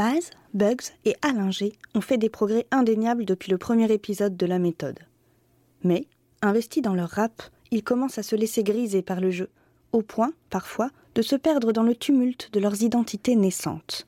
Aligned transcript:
Baz, 0.00 0.30
Bugs 0.54 0.94
et 1.04 1.14
Alinger 1.20 1.74
ont 1.94 2.00
fait 2.00 2.16
des 2.16 2.30
progrès 2.30 2.66
indéniables 2.70 3.26
depuis 3.26 3.50
le 3.50 3.58
premier 3.58 3.92
épisode 3.92 4.34
de 4.34 4.46
la 4.46 4.58
méthode. 4.58 4.98
Mais, 5.84 6.06
investis 6.40 6.82
dans 6.82 6.94
leur 6.94 7.10
rap, 7.10 7.42
ils 7.70 7.84
commencent 7.84 8.16
à 8.16 8.22
se 8.22 8.34
laisser 8.34 8.62
griser 8.62 9.02
par 9.02 9.20
le 9.20 9.30
jeu, 9.30 9.50
au 9.92 10.00
point, 10.00 10.32
parfois, 10.48 10.88
de 11.14 11.20
se 11.20 11.36
perdre 11.36 11.72
dans 11.72 11.82
le 11.82 11.94
tumulte 11.94 12.48
de 12.54 12.60
leurs 12.60 12.82
identités 12.82 13.36
naissantes. 13.36 14.06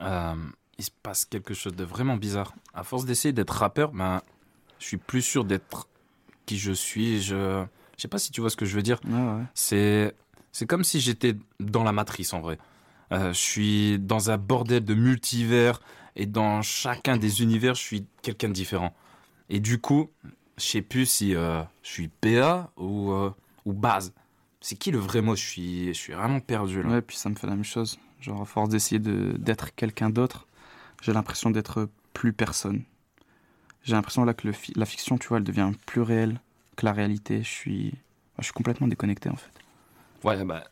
Euh, 0.00 0.34
il 0.76 0.84
se 0.84 0.90
passe 1.04 1.24
quelque 1.24 1.54
chose 1.54 1.76
de 1.76 1.84
vraiment 1.84 2.16
bizarre. 2.16 2.52
À 2.74 2.82
force 2.82 3.04
d'essayer 3.04 3.32
d'être 3.32 3.54
rappeur, 3.54 3.92
ben, 3.92 4.22
je 4.80 4.86
suis 4.86 4.96
plus 4.96 5.22
sûr 5.22 5.44
d'être 5.44 5.86
qui 6.46 6.58
je 6.58 6.72
suis. 6.72 7.22
Je, 7.22 7.64
je 7.96 8.02
sais 8.02 8.08
pas 8.08 8.18
si 8.18 8.32
tu 8.32 8.40
vois 8.40 8.50
ce 8.50 8.56
que 8.56 8.66
je 8.66 8.74
veux 8.74 8.82
dire. 8.82 8.98
C'est, 9.54 10.16
c'est 10.50 10.66
comme 10.66 10.82
si 10.82 10.98
j'étais 10.98 11.36
dans 11.60 11.84
la 11.84 11.92
matrice 11.92 12.32
en 12.32 12.40
vrai. 12.40 12.58
Euh, 13.12 13.32
je 13.32 13.38
suis 13.38 13.98
dans 13.98 14.30
un 14.30 14.38
bordel 14.38 14.84
de 14.84 14.94
multivers 14.94 15.80
et 16.16 16.26
dans 16.26 16.62
chacun 16.62 17.16
des 17.16 17.42
univers, 17.42 17.74
je 17.74 17.82
suis 17.82 18.06
quelqu'un 18.22 18.48
de 18.48 18.52
différent. 18.52 18.94
Et 19.50 19.60
du 19.60 19.80
coup, 19.80 20.10
je 20.56 20.64
sais 20.64 20.82
plus 20.82 21.06
si 21.06 21.34
euh, 21.34 21.62
je 21.82 21.90
suis 21.90 22.08
PA 22.08 22.70
ou, 22.76 23.12
euh, 23.12 23.30
ou 23.64 23.72
base. 23.72 24.12
C'est 24.60 24.76
qui 24.76 24.90
le 24.90 24.98
vrai 24.98 25.20
mot? 25.20 25.36
Je 25.36 25.42
suis, 25.42 25.86
je 25.88 25.98
suis 25.98 26.12
vraiment 26.12 26.40
perdu 26.40 26.82
là. 26.82 26.88
Ouais, 26.88 27.02
puis 27.02 27.16
ça 27.16 27.28
me 27.28 27.34
fait 27.34 27.46
la 27.46 27.54
même 27.54 27.64
chose. 27.64 27.98
Genre, 28.20 28.40
à 28.40 28.44
force 28.46 28.70
d'essayer 28.70 28.98
de, 28.98 29.34
d'être 29.38 29.74
quelqu'un 29.74 30.08
d'autre, 30.08 30.46
j'ai 31.02 31.12
l'impression 31.12 31.50
d'être 31.50 31.88
plus 32.14 32.32
personne. 32.32 32.84
J'ai 33.82 33.92
l'impression 33.92 34.24
là 34.24 34.32
que 34.32 34.46
le 34.48 34.54
la 34.76 34.86
fiction, 34.86 35.18
tu 35.18 35.28
vois, 35.28 35.36
elle 35.38 35.44
devient 35.44 35.70
plus 35.84 36.00
réelle 36.00 36.40
que 36.76 36.86
la 36.86 36.92
réalité. 36.92 37.42
Je 37.42 37.48
suis, 37.48 37.94
je 38.38 38.44
suis 38.44 38.54
complètement 38.54 38.88
déconnecté 38.88 39.28
en 39.28 39.36
fait. 39.36 39.50
Ouais, 40.22 40.42
bah, 40.44 40.64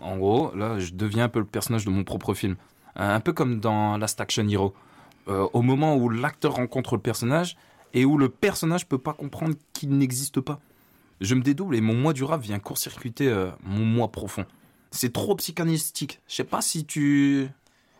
en 0.00 0.16
gros, 0.16 0.54
là, 0.54 0.78
je 0.78 0.92
deviens 0.92 1.24
un 1.24 1.28
peu 1.28 1.38
le 1.38 1.44
personnage 1.44 1.84
de 1.84 1.90
mon 1.90 2.04
propre 2.04 2.34
film. 2.34 2.56
Un 2.96 3.20
peu 3.20 3.32
comme 3.32 3.60
dans 3.60 3.96
Last 3.96 4.20
Action 4.20 4.46
Hero. 4.48 4.74
Euh, 5.28 5.48
au 5.52 5.62
moment 5.62 5.96
où 5.96 6.08
l'acteur 6.10 6.54
rencontre 6.56 6.96
le 6.96 7.00
personnage 7.00 7.56
et 7.94 8.04
où 8.04 8.18
le 8.18 8.28
personnage 8.28 8.86
peut 8.86 8.98
pas 8.98 9.14
comprendre 9.14 9.54
qu'il 9.72 9.96
n'existe 9.96 10.40
pas. 10.40 10.60
Je 11.20 11.34
me 11.34 11.40
dédouble 11.42 11.76
et 11.76 11.80
mon 11.80 11.94
moi 11.94 12.12
du 12.12 12.24
rap 12.24 12.40
vient 12.42 12.58
court-circuiter 12.58 13.28
euh, 13.28 13.50
mon 13.62 13.84
moi 13.84 14.08
profond. 14.12 14.44
C'est 14.90 15.12
trop 15.12 15.34
psychanalystique. 15.36 16.20
Je 16.28 16.34
sais 16.34 16.44
pas 16.44 16.60
si 16.60 16.84
tu. 16.84 17.48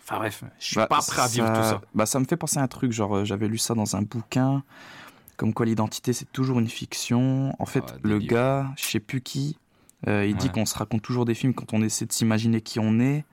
Enfin 0.02 0.18
bref, 0.18 0.44
je 0.58 0.64
suis 0.66 0.76
Bah, 0.76 0.86
pas 0.86 0.98
prêt 1.00 1.22
à 1.22 1.26
vivre 1.28 1.46
ça- 1.46 1.54
tout 1.54 1.62
ça. 1.68 1.80
Bah, 1.94 2.04
ça 2.06 2.20
me 2.20 2.24
fait 2.26 2.36
penser 2.36 2.58
à 2.58 2.62
un 2.62 2.68
truc, 2.68 2.92
genre 2.92 3.16
euh, 3.16 3.24
j'avais 3.24 3.48
lu 3.48 3.56
ça 3.56 3.74
dans 3.74 3.96
un 3.96 4.02
bouquin, 4.02 4.62
comme 5.38 5.54
quoi 5.54 5.64
l'identité 5.64 6.12
c'est 6.12 6.30
toujours 6.30 6.58
une 6.60 6.68
fiction. 6.68 7.54
En 7.58 7.64
fait, 7.66 7.80
Ouais, 7.80 7.98
le 8.02 8.18
gars, 8.18 8.66
je 8.76 8.84
sais 8.84 9.00
plus 9.00 9.22
qui, 9.22 9.56
euh, 10.08 10.26
il 10.26 10.36
dit 10.36 10.50
qu'on 10.50 10.66
se 10.66 10.76
raconte 10.76 11.02
toujours 11.02 11.24
des 11.24 11.34
films 11.34 11.54
quand 11.54 11.72
on 11.72 11.82
essaie 11.82 12.06
de 12.06 12.12
s'imaginer 12.12 12.60
qui 12.60 12.78
on 12.78 13.00
est. 13.00 13.24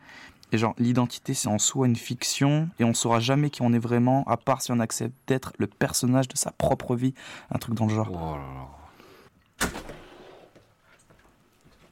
Et 0.53 0.57
genre, 0.57 0.75
l'identité 0.77 1.33
c'est 1.33 1.47
en 1.47 1.59
soi 1.59 1.87
une 1.87 1.95
fiction 1.95 2.69
et 2.79 2.83
on 2.83 2.93
saura 2.93 3.19
jamais 3.19 3.49
qui 3.49 3.61
on 3.61 3.71
est 3.73 3.79
vraiment, 3.79 4.23
à 4.27 4.37
part 4.37 4.61
si 4.61 4.71
on 4.71 4.79
accepte 4.79 5.15
d'être 5.27 5.53
le 5.57 5.67
personnage 5.67 6.27
de 6.27 6.37
sa 6.37 6.51
propre 6.51 6.95
vie. 6.95 7.13
Un 7.51 7.57
truc 7.57 7.75
dans 7.75 7.85
le 7.85 7.93
genre. 7.95 8.09
Oh 8.11 8.35
là 8.35 9.69
là. 9.69 9.69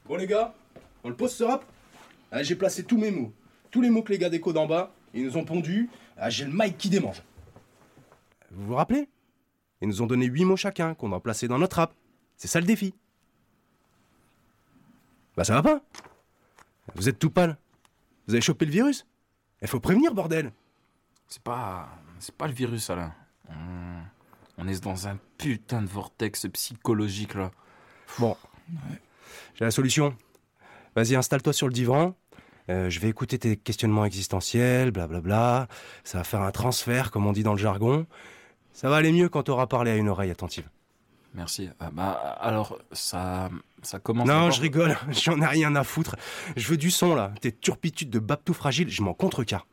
Bon 0.06 0.16
les 0.16 0.26
gars, 0.26 0.54
on 1.04 1.08
le 1.08 1.16
pose 1.16 1.32
ce 1.32 1.44
rap? 1.44 1.64
Ah, 2.32 2.42
J'ai 2.42 2.56
placé 2.56 2.84
tous 2.84 2.98
mes 2.98 3.10
mots. 3.10 3.32
Tous 3.70 3.80
les 3.80 3.90
mots 3.90 4.02
que 4.02 4.12
les 4.12 4.18
gars 4.18 4.28
déco 4.28 4.52
d'en 4.52 4.66
bas, 4.66 4.92
ils 5.14 5.24
nous 5.24 5.36
ont 5.36 5.44
pondu. 5.44 5.88
Ah, 6.16 6.30
J'ai 6.30 6.44
le 6.44 6.52
mic 6.52 6.76
qui 6.76 6.90
démange. 6.90 7.22
Vous 8.50 8.66
vous 8.66 8.74
rappelez? 8.74 9.08
Ils 9.80 9.88
nous 9.88 10.02
ont 10.02 10.06
donné 10.06 10.26
8 10.26 10.44
mots 10.44 10.56
chacun 10.56 10.94
qu'on 10.94 11.08
doit 11.08 11.22
placer 11.22 11.48
dans 11.48 11.58
notre 11.58 11.76
rap. 11.76 11.94
C'est 12.36 12.48
ça 12.48 12.60
le 12.60 12.66
défi. 12.66 12.94
Bah 15.40 15.44
ça 15.44 15.54
va 15.54 15.62
pas 15.62 15.80
Vous 16.96 17.08
êtes 17.08 17.18
tout 17.18 17.30
pâle. 17.30 17.56
Vous 18.26 18.34
avez 18.34 18.42
chopé 18.42 18.66
le 18.66 18.72
virus 18.72 19.06
Il 19.62 19.68
faut 19.68 19.80
prévenir, 19.80 20.12
bordel 20.12 20.52
C'est 21.28 21.42
pas, 21.42 21.88
c'est 22.18 22.34
pas 22.34 22.46
le 22.46 22.52
virus, 22.52 22.90
Alain. 22.90 23.14
On, 23.48 24.02
on 24.58 24.68
est 24.68 24.84
dans 24.84 25.08
un 25.08 25.16
putain 25.38 25.80
de 25.80 25.86
vortex 25.86 26.46
psychologique 26.52 27.36
là. 27.36 27.52
Bon. 28.18 28.36
J'ai 29.54 29.64
la 29.64 29.70
solution. 29.70 30.14
Vas-y, 30.94 31.14
installe-toi 31.14 31.54
sur 31.54 31.68
le 31.68 31.72
divan. 31.72 32.14
Euh, 32.68 32.90
je 32.90 33.00
vais 33.00 33.08
écouter 33.08 33.38
tes 33.38 33.56
questionnements 33.56 34.04
existentiels, 34.04 34.90
blablabla. 34.90 35.68
Ça 36.04 36.18
va 36.18 36.24
faire 36.24 36.42
un 36.42 36.52
transfert, 36.52 37.10
comme 37.10 37.24
on 37.24 37.32
dit 37.32 37.44
dans 37.44 37.54
le 37.54 37.58
jargon. 37.58 38.06
Ça 38.74 38.90
va 38.90 38.96
aller 38.96 39.10
mieux 39.10 39.30
quand 39.30 39.44
t'auras 39.44 39.68
parlé 39.68 39.90
à 39.90 39.96
une 39.96 40.10
oreille 40.10 40.30
attentive. 40.30 40.68
Merci. 41.32 41.70
Ah, 41.78 41.90
bah 41.92 42.10
alors 42.40 42.78
ça, 42.92 43.50
ça 43.82 43.98
commence. 43.98 44.26
non, 44.28 44.50
je 44.50 44.60
rigole. 44.60 44.96
J'en 45.10 45.40
ai 45.40 45.46
rien 45.46 45.74
à 45.76 45.84
foutre. 45.84 46.16
Je 46.56 46.66
veux 46.68 46.76
du 46.76 46.90
son, 46.90 47.14
là. 47.14 47.32
Tes 47.40 47.52
turpitudes 47.52 48.10
de 48.10 48.18
babtou 48.18 48.52
fragile, 48.54 48.88
je 48.90 49.02
m'en 49.02 49.14
contrecarre. 49.14 49.66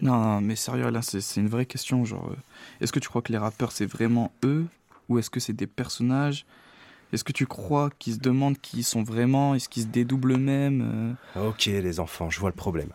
Non, 0.00 0.18
non, 0.18 0.40
mais 0.40 0.56
sérieux, 0.56 0.88
là, 0.90 1.02
c'est 1.02 1.20
une 1.40 1.48
vraie 1.48 1.66
question. 1.66 2.04
Genre, 2.04 2.28
euh, 2.30 2.36
est-ce 2.80 2.92
que 2.92 2.98
tu 3.00 3.08
crois 3.08 3.20
que 3.22 3.32
les 3.32 3.38
rappeurs, 3.38 3.72
c'est 3.72 3.84
vraiment 3.86 4.32
eux 4.44 4.66
Ou 5.08 5.18
est-ce 5.18 5.28
que 5.30 5.40
c'est 5.40 5.52
des 5.52 5.66
personnages? 5.66 6.46
Est-ce 7.12 7.24
que 7.24 7.32
tu 7.32 7.46
crois 7.46 7.90
qu'ils 7.98 8.14
se 8.14 8.18
demandent 8.18 8.58
qui 8.58 8.78
ils 8.78 8.82
sont 8.84 9.02
vraiment 9.02 9.54
Est-ce 9.54 9.68
qu'ils 9.68 9.82
se 9.82 9.88
dédoublent 9.88 10.32
eux-mêmes 10.32 11.16
euh? 11.36 11.48
Ok, 11.48 11.66
les 11.66 12.00
enfants, 12.00 12.30
je 12.30 12.40
vois 12.40 12.50
le 12.50 12.54
problème. 12.56 12.90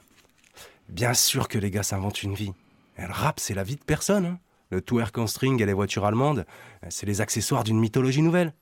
Bien 0.89 1.13
sûr 1.13 1.47
que 1.47 1.57
les 1.59 1.69
gars 1.69 1.83
s'inventent 1.83 2.23
une 2.23 2.33
vie. 2.33 2.53
Le 2.97 3.11
rap, 3.11 3.39
c'est 3.39 3.53
la 3.53 3.63
vie 3.63 3.75
de 3.75 3.83
personne. 3.83 4.25
hein. 4.25 4.39
Le 4.71 4.81
twerk 4.81 5.17
en 5.17 5.27
string 5.27 5.61
et 5.61 5.65
les 5.65 5.73
voitures 5.73 6.05
allemandes, 6.05 6.45
c'est 6.89 7.05
les 7.05 7.21
accessoires 7.21 7.63
d'une 7.63 7.79
mythologie 7.79 8.21
nouvelle. 8.23 8.53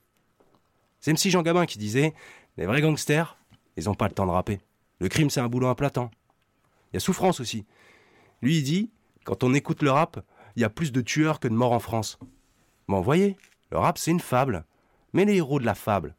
C'est 1.03 1.11
MC 1.11 1.29
Jean 1.29 1.41
Gabin 1.41 1.65
qui 1.65 1.77
disait 1.77 2.13
Les 2.55 2.65
vrais 2.65 2.79
gangsters, 2.79 3.35
ils 3.75 3.89
ont 3.89 3.93
pas 3.93 4.07
le 4.07 4.13
temps 4.13 4.25
de 4.25 4.31
rapper. 4.31 4.61
Le 4.99 5.09
crime, 5.09 5.29
c'est 5.29 5.41
un 5.41 5.49
boulot 5.49 5.67
à 5.67 5.75
plein 5.75 5.89
temps. 5.89 6.09
Il 6.89 6.95
y 6.95 6.97
a 6.97 7.01
souffrance 7.01 7.41
aussi. 7.41 7.65
Lui, 8.41 8.59
il 8.59 8.63
dit 8.63 8.89
Quand 9.25 9.43
on 9.43 9.53
écoute 9.53 9.81
le 9.81 9.91
rap, 9.91 10.23
il 10.55 10.61
y 10.61 10.65
a 10.65 10.69
plus 10.69 10.93
de 10.93 11.01
tueurs 11.01 11.41
que 11.41 11.49
de 11.49 11.53
morts 11.53 11.73
en 11.73 11.81
France. 11.81 12.19
Bon, 12.87 12.99
vous 12.99 13.03
voyez, 13.03 13.35
le 13.69 13.79
rap, 13.79 13.97
c'est 13.97 14.11
une 14.11 14.21
fable. 14.21 14.63
Mais 15.11 15.25
les 15.25 15.35
héros 15.35 15.59
de 15.59 15.65
la 15.65 15.75
fable, 15.75 16.15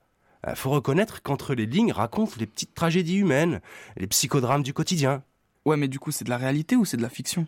euh, 0.46 0.54
faut 0.54 0.68
reconnaître 0.68 1.22
qu'entre 1.22 1.54
les 1.54 1.64
lignes 1.64 1.92
racontent 1.92 2.34
les 2.38 2.46
petites 2.46 2.74
tragédies 2.74 3.16
humaines, 3.16 3.62
les 3.96 4.06
psychodrames 4.06 4.62
du 4.62 4.74
quotidien. 4.74 5.22
Ouais, 5.64 5.78
mais 5.78 5.88
du 5.88 5.98
coup, 5.98 6.10
c'est 6.10 6.26
de 6.26 6.30
la 6.30 6.36
réalité 6.36 6.76
ou 6.76 6.84
c'est 6.84 6.98
de 6.98 7.02
la 7.02 7.08
fiction? 7.08 7.46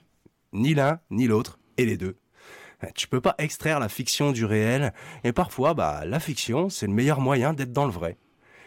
Ni 0.54 0.72
l'un, 0.72 1.00
ni 1.10 1.26
l'autre, 1.26 1.58
et 1.76 1.84
les 1.84 1.98
deux. 1.98 2.16
Tu 2.94 3.08
peux 3.08 3.20
pas 3.20 3.34
extraire 3.38 3.80
la 3.80 3.88
fiction 3.88 4.32
du 4.32 4.44
réel, 4.44 4.92
et 5.24 5.32
parfois, 5.32 5.74
bah, 5.74 6.04
la 6.04 6.20
fiction, 6.20 6.68
c'est 6.68 6.86
le 6.86 6.92
meilleur 6.92 7.20
moyen 7.20 7.52
d'être 7.52 7.72
dans 7.72 7.86
le 7.86 7.92
vrai. 7.92 8.18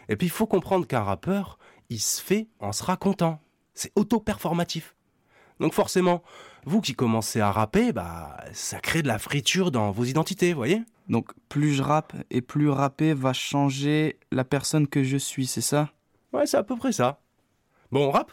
Et 0.07 0.15
puis, 0.15 0.27
il 0.27 0.31
faut 0.31 0.47
comprendre 0.47 0.87
qu'un 0.87 1.03
rappeur, 1.03 1.59
il 1.89 1.99
se 1.99 2.21
fait 2.21 2.47
en 2.59 2.71
se 2.71 2.83
racontant. 2.83 3.39
C'est 3.73 3.91
auto-performatif. 3.95 4.95
Donc 5.59 5.73
forcément, 5.73 6.23
vous 6.65 6.81
qui 6.81 6.93
commencez 6.93 7.41
à 7.41 7.51
rapper, 7.51 7.91
bah, 7.91 8.37
ça 8.53 8.79
crée 8.79 9.01
de 9.01 9.07
la 9.07 9.19
friture 9.19 9.71
dans 9.71 9.91
vos 9.91 10.05
identités, 10.05 10.53
voyez? 10.53 10.81
Donc, 11.09 11.31
plus 11.49 11.73
je 11.73 11.83
rappe 11.83 12.13
et 12.29 12.41
plus 12.41 12.69
rapper 12.69 13.13
va 13.13 13.33
changer 13.33 14.19
la 14.31 14.43
personne 14.43 14.87
que 14.87 15.03
je 15.03 15.17
suis, 15.17 15.47
c'est 15.47 15.61
ça? 15.61 15.89
Ouais, 16.33 16.45
c'est 16.45 16.57
à 16.57 16.63
peu 16.63 16.77
près 16.77 16.91
ça. 16.91 17.19
Bon, 17.91 18.07
on 18.07 18.11
rappe? 18.11 18.31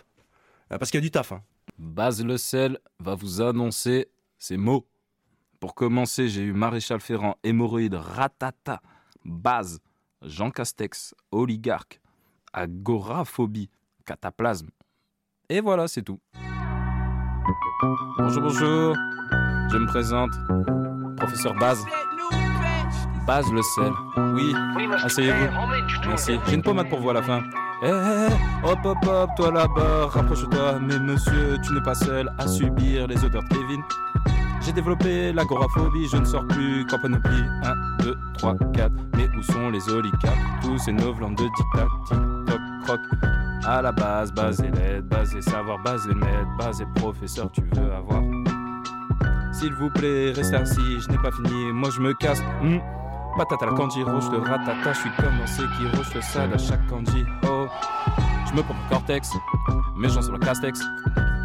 Euh, 0.72 0.78
Parce 0.78 0.90
qu'il 0.90 0.98
y 0.98 1.02
a 1.02 1.06
du 1.06 1.10
taf, 1.10 1.32
hein. 1.32 1.42
Baz 1.78 2.22
Le 2.22 2.36
Sel 2.36 2.78
va 3.00 3.14
vous 3.14 3.40
annoncer 3.40 4.08
ces 4.38 4.56
mots. 4.56 4.86
Pour 5.60 5.74
commencer, 5.74 6.28
j'ai 6.28 6.42
eu 6.42 6.52
Maréchal 6.52 7.00
Ferrand, 7.00 7.36
hémorroïde, 7.42 7.94
ratata, 7.94 8.80
Baz, 9.24 9.80
Jean 10.22 10.50
Castex, 10.50 11.14
oligarque, 11.30 12.00
agoraphobie, 12.52 13.70
cataplasme. 14.04 14.68
Et 15.48 15.60
voilà, 15.60 15.88
c'est 15.88 16.02
tout. 16.02 16.20
Bonjour, 18.18 18.42
bonjour. 18.42 18.94
Je 19.70 19.78
me 19.78 19.86
présente. 19.86 20.30
Professeur 21.16 21.54
Baz. 21.54 21.84
Baz 23.26 23.50
Le 23.52 23.62
Sel. 23.62 23.92
Oui, 24.34 24.54
asseyez-vous. 25.04 25.48
Merci. 26.06 26.38
J'ai 26.46 26.54
une 26.54 26.62
pommade 26.62 26.88
pour 26.88 27.00
vous 27.00 27.10
à 27.10 27.14
la 27.14 27.22
fin. 27.22 27.42
Eh, 27.82 27.86
eh, 27.86 27.90
eh, 27.90 28.66
hop, 28.66 28.78
hop, 28.84 28.98
hop, 29.06 29.30
toi 29.36 29.50
là-bas, 29.52 30.06
rapproche-toi. 30.06 30.78
Mais 30.80 30.98
monsieur, 30.98 31.58
tu 31.62 31.72
n'es 31.72 31.82
pas 31.82 31.94
seul 31.94 32.30
à 32.38 32.46
subir 32.46 33.06
les 33.06 33.24
odeurs 33.24 33.42
de 33.42 33.48
Kevin. 33.48 33.82
J'ai 34.66 34.72
développé 34.72 35.32
l'agoraphobie, 35.32 36.08
je 36.08 36.16
ne 36.16 36.24
sors 36.24 36.44
plus 36.48 36.84
qu'en 36.86 36.98
panoplie. 36.98 37.44
1, 37.62 38.02
2, 38.02 38.16
3, 38.38 38.56
4. 38.74 38.92
Mais 39.16 39.28
où 39.38 39.40
sont 39.40 39.70
les 39.70 39.88
oligarques? 39.88 40.60
Tous 40.60 40.76
ces 40.76 40.90
novlands 40.90 41.30
de 41.30 41.44
dictat, 41.44 41.86
tic-toc, 42.08 42.60
croc. 42.82 43.00
À 43.64 43.80
la 43.80 43.92
base, 43.92 44.32
base 44.32 44.60
et 44.62 44.70
l'aide, 44.72 45.04
base 45.04 45.36
et 45.36 45.40
savoir, 45.40 45.78
base 45.84 46.08
et 46.10 46.14
maître, 46.14 46.48
base 46.58 46.80
et 46.80 47.00
professeur, 47.00 47.48
tu 47.52 47.60
veux 47.60 47.92
avoir. 47.92 48.20
S'il 49.52 49.72
vous 49.74 49.88
plaît, 49.90 50.32
restez 50.32 50.56
assis, 50.56 51.00
je 51.00 51.10
n'ai 51.12 51.18
pas 51.18 51.30
fini, 51.30 51.72
moi 51.72 51.90
je 51.90 52.00
me 52.00 52.12
casse. 52.14 52.42
Hmm. 52.60 52.78
Patata 53.38 53.66
la 53.66 53.72
kanji, 53.72 54.02
roche 54.02 54.30
le 54.32 54.38
ratata, 54.38 54.92
je 54.92 54.98
suis 54.98 55.10
comme 55.10 55.46
ceux 55.46 55.68
qui 55.78 55.96
roche 55.96 56.12
le 56.12 56.20
sad 56.22 56.52
à 56.52 56.58
chaque 56.58 56.84
kanji. 56.88 57.24
Oh, 57.48 57.68
je 58.48 58.52
me 58.52 58.62
prends 58.62 58.74
pour 58.74 58.88
cortex, 58.98 59.30
mais 59.96 60.08
j'en 60.08 60.22
sur 60.22 60.32
le 60.32 60.40
castex. 60.40 60.80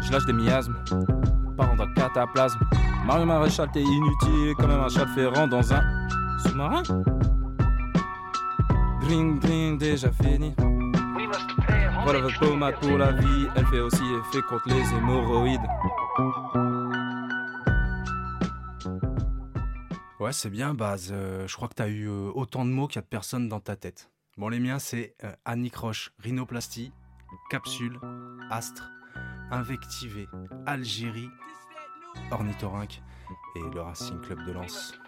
Je 0.00 0.10
lâche 0.10 0.26
des 0.26 0.32
miasmes, 0.32 0.74
parents 1.62 1.76
dans 1.76 1.86
le 1.86 1.94
cataplasme. 1.94 2.60
Mario 3.06 3.26
Maréchal, 3.26 3.70
t'es 3.72 3.82
inutile, 3.82 4.54
comme 4.56 4.70
un 4.70 4.88
chat 4.88 5.06
ferrant 5.14 5.46
dans 5.46 5.72
un 5.72 6.08
sous-marin. 6.44 6.82
Dring 9.02 9.40
dring, 9.40 9.78
déjà 9.78 10.10
fini. 10.10 10.52
Prepare 10.52 12.06
Relève 12.06 12.38
pommade 12.38 12.74
pour 12.80 12.98
la 12.98 13.12
vie, 13.12 13.46
elle 13.54 13.66
fait 13.66 13.80
aussi 13.80 14.02
effet 14.20 14.42
contre 14.48 14.68
les 14.68 14.94
hémorroïdes. 14.94 15.60
Ouais, 20.18 20.32
c'est 20.32 20.50
bien, 20.50 20.74
Baz. 20.74 21.10
Euh, 21.12 21.46
je 21.48 21.56
crois 21.56 21.68
que 21.68 21.74
t'as 21.74 21.88
eu 21.88 22.08
euh, 22.08 22.30
autant 22.34 22.64
de 22.64 22.70
mots 22.70 22.86
qu'il 22.86 22.96
y 22.96 22.98
a 22.98 23.02
de 23.02 23.06
personnes 23.06 23.48
dans 23.48 23.60
ta 23.60 23.76
tête. 23.76 24.10
Bon, 24.36 24.48
les 24.48 24.60
miens, 24.60 24.78
c'est 24.78 25.14
euh, 25.24 25.32
anicroche, 25.44 26.12
rhinoplastie, 26.20 26.92
capsule, 27.50 27.98
astre, 28.50 28.88
invectivé, 29.52 30.28
Algérie, 30.66 31.30
ornithorynque 32.30 33.02
et 33.54 33.74
le 33.74 33.80
Racing 33.80 34.20
Club 34.22 34.44
de 34.46 34.52
Lens. 34.52 34.98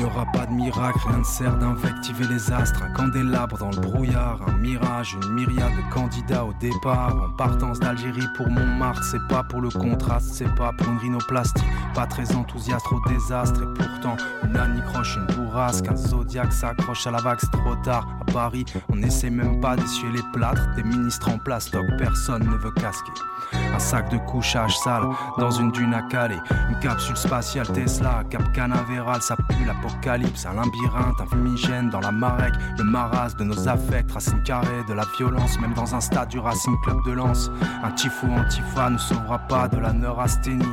Il 0.00 0.04
n'y 0.04 0.12
aura 0.12 0.24
pas 0.32 0.46
de 0.46 0.52
miracle, 0.52 0.98
rien 1.08 1.18
ne 1.18 1.24
sert 1.24 1.58
d'invectiver 1.58 2.26
les 2.26 2.50
astres. 2.50 2.82
Un 2.82 2.90
candélabre 2.90 3.58
dans 3.58 3.70
le 3.70 3.76
brouillard, 3.76 4.40
un 4.48 4.56
mirage, 4.56 5.14
une 5.22 5.34
myriade 5.34 5.76
de 5.76 5.92
candidats 5.92 6.46
au 6.46 6.54
départ. 6.54 7.14
En 7.22 7.36
partance 7.36 7.80
d'Algérie 7.80 8.26
pour 8.34 8.48
Montmartre, 8.48 9.04
c'est 9.04 9.28
pas 9.28 9.42
pour 9.42 9.60
le 9.60 9.68
contraste, 9.68 10.30
c'est 10.32 10.54
pas 10.54 10.72
pour 10.72 10.88
une 10.88 10.96
rhinoplastie. 10.96 11.66
Pas 11.92 12.06
très 12.06 12.34
enthousiaste 12.34 12.86
au 12.90 13.10
désastre, 13.10 13.62
et 13.62 13.74
pourtant 13.74 14.16
une 14.42 14.56
anicroche, 14.56 15.18
une 15.18 15.34
bourrasque, 15.36 15.88
un 15.88 15.96
zodiaque 15.96 16.54
s'accroche 16.54 17.06
à 17.06 17.10
la 17.10 17.20
vague, 17.20 17.38
c'est 17.38 17.50
trop 17.50 17.76
tard. 17.76 18.08
À 18.22 18.32
Paris, 18.32 18.64
on 18.88 18.96
n'essaie 18.96 19.28
même 19.28 19.60
pas 19.60 19.76
d'essuyer 19.76 20.12
les 20.12 20.24
plâtres, 20.32 20.66
des 20.76 20.82
ministres 20.82 21.28
en 21.28 21.36
plastoc, 21.36 21.84
personne 21.98 22.44
ne 22.44 22.56
veut 22.56 22.72
casquer. 22.72 23.12
Un 23.52 23.78
sac 23.78 24.10
de 24.10 24.16
couchage 24.16 24.76
sale 24.78 25.04
dans 25.38 25.50
une 25.50 25.72
dune 25.72 25.92
à 25.92 26.02
Calais. 26.02 26.40
Une 26.70 26.78
capsule 26.78 27.16
spatiale 27.16 27.66
Tesla, 27.68 28.22
Cap 28.30 28.52
Canaveral, 28.52 29.20
ça 29.22 29.36
pue 29.36 29.64
l'apocalypse. 29.90 30.46
Un 30.46 30.54
labyrinthe, 30.54 31.20
un 31.20 31.26
fumigène 31.26 31.90
dans 31.90 32.00
la 32.00 32.12
marek. 32.12 32.54
Le 32.78 32.84
maras 32.84 33.34
de 33.38 33.44
nos 33.44 33.68
affects, 33.68 34.10
racine 34.10 34.42
carrée 34.42 34.84
de 34.88 34.94
la 34.94 35.04
violence, 35.16 35.58
même 35.60 35.74
dans 35.74 35.94
un 35.94 36.00
stade 36.00 36.28
du 36.28 36.38
Racing 36.38 36.76
Club 36.82 36.98
de 37.06 37.12
Lens. 37.12 37.50
Un 37.82 37.90
tifo 37.92 38.26
antifa 38.26 38.90
ne 38.90 38.98
sauvera 38.98 39.38
pas 39.38 39.68
de 39.68 39.78
la 39.78 39.92
neurasthénie. 39.92 40.64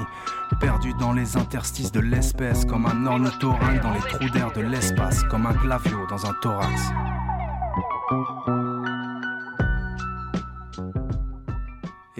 Perdu 0.60 0.94
dans 1.00 1.14
les 1.14 1.36
interstices 1.38 1.92
de 1.92 2.00
l'espèce, 2.00 2.66
comme 2.66 2.86
un 2.86 3.06
ornithorynque 3.06 3.82
dans 3.82 3.94
les 3.94 4.00
trous 4.00 4.30
d'air 4.30 4.52
de 4.54 4.62
l'espace, 4.62 5.24
comme 5.24 5.46
un 5.46 5.54
clavio 5.54 6.06
dans 6.10 6.26
un 6.26 6.34
thorax. 6.42 6.92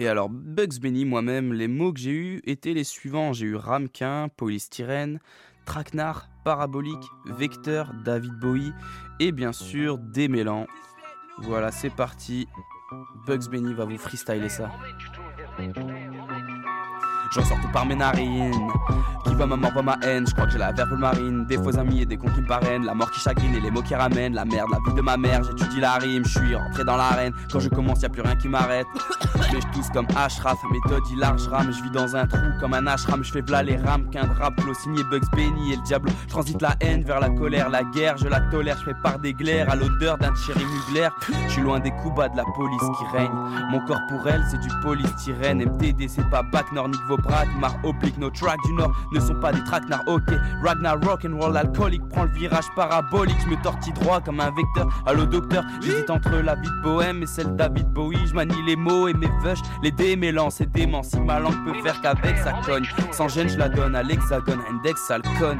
Et 0.00 0.06
alors, 0.06 0.28
Bugs 0.30 0.78
Benny, 0.80 1.04
moi-même, 1.04 1.52
les 1.52 1.66
mots 1.66 1.92
que 1.92 1.98
j'ai 1.98 2.12
eus 2.12 2.40
étaient 2.44 2.72
les 2.72 2.84
suivants. 2.84 3.32
J'ai 3.32 3.46
eu 3.46 3.56
ramequin, 3.56 4.28
polystyrène, 4.36 5.18
traquenard, 5.68 6.30
parabolique, 6.44 7.04
vecteur, 7.26 7.92
David 8.02 8.32
Bowie 8.40 8.72
et 9.20 9.32
bien 9.32 9.52
sûr 9.52 9.98
démêlant. 9.98 10.66
Voilà, 11.36 11.70
c'est 11.70 11.90
parti. 11.90 12.48
Bugs 13.26 13.50
Benny 13.50 13.74
va 13.74 13.84
vous 13.84 13.98
freestyler 13.98 14.48
ça. 14.48 14.70
J'en 17.30 17.44
sors 17.44 17.60
tout 17.60 17.68
par 17.68 17.84
mes 17.84 17.94
narines. 17.94 18.52
Qui 19.26 19.34
va 19.34 19.46
ma 19.46 19.56
mort, 19.56 19.72
va 19.74 19.82
ma 19.82 19.98
haine. 20.02 20.26
Je 20.26 20.32
crois 20.32 20.46
que 20.46 20.52
j'ai 20.52 20.58
la 20.58 20.72
verve 20.72 20.94
marine. 20.94 21.44
Des 21.46 21.56
faux 21.58 21.76
amis 21.78 22.02
et 22.02 22.06
des 22.06 22.16
cons 22.16 22.28
qui 22.28 22.40
me 22.40 22.46
parrainent. 22.46 22.84
La 22.84 22.94
mort 22.94 23.10
qui 23.10 23.20
chagrine 23.20 23.54
et 23.54 23.60
les 23.60 23.70
mots 23.70 23.82
qui 23.82 23.94
ramènent. 23.94 24.34
La 24.34 24.44
merde, 24.44 24.68
la 24.70 24.78
vie 24.86 24.96
de 24.96 25.02
ma 25.02 25.16
mère. 25.16 25.42
J'étudie 25.44 25.80
la 25.80 25.94
rime. 25.94 26.24
Je 26.24 26.38
suis 26.38 26.54
rentré 26.54 26.84
dans 26.84 26.96
l'arène. 26.96 27.32
Quand 27.52 27.60
je 27.60 27.68
commence, 27.68 28.02
y 28.02 28.06
a 28.06 28.08
plus 28.08 28.22
rien 28.22 28.36
qui 28.36 28.48
m'arrête. 28.48 28.86
Mais 29.52 29.60
je 29.60 29.66
tousse 29.78 29.90
comme 29.90 30.06
Ashraf. 30.16 30.58
Méthode, 30.70 31.02
large 31.18 31.46
rame. 31.48 31.72
Je 31.72 31.82
vis 31.82 31.90
dans 31.90 32.16
un 32.16 32.26
trou 32.26 32.38
comme 32.60 32.74
un 32.74 32.86
ashram. 32.86 33.22
Je 33.22 33.32
fais 33.32 33.42
v'là 33.42 33.62
les 33.62 33.76
rames. 33.76 34.08
Qu'un 34.10 34.26
drap 34.26 34.54
signé 34.82 35.02
Bugs 35.04 35.20
Benny 35.34 35.72
et 35.72 35.76
le 35.76 35.82
diable. 35.82 36.10
Transite 36.28 36.62
la 36.62 36.76
haine 36.80 37.02
vers 37.02 37.20
la 37.20 37.30
colère. 37.30 37.68
La 37.68 37.84
guerre, 37.84 38.16
je 38.16 38.28
la 38.28 38.40
tolère. 38.40 38.78
Je 38.78 38.84
fais 38.84 38.96
part 39.02 39.18
des 39.18 39.34
glaires 39.34 39.70
à 39.70 39.76
l'odeur 39.76 40.16
d'un 40.18 40.32
Thierry 40.32 40.64
Mugler. 40.64 41.08
Je 41.46 41.52
suis 41.52 41.62
loin 41.62 41.80
des 41.80 41.90
coups 41.90 42.16
bas 42.16 42.28
de 42.28 42.36
la 42.36 42.44
police 42.56 42.80
qui 42.98 43.16
règne. 43.16 43.32
Mon 43.70 43.80
corps 43.84 44.00
pour 44.08 44.26
elle, 44.28 44.44
c'est 44.50 44.60
du 44.60 44.68
polystyrène. 44.82 45.64
MTD, 45.64 46.08
c'est 46.08 46.28
pas 46.30 46.42
bac, 46.42 46.66
Nornick, 46.72 47.00
Vobrat, 47.06 47.17
Mar 47.60 47.76
oblique. 47.84 48.18
Nos 48.18 48.30
tracks 48.30 48.58
du 48.64 48.72
Nord 48.72 48.92
ne 49.12 49.20
sont 49.20 49.34
pas 49.40 49.52
des 49.52 49.62
traquenards, 49.64 50.02
ok. 50.06 50.30
Ragnar 50.64 50.96
rock 51.02 51.24
and 51.24 51.38
roll 51.38 51.56
alcoolique 51.56 52.06
prend 52.08 52.24
le 52.24 52.30
virage 52.30 52.64
parabolique. 52.74 53.36
Je 53.44 53.50
me 53.50 53.62
tortille 53.62 53.92
droit 53.92 54.20
comme 54.20 54.40
un 54.40 54.50
vecteur. 54.50 54.88
Allô 55.06 55.26
docteur, 55.26 55.64
j'hésite 55.80 56.10
entre 56.10 56.30
la 56.30 56.54
vie 56.54 56.68
de 56.68 56.82
bohème 56.82 57.22
et 57.22 57.26
celle 57.26 57.54
David 57.56 57.88
Bowie. 57.92 58.26
Je 58.26 58.34
manie 58.34 58.62
les 58.66 58.76
mots 58.76 59.08
et 59.08 59.14
mes 59.14 59.30
vush, 59.42 59.60
les 59.82 59.90
démêlants, 59.90 60.50
c'est 60.50 60.70
dément. 60.70 61.02
Si 61.02 61.18
ma 61.20 61.38
langue 61.38 61.64
peut 61.64 61.80
faire 61.82 62.00
qu'avec 62.00 62.36
ça 62.38 62.52
cogne. 62.64 62.86
Sans 63.12 63.28
gêne, 63.28 63.48
je 63.48 63.58
la 63.58 63.68
donne 63.68 63.94
à 63.94 64.02
l'hexagone, 64.02 64.60
index, 64.70 65.12
conne. 65.38 65.58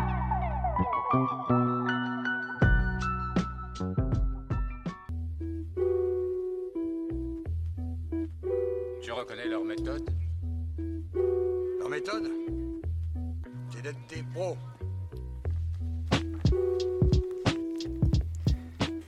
C'est 13.71 13.83
d'être 13.83 14.07
des 14.09 14.23
pros. 14.35 14.57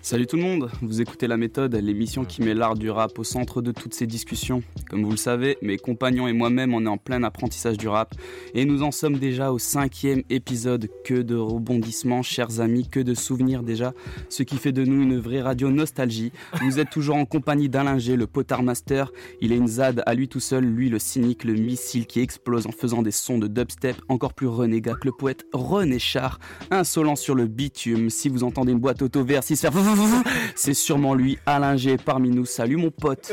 Salut 0.02 0.26
tout 0.26 0.36
le 0.36 0.42
monde, 0.42 0.70
vous 0.80 1.02
écoutez 1.02 1.26
La 1.26 1.36
Méthode, 1.36 1.74
l'émission 1.74 2.24
qui 2.24 2.40
met 2.40 2.54
l'art 2.54 2.74
du 2.74 2.90
rap 2.90 3.18
au 3.18 3.22
centre 3.22 3.60
de 3.60 3.70
toutes 3.70 3.92
ces 3.92 4.06
discussions. 4.06 4.62
Comme 4.88 5.04
vous 5.04 5.10
le 5.10 5.18
savez, 5.18 5.58
mes 5.60 5.76
compagnons 5.76 6.26
et 6.26 6.32
moi-même, 6.32 6.72
on 6.72 6.86
est 6.86 6.88
en 6.88 6.96
plein 6.96 7.22
apprentissage 7.22 7.76
du 7.76 7.86
rap 7.86 8.14
et 8.54 8.64
nous 8.64 8.82
en 8.82 8.92
sommes 8.92 9.18
déjà 9.18 9.52
au 9.52 9.58
cinquième 9.58 10.22
épisode. 10.30 10.88
Que 11.04 11.20
de 11.22 11.36
rebondissements, 11.36 12.22
chers 12.22 12.60
amis, 12.60 12.88
que 12.88 13.00
de 13.00 13.14
souvenirs 13.14 13.62
déjà, 13.62 13.92
ce 14.30 14.42
qui 14.42 14.56
fait 14.56 14.72
de 14.72 14.84
nous 14.84 15.02
une 15.02 15.18
vraie 15.18 15.42
radio 15.42 15.70
nostalgie. 15.70 16.32
Vous 16.62 16.78
êtes 16.78 16.90
toujours 16.90 17.16
en 17.16 17.26
compagnie 17.26 17.68
d'Alain 17.68 17.98
G, 17.98 18.16
le 18.16 18.26
potard 18.26 18.62
master. 18.62 19.12
Il 19.40 19.52
est 19.52 19.56
une 19.56 19.68
ZAD 19.68 20.02
à 20.06 20.14
lui 20.14 20.28
tout 20.28 20.40
seul, 20.40 20.64
lui 20.64 20.88
le 20.88 20.98
cynique, 20.98 21.44
le 21.44 21.54
missile 21.54 22.06
qui 22.06 22.20
explose 22.20 22.66
en 22.66 22.72
faisant 22.72 23.02
des 23.02 23.10
sons 23.10 23.38
de 23.38 23.48
dubstep 23.48 23.96
encore 24.08 24.32
plus 24.32 24.46
renégat 24.46 24.94
que 24.94 25.06
le 25.06 25.12
poète 25.12 25.44
René 25.52 25.98
Char, 25.98 26.38
insolent 26.70 27.16
sur 27.16 27.34
le 27.34 27.46
bitume. 27.46 28.08
Si 28.08 28.28
vous 28.28 28.44
entendez 28.44 28.72
une 28.72 28.78
boîte 28.78 29.02
auto 29.02 29.22
vert, 29.24 29.44
si 29.44 29.56
se 29.56 29.66
c'est 30.54 30.74
sûrement 30.74 31.14
lui, 31.14 31.38
Alain 31.46 31.76
G, 31.76 31.96
parmi 31.96 32.30
nous. 32.30 32.46
Salut 32.46 32.76
mon 32.76 32.90
pote. 32.90 33.32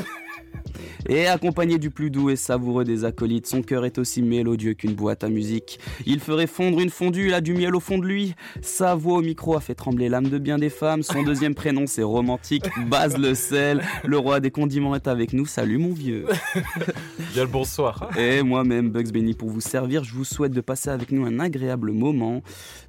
Et 1.10 1.28
accompagné 1.28 1.78
du 1.78 1.90
plus 1.90 2.10
doux 2.10 2.30
et 2.30 2.36
savoureux 2.36 2.84
des 2.84 3.06
acolytes, 3.06 3.48
son 3.48 3.62
cœur 3.62 3.86
est 3.86 3.98
aussi 3.98 4.22
mélodieux 4.22 4.74
qu'une 4.74 4.94
boîte 4.94 5.24
à 5.24 5.30
musique. 5.30 5.80
Il 6.06 6.20
ferait 6.20 6.48
fondre 6.48 6.80
une 6.80 6.90
fondue, 6.90 7.28
il 7.28 7.34
a 7.34 7.42
du 7.42 7.54
miel 7.54 7.76
au 7.76 7.80
fond 7.80 7.98
de 7.98 8.06
lui. 8.06 8.36
Sa 8.62 8.96
voix 8.96 9.20
au 9.20 9.22
micro 9.22 9.56
a 9.56 9.62
fait 9.62 9.76
trembler 9.76 10.10
l'âme 10.10 10.28
de 10.28 10.38
bien 10.38 10.58
des 10.58 10.70
femmes. 10.70 11.04
Son 11.04 11.24
deuxième 11.24 11.56
prénom 11.56 11.86
c'est 11.88 12.04
romantique, 12.04 12.66
Baz 12.88 13.18
le 13.18 13.36
sel. 13.36 13.82
Le 14.04 14.18
roi 14.18 14.40
des 14.40 14.52
condiments 14.52 14.96
est 14.96 15.08
avec 15.08 15.34
nous. 15.34 15.46
Salut 15.46 15.78
mon 15.78 15.94
vieux. 15.94 16.26
Bien 17.34 17.44
le 17.44 17.50
bonsoir. 17.50 18.10
Et 18.18 18.42
moi-même, 18.44 18.90
Bugs 18.90 19.12
Benny, 19.12 19.34
pour 19.34 19.50
vous 19.50 19.62
servir, 19.62 20.04
je 20.04 20.14
vous 20.14 20.26
souhaite 20.26 20.52
de 20.52 20.62
passer 20.62 20.90
avec 20.90 21.12
nous 21.12 21.26
un 21.26 21.40
agréable 21.40 21.92
moment. 21.92 22.42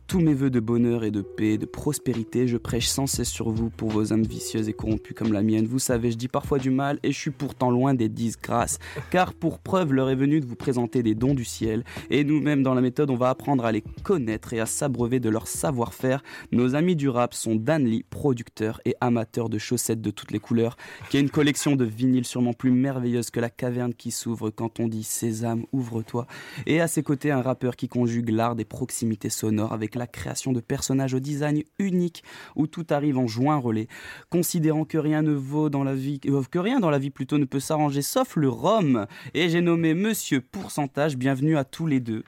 Tous 0.09 0.21
mes 0.21 0.33
voeux 0.33 0.49
de 0.49 0.59
bonheur 0.59 1.05
et 1.05 1.11
de 1.11 1.21
paix, 1.21 1.59
de 1.59 1.67
prospérité, 1.67 2.49
je 2.49 2.57
prêche 2.57 2.87
sans 2.87 3.07
cesse 3.07 3.29
sur 3.29 3.50
vous 3.50 3.69
pour 3.69 3.91
vos 3.91 4.11
âmes 4.11 4.23
vicieuses 4.23 4.67
et 4.67 4.73
corrompues 4.73 5.12
comme 5.12 5.35
la 5.35 5.43
mienne. 5.43 5.67
Vous 5.67 5.79
savez, 5.79 6.11
je 6.11 6.17
dis 6.17 6.29
parfois 6.29 6.59
du 6.59 6.71
mal 6.71 6.99
et 7.03 7.12
je 7.12 7.19
suis 7.19 7.31
pourtant 7.31 7.71
loin 7.71 7.93
des 7.93 8.09
disgrâces. 8.09 8.79
Car 9.11 9.35
pour 9.35 9.59
preuve, 9.59 9.93
l'heure 9.93 10.09
est 10.09 10.15
venue 10.15 10.41
de 10.41 10.47
vous 10.47 10.57
présenter 10.57 11.03
des 11.03 11.15
dons 11.15 11.35
du 11.35 11.45
ciel. 11.45 11.85
Et 12.09 12.25
nous-mêmes, 12.25 12.62
dans 12.62 12.73
la 12.73 12.81
méthode, 12.81 13.11
on 13.11 13.17
va 13.17 13.29
apprendre 13.29 13.67
à 13.67 13.71
les 13.71 13.85
connaître 14.03 14.55
et 14.55 14.61
à 14.61 14.65
s'abreuver 14.65 15.21
de 15.21 15.29
leur 15.29 15.47
savoir-faire. 15.47 16.23
Nos 16.53 16.75
amis 16.75 16.97
du 16.97 17.11
rap 17.11 17.35
sont 17.35 17.55
Dan 17.55 17.85
Lee, 17.85 18.03
producteur 18.09 18.81
et 18.87 18.95
amateur 19.03 19.50
de 19.50 19.59
chaussettes 19.59 20.00
de 20.00 20.11
toutes 20.11 20.31
les 20.31 20.41
couleurs, 20.41 20.79
qui 21.11 21.19
a 21.19 21.21
une 21.21 21.29
collection 21.29 21.77
de 21.77 21.85
vinyles 21.85 22.25
sûrement 22.25 22.55
plus 22.55 22.71
merveilleuse 22.71 23.29
que 23.29 23.41
la 23.41 23.50
caverne 23.50 23.93
qui 23.93 24.11
s'ouvre 24.11 24.49
quand 24.49 24.81
on 24.81 24.88
dit 24.88 25.05
Sésame, 25.05 25.67
ouvre-toi. 25.73 26.27
Et 26.65 26.81
à 26.81 26.88
ses 26.88 27.03
côtés, 27.03 27.31
un 27.31 27.43
rappeur 27.43 27.77
qui 27.77 27.88
conjugue 27.88 28.31
l'art 28.31 28.57
des 28.57 28.65
proximités 28.65 29.29
sonores 29.29 29.75
avec 29.75 29.98
la 29.99 30.07
création 30.07 30.52
de 30.52 30.61
personnages 30.61 31.14
au 31.14 31.21
design 31.21 31.62
unique 31.78 32.25
où 32.57 32.67
tout 32.67 32.87
arrive 32.90 33.19
en 33.19 33.26
joint 33.26 33.57
relais, 33.57 33.88
considérant 34.31 34.85
que 34.85 34.99
rien 34.99 35.23
ne 35.23 35.33
vaut 35.33 35.69
dans 35.69 35.85
la 35.85 35.95
vie, 35.95 36.21
euh, 36.26 36.43
que 36.50 36.59
rien 36.59 36.81
dans 36.81 36.90
la 36.90 36.99
vie 36.99 37.11
plutôt 37.11 37.38
ne 37.38 37.45
peut 37.45 37.61
s'arranger 37.61 38.02
sauf 38.02 38.37
le 38.37 38.49
rhum. 38.49 39.07
Et 39.35 39.49
j'ai 39.49 39.61
nommé 39.61 39.95
Monsieur 39.95 40.40
Pourcentage. 40.40 41.17
Bienvenue 41.17 41.57
à 41.57 41.64
tous 41.64 41.87
les 41.87 42.00
deux. 42.00 42.25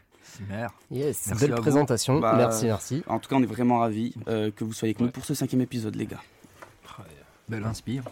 Yes, 0.91 1.27
Merci 1.27 1.47
belle 1.47 1.55
présentation. 1.57 2.19
Bah, 2.19 2.35
merci, 2.37 2.67
merci. 2.67 3.03
En 3.07 3.19
tout 3.19 3.29
cas, 3.29 3.37
on 3.37 3.43
est 3.43 3.47
vraiment 3.47 3.79
ravis 3.79 4.15
euh, 4.29 4.50
que 4.50 4.65
vous 4.65 4.73
soyez 4.73 4.95
avec 4.95 5.00
nous 5.00 5.11
pour 5.11 5.25
ce 5.25 5.35
cinquième 5.35 5.61
épisode, 5.61 5.97
les 5.97 6.07
gars. 6.07 6.23
Belle 7.49 7.65
inspire. 7.65 8.05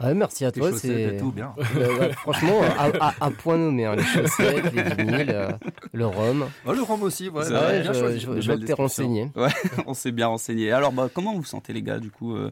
Ah, 0.00 0.14
merci 0.14 0.44
à 0.44 0.52
toi. 0.52 0.70
C'est 0.78 1.16
tout, 1.18 1.32
bien. 1.32 1.54
Euh, 1.76 1.98
ouais, 1.98 2.12
franchement 2.12 2.60
à, 2.62 2.90
à- 3.08 3.14
à 3.20 3.30
point 3.30 3.56
nommé 3.58 3.84
hein, 3.84 3.96
les 3.96 4.02
chaussettes, 4.04 4.72
les 4.72 4.82
vinyles, 5.04 5.30
euh, 5.30 5.50
le 5.92 6.06
rhum. 6.06 6.46
Oh, 6.64 6.72
le 6.72 6.82
rhum 6.82 7.02
aussi, 7.02 7.28
ouais. 7.28 7.44
Ah 7.52 7.82
je, 7.82 7.92
choisi. 7.92 8.16
je- 8.16 8.20
je 8.20 8.26
vois 8.26 8.34
belles 8.36 8.44
que 8.44 8.50
t'es 8.52 8.56
descriptions. 8.74 8.74
renseigné. 8.84 9.30
on 9.86 9.94
s'est 9.94 10.12
bien 10.12 10.28
renseigné. 10.28 10.72
Alors, 10.72 10.92
bah, 10.92 11.08
comment 11.12 11.34
vous 11.34 11.44
sentez, 11.44 11.72
les 11.72 11.82
gars, 11.82 11.98
du 11.98 12.10
coup 12.10 12.34
euh, 12.34 12.50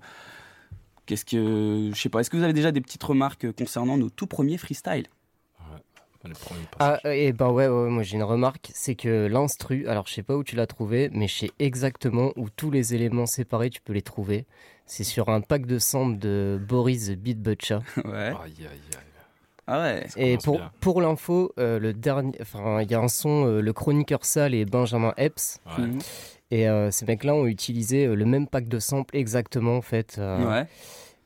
Qu'est-ce 1.07 1.25
que. 1.25 1.91
Je 1.95 2.01
sais 2.01 2.09
pas, 2.09 2.21
est-ce 2.21 2.31
que 2.31 2.37
vous 2.37 2.45
avez 2.45 2.53
déjà 2.55 2.73
des 2.73 2.81
petites 2.81 3.03
remarques 3.03 3.51
concernant 3.53 3.97
nos 3.99 4.09
tout 4.11 4.27
premiers 4.27 4.59
freestyles? 4.59 5.07
Les 6.27 6.33
premiers 6.33 6.63
Ah, 6.79 6.99
et 7.05 7.35
ben 7.35 7.51
ouais, 7.51 7.69
ouais, 7.69 7.91
moi 7.91 8.03
j'ai 8.03 8.17
une 8.17 8.23
remarque, 8.23 8.71
c'est 8.73 8.95
que 8.95 9.27
l'instru, 9.27 9.87
alors 9.89 10.07
je 10.07 10.15
sais 10.15 10.23
pas 10.23 10.35
où 10.35 10.43
tu 10.43 10.57
l'as 10.57 10.67
trouvé, 10.67 11.11
mais 11.13 11.29
je 11.29 11.35
sais 11.41 11.51
exactement 11.59 12.33
où 12.37 12.49
tous 12.49 12.71
les 12.71 12.95
éléments 12.95 13.27
séparés 13.27 13.69
tu 13.69 13.83
peux 13.83 13.93
les 13.93 14.01
trouver. 14.01 14.47
C'est 14.87 15.05
sur 15.05 15.29
un 15.31 15.41
pack 15.41 15.67
de 15.67 15.79
samples 15.79 16.19
de 16.19 16.61
Boris 16.69 17.09
the 17.09 17.13
Beat 17.17 17.41
Butcher. 17.41 17.79
Ouais. 18.05 18.13
Aïe, 18.13 18.35
aïe, 18.59 18.67
aïe. 18.69 18.99
Ah 19.67 19.81
ouais. 19.81 20.07
Et 20.19 20.37
pour, 20.37 20.59
bien. 20.59 20.71
pour 20.81 21.01
l'info, 21.01 21.53
euh, 21.59 21.79
le 21.79 21.95
dernier, 21.95 22.37
enfin 22.43 22.83
il 22.83 22.91
y 22.91 22.95
a 22.95 23.01
un 23.01 23.09
son, 23.09 23.47
euh, 23.47 23.61
le 23.63 23.73
chroniqueur 23.73 24.23
Sal 24.27 24.55
et 24.55 24.67
Benjamin 24.67 25.15
Epps, 25.17 25.59
Ouais. 25.79 25.85
Mhm. 25.87 25.99
et 26.51 26.69
euh, 26.69 26.91
ces 26.91 27.07
mecs-là 27.07 27.35
ont 27.35 27.47
utilisé 27.47 28.05
euh, 28.07 28.15
le 28.15 28.27
même 28.27 28.47
pack 28.47 28.69
de 28.69 28.79
samples 28.79 29.17
exactement 29.17 29.79
en 29.79 29.83
fait. 29.83 30.17
euh, 30.19 30.45
Ouais. 30.45 30.67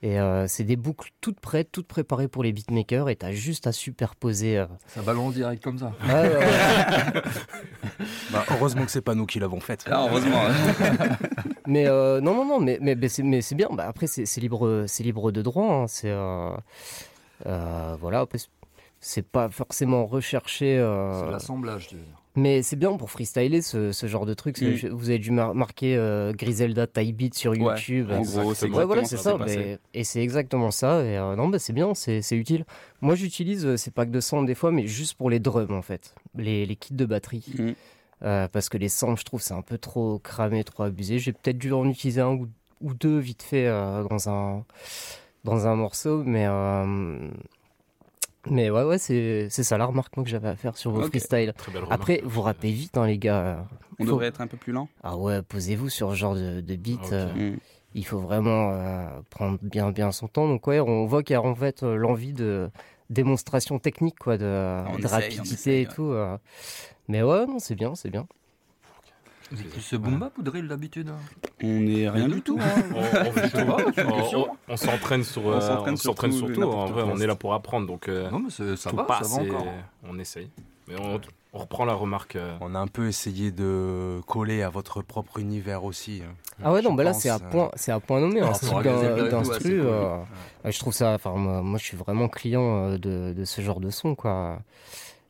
Et 0.01 0.21
euh, 0.21 0.47
c'est 0.47 0.63
des 0.63 0.77
boucles 0.77 1.11
toutes 1.21 1.41
prêtes, 1.41 1.71
toutes 1.73 1.89
préparées 1.89 2.29
pour 2.29 2.45
les 2.45 2.53
beatmakers, 2.53 3.09
et 3.09 3.17
t'as 3.17 3.33
juste 3.33 3.67
à 3.67 3.73
superposer. 3.73 4.57
euh, 4.59 4.67
Ça 4.87 5.03
balance 5.03 5.35
direct 5.35 5.61
comme 5.65 5.77
ça. 5.79 5.93
ouais, 6.07 6.15
ouais, 6.15 6.37
ouais. 6.37 7.23
Bah, 8.31 8.45
heureusement 8.53 8.85
que 8.85 8.93
c'est 8.93 9.01
pas 9.01 9.17
nous 9.17 9.27
qui 9.27 9.41
l'avons 9.41 9.59
faite. 9.59 9.85
Ah, 9.91 10.07
heureusement. 10.09 10.43
Mais 11.69 11.87
euh, 11.87 12.21
non, 12.21 12.35
non, 12.35 12.45
non, 12.47 12.61
mais, 12.61 12.79
mais, 12.81 12.95
mais 12.97 13.09
c'est, 13.09 13.23
mais 13.23 13.41
c'est 13.43 13.55
bien. 13.55 13.69
Bah, 13.71 13.85
après, 13.87 14.07
c'est, 14.09 14.25
libre, 14.41 14.85
c'est 14.89 15.05
libre 15.05 15.31
de 15.31 15.43
droit. 15.43 15.71
hein. 15.73 15.87
C'est 15.87 16.11
euh, 16.11 16.51
euh, 17.47 17.97
voilà. 18.01 18.21
Après, 18.21 18.39
c'est- 19.01 19.23
pas 19.23 19.49
forcément 19.51 20.07
recherché, 20.07 20.79
euh, 20.79 21.25
C'est 21.27 21.31
l'assemblage, 21.31 21.89
tu 21.89 21.95
veux 21.97 22.01
dire. 22.01 22.15
mais 22.37 22.63
c'est 22.63 22.77
bien 22.77 22.97
pour 22.97 23.11
freestyler 23.11 23.63
ce, 23.63 23.93
ce 23.93 24.07
genre 24.07 24.27
de 24.27 24.35
truc. 24.35 24.61
Mm. 24.61 24.89
Vous 24.91 25.11
avez 25.11 25.19
dû 25.19 25.31
mar- 25.31 25.55
marquer 25.55 25.97
euh, 25.97 26.33
Griselda 26.33 26.87
Type 26.87 27.17
Beat 27.17 27.35
sur 27.35 27.53
Ouais, 27.53 27.59
YouTube. 27.59 28.11
en 28.11 28.23
gros, 28.23 28.55
c'est 28.55 28.69
Ouais, 28.71 28.85
voilà, 28.85 29.05
ça 29.05 29.17
ça. 29.19 29.37
mais- 29.45 29.79
et 29.95 30.05
c'est 30.05 30.23
exactement 30.23 30.71
ça. 30.71 31.05
Et 31.05 31.17
euh, 31.19 31.37
non, 31.37 31.49
bah, 31.49 31.59
c'est 31.59 31.73
bien, 31.75 31.95
c'est, 31.95 32.23
utile. 32.33 32.65
Moi, 33.03 33.15
j'utilise 33.15 33.77
ces 33.77 33.91
packs 33.91 34.11
de 34.11 34.21
samples 34.21 34.47
des 34.47 34.55
fois, 34.57 34.73
mais 34.73 34.87
juste 34.87 35.15
pour 35.19 35.31
les 35.31 35.39
drums 35.39 35.71
en 35.73 35.83
fait, 35.83 36.15
les, 36.35 36.65
les 36.67 36.77
kits 36.77 36.95
de 36.95 37.05
batterie. 37.05 37.45
Mhm. 37.59 37.75
Euh, 38.23 38.49
parce 38.49 38.69
que 38.69 38.79
les 38.79 38.89
samples, 38.89 39.21
je 39.21 39.25
trouve, 39.25 39.41
c'est 39.41 39.55
un 39.55 39.63
peu 39.63 39.79
trop 39.79 40.19
cramé, 40.19 40.65
trop 40.65 40.83
abusé. 40.85 41.19
J'ai 41.19 41.33
peut-être 41.33 41.59
dû 41.59 41.73
en 41.73 41.89
utiliser 41.89 42.21
un 42.21 42.31
ou, 42.33 42.49
ou 42.81 42.95
deux 42.95 43.19
vite 43.19 43.43
fait 43.43 43.67
euh, 43.67 44.05
dans 44.05 44.29
un 44.29 44.65
dans 45.45 45.67
un 45.69 45.77
morceau, 45.77 46.25
mais 46.25 46.47
euh, 46.47 47.29
mais 48.51 48.71
ouais, 48.71 48.83
ouais, 48.85 48.99
c'est 48.99 49.49
c'est 49.51 49.63
ça 49.63 49.77
la 49.79 49.85
remarque 49.87 50.17
moi, 50.17 50.25
que 50.25 50.31
j'avais 50.31 50.49
à 50.49 50.57
faire 50.57 50.77
sur 50.77 50.91
vos 50.91 51.03
Ok. 51.03 51.09
freestyles. 51.11 51.53
Après, 51.91 52.21
vous 52.25 52.41
rappez 52.43 52.71
vite, 52.73 52.97
hein, 52.97 53.07
les 53.07 53.19
gars. 53.19 53.67
On 53.99 54.05
Faut- 54.05 54.13
devrait 54.13 54.27
être 54.29 54.41
un 54.41 54.47
peu 54.47 54.57
plus 54.57 54.73
lent. 54.73 54.89
Ah 55.03 55.17
ouais, 55.17 55.43
posez-vous 55.43 55.89
sur 55.89 56.11
ce 56.11 56.15
genre 56.17 56.35
de, 56.35 56.61
de 56.61 56.77
beat. 56.77 57.13
Euh, 57.13 57.33
Mhm. 57.35 57.59
il 57.95 58.05
faut 58.07 58.19
vraiment 58.21 58.73
euh, 58.73 59.07
prendre 59.31 59.59
bien 59.63 59.91
bien 59.91 60.13
son 60.13 60.29
temps. 60.29 60.49
Donc 60.49 60.67
ouais, 60.67 60.81
on 60.81 61.05
voit 61.07 61.23
qu'il 61.23 61.35
y 61.35 61.37
a 61.37 61.43
en 61.43 61.55
fait 61.55 61.83
l'envie 61.83 62.33
de 62.33 62.71
démonstration 63.11 63.79
technique 63.79 64.19
quoi, 64.19 64.37
de, 64.39 64.45
de 65.01 65.07
rapidité 65.07 65.55
essaye, 65.55 65.83
et 65.83 65.87
tout. 65.87 66.11
euh. 66.11 66.37
Mais 67.09 67.23
ouais, 67.23 67.47
non, 67.47 67.59
c'est 67.59 67.75
bien, 67.75 67.95
c'est 67.95 68.11
bien. 68.11 68.27
Vous 69.51 69.61
êtes 69.63 69.71
plus 69.71 69.95
boom 69.95 70.19
bap 70.19 70.37
ou 70.37 70.43
drill 70.43 70.69
d'habitude 70.69 71.09
hein? 71.09 71.17
On 71.63 71.87
est 71.87 72.07
rien 72.09 72.29
du 72.29 72.43
tout. 72.43 72.59
hein. 72.61 72.83
On, 74.35 74.47
on 74.69 74.77
s'entraîne 74.77 75.25
sur, 75.25 75.47
On 75.47 75.53
euh, 75.53 75.61
s'entraîne 75.61 75.95
on 75.95 75.97
sur 75.97 76.11
s'entraîne 76.11 76.31
tout, 76.33 76.37
sur 76.39 76.53
tout. 76.53 76.63
En 76.63 76.85
vrai, 76.87 77.03
quoi. 77.03 77.13
on 77.15 77.19
est 77.19 77.27
là 77.27 77.35
pour 77.35 77.55
apprendre, 77.55 77.87
donc 77.87 78.09
euh, 78.09 78.29
Non, 78.31 78.41
mais 78.41 78.51
ça 78.51 78.91
va, 78.91 79.05
passe 79.05 79.31
ça 79.33 79.39
va 79.43 79.43
encore. 79.49 79.67
on 80.07 80.19
essaye. 80.19 80.51
Mais 80.87 80.97
on, 81.53 81.59
reprend 81.59 81.85
la 81.85 81.95
remarque. 81.95 82.37
euh, 82.37 82.57
On 82.61 82.75
a 82.75 82.79
un 82.79 82.87
peu 82.87 83.09
essayé 83.09 83.51
de 83.51 84.21
coller 84.27 84.63
à 84.63 84.69
votre 84.71 85.03
propre 85.03 85.39
univers 85.39 85.85
aussi. 85.85 86.23
hein. 86.25 86.33
Ah 86.63 86.73
ouais, 86.73 86.83
non, 86.83 86.93
bah 86.93 87.05
là 87.05 87.13
c'est 87.15 87.29
à 87.29 87.37
euh, 87.37 87.51
point, 87.51 87.71
c'est 87.77 87.93
à 87.93 88.01
point 88.01 88.21
nommé. 88.21 88.41
Un 88.41 88.53
style 88.55 88.71
d'instru, 89.31 89.81
euh, 89.81 90.19
je 90.65 90.79
trouve 90.79 90.93
ça. 90.93 91.13
Enfin, 91.15 91.33
moi, 91.37 91.63
moi, 91.63 91.79
je 91.79 91.85
suis 91.85 91.97
vraiment 91.97 92.29
client 92.29 92.91
euh, 92.93 92.99
de, 92.99 93.33
de 93.33 93.45
ce 93.45 93.61
genre 93.61 93.81
de 93.81 93.91
son, 93.91 94.15
quoi. 94.15 94.61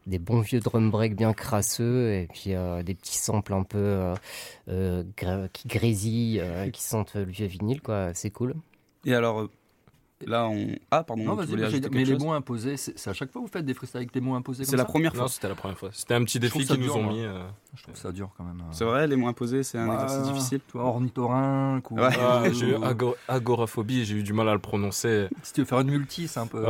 Des 0.07 0.19
bons 0.19 0.41
vieux 0.41 0.61
drum 0.61 0.91
break 0.91 1.15
bien 1.17 1.35
crasseux 1.35 2.15
et 2.15 2.29
puis 2.33 2.55
euh, 2.55 2.83
des 2.83 2.95
petits 2.95 3.19
samples 3.19 3.53
un 3.53 3.63
peu 3.63 3.77
euh, 3.77 4.15
euh, 4.71 5.49
qui 5.53 5.69
grésillent, 5.69 6.41
euh, 6.41 6.71
qui 6.71 6.83
sentent 6.83 7.15
le 7.15 7.25
vieux 7.25 7.47
vinyle, 7.47 7.83
quoi. 7.83 8.15
C'est 8.15 8.31
cool. 8.31 8.55
Et 9.05 9.13
alors, 9.15 9.49
là, 10.27 10.47
on. 10.49 10.69
Ah, 10.91 11.05
pardon, 11.05 11.23
Non, 11.25 11.37
tu 11.45 11.55
mais, 11.57 11.69
mais 11.93 12.05
les 12.05 12.17
mots 12.19 12.33
imposés, 12.33 12.77
c'est 12.77 13.09
à 13.09 13.13
chaque 13.13 13.31
fois 13.31 13.41
que 13.41 13.47
vous 13.47 13.53
faites 13.53 13.65
des 13.65 13.75
freestyles 13.75 13.99
avec 13.99 14.15
les 14.15 14.21
mots 14.21 14.35
imposés 14.35 14.65
C'est 14.65 14.77
la 14.77 14.85
première 14.85 15.13
fois. 15.15 15.23
Non, 15.23 15.29
c'était 15.29 15.49
la 15.49 15.55
première 15.55 15.79
fois. 15.79 15.91
C'était 15.93 16.15
un 16.15 16.25
petit 16.25 16.39
défi 16.41 16.65
qu'ils 16.65 16.77
nous 16.77 16.83
dur, 16.85 16.97
ont 16.97 17.03
moi. 17.03 17.13
mis. 17.13 17.23
euh. 17.25 17.43
Je 17.77 17.83
trouve 17.85 17.97
ça 17.97 18.11
dur 18.11 18.31
quand 18.37 18.45
même. 18.45 18.61
euh. 18.61 18.73
C'est 18.73 18.85
vrai, 18.85 19.07
les 19.07 19.15
mots 19.17 19.29
imposés, 19.29 19.63
c'est 19.63 19.79
un 19.79 19.87
Bah, 19.87 19.95
exercice 20.03 20.23
difficile. 20.33 20.61
Tu 20.67 20.73
vois, 20.79 20.87
ornithorynque 20.87 21.91
ou. 21.91 21.97
Ouais. 21.99 22.09
Ah, 22.21 22.43
j'ai 22.53 22.71
eu 22.71 22.77
agoraphobie, 23.29 24.05
j'ai 24.05 24.17
eu 24.17 24.23
du 24.23 24.33
mal 24.33 24.49
à 24.49 24.53
le 24.55 24.59
prononcer. 24.59 25.29
Si 25.43 25.53
tu 25.53 25.61
veux 25.61 25.67
faire 25.67 25.81
une 25.81 25.91
multi, 25.91 26.27
c'est 26.29 26.41
un 26.41 26.47
peu. 26.47 26.65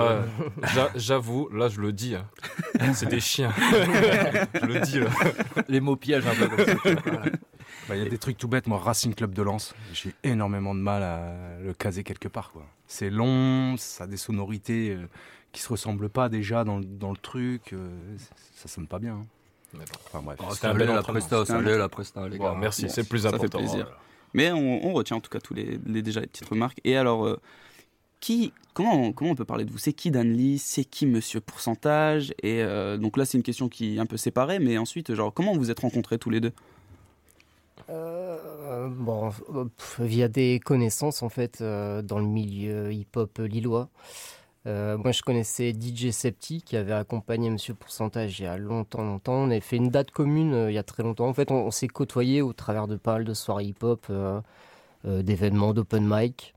J'avoue, 0.97 1.49
là 1.52 1.69
je 1.69 1.81
le 1.81 1.93
dis, 1.93 2.14
hein. 2.14 2.26
c'est 2.95 3.07
des 3.09 3.21
chiens. 3.21 3.52
je 3.59 4.67
le 4.67 4.81
dis 4.81 5.00
là. 5.00 5.07
Les 5.69 5.81
mots 5.81 5.97
pièges 5.97 6.25
un 6.26 6.35
peu. 6.35 6.64
Bah, 7.88 7.97
Il 7.97 8.02
y 8.02 8.07
a 8.07 8.09
des 8.09 8.19
trucs 8.19 8.37
tout 8.37 8.49
bêtes. 8.49 8.67
Moi, 8.67 8.78
Racing 8.78 9.14
Club 9.14 9.33
de 9.33 9.43
Lens, 9.43 9.75
j'ai 9.95 10.14
énormément 10.23 10.75
de 10.75 10.81
mal 10.81 11.02
à 11.02 11.59
le 11.62 11.73
caser 11.73 12.05
quelque 12.05 12.28
part. 12.28 12.50
quoi. 12.52 12.62
C'est 12.88 13.11
long, 13.11 13.76
ça 13.76 14.04
a 14.04 14.07
des 14.09 14.16
sonorités 14.16 14.90
euh, 14.90 15.07
qui 15.52 15.61
se 15.62 15.68
ressemblent 15.68 16.09
pas 16.09 16.28
déjà 16.28 16.64
dans, 16.64 16.78
le- 16.78 16.85
dans 16.85 17.11
le 17.11 17.16
truc. 17.18 17.73
euh, 17.73 17.88
ça 18.57 18.66
sonne 18.66 18.87
pas 18.88 18.99
bien. 18.99 19.14
hein. 19.14 19.26
Mais 19.75 19.80
bon. 19.85 19.99
Enfin 20.07 20.23
bref. 20.23 20.38
Oh, 20.42 20.54
ça 20.54 20.71
un 20.71 20.75
bel 20.75 20.88
la 20.88 20.99
entraînement. 20.99 21.21
presta, 21.21 21.37
ça 21.37 21.45
C'était 21.45 21.52
un- 21.52 21.59
allait, 21.59 21.78
la 21.78 21.88
presta, 21.90 22.26
les 22.28 22.38
Bon, 22.38 22.45
gars. 22.45 22.57
merci, 22.59 22.83
bon, 22.83 22.88
c'est 22.88 23.02
le 23.02 23.07
plus 23.07 23.23
ça 23.23 23.28
fait 23.30 23.35
important. 23.37 23.59
plaisir. 23.59 23.85
voilà. 23.85 23.99
Mais 24.35 24.50
on, 24.52 24.87
on 24.87 24.92
retient 24.95 25.18
en 25.18 25.21
tout 25.21 25.30
cas 25.30 25.40
tous 25.40 25.52
les, 25.54 25.78
les- 25.87 26.02
déjà 26.02 26.21
les 26.21 26.26
petites 26.26 26.49
remarques. 26.49 26.80
Et 26.85 26.97
alors, 26.97 27.26
euh, 27.26 27.38
qui, 28.21 28.52
comment, 28.73 29.12
comment 29.12 29.30
on 29.33 29.35
peut 29.35 29.45
parler 29.45 29.64
de 29.66 29.71
vous? 29.71 29.78
C'est 29.78 29.92
qui 29.92 30.11
Dan 30.11 30.33
Lee? 30.33 30.59
C'est 30.59 30.85
qui 30.85 31.04
Monsieur 31.07 31.40
Pourcentage? 31.40 32.33
Et 32.42 32.62
euh, 32.62 32.97
donc 32.97 33.16
là, 33.18 33.26
c'est 33.26 33.37
une 33.37 33.45
question 33.45 33.68
qui 33.68 33.97
est 33.97 34.00
un 34.00 34.07
peu 34.07 34.16
séparée, 34.16 34.59
mais 34.59 34.78
ensuite, 34.78 35.14
genre, 35.14 35.33
comment 35.35 35.54
vous 35.54 35.71
êtes 35.71 35.80
rencontrés 35.80 36.18
tous 36.18 36.30
les 36.30 36.40
deux? 36.40 36.52
Euh, 37.90 38.88
bon, 38.90 39.30
via 39.99 40.28
des 40.28 40.61
connaissances 40.62 41.23
en 41.23 41.28
fait 41.28 41.61
euh, 41.61 42.02
dans 42.02 42.18
le 42.18 42.26
milieu 42.26 42.92
hip-hop 42.92 43.38
lillois. 43.38 43.88
Euh, 44.66 44.99
moi, 44.99 45.12
je 45.12 45.23
connaissais 45.23 45.73
DJ 45.73 46.11
Septi 46.11 46.62
qui 46.62 46.76
avait 46.76 46.92
accompagné 46.92 47.49
Monsieur 47.49 47.75
Pourcentage 47.75 48.40
il 48.40 48.42
y 48.45 48.47
a 48.47 48.59
longtemps, 48.59 49.02
longtemps. 49.02 49.35
On 49.35 49.50
avait 49.50 49.61
fait 49.61 49.76
une 49.76 49.88
date 49.88 50.11
commune 50.11 50.52
euh, 50.52 50.71
il 50.71 50.75
y 50.75 50.78
a 50.78 50.83
très 50.83 51.02
longtemps. 51.02 51.28
En 51.28 51.35
fait, 51.35 51.50
on, 51.50 51.66
on 51.66 51.71
s'est 51.71 51.88
côtoyés 51.88 52.42
au 52.42 52.52
travers 52.52 52.87
de 52.88 52.97
pas 52.97 53.14
mal 53.14 53.25
de 53.25 53.35
soirées 53.35 53.64
hip-hop, 53.66 54.12
d'événements, 55.04 55.73
d'open 55.73 56.07
mic. 56.07 56.54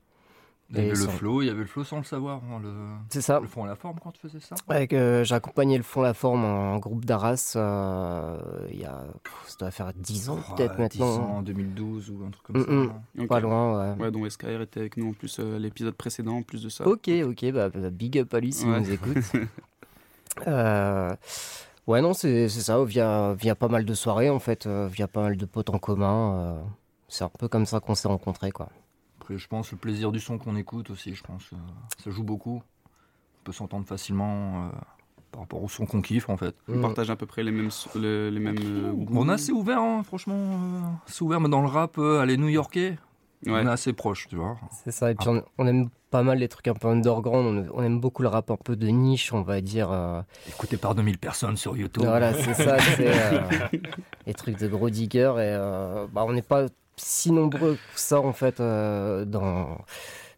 Il 0.72 0.78
y 0.78 0.80
avait 0.80 0.88
le 0.90 0.96
sans- 0.96 1.10
flow, 1.12 1.42
il 1.42 1.46
y 1.46 1.50
avait 1.50 1.60
le 1.60 1.66
flow 1.66 1.84
sans 1.84 1.98
le 1.98 2.04
savoir. 2.04 2.40
hein, 2.50 2.58
le... 2.62 2.72
C'est 3.10 3.20
ça. 3.20 3.40
le 3.40 3.46
fond 3.46 3.64
à 3.64 3.66
la 3.66 3.74
forme 3.76 3.98
quand 4.02 4.10
tu 4.12 4.20
faisais 4.20 4.40
ça? 4.40 4.54
Avec, 4.68 4.92
euh, 4.94 5.22
j'ai 5.22 5.34
accompagné 5.34 5.76
le 5.76 5.82
fond 5.82 6.00
la 6.02 6.14
forme 6.14 6.44
en 6.44 6.78
groupe 6.78 7.04
d'Arras 7.04 7.52
euh, 7.56 8.38
il 8.72 8.80
y 8.80 8.84
a, 8.84 9.04
ça 9.46 9.56
doit 9.60 9.70
faire 9.70 9.92
10 9.94 10.30
ans 10.30 10.38
peut-être 10.56 10.78
Ouais, 10.78 10.88
10 10.88 11.02
ans, 11.02 11.06
maintenant. 11.18 11.36
en 11.36 11.42
2012 11.42 12.10
ou 12.10 12.24
un 12.26 12.30
truc 12.30 12.42
comme 12.44 12.56
Mm, 12.56 12.64
ça. 12.64 12.70
mm. 12.72 12.92
hein. 13.20 13.26
Pas 13.26 13.40
loin, 13.40 13.94
ouais. 13.96 14.02
Ouais, 14.04 14.10
dont 14.10 14.28
SKR 14.28 14.62
était 14.62 14.80
avec 14.80 14.96
nous 14.96 15.10
en 15.10 15.12
plus 15.12 15.36
euh, 15.40 15.58
l'épisode 15.58 15.94
précédent, 15.94 16.36
en 16.38 16.42
plus 16.42 16.62
de 16.62 16.68
ça. 16.68 16.86
Ok, 16.86 17.10
ok, 17.24 17.52
bah, 17.52 17.68
bah, 17.68 17.90
big 17.90 18.18
up 18.18 18.32
à 18.32 18.40
lui 18.40 18.52
s'il 18.52 18.68
Ouais. 18.70 18.80
nous 18.80 18.90
écoute. 18.90 19.18
Euh, 20.46 21.14
ouais, 21.86 22.00
non, 22.00 22.14
c'est 22.14 22.48
c'est 22.48 22.62
ça, 22.62 22.82
via, 22.84 23.34
via 23.34 23.54
pas 23.54 23.68
mal 23.68 23.84
de 23.84 23.94
soirées, 23.94 24.30
en 24.30 24.38
fait, 24.38 24.66
euh, 24.66 24.88
via 24.90 25.06
pas 25.06 25.22
mal 25.22 25.36
de 25.36 25.44
potes 25.44 25.70
en 25.70 25.78
commun. 25.78 26.34
euh, 26.36 26.62
c'est 27.08 27.24
un 27.24 27.28
peu 27.28 27.48
comme 27.48 27.66
ça 27.66 27.80
qu'on 27.80 27.94
s'est 27.94 28.08
rencontrés, 28.08 28.50
quoi. 28.50 28.70
Après, 29.22 29.38
je 29.38 29.46
pense 29.46 29.70
le 29.70 29.78
plaisir 29.78 30.10
du 30.10 30.18
son 30.18 30.36
qu'on 30.36 30.56
écoute 30.56 30.90
aussi, 30.90 31.14
je 31.14 31.22
pense. 31.22 31.44
euh, 31.52 31.56
ça 32.02 32.10
joue 32.10 32.24
beaucoup. 32.24 32.60
On 32.84 33.44
peut 33.44 33.52
s'entendre 33.52 33.86
facilement 33.86 34.66
euh, 34.66 34.70
par 35.30 35.42
rapport 35.42 35.62
au 35.62 35.68
son 35.68 35.86
qu'on 35.86 36.02
kiffe, 36.02 36.28
en 36.28 36.36
fait. 36.36 36.56
On 36.68 36.80
partage 36.80 37.08
à 37.08 37.14
peu 37.14 37.24
près 37.26 37.44
les 37.44 37.52
mêmes, 37.52 37.70
les 37.94 38.30
mêmes 38.40 38.56
euh, 38.60 38.92
goûts. 38.92 39.14
On 39.16 39.28
est 39.28 39.32
assez 39.32 39.52
ouvert, 39.52 39.78
hein, 39.80 40.02
franchement. 40.02 40.34
euh, 40.36 40.80
c'est 41.06 41.22
ouvert, 41.22 41.40
mais 41.40 41.48
dans 41.48 41.60
le 41.62 41.68
rap, 41.68 41.98
euh, 41.98 42.24
les 42.24 42.36
New-Yorkais, 42.36 42.98
Ouais. 43.46 43.52
on 43.64 43.66
est 43.66 43.70
assez 43.70 43.92
proches, 43.92 44.28
tu 44.28 44.36
vois. 44.36 44.56
C'est 44.84 44.92
ça, 44.92 45.10
et 45.10 45.16
puis 45.16 45.28
on, 45.28 45.42
on 45.58 45.66
aime 45.66 45.88
pas 46.10 46.22
mal 46.22 46.38
les 46.38 46.46
trucs 46.48 46.68
un 46.68 46.74
peu 46.74 46.86
underground, 46.88 47.68
on, 47.72 47.80
on 47.80 47.82
aime 47.82 47.98
beaucoup 48.00 48.22
le 48.22 48.28
rap 48.28 48.50
un 48.52 48.56
peu 48.56 48.76
de 48.76 48.86
niche, 48.86 49.32
on 49.32 49.42
va 49.42 49.60
dire. 49.60 49.90
euh, 49.90 50.22
Écouté 50.48 50.76
par 50.76 50.94
2000 50.94 51.18
personnes 51.18 51.56
sur 51.56 51.76
YouTube. 51.76 52.04
Voilà, 52.04 52.34
c'est 52.34 52.54
ça, 52.54 52.78
c'est 52.78 53.08
euh, 53.08 53.40
les 54.26 54.34
trucs 54.34 54.58
de 54.58 54.68
gros 54.68 54.90
diggers. 54.90 55.34
Et 55.38 55.54
euh, 55.58 56.06
bah, 56.12 56.24
on 56.24 56.32
n'est 56.32 56.42
pas 56.42 56.66
si 56.96 57.32
nombreux 57.32 57.74
que 57.74 58.00
ça, 58.00 58.20
en 58.20 58.32
fait, 58.32 58.60
euh, 58.60 59.24
dans, 59.24 59.78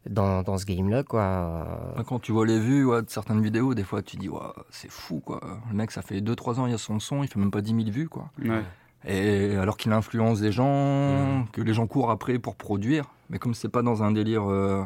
dans, 0.09 0.43
dans 0.43 0.59
ce 0.59 0.65
game-là, 0.67 1.03
quoi. 1.03 1.95
Quand 2.07 2.19
tu 2.21 2.33
vois 2.33 2.47
les 2.47 2.59
vues 2.59 2.85
ouais, 2.85 3.03
de 3.03 3.11
certaines 3.11 3.43
vidéos, 3.43 3.75
des 3.75 3.85
fois 3.85 4.03
tu 4.03 4.17
dis, 4.17 4.29
ouais, 4.29 4.39
c'est 4.71 4.91
fou, 4.91 5.21
quoi. 5.21 5.41
Le 5.71 5.77
mec, 5.77 5.91
ça 5.91 6.03
fait 6.03 6.21
2-3 6.21 6.61
ans, 6.61 6.67
il 6.67 6.73
y 6.73 6.75
a 6.75 6.79
son 6.79 7.01
son, 7.01 7.23
il 7.23 7.29
fait 7.29 7.39
même 7.41 7.51
pas 7.51 7.61
10 7.61 7.75
000 7.75 7.91
vues, 7.91 8.09
quoi. 8.09 8.31
Ouais. 8.45 8.63
Et 9.07 9.57
alors 9.57 9.77
qu'il 9.77 9.93
influence 9.93 10.41
des 10.41 10.51
gens, 10.53 11.47
que 11.53 11.61
les 11.61 11.75
gens 11.75 11.87
courent 11.87 12.11
après 12.11 12.39
pour 12.39 12.57
produire. 12.57 13.05
Mais 13.29 13.39
comme 13.39 13.53
c'est 13.53 13.69
pas 13.69 13.83
dans 13.83 14.03
un 14.03 14.13
délire 14.13 14.51
euh, 14.51 14.83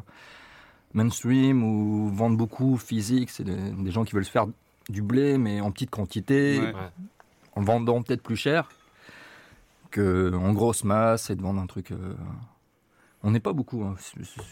mainstream 0.94 1.62
ou 1.62 2.08
vendre 2.12 2.37
beaucoup 2.37 2.76
physique, 2.78 3.30
c'est 3.30 3.44
des, 3.44 3.54
des 3.56 3.90
gens 3.90 4.04
qui 4.04 4.14
veulent 4.14 4.25
se 4.25 4.30
faire 4.30 4.46
du 4.88 5.02
blé, 5.02 5.38
mais 5.38 5.60
en 5.60 5.70
petite 5.70 5.90
quantité, 5.90 6.58
Ouais. 6.60 6.72
en 7.56 7.60
vendant 7.62 8.02
peut-être 8.02 8.22
plus 8.22 8.37
cher 8.37 8.68
que 9.90 10.33
en 10.35 10.52
grosse 10.52 10.85
masse 10.85 11.30
et 11.30 11.37
de 11.37 11.42
vendre 11.42 11.61
un 11.61 11.66
truc. 11.66 11.90
euh, 11.92 12.14
On 13.23 13.30
n'est 13.33 13.40
pas 13.40 13.52
beaucoup, 13.52 13.83
hein, 13.83 13.97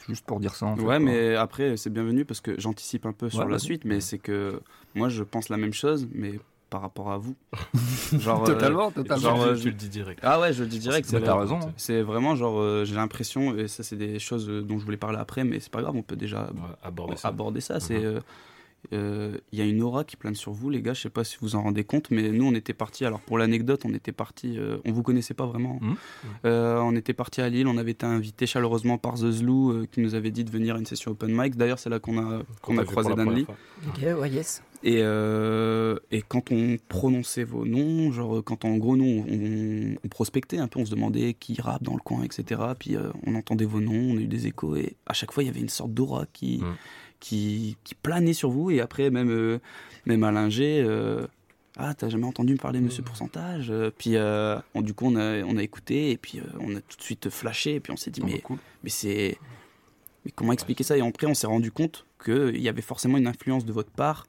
juste 0.09 0.27
pour 0.27 0.41
dire 0.41 0.55
ça. 0.55 0.67
En 0.67 0.77
fait, 0.77 0.83
Ouais, 0.83 0.87
quoi. 0.89 0.99
mais 0.99 1.37
après, 1.37 1.77
c'est 1.77 1.91
bienvenu 1.91 2.25
parce 2.25 2.41
que 2.41 2.59
j'anticipe 2.61 3.07
un 3.07 3.13
peu 3.13 3.31
sur 3.31 3.45
Ouais, 3.45 3.51
la 3.53 3.59
suite, 3.59 3.85
mais 3.85 4.01
c'est 4.01 4.19
que 4.19 4.61
moi, 4.95 5.09
je 5.09 5.23
pense 5.23 5.49
la 5.49 5.57
même 5.57 5.73
chose, 5.73 6.09
mais 6.13 6.41
par 6.69 6.81
rapport 6.81 7.13
à 7.13 7.17
vous. 7.19 7.37
genre, 8.19 8.43
euh, 8.43 8.47
Totalement, 8.47 8.91
totalement. 8.91 9.23
genre, 9.23 9.43
euh, 9.43 9.55
tu 9.55 9.67
le 9.69 9.75
dis 9.75 9.89
direct. 9.89 10.19
Ah 10.25 10.41
ouais, 10.41 10.53
je 10.53 10.65
le 10.65 10.69
dis 10.69 10.81
direct. 10.81 11.07
C'est 11.09 11.21
t'as 11.21 11.39
raison. 11.39 11.61
hein. 11.63 11.73
C'est 11.77 12.03
vraiment 12.03 12.35
genre, 12.35 12.59
euh, 12.59 12.85
j'ai 12.85 12.97
l'impression, 12.97 13.57
et 13.57 13.69
ça 13.69 13.85
c'est 13.85 13.95
des 13.97 14.19
choses 14.19 14.49
euh, 14.51 14.63
dont 14.63 14.77
je 14.81 14.85
voulais 14.85 14.97
parler 14.97 15.19
après, 15.19 15.45
mais 15.45 15.61
c'est 15.61 15.71
pas 15.71 15.81
grave, 15.81 15.95
on 15.95 16.03
peut 16.03 16.17
déjà 16.17 16.51
Ouais, 16.53 16.61
aborder 16.83 17.17
ça. 17.17 17.29
aborder 17.29 17.61
ça. 17.61 17.79
C'est, 17.79 18.05
Mhm. 18.93 18.99
euh, 18.99 19.39
il 19.53 19.59
y 19.59 19.63
a 19.63 19.65
une 19.65 19.83
aura 19.83 20.05
qui 20.05 20.17
plane 20.17 20.35
sur 20.35 20.53
vous, 20.53 20.71
les 20.71 20.83
gars. 20.83 20.95
Je 20.95 21.03
sais 21.03 21.11
pas 21.11 21.25
si 21.25 21.37
vous 21.41 21.57
en 21.57 21.63
rendez 21.63 21.85
compte, 21.85 22.11
mais 22.11 22.31
nous 22.31 22.47
on 22.47 22.55
était 22.55 22.73
partis. 22.75 23.05
Alors 23.05 23.21
pour 23.21 23.39
l'anecdote, 23.39 23.83
on 23.85 23.93
était 23.95 24.13
partis. 24.13 24.59
euh, 24.59 24.79
on 24.85 24.93
vous 24.93 25.03
connaissait 25.03 25.35
pas 25.35 25.47
vraiment. 25.47 25.79
Mhm. 25.81 25.97
Euh, 26.45 26.79
on 26.81 26.95
était 26.97 27.13
partis 27.15 27.41
à 27.41 27.49
Lille. 27.49 27.67
On 27.67 27.79
avait 27.79 27.93
été 27.93 28.07
invité 28.07 28.47
chaleureusement 28.47 28.99
par 28.99 29.15
The 29.15 29.31
Zlou, 29.31 29.71
euh, 29.71 29.87
qui 29.91 30.01
nous 30.01 30.15
avait 30.15 30.31
dit 30.31 30.45
de 30.45 30.51
venir 30.51 30.75
à 30.77 30.79
une 30.79 30.87
session 30.87 31.11
open 31.13 31.31
mic. 31.35 31.57
D'ailleurs, 31.57 31.79
c'est 31.79 31.91
là 31.91 31.99
qu'on 31.99 32.19
a 32.19 32.43
qu'on 32.63 32.79
a 32.79 32.85
croisé 32.85 33.15
Dan 33.15 33.35
Lee. 33.35 33.47
Ok, 33.89 34.03
ouais, 34.21 34.31
yes. 34.31 34.63
Et, 34.83 34.99
euh, 35.01 35.97
et 36.13 36.23
quand 36.23 36.53
on 36.53 36.77
prononçait 36.89 37.45
vos 37.45 37.65
noms, 37.65 38.13
genre 38.13 38.43
quand 38.45 38.65
en 38.65 38.77
gros 38.77 38.95
nous 38.97 39.25
on, 39.29 39.97
on 40.05 40.09
prospectait 40.09 40.59
un 40.59 40.69
peu, 40.69 40.79
on 40.81 40.85
se 40.85 40.91
demandait 40.91 41.35
qui 41.35 41.61
rappe 41.61 41.83
dans 41.83 41.95
le 41.95 42.01
coin, 42.01 42.23
etc. 42.23 42.61
Puis 42.79 42.95
euh, 42.97 43.09
on 43.27 43.35
entendait 43.35 43.65
vos 43.65 43.81
noms, 43.81 44.13
on 44.15 44.17
a 44.19 44.21
eu 44.21 44.27
des 44.27 44.47
échos 44.47 44.77
et 44.77 44.97
à 45.07 45.13
chaque 45.15 45.33
fois 45.33 45.43
il 45.43 45.47
y 45.47 45.49
avait 45.49 45.61
une 45.61 45.71
sorte 45.71 45.93
d'aura 45.93 46.27
qui, 46.33 46.59
Mm. 46.59 46.75
Qui, 47.21 47.77
qui 47.85 47.95
planait 47.95 48.33
sur 48.33 48.51
vous. 48.51 48.71
Et 48.71 48.81
après 48.81 49.11
même, 49.11 49.31
euh, 49.31 49.59
même 50.07 50.23
à 50.25 50.31
Linger, 50.33 50.83
euh, 50.87 51.27
ah 51.77 51.95
t'as 51.95 52.09
jamais 52.09 52.25
entendu 52.27 52.53
me 52.55 52.59
parler 52.59 52.81
de 52.81 52.85
Monsieur 52.85 53.03
Pourcentage 53.03 53.71
Euh, 53.71 53.91
Puis 53.97 54.17
euh, 54.17 54.59
on- 54.75 54.83
du 54.83 54.95
coup 54.95 55.07
on 55.07 55.17
a, 55.17 55.43
on 55.45 55.57
a 55.57 55.63
écouté 55.63 56.11
et 56.11 56.17
puis 56.17 56.39
euh, 56.41 56.45
on 56.61 56.75
a 56.77 56.81
tout 56.81 56.97
de 56.97 57.03
suite 57.03 57.29
flashé 57.31 57.75
et 57.75 57.81
puis 57.81 57.93
on 57.93 57.97
s'est 57.97 58.11
dit 58.11 58.23
mais, 58.25 58.43
mais 58.83 58.91
c'est... 58.91 59.37
Mais 60.25 60.33
comment 60.35 60.53
expliquer 60.53 60.85
ça? 60.85 60.97
Et 60.97 61.01
après 61.07 61.27
on 61.27 61.35
s'est 61.35 61.47
rendu 61.47 61.71
compte 61.71 62.07
qu'il 62.25 62.59
y 62.61 62.69
avait 62.69 62.83
forcément 62.83 63.17
une 63.19 63.27
influence 63.29 63.65
de 63.65 63.73
votre 63.73 63.91
part 63.91 64.27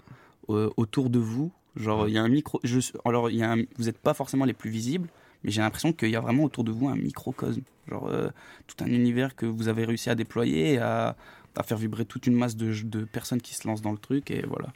euh, 0.50 0.70
autour 0.78 1.10
de 1.10 1.20
vous. 1.20 1.52
Genre, 1.76 2.08
il 2.08 2.16
y 2.16 2.18
a 2.18 2.24
un 2.24 2.28
micro. 2.28 2.60
Je, 2.64 2.80
alors, 3.06 3.30
il 3.30 3.38
y 3.38 3.44
a 3.44 3.52
un- 3.52 3.64
vous 3.78 3.86
n'êtes 3.86 3.98
pas 4.00 4.14
forcément 4.16 4.46
les 4.46 4.54
plus 4.54 4.70
visibles, 4.72 5.08
mais 5.44 5.52
j'ai 5.52 5.62
l'impression 5.62 5.94
qu'il 5.94 6.10
y 6.10 6.16
a 6.16 6.20
vraiment 6.20 6.44
autour 6.44 6.64
de 6.64 6.72
vous 6.72 6.88
un 6.88 6.96
microcosme. 6.96 7.62
Genre, 7.88 8.10
tout 8.66 8.84
un 8.84 8.88
univers 8.88 9.36
que 9.36 9.46
vous 9.46 9.68
avez 9.68 9.86
réussi 9.86 10.10
à 10.10 10.16
déployer, 10.16 10.80
à, 10.80 11.16
à 11.58 11.64
faire 11.64 11.78
vibrer 11.78 12.06
toute 12.06 12.28
une 12.28 12.36
masse 12.36 12.56
de, 12.56 12.72
de 12.84 13.04
personnes 13.06 13.42
qui 13.42 13.54
se 13.56 13.68
lancent 13.68 13.82
dans 13.82 13.92
le 13.92 13.98
truc, 13.98 14.32
et 14.32 14.46
voilà. 14.48 14.68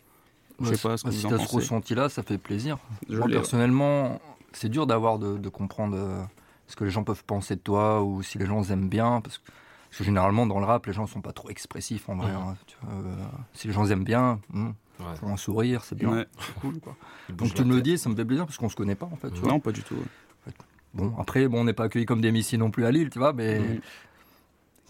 Je 0.60 0.74
sais 0.74 0.88
pas 0.88 0.98
ce 0.98 1.04
que 1.04 1.10
bah, 1.10 1.14
vous 1.16 1.20
si 1.20 1.26
en 1.26 1.30
t'as 1.30 1.40
ce 1.40 1.56
ressenti-là, 1.56 2.10
ça 2.10 2.22
fait 2.24 2.38
plaisir. 2.38 2.78
Je 3.10 3.18
Moi, 3.18 3.28
l'ai, 3.28 3.34
ouais. 3.34 3.40
personnellement, 3.40 4.20
c'est 4.54 4.70
dur 4.70 4.86
d'avoir 4.86 5.18
de, 5.18 5.38
de 5.38 5.50
comprendre 5.50 5.96
euh, 5.98 6.22
ce 6.68 6.76
que 6.76 6.84
les 6.84 6.92
gens 6.92 7.04
peuvent 7.04 7.24
penser 7.26 7.56
de 7.56 7.62
toi 7.62 8.04
ou 8.04 8.22
si 8.22 8.38
les 8.38 8.46
gens 8.46 8.62
aiment 8.70 8.88
bien. 8.90 9.22
Parce 9.22 9.40
que, 9.40 9.46
parce 9.90 9.98
que 10.00 10.04
généralement, 10.04 10.46
dans 10.46 10.60
le 10.60 10.66
rap, 10.66 10.86
les 10.86 10.94
gens 10.94 11.08
sont 11.08 11.22
pas 11.22 11.32
trop 11.34 11.50
expressifs 11.50 12.08
en 12.10 12.16
vrai. 12.16 12.30
Hein, 12.32 12.56
tu 12.68 12.76
vois, 12.84 12.94
euh, 12.94 13.16
si 13.54 13.68
les 13.68 13.74
gens 13.74 13.88
aiment 13.90 14.04
bien, 14.04 14.40
hmm, 14.54 14.68
Ouais. 15.00 15.06
ils 15.16 15.18
font 15.18 15.34
un 15.34 15.38
sourire, 15.38 15.84
c'est 15.84 15.96
bien. 15.98 16.10
Ouais. 16.12 16.28
c'est 16.40 16.54
cool. 16.60 16.80
Quoi. 16.80 16.96
Donc 17.30 17.56
tu 17.56 17.64
me 17.66 17.74
le 17.76 17.82
dis, 17.82 17.98
ça 17.98 18.08
me 18.10 18.16
fait 18.16 18.24
plaisir 18.26 18.46
parce 18.46 18.58
qu'on 18.60 18.70
se 18.70 18.76
connaît 18.76 18.94
pas 18.94 19.10
en 19.12 19.16
fait. 19.16 19.32
Tu 19.32 19.40
vois. 19.40 19.50
Non, 19.54 19.60
pas 19.60 19.72
du 19.72 19.82
tout. 19.82 19.96
ouais. 19.96 20.54
Bon, 20.94 21.12
après, 21.18 21.48
bon, 21.48 21.62
on 21.62 21.64
n'est 21.64 21.74
pas 21.74 21.86
accueillis 21.86 22.06
comme 22.06 22.22
des 22.22 22.32
missiles 22.32 22.60
non 22.60 22.70
plus 22.70 22.86
à 22.86 22.92
Lille, 22.92 23.10
tu 23.10 23.18
vois, 23.18 23.34
mais 23.34 23.58
Mhm. 23.60 23.82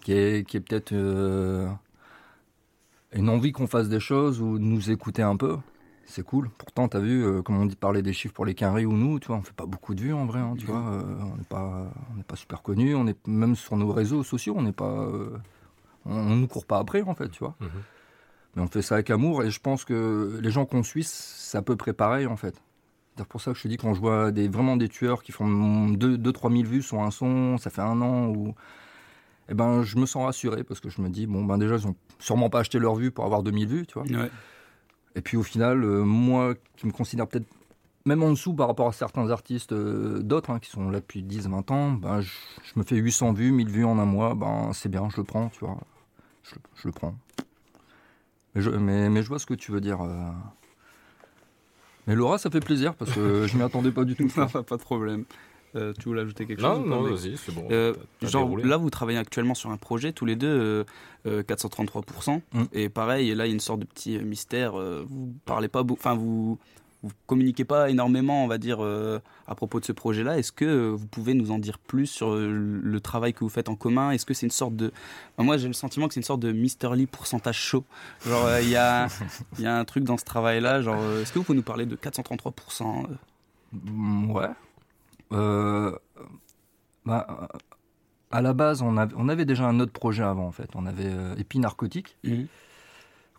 Qui 0.01 0.13
est, 0.13 0.47
qui 0.47 0.57
est 0.57 0.59
peut-être 0.59 0.91
euh, 0.93 1.67
une 3.13 3.29
envie 3.29 3.51
qu'on 3.51 3.67
fasse 3.67 3.89
des 3.89 3.99
choses 3.99 4.41
ou 4.41 4.57
de 4.57 4.63
nous 4.63 4.91
écouter 4.91 5.21
un 5.21 5.35
peu. 5.37 5.57
C'est 6.05 6.23
cool. 6.23 6.49
Pourtant, 6.57 6.89
tu 6.89 6.97
as 6.97 6.99
vu, 6.99 7.23
euh, 7.23 7.41
comme 7.41 7.57
on 7.57 7.65
dit 7.65 7.75
parler 7.75 8.01
des 8.01 8.11
chiffres 8.11 8.33
pour 8.33 8.45
les 8.45 8.53
quinries 8.55 8.85
ou 8.85 8.93
nous, 8.93 9.19
tu 9.19 9.27
vois, 9.27 9.37
on 9.37 9.41
fait 9.41 9.53
pas 9.53 9.65
beaucoup 9.65 9.95
de 9.95 10.01
vues 10.01 10.13
en 10.13 10.25
vrai, 10.25 10.39
hein, 10.39 10.55
tu 10.57 10.65
vois. 10.65 10.79
euh, 10.79 11.03
on 11.21 11.37
n'est 11.37 11.43
pas, 11.43 11.91
on 12.11 12.17
n'est 12.17 12.23
pas 12.23 12.35
super 12.35 12.61
connus, 12.61 12.95
on 12.95 13.07
est 13.07 13.27
même 13.27 13.55
sur 13.55 13.77
nos 13.77 13.91
réseaux 13.93 14.23
sociaux, 14.23 14.55
on 14.57 14.63
n'est 14.63 14.73
pas, 14.73 15.07
on, 16.05 16.13
on 16.17 16.35
nous 16.35 16.47
court 16.47 16.65
pas 16.65 16.79
après 16.79 17.01
en 17.03 17.15
fait, 17.15 17.29
tu 17.29 17.39
vois. 17.39 17.55
Mhm. 17.61 17.69
Mais 18.55 18.61
on 18.61 18.67
fait 18.67 18.81
ça 18.81 18.95
avec 18.95 19.09
amour 19.09 19.43
et 19.43 19.51
je 19.51 19.59
pense 19.61 19.85
que 19.85 20.39
les 20.41 20.51
gens 20.51 20.65
qu'on 20.65 20.83
suit, 20.83 21.05
c'est 21.05 21.57
à 21.57 21.61
peu 21.61 21.77
près 21.77 21.93
pareil 21.93 22.25
en 22.27 22.35
fait. 22.35 22.61
C'est 23.17 23.27
pour 23.27 23.39
ça 23.41 23.51
que 23.51 23.57
je 23.57 23.63
te 23.63 23.67
dis 23.67 23.77
quand 23.77 23.93
je 23.93 23.99
vois 23.99 24.31
des, 24.31 24.47
vraiment 24.47 24.77
des 24.77 24.89
tueurs 24.89 25.21
qui 25.21 25.31
font 25.31 25.47
2-3 25.91 26.51
000 26.51 26.63
vues 26.63 26.81
sur 26.81 27.01
un 27.01 27.11
son, 27.11 27.57
ça 27.57 27.69
fait 27.69 27.81
un 27.81 28.01
an, 28.01 28.27
ou... 28.29 28.55
eh 29.51 29.53
ben, 29.53 29.83
je 29.83 29.97
me 29.97 30.05
sens 30.05 30.23
rassuré 30.25 30.63
parce 30.63 30.79
que 30.79 30.89
je 30.89 31.01
me 31.01 31.09
dis, 31.09 31.27
bon, 31.27 31.43
ben 31.45 31.57
déjà, 31.57 31.75
ils 31.75 31.85
ont 31.87 31.95
sûrement 32.19 32.49
pas 32.49 32.59
acheté 32.61 32.79
leur 32.79 32.95
vue 32.95 33.11
pour 33.11 33.25
avoir 33.25 33.43
2000 33.43 33.67
vues, 33.67 33.85
tu 33.85 33.99
vois. 33.99 34.03
Ouais. 34.07 34.31
Et 35.15 35.21
puis 35.21 35.35
au 35.37 35.43
final, 35.43 35.83
euh, 35.83 36.03
moi 36.03 36.53
qui 36.77 36.87
me 36.87 36.91
considère 36.93 37.27
peut-être 37.27 37.47
même 38.05 38.23
en 38.23 38.29
dessous 38.31 38.53
par 38.55 38.67
rapport 38.67 38.87
à 38.87 38.93
certains 38.93 39.29
artistes 39.29 39.73
euh, 39.73 40.19
d'autres 40.23 40.49
hein, 40.49 40.59
qui 40.59 40.69
sont 40.71 40.89
là 40.89 40.99
depuis 41.01 41.21
10-20 41.21 41.71
ans, 41.71 41.91
ben, 41.91 42.21
je, 42.21 42.31
je 42.63 42.79
me 42.79 42.83
fais 42.83 42.95
800 42.95 43.33
vues, 43.33 43.51
1000 43.51 43.69
vues 43.69 43.85
en 43.85 43.99
un 43.99 44.05
mois, 44.05 44.33
ben, 44.35 44.71
c'est 44.73 44.89
bien, 44.89 45.07
je 45.09 45.17
le 45.17 45.23
prends, 45.25 45.49
tu 45.49 45.59
vois. 45.65 45.77
Je, 46.43 46.55
le- 46.55 46.61
je 46.75 46.87
le 46.87 46.91
prends. 46.93 47.15
Mais 48.55 48.61
je, 48.61 48.69
mais, 48.71 49.09
mais 49.09 49.21
je 49.21 49.27
vois 49.27 49.37
ce 49.39 49.45
que 49.45 49.53
tu 49.53 49.71
veux 49.71 49.81
dire. 49.81 50.01
euh. 50.01 50.31
Mais 52.07 52.15
Laura, 52.15 52.37
ça 52.37 52.49
fait 52.49 52.59
plaisir 52.59 52.95
parce 52.95 53.11
que 53.13 53.45
je 53.47 53.55
m'y 53.57 53.63
attendais 53.63 53.91
pas 53.91 54.03
du 54.05 54.15
tout. 54.15 54.27
Non, 54.37 54.47
pas 54.47 54.77
de 54.77 54.81
problème. 54.81 55.25
Euh, 55.75 55.93
tu 55.97 56.09
voulais 56.09 56.21
ajouter 56.21 56.45
quelque 56.45 56.61
Non, 56.61 56.75
chose 56.75 56.85
non, 56.85 57.01
mec 57.03 57.13
vas-y, 57.13 57.37
c'est 57.37 57.53
bon. 57.55 57.65
Euh, 57.71 57.93
genre 58.21 58.45
déroulé. 58.45 58.63
là 58.65 58.75
vous 58.77 58.89
travaillez 58.89 59.17
actuellement 59.19 59.53
sur 59.55 59.69
un 59.69 59.77
projet 59.77 60.11
tous 60.11 60.25
les 60.25 60.35
deux 60.35 60.47
euh, 60.47 60.83
euh, 61.27 61.43
433% 61.43 62.41
Mm. 62.53 62.63
et 62.73 62.89
pareil 62.89 63.33
là 63.35 63.45
il 63.45 63.49
y 63.49 63.51
a 63.51 63.53
une 63.53 63.59
sorte 63.61 63.79
de 63.79 63.85
petit 63.85 64.17
mystère 64.19 64.77
euh, 64.77 65.05
vous 65.07 65.33
parlez 65.45 65.67
pas 65.69 65.83
enfin 65.91 66.15
vous 66.15 66.57
vous 67.03 67.11
communiquez 67.25 67.63
pas 67.65 67.89
énormément 67.89 68.43
on 68.43 68.47
va 68.47 68.57
dire 68.57 68.83
euh, 68.83 69.19
à 69.47 69.55
propos 69.55 69.79
de 69.79 69.85
ce 69.85 69.91
projet 69.91 70.23
là 70.23 70.37
est-ce 70.37 70.51
que 70.51 70.89
vous 70.89 71.07
pouvez 71.07 71.33
nous 71.33 71.51
en 71.51 71.57
dire 71.57 71.79
plus 71.79 72.05
sur 72.07 72.35
le 72.35 72.99
travail 72.99 73.33
que 73.33 73.39
vous 73.39 73.49
faites 73.49 73.69
en 73.69 73.75
commun? 73.75 74.11
Est-ce 74.11 74.25
que 74.25 74.33
c'est 74.35 74.45
une 74.45 74.51
sorte 74.51 74.75
de 74.75 74.91
Enfin, 75.37 75.45
moi 75.45 75.57
j'ai 75.57 75.67
le 75.67 75.73
sentiment 75.73 76.07
que 76.07 76.13
c'est 76.13 76.19
une 76.19 76.25
sorte 76.25 76.41
de 76.41 76.49
Lee 76.49 77.07
pourcentage 77.07 77.57
chaud 77.57 77.85
genre 78.27 78.45
euh, 78.45 78.61
il 78.61 78.69
y 78.69 78.75
a 78.75 79.07
il 79.57 79.63
y 79.63 79.67
a 79.67 79.75
un 79.77 79.85
truc 79.85 80.03
dans 80.03 80.17
ce 80.17 80.25
travail 80.25 80.59
là 80.61 80.81
genre 80.81 80.99
euh, 80.99 81.21
est-ce 81.21 81.31
que 81.31 81.39
vous 81.39 81.45
pouvez 81.45 81.55
nous 81.57 81.63
parler 81.63 81.85
de 81.85 81.95
433% 81.95 83.05
euh? 83.05 83.07
Mm, 83.73 84.31
Ouais. 84.31 84.49
Euh, 85.31 85.95
bah, 87.05 87.47
à 88.31 88.41
la 88.41 88.53
base, 88.53 88.81
on 88.81 88.97
avait, 88.97 89.13
on 89.17 89.29
avait 89.29 89.45
déjà 89.45 89.65
un 89.65 89.79
autre 89.79 89.91
projet 89.91 90.23
avant, 90.23 90.47
en 90.47 90.51
fait. 90.51 90.69
On 90.75 90.85
avait 90.85 91.05
euh, 91.05 91.35
Épi 91.35 91.59
Narcotique, 91.59 92.17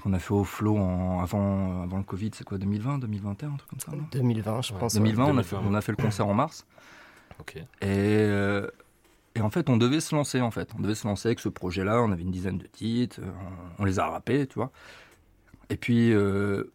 qu'on 0.02 0.12
a 0.12 0.18
fait 0.18 0.34
au 0.34 0.44
flow 0.44 0.76
en, 0.76 1.20
avant, 1.20 1.82
avant 1.82 1.98
le 1.98 2.02
Covid, 2.02 2.30
c'est 2.34 2.44
quoi, 2.44 2.58
2020, 2.58 2.98
2021, 2.98 3.48
un 3.48 3.56
truc 3.56 3.70
comme 3.70 3.80
ça 3.80 3.92
non? 3.92 4.04
2020, 4.12 4.62
je 4.62 4.74
pense. 4.74 4.94
2020, 4.94 5.24
on 5.24 5.26
a, 5.26 5.30
2020, 5.30 5.42
fait, 5.42 5.56
on 5.68 5.74
a 5.74 5.80
fait 5.80 5.92
le 5.92 5.96
concert 5.96 6.26
en 6.26 6.34
mars. 6.34 6.66
Et, 7.48 7.56
euh, 7.82 8.68
et 9.34 9.40
en 9.40 9.50
fait, 9.50 9.68
on 9.70 9.76
devait 9.76 10.00
se 10.00 10.14
lancer, 10.14 10.40
en 10.40 10.50
fait. 10.50 10.70
On 10.78 10.82
devait 10.82 10.94
se 10.94 11.06
lancer 11.06 11.28
avec 11.28 11.40
ce 11.40 11.48
projet-là. 11.48 12.02
On 12.02 12.12
avait 12.12 12.22
une 12.22 12.30
dizaine 12.30 12.58
de 12.58 12.66
titres. 12.66 13.20
On, 13.78 13.82
on 13.82 13.84
les 13.84 13.98
a 13.98 14.06
rappés, 14.08 14.46
tu 14.46 14.54
vois. 14.54 14.70
Et 15.70 15.76
puis, 15.76 16.12
euh, 16.12 16.70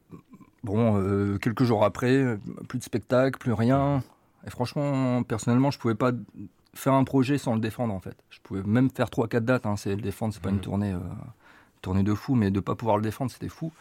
bon, 0.64 1.38
quelques 1.40 1.64
jours 1.64 1.86
après, 1.86 2.38
plus 2.68 2.80
de 2.80 2.84
spectacle, 2.84 3.38
plus 3.38 3.54
rien. 3.54 4.04
Et 4.48 4.50
franchement, 4.50 5.24
personnellement, 5.24 5.72
je 5.72 5.78
pouvais 5.78 5.96
pas 5.96 6.12
faire 6.74 6.94
un 6.94 7.04
projet 7.04 7.38
sans 7.38 7.54
le 7.54 7.60
défendre, 7.60 7.94
en 7.94 8.00
fait. 8.00 8.16
Je 8.30 8.40
pouvais 8.42 8.64
même 8.64 8.90
faire 8.90 9.10
3-4 9.10 9.44
dates. 9.46 9.66
Hein, 9.66 9.76
c'est 9.76 9.96
le 9.96 10.02
défendre, 10.02 10.34
c'est 10.34 10.42
pas 10.42 10.50
une 10.50 10.56
Mhm. 10.56 10.62
tournée, 10.62 10.94
euh, 10.94 11.00
tournée 11.82 12.04
de 12.04 12.14
fou, 12.14 12.34
mais 12.36 12.50
de 12.50 12.60
pas 12.60 12.76
pouvoir 12.76 12.98
le 12.98 13.04
défendre, 13.04 13.30
c'était 13.32 13.50
fou. 13.50 13.72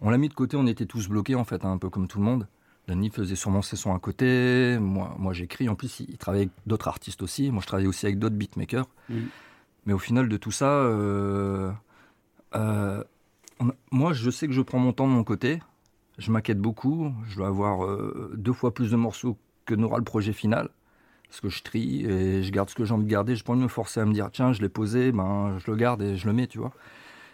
On 0.00 0.10
l'a 0.10 0.18
mis 0.18 0.28
de 0.28 0.34
côté, 0.34 0.56
on 0.56 0.66
était 0.66 0.86
tous 0.86 1.08
bloqués, 1.08 1.34
en 1.34 1.44
fait, 1.44 1.64
hein, 1.64 1.72
un 1.72 1.78
peu 1.78 1.88
comme 1.90 2.06
tout 2.08 2.18
le 2.18 2.24
monde. 2.24 2.46
Danny 2.86 3.10
faisait 3.10 3.36
sûrement 3.36 3.62
ses 3.62 3.76
sons 3.76 3.94
à 3.94 3.98
côté. 3.98 4.76
Moi, 4.78 5.14
moi 5.18 5.32
j'écris. 5.32 5.68
En 5.70 5.74
plus, 5.74 6.00
il, 6.00 6.10
il 6.10 6.18
travaillait 6.18 6.44
avec 6.46 6.54
d'autres 6.66 6.88
artistes 6.88 7.22
aussi. 7.22 7.50
Moi, 7.50 7.62
je 7.62 7.66
travaillais 7.66 7.88
aussi 7.88 8.04
avec 8.06 8.18
d'autres 8.18 8.36
beatmakers. 8.36 8.86
Mais 9.86 9.92
au 9.94 9.98
final 9.98 10.28
de 10.28 10.36
tout 10.36 10.50
ça, 10.50 10.68
euh, 10.70 11.72
euh, 12.54 13.02
a- 13.60 13.64
moi, 13.90 14.12
je 14.12 14.30
sais 14.30 14.46
que 14.46 14.52
je 14.52 14.60
prends 14.60 14.78
mon 14.78 14.92
temps 14.92 15.06
de 15.08 15.12
mon 15.12 15.24
côté. 15.24 15.60
Je 16.18 16.30
m'inquiète 16.30 16.60
beaucoup. 16.60 17.12
Je 17.26 17.36
dois 17.36 17.48
avoir 17.48 17.88
deux 18.34 18.52
fois 18.52 18.72
plus 18.74 18.90
de 18.90 18.96
morceaux 18.96 19.36
que 19.66 19.74
n'aura 19.74 19.98
le 19.98 20.04
projet 20.04 20.32
final. 20.32 20.68
Parce 21.28 21.40
que 21.40 21.48
je 21.48 21.62
trie 21.62 22.04
et 22.04 22.42
je 22.44 22.52
garde 22.52 22.70
ce 22.70 22.74
que 22.74 22.84
j'ai 22.84 22.94
envie 22.94 23.04
de 23.06 23.10
garder. 23.10 23.34
Je 23.34 23.42
peux 23.42 23.52
pas 23.54 23.58
me 23.58 23.66
forcer 23.68 24.00
à 24.00 24.04
me 24.04 24.12
dire, 24.12 24.30
tiens, 24.32 24.52
je 24.52 24.60
l'ai 24.62 24.68
posé, 24.68 25.10
ben, 25.10 25.56
je 25.58 25.70
le 25.70 25.76
garde 25.76 26.00
et 26.02 26.16
je 26.16 26.26
le 26.26 26.32
mets, 26.32 26.46
tu 26.46 26.58
vois. 26.58 26.72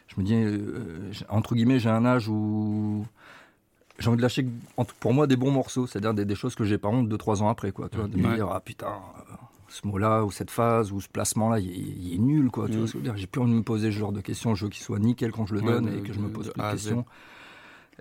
Je 0.08 0.14
me 0.18 0.24
dis, 0.24 0.34
euh, 0.34 1.10
entre 1.28 1.54
guillemets, 1.54 1.78
j'ai 1.78 1.90
un 1.90 2.04
âge 2.06 2.28
où 2.28 3.04
j'ai 3.98 4.08
envie 4.08 4.16
de 4.16 4.22
lâcher, 4.22 4.46
pour 5.00 5.12
moi, 5.12 5.26
des 5.26 5.36
bons 5.36 5.50
morceaux, 5.50 5.86
c'est-à-dire 5.86 6.14
des, 6.14 6.24
des 6.24 6.34
choses 6.34 6.54
que 6.54 6.64
j'ai 6.64 6.78
pas 6.78 6.88
honte 6.88 7.08
deux, 7.08 7.18
trois 7.18 7.42
ans 7.42 7.48
après, 7.48 7.72
quoi. 7.72 7.88
Tu 7.90 7.98
vois, 7.98 8.08
de 8.08 8.16
me 8.16 8.34
dire, 8.34 8.48
ah 8.50 8.60
putain, 8.60 8.94
ce 9.68 9.86
mot-là, 9.86 10.24
ou 10.24 10.30
cette 10.30 10.50
phase, 10.50 10.90
ou 10.92 11.00
ce 11.00 11.08
placement-là, 11.08 11.58
il, 11.60 11.68
est- 11.68 11.74
il 11.74 12.14
est 12.14 12.18
nul, 12.18 12.50
quoi. 12.50 12.68
Tu 12.68 12.76
Mm. 12.76 12.78
vois 12.78 12.86
ce 12.86 12.92
que 12.94 12.98
je 12.98 13.04
veux 13.04 13.10
dire 13.10 13.16
J'ai 13.18 13.26
plus 13.26 13.40
envie 13.42 13.52
de 13.52 13.56
me 13.58 13.62
poser 13.62 13.92
ce 13.92 13.96
genre 13.98 14.12
de 14.12 14.20
questions. 14.22 14.54
Je 14.54 14.64
veux 14.64 14.70
qu'il 14.70 14.82
soit 14.82 14.98
nickel 14.98 15.30
quand 15.30 15.44
je 15.46 15.54
le 15.54 15.60
donne 15.60 15.88
et 15.88 16.00
que 16.00 16.12
je 16.14 16.18
me 16.20 16.28
pose 16.30 16.46
de 16.46 16.52
plus 16.52 16.62
de 16.62 16.66
questions. 16.72 17.04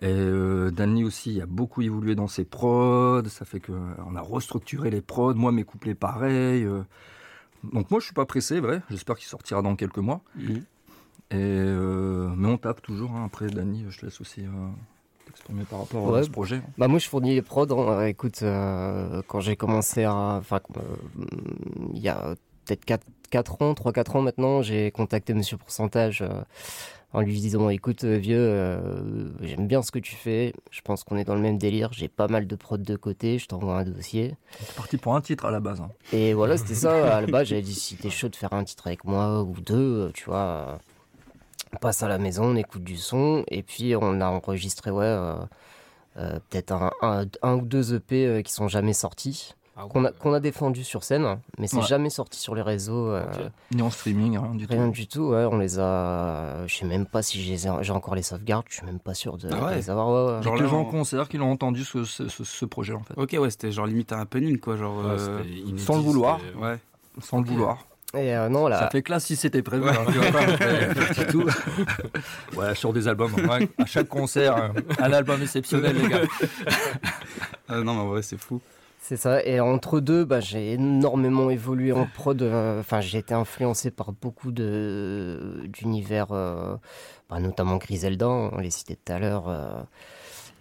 Et 0.02 0.08
euh, 0.08 0.72
Danny 0.72 1.04
aussi, 1.04 1.42
a 1.42 1.46
beaucoup 1.46 1.82
évolué 1.82 2.16
dans 2.16 2.28
ses 2.28 2.46
prods. 2.46 3.24
Ça 3.28 3.44
fait 3.46 3.60
que 3.60 3.72
euh, 3.74 4.16
a 4.16 4.22
restructuré 4.22 4.90
les 4.90 5.02
prods. 5.02 5.34
Moi, 5.34 5.52
mes 5.52 5.64
couplets, 5.64 5.96
pareil. 5.96 6.64
euh. 6.64 6.84
Donc 7.74 7.92
moi, 7.92 8.00
je 8.00 8.06
suis 8.06 8.14
pas 8.14 8.26
pressé, 8.26 8.60
vrai. 8.62 8.82
J'espère 8.90 9.18
qu'il 9.18 9.28
sortira 9.28 9.62
dans 9.62 9.76
quelques 9.76 9.98
mois. 9.98 10.22
Et 11.32 11.36
euh, 11.36 12.30
mais 12.36 12.48
on 12.48 12.58
tape 12.58 12.82
toujours. 12.82 13.12
hein. 13.12 13.26
Après, 13.26 13.48
Danny, 13.48 13.86
je 13.90 14.00
te 14.00 14.06
laisse 14.06 14.20
aussi 14.22 14.42
euh, 14.46 14.50
t'exprimer 15.26 15.64
par 15.66 15.80
rapport 15.80 16.06
Ouais. 16.06 16.20
à 16.20 16.24
ce 16.24 16.30
projet. 16.30 16.62
Bah 16.78 16.88
moi 16.88 16.98
je 17.00 17.08
fournis 17.10 17.36
les 17.36 17.42
prods. 17.42 17.68
hein. 17.78 18.06
Écoute, 18.06 18.40
euh, 18.42 19.22
quand 19.28 19.40
j'ai 19.42 19.56
commencé 19.56 20.06
à, 20.06 20.14
enfin, 20.16 20.60
euh, 20.78 20.82
il 21.94 22.02
y 22.02 22.08
a 22.10 22.36
peut-être 22.66 22.86
4, 23.30 23.62
ans, 23.62 23.74
3-4 23.74 24.16
ans 24.16 24.22
maintenant, 24.22 24.62
j'ai 24.64 24.90
contacté 24.92 25.34
Monsieur 25.36 25.58
Pourcentage 25.58 26.22
euh, 26.24 26.42
en 27.14 27.22
lui 27.22 27.40
disant 27.40 27.70
écoute 27.70 28.04
euh, 28.04 28.18
vieux 28.18 28.38
euh, 28.40 29.30
j'aime 29.42 29.68
bien 29.68 29.82
ce 29.82 29.92
que 29.92 30.00
tu 30.00 30.16
fais. 30.16 30.54
Je 30.72 30.82
pense 30.82 31.04
qu'on 31.04 31.18
est 31.18 31.24
dans 31.24 31.36
le 31.36 31.42
même 31.42 31.58
délire. 31.58 31.92
J'ai 31.94 32.08
pas 32.08 32.28
mal 32.28 32.46
de 32.48 32.56
prods 32.56 32.78
de 32.78 32.96
côté. 32.96 33.40
Je 33.40 33.48
t'envoie 33.48 33.78
un 33.80 33.84
dossier. 33.84 34.36
C'est 34.60 34.76
parti 34.76 34.98
pour 34.98 35.16
un 35.16 35.22
titre 35.22 35.46
à 35.46 35.52
la 35.52 35.60
base. 35.60 35.82
hein. 35.82 35.90
et 36.14 36.34
voilà 36.34 36.58
c'était 36.58 36.76
ça. 36.76 37.18
À 37.18 37.22
la 37.22 37.28
base 37.28 37.48
j'avais 37.48 37.62
dit 37.64 37.74
si 37.76 37.96
t'es 37.96 38.10
chaud 38.10 38.30
de 38.30 38.36
faire 38.36 38.54
un 38.54 38.64
titre 38.64 38.88
avec 38.88 39.04
moi 39.06 39.42
ou 39.44 39.56
deux 39.60 39.76
euh, 40.08 40.12
tu 40.14 40.26
vois 40.26 40.78
on 41.74 41.78
passe 41.78 42.02
à 42.04 42.08
la 42.08 42.18
maison 42.18 42.46
on 42.46 42.56
écoute 42.56 42.84
du 42.84 42.98
son. 42.98 43.44
Et 43.50 43.64
puis 43.64 43.96
on 43.96 44.22
a 44.22 44.28
enregistré 44.28 44.92
ouais 44.92 45.06
euh, 45.06 45.36
euh, 46.18 46.40
peut-être 46.50 46.72
un, 46.72 46.92
un- 47.02 47.26
un 47.42 47.56
ou 47.56 47.62
deux 47.62 47.94
EP 47.96 48.44
qui 48.44 48.52
sont 48.54 48.68
jamais 48.68 48.94
sortis 48.94 49.56
Ah 49.82 49.86
qu'on 50.20 50.34
a, 50.34 50.40
défendu 50.42 50.84
sur 50.84 51.04
scène 51.04 51.38
mais 51.58 51.68
c'est 51.68 51.78
Ouais. 51.78 51.84
jamais 51.84 52.10
sorti 52.10 52.38
sur 52.40 52.54
les 52.54 52.62
réseaux 52.62 53.08
euh. 53.12 53.24
Ni 53.74 53.82
en 53.82 53.90
streaming, 53.90 54.38
rien 54.38 54.54
du 54.56 54.66
Rien 54.66 54.88
tout. 54.88 54.92
du 54.92 55.08
tout, 55.08 55.22
ouais, 55.30 55.46
on 55.46 55.58
les 55.58 55.80
a. 55.80 56.68
Je 56.68 56.76
sais 56.76 56.86
même 56.86 57.06
pas 57.06 57.22
si 57.22 57.42
j'ai 57.42 57.92
encore 57.92 58.16
les 58.16 58.22
sauvegardes, 58.24 58.66
je 58.70 58.76
suis 58.76 58.86
même 58.86 59.00
pas 59.00 59.14
sûr 59.14 59.38
de, 59.38 59.48
Ah 59.52 59.66
ouais. 59.66 59.72
de 59.72 59.76
les 59.78 59.90
avoir. 59.90 60.08
ouais, 60.10 60.36
ouais. 60.38 60.44
Genre 60.44 60.56
les 60.58 60.68
gens 60.68 60.80
en 60.80 60.82
on- 60.82 60.86
concert 60.92 61.30
qui 61.30 61.38
l'ont 61.38 61.52
entendu 61.52 61.86
ce, 61.86 62.04
ce, 62.04 62.28
ce- 62.28 62.44
ce 62.44 62.66
projet 62.66 62.94
en 62.94 63.04
fait. 63.04 63.14
Ok, 63.16 63.36
ouais, 63.40 63.50
c'était 63.50 63.72
genre 63.72 63.86
limite 63.86 64.12
un 64.12 64.20
happening, 64.20 64.60
quoi. 64.60 64.76
Genre, 64.76 64.98
Ouais, 64.98 65.06
euh, 65.18 65.44
inédit, 65.66 65.84
sans 65.84 65.96
le 65.96 66.02
vouloir. 66.02 66.40
ouais. 66.62 66.78
Sans 67.22 67.40
le 67.40 67.46
vouloir. 67.46 67.86
Et 68.16 68.36
euh, 68.36 68.50
non, 68.50 68.68
là. 68.68 68.80
Ça 68.80 68.90
fait 68.90 69.04
classe 69.04 69.26
si 69.26 69.36
c'était 69.36 69.62
prévu. 69.62 69.88
hein, 69.88 69.94
tu 70.08 70.14
vois 70.14 70.32
pas, 70.32 70.46
mais 70.48 70.58
pas 70.96 71.14
du 71.14 71.28
tout. 71.32 71.46
Ouais, 72.58 72.74
sur 72.76 72.92
des 72.92 73.08
albums. 73.08 73.32
ouais, 73.36 73.70
à 73.78 73.86
chaque 73.86 74.08
concert, 74.08 74.72
un, 75.00 75.12
album 75.14 75.42
exceptionnel, 75.42 75.96
les 75.96 76.10
gars. 76.10 76.22
Non, 77.70 77.84
mais 77.94 78.02
en 78.02 78.08
vrai, 78.08 78.22
c'est 78.24 78.38
fou. 78.40 78.60
C'est 79.02 79.18
ça. 79.18 79.44
Et 79.46 79.60
entre 79.60 80.00
deux, 80.02 80.26
bah, 80.26 80.40
j'ai 80.40 80.74
énormément 80.74 81.50
évolué 81.50 81.92
en 81.94 82.06
prod. 82.06 82.42
euh, 82.42 82.80
Enfin, 82.82 83.00
j'ai 83.02 83.18
été 83.20 83.34
influencé 83.34 83.92
par 83.92 84.12
beaucoup 84.12 84.52
de 84.52 85.62
d'univers, 85.68 86.28
euh, 86.32 86.76
bah, 87.30 87.40
notamment 87.40 87.78
Griselda, 87.78 88.28
on 88.30 88.58
les 88.60 88.70
citait 88.72 88.96
tout 89.04 89.12
à 89.14 89.20
l'heure. 89.20 89.48
euh. 89.48 89.82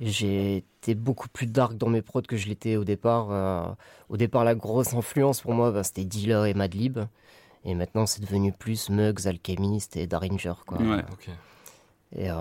j'ai 0.01 0.59
été 0.59 0.95
beaucoup 0.95 1.29
plus 1.29 1.47
dark 1.47 1.77
dans 1.77 1.89
mes 1.89 2.01
prods 2.03 2.23
que 2.23 2.37
je 2.37 2.49
l'étais 2.49 2.77
au 2.77 2.85
départ. 2.85 3.29
euh. 3.33 3.63
au 4.09 4.17
départ, 4.17 4.45
la 4.45 4.55
grosse 4.55 4.95
influence 4.95 5.41
pour 5.43 5.53
moi, 5.53 5.73
bah, 5.73 5.83
c'était 5.83 6.05
Dilla 6.05 6.49
et 6.49 6.55
Madlib. 6.55 7.01
Et 7.65 7.75
maintenant, 7.75 8.07
c'est 8.07 8.23
devenu 8.23 8.53
plus 8.53 8.89
Muggs, 8.89 9.27
Alchemist 9.27 9.97
et 9.97 10.07
Daringer. 10.07 10.55
Quoi. 10.65 10.79
Ouais. 10.79 11.05
Ok. 11.13 11.29
Et, 12.17 12.31
euh, 12.31 12.35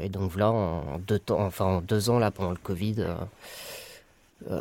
et 0.00 0.08
donc 0.08 0.30
voilà, 0.30 0.52
en 0.52 0.98
deux, 0.98 1.18
temps, 1.18 1.40
enfin, 1.44 1.64
en 1.66 1.80
deux 1.82 2.08
ans, 2.10 2.18
là, 2.20 2.30
pendant 2.30 2.52
le 2.52 2.56
Covid, 2.56 3.04
euh, 4.50 4.60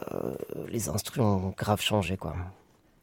les 0.70 0.90
instruments 0.90 1.38
ont 1.48 1.54
grave 1.58 1.82
changé. 1.82 2.18
Quoi. 2.18 2.36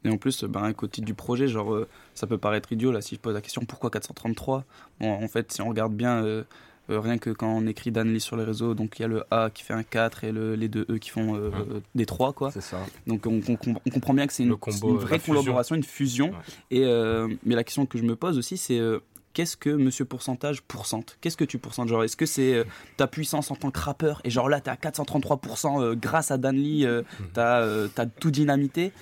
Et 0.04 0.10
en 0.10 0.18
plus, 0.18 0.44
ben, 0.44 0.62
avec 0.64 0.82
au 0.82 0.86
titre 0.86 1.06
du 1.06 1.14
projet, 1.14 1.48
genre, 1.48 1.72
euh, 1.74 1.88
ça 2.14 2.26
peut 2.26 2.38
paraître 2.38 2.72
idiot 2.72 2.92
là 2.92 3.00
si 3.00 3.14
je 3.16 3.20
pose 3.20 3.34
la 3.34 3.40
question 3.40 3.62
pourquoi 3.64 3.90
433 3.90 4.64
Bon, 5.00 5.10
en 5.12 5.28
fait, 5.28 5.52
si 5.52 5.62
on 5.62 5.68
regarde 5.68 5.94
bien, 5.94 6.22
euh, 6.24 6.44
euh, 6.90 7.00
rien 7.00 7.18
que 7.18 7.30
quand 7.30 7.48
on 7.48 7.66
écrit 7.66 7.90
Danley 7.90 8.20
sur 8.20 8.36
les 8.36 8.44
réseaux, 8.44 8.74
donc 8.74 8.98
il 8.98 9.02
y 9.02 9.04
a 9.04 9.08
le 9.08 9.24
A 9.32 9.50
qui 9.50 9.64
fait 9.64 9.72
un 9.74 9.82
4 9.82 10.22
et 10.22 10.30
le, 10.30 10.54
les 10.54 10.68
deux 10.68 10.86
E 10.88 10.98
qui 10.98 11.10
font 11.10 11.34
euh, 11.34 11.48
Ouais. 11.50 11.80
des 11.96 12.06
3, 12.06 12.32
quoi. 12.32 12.52
C'est 12.52 12.60
ça. 12.60 12.78
Donc 13.08 13.26
on, 13.26 13.40
on- 13.48 13.74
on 13.84 13.90
comprend 13.90 14.14
bien 14.14 14.26
que 14.28 14.32
c'est 14.32 14.44
une, 14.44 14.52
vraie 14.52 15.18
collaboration, 15.18 15.74
une 15.74 15.82
fusion. 15.82 16.28
Ouais. 16.30 16.36
Et, 16.70 16.84
euh, 16.84 17.26
mais 17.44 17.56
la 17.56 17.64
question 17.64 17.86
que 17.86 17.98
je 17.98 18.04
me 18.04 18.14
pose 18.14 18.38
aussi, 18.38 18.56
c'est 18.56 18.78
euh, 18.78 19.00
qu'est-ce 19.36 19.56
que 19.58 19.68
Monsieur 19.68 20.06
Pourcentage 20.06 20.62
pourcente? 20.62 21.18
Qu'est-ce 21.20 21.36
que 21.36 21.44
tu 21.44 21.58
pourcentes? 21.58 21.88
Genre, 21.88 22.02
est-ce 22.04 22.16
que 22.16 22.24
c'est 22.24 22.54
euh, 22.54 22.64
ta 22.96 23.06
puissance 23.06 23.50
en 23.50 23.54
tant 23.54 23.70
que 23.70 23.78
rappeur 23.78 24.22
Et 24.24 24.30
genre 24.30 24.48
là, 24.48 24.60
t'es 24.62 24.70
à 24.70 24.76
433% 24.76 25.82
euh, 25.82 25.94
grâce 25.94 26.30
à 26.30 26.38
Dan 26.38 26.56
Lee, 26.56 26.86
euh, 26.86 27.02
Mhm. 27.20 27.26
t'as 27.34 27.60
euh, 27.60 27.88
t'as 27.94 28.06
tout 28.06 28.30
dynamité? 28.30 28.92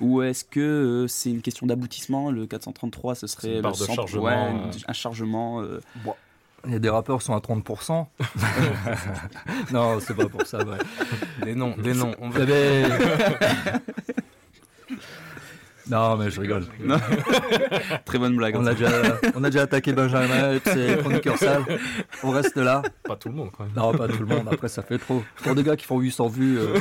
Ou 0.00 0.22
est-ce 0.22 0.44
que 0.44 0.60
euh, 0.60 1.08
c'est 1.08 1.30
une 1.30 1.42
question 1.42 1.66
d'aboutissement 1.66 2.30
Le 2.30 2.46
433, 2.46 3.16
ce 3.16 3.26
serait 3.26 3.48
une 3.48 3.54
le 3.56 3.62
barre 3.62 3.72
de 3.72 3.76
centre- 3.78 3.94
chargement, 3.96 4.24
ouais, 4.26 4.32
euh. 4.68 4.78
un 4.86 4.92
chargement. 4.92 5.60
euh, 5.62 5.80
Il 6.66 6.72
y 6.72 6.76
a 6.76 6.78
des 6.78 6.88
rappeurs 6.88 7.18
qui 7.18 7.24
sont 7.24 7.34
à 7.34 7.40
30%. 7.40 8.06
non, 9.72 9.98
c'est 10.00 10.14
pas 10.14 10.26
pour 10.28 10.46
ça. 10.46 10.58
Ouais. 10.58 10.76
Des 11.42 11.54
noms, 11.56 11.74
des 11.82 11.94
noms. 11.94 12.14
On 12.20 12.30
Vous 12.30 12.38
va... 12.38 12.44
non, 15.90 16.16
mais 16.16 16.30
je 16.30 16.40
rigole. 16.40 16.64
Très 18.04 18.18
bonne 18.18 18.36
blague. 18.36 18.56
On 18.56 18.66
a 18.66 18.74
déjà, 18.74 18.88
on 19.34 19.44
a 19.44 19.50
déjà 19.50 19.62
attaqué 19.62 19.92
Benjamin, 19.92 20.58
c'est 20.64 20.98
chroniqueur 21.00 21.36
sale. 21.38 21.64
On 22.22 22.30
reste 22.30 22.56
là. 22.56 22.82
Pas 23.04 23.16
tout 23.16 23.28
le 23.28 23.34
monde 23.34 23.50
quand 23.56 23.64
même. 23.64 23.72
Non, 23.76 23.92
pas 23.92 24.08
tout 24.08 24.20
le 24.20 24.26
monde. 24.26 24.46
Après, 24.50 24.68
ça 24.68 24.82
fait 24.82 24.98
trop. 24.98 25.22
Pour 25.42 25.54
des 25.54 25.62
gars 25.62 25.76
qui 25.76 25.86
font 25.86 25.98
800 25.98 26.28
vues, 26.28 26.58
euh, 26.58 26.76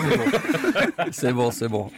c'est 1.12 1.34
bon, 1.34 1.52
c'est 1.52 1.68
bon. 1.68 1.90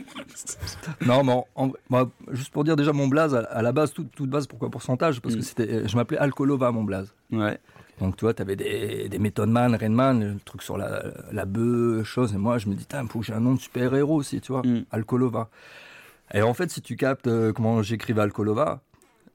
Non, 1.06 1.24
mais 1.24 1.34
en- 1.34 1.48
en- 1.56 1.72
moi, 1.90 2.10
juste 2.32 2.52
pour 2.52 2.64
dire 2.64 2.76
déjà 2.76 2.94
mon 2.94 3.08
blaze, 3.08 3.36
à, 3.36 3.62
la 3.62 3.72
base, 3.72 3.94
toute, 3.94 4.12
toute 4.12 4.30
base, 4.30 4.48
pourquoi 4.48 4.70
pourcentage? 4.70 5.20
Parce 5.22 5.36
que 5.36 5.40
Mm. 5.40 5.44
c'était, 5.44 5.88
je 5.88 5.96
m'appelais 5.96 6.18
Alcolova, 6.18 6.72
mon 6.72 6.84
blaze. 6.84 7.14
Ouais. 7.32 7.58
Donc, 8.00 8.18
tu 8.18 8.26
vois, 8.26 8.34
tu 8.34 8.42
avais 8.42 8.56
des, 8.56 9.10
des 9.10 9.20
Method 9.20 9.48
Man, 9.50 9.76
Rainman, 9.76 10.20
le 10.34 10.40
truc 10.44 10.64
sur 10.64 10.76
la, 10.78 11.04
la 11.32 11.46
bœuf, 11.46 12.04
chose. 12.08 12.34
Et 12.34 12.38
moi, 12.38 12.58
je 12.58 12.68
me 12.68 12.74
dis, 12.74 12.88
il 12.92 13.08
faut 13.10 13.20
que 13.20 13.26
j'ai 13.26 13.34
un 13.34 13.40
nom 13.40 13.54
de 13.54 13.60
super-héros 13.60 14.16
aussi, 14.16 14.42
tu 14.42 14.52
vois. 14.52 14.62
Mm. 14.66 14.86
Alcolova. 14.92 15.50
Et 16.34 16.42
en 16.42 16.54
fait, 16.54 16.70
si 16.72 16.82
tu 16.82 16.96
captes 16.96 17.28
euh, 17.28 17.52
comment 17.54 17.82
j'écrivais 17.82 18.22
Alcolova, 18.22 18.82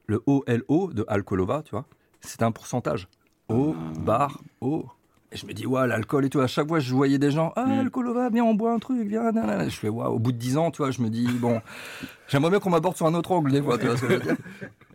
le 0.07 0.23
O-L-O 0.27 0.93
de 0.93 1.05
Alcolova, 1.09 1.63
tu 1.65 1.73
vois, 1.73 1.85
c'était 2.21 2.45
un 2.45 2.53
pourcentage. 2.53 3.09
O, 3.49 3.75
bar, 4.01 4.41
O. 4.61 4.87
Et 5.33 5.37
je 5.37 5.45
me 5.47 5.53
dis, 5.53 5.67
ouais, 5.67 5.87
l'alcool 5.89 6.25
et 6.25 6.31
tout. 6.31 6.41
À 6.41 6.47
chaque 6.47 6.69
fois, 6.69 6.79
je 6.79 6.95
voyais 6.95 7.19
des 7.19 7.31
gens, 7.33 7.53
ah, 7.57 7.67
Mm. 7.67 7.81
Alcolova, 7.81 8.31
viens, 8.31 8.45
on 8.45 8.55
boit 8.55 8.73
un 8.73 8.79
truc, 8.79 9.07
viens. 9.09 9.33
nanana. 9.33 9.69
Je 9.69 9.77
fais, 9.77 9.89
ouais, 9.89 10.07
au 10.07 10.19
bout 10.21 10.31
de 10.33 10.39
10 10.39 10.57
ans, 10.57 10.71
tu 10.71 10.79
vois, 10.83 10.93
je 10.93 11.03
me 11.03 11.11
dis, 11.11 11.27
bon, 11.27 11.61
j'aimerais 12.29 12.51
bien 12.51 12.61
qu'on 12.61 12.71
m'aborde 12.71 12.97
sur 12.97 13.07
un 13.07 13.15
autre 13.15 13.33
angle 13.33 13.51
des 13.51 13.61
fois, 13.61 13.77
tu 13.77 13.87
vois 13.87 13.97
ce 13.97 14.03
que 14.03 14.09
je 14.09 14.15
veux 14.15 14.21
dire. 14.21 14.37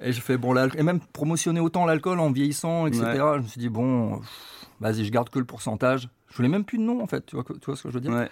Et 0.01 0.13
je 0.13 0.21
fais, 0.21 0.37
bon. 0.37 0.55
Et 0.75 0.83
même 0.83 0.99
promotionner 1.13 1.59
autant 1.59 1.85
l'alcool 1.85 2.19
en 2.19 2.31
vieillissant, 2.31 2.87
etc. 2.87 3.03
Ouais. 3.03 3.17
Je 3.37 3.41
me 3.41 3.47
suis 3.47 3.59
dit, 3.59 3.69
bon, 3.69 4.21
vas-y, 4.79 5.03
je 5.05 5.11
garde 5.11 5.29
que 5.29 5.39
le 5.39 5.45
pourcentage. 5.45 6.09
Je 6.29 6.37
voulais 6.37 6.49
même 6.49 6.63
plus 6.63 6.77
de 6.77 6.83
nom, 6.83 7.01
en 7.03 7.07
fait, 7.07 7.25
tu 7.25 7.35
vois, 7.35 7.43
tu 7.45 7.65
vois 7.65 7.75
ce 7.75 7.83
que 7.83 7.89
je 7.89 7.93
veux 7.95 8.01
dire. 8.01 8.11
Ouais. 8.13 8.29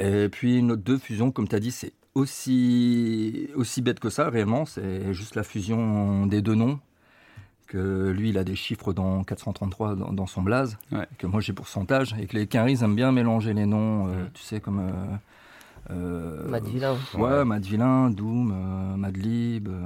Et 0.00 0.28
puis 0.28 0.62
notre 0.62 0.82
deux 0.82 0.98
fusions, 0.98 1.30
comme 1.30 1.48
tu 1.48 1.54
as 1.56 1.60
dit, 1.60 1.70
c'est 1.70 1.92
aussi, 2.14 3.48
aussi 3.54 3.82
bête 3.82 4.00
que 4.00 4.10
ça, 4.10 4.28
réellement. 4.30 4.64
C'est 4.66 5.12
juste 5.12 5.34
la 5.34 5.42
fusion 5.42 6.26
des 6.26 6.42
deux 6.42 6.54
noms. 6.54 6.78
Que 7.66 8.08
lui, 8.10 8.30
il 8.30 8.38
a 8.38 8.44
des 8.44 8.56
chiffres 8.56 8.92
dans 8.94 9.24
433 9.24 9.94
dans, 9.94 10.12
dans 10.12 10.26
son 10.26 10.40
blaze. 10.42 10.78
Ouais. 10.90 11.06
Que 11.18 11.26
moi, 11.26 11.40
j'ai 11.40 11.52
pourcentage. 11.52 12.14
Et 12.18 12.26
que 12.26 12.34
les 12.36 12.46
Quinries 12.46 12.82
aiment 12.82 12.94
bien 12.96 13.12
mélanger 13.12 13.52
les 13.52 13.66
noms, 13.66 14.08
euh, 14.08 14.24
tu 14.32 14.42
sais, 14.42 14.60
comme. 14.60 14.80
euh, 14.80 15.16
euh, 15.90 16.48
Mad 16.48 16.64
Villain. 16.66 16.96
Ouais, 17.14 17.44
Mad 17.44 17.62
Villain, 17.64 18.10
Doom, 18.10 18.52
euh, 18.54 18.96
Madlib 18.96 19.68
euh, 19.68 19.82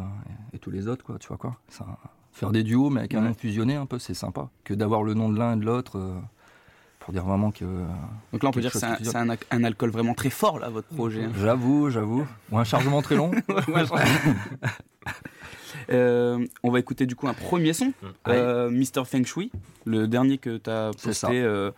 et, 0.52 0.56
et 0.56 0.58
tous 0.60 0.70
les 0.70 0.86
autres, 0.88 1.04
quoi. 1.04 1.16
Tu 1.18 1.26
vois 1.28 1.36
quoi 1.38 1.56
Ça- 1.68 1.86
Faire 2.34 2.50
des 2.50 2.62
duos, 2.62 2.88
mais 2.88 3.00
avec 3.00 3.14
un 3.14 3.20
nom 3.20 3.34
fusionné, 3.34 3.74
un 3.74 3.84
peu, 3.84 3.98
c'est 3.98 4.14
sympa. 4.14 4.48
Que 4.64 4.72
d'avoir 4.74 5.02
le 5.02 5.12
nom 5.14 5.28
de 5.28 5.38
l'un 5.38 5.54
et 5.54 5.60
de 5.60 5.66
l'autre. 5.66 6.00
Pour 7.04 7.12
dire 7.12 7.24
vraiment 7.24 7.50
que. 7.50 7.64
Donc 8.32 8.42
là, 8.42 8.48
on 8.48 8.52
peut 8.52 8.60
dire 8.60 8.72
que 8.72 8.78
c'est 8.78 9.16
un, 9.16 9.64
alcool 9.64 9.90
vraiment 9.90 10.14
très 10.14 10.30
fort, 10.30 10.58
là, 10.58 10.68
votre 10.68 10.88
projet. 10.88 11.24
hein. 11.24 11.32
J'avoue, 11.40 11.90
j'avoue. 11.90 12.26
Ou 12.50 12.58
un 12.58 12.64
chargement 12.64 13.02
très 13.02 13.16
long. 13.16 13.30
Euh, 15.90 16.46
on 16.62 16.70
va 16.70 16.78
écouter 16.78 17.06
du 17.06 17.16
coup 17.16 17.28
un 17.28 17.34
premier 17.34 17.72
son, 17.72 17.92
euh, 18.28 18.70
Mr. 18.70 19.04
Feng 19.04 19.24
Shui, 19.24 19.50
le 19.84 20.06
dernier 20.06 20.38
que 20.38 20.56
tu 20.56 20.70
as 20.70 20.90
posté 21.02 21.42
euh, 21.42 21.70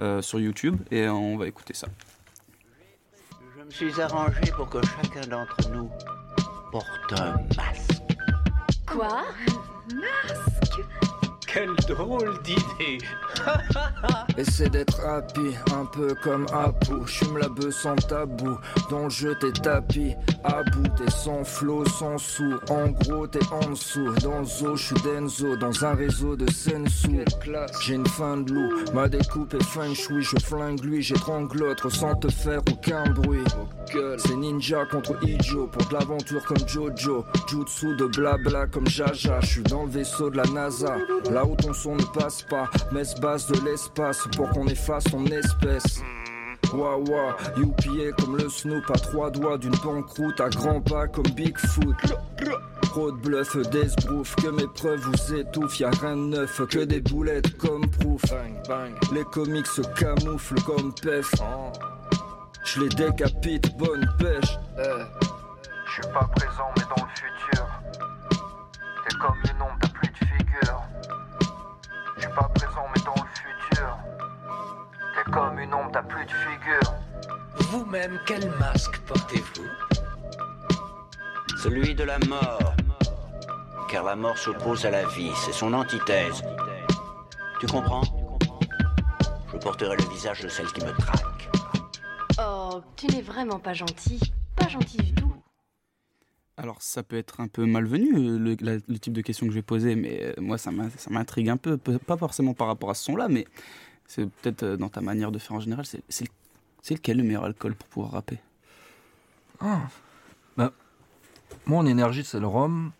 euh, 0.00 0.22
sur 0.22 0.40
YouTube, 0.40 0.80
et 0.90 1.08
on 1.08 1.36
va 1.36 1.46
écouter 1.46 1.74
ça. 1.74 1.86
Je 3.56 3.62
me 3.62 3.70
suis 3.70 4.00
arrangé 4.00 4.40
pour 4.56 4.68
que 4.68 4.78
chacun 4.82 5.26
d'entre 5.28 5.70
nous 5.70 5.88
porte 6.72 7.12
un 7.12 7.36
masque. 7.56 8.02
Quoi? 8.86 9.22
Quelle 11.52 11.74
drôle 11.86 12.38
d'idée 12.44 13.04
Essaie 14.38 14.70
d'être 14.70 15.04
happy, 15.04 15.54
un 15.74 15.84
peu 15.84 16.14
comme 16.22 16.46
Apu. 16.52 17.06
Chume 17.06 17.36
la 17.36 17.48
bœuf 17.48 17.74
sans 17.74 17.96
tabou. 17.96 18.56
Dans 18.90 19.04
le 19.04 19.10
jeu, 19.10 19.36
t'es 19.38 19.52
tapis. 19.52 20.14
À 20.44 20.62
bout, 20.62 20.88
t'es 20.96 21.10
sans 21.10 21.44
flow, 21.44 21.84
sans 21.84 22.16
sous. 22.16 22.58
En 22.70 22.88
gros, 22.88 23.26
t'es 23.26 23.44
en 23.50 23.70
dessous. 23.70 24.14
Dans 24.22 24.38
le 24.38 24.44
zoo, 24.46 24.76
j'suis 24.76 24.96
Denzo. 25.04 25.56
Dans 25.56 25.84
un 25.84 25.94
réseau 25.94 26.36
de 26.36 26.50
sensu. 26.50 27.22
J'ai 27.82 27.94
une 27.94 28.06
fin 28.06 28.38
de 28.38 28.52
loup. 28.52 28.72
Ma 28.94 29.08
découpe 29.08 29.52
est 29.52 29.62
feng 29.62 29.94
shui. 29.94 30.22
Je 30.22 30.36
flingue 30.38 30.82
lui, 30.82 31.02
j'étrangle 31.02 31.58
l'autre 31.58 31.90
sans 31.90 32.14
te 32.14 32.30
faire 32.30 32.60
aucun 32.70 33.10
bruit. 33.10 33.44
C'est 34.16 34.36
ninja 34.36 34.86
contre 34.86 35.18
Ijo. 35.22 35.66
Pour 35.66 35.86
de 35.88 35.94
l'aventure 35.94 36.42
comme 36.44 36.66
Jojo. 36.66 37.26
Jutsu 37.46 37.94
de 37.96 38.06
blabla 38.06 38.66
comme 38.68 38.86
Jaja. 38.86 39.40
J'suis 39.42 39.62
dans 39.64 39.84
le 39.84 39.90
vaisseau 39.90 40.30
de 40.30 40.38
la 40.38 40.44
NASA. 40.44 40.96
Là 41.42 41.48
où 41.48 41.56
ton 41.56 41.72
son 41.72 41.96
ne 41.96 42.04
passe 42.04 42.42
pas. 42.42 42.70
Messe 42.92 43.16
basse 43.16 43.48
de 43.48 43.58
l'espace 43.64 44.28
pour 44.36 44.48
qu'on 44.50 44.68
efface 44.68 45.02
ton 45.02 45.26
espèce. 45.26 46.00
Wawa, 46.72 47.36
youpier 47.56 48.12
comme 48.12 48.36
le 48.36 48.48
Snoop 48.48 48.88
à 48.88 48.92
trois 48.92 49.28
doigts 49.28 49.58
d'une 49.58 49.74
banqueroute 49.82 50.40
à 50.40 50.48
grands 50.50 50.80
pas 50.80 51.08
comme 51.08 51.26
Bigfoot. 51.34 51.96
Trop 52.82 53.10
de 53.10 53.16
bluff, 53.16 53.56
d'esbrouf, 53.70 54.36
que 54.36 54.46
mes 54.50 54.68
preuves 54.68 55.00
vous 55.00 55.34
étouffent, 55.34 55.80
y'a 55.80 55.90
rien 55.90 56.16
de 56.16 56.22
neuf, 56.22 56.62
que 56.68 56.84
des 56.84 57.00
boulettes 57.00 57.58
comme 57.58 57.90
proof. 57.90 58.22
Les 59.12 59.24
comics 59.24 59.66
se 59.66 59.82
camouflent 59.98 60.62
comme 60.62 60.94
pef. 60.94 61.28
Je 62.64 62.82
les 62.82 62.88
décapite, 62.90 63.76
bonne 63.76 64.08
pêche. 64.20 64.58
Je 64.78 65.92
suis 65.92 66.12
pas 66.12 66.30
présent 66.36 66.70
mais 66.78 66.84
dans 66.84 67.04
le 67.04 67.10
futur. 67.16 67.66
T'es 68.30 69.16
comme 69.16 69.34
une 69.44 69.62
ombre, 69.62 69.81
pas 72.34 72.48
présent 72.54 72.86
mais 72.94 73.02
dans 73.02 73.14
le 73.14 73.28
futur. 73.34 73.98
T'es 75.14 75.30
comme 75.30 75.58
une 75.58 75.74
ombre, 75.74 75.90
t'as 75.92 76.02
plus 76.02 76.24
de 76.24 76.30
figure. 76.30 76.94
Vous-même, 77.70 78.18
quel 78.26 78.50
masque 78.58 78.98
portez-vous? 79.00 79.68
Celui 81.62 81.94
de 81.94 82.04
la 82.04 82.18
mort. 82.20 82.74
Car 83.88 84.04
la 84.04 84.16
mort 84.16 84.38
s'oppose 84.38 84.86
à 84.86 84.90
la 84.90 85.04
vie, 85.06 85.32
c'est 85.36 85.52
son 85.52 85.72
antithèse. 85.74 86.42
Tu 87.60 87.66
comprends? 87.66 88.02
Je 89.52 89.58
porterai 89.58 89.96
le 89.96 90.04
visage 90.08 90.40
de 90.40 90.48
celle 90.48 90.66
qui 90.72 90.84
me 90.84 90.92
traque. 90.92 91.50
Oh, 92.40 92.82
tu 92.96 93.06
n'es 93.08 93.22
vraiment 93.22 93.58
pas 93.58 93.74
gentil. 93.74 94.18
Pas 94.56 94.68
gentil 94.68 94.96
du 94.96 95.14
tout. 95.14 95.41
Alors 96.62 96.80
ça 96.80 97.02
peut 97.02 97.16
être 97.16 97.40
un 97.40 97.48
peu 97.48 97.66
malvenu 97.66 98.38
le, 98.38 98.56
la- 98.60 98.76
le 98.86 98.98
type 99.00 99.12
de 99.12 99.20
question 99.20 99.46
que 99.46 99.52
je 99.52 99.58
vais 99.58 99.62
poser, 99.62 99.96
mais 99.96 100.22
euh, 100.22 100.32
moi 100.40 100.58
ça 100.58 100.70
m'in- 100.70 100.90
ça 100.96 101.10
m'intrigue 101.10 101.48
un 101.48 101.56
peu, 101.56 101.76
pas 101.76 102.16
forcément 102.16 102.54
par 102.54 102.68
rapport 102.68 102.88
à 102.88 102.94
ce 102.94 103.02
son-là, 103.02 103.26
mais 103.28 103.46
c'est 104.06 104.30
peut-être 104.30 104.62
euh, 104.62 104.76
dans 104.76 104.88
ta 104.88 105.00
manière 105.00 105.32
de 105.32 105.40
faire 105.40 105.56
en 105.56 105.60
général. 105.60 105.84
C'est 106.08 106.94
lequel 106.94 107.16
le 107.16 107.24
meilleur 107.24 107.44
alcool 107.44 107.74
pour 107.74 107.88
pouvoir 107.88 108.12
rapper? 108.12 108.38
Ah. 109.60 109.80
Bah, 110.56 110.72
moi, 111.66 111.78
en 111.80 111.86
énergie, 111.86 112.24
c'est 112.24 112.40
le 112.40 112.46
rhum. 112.46 112.92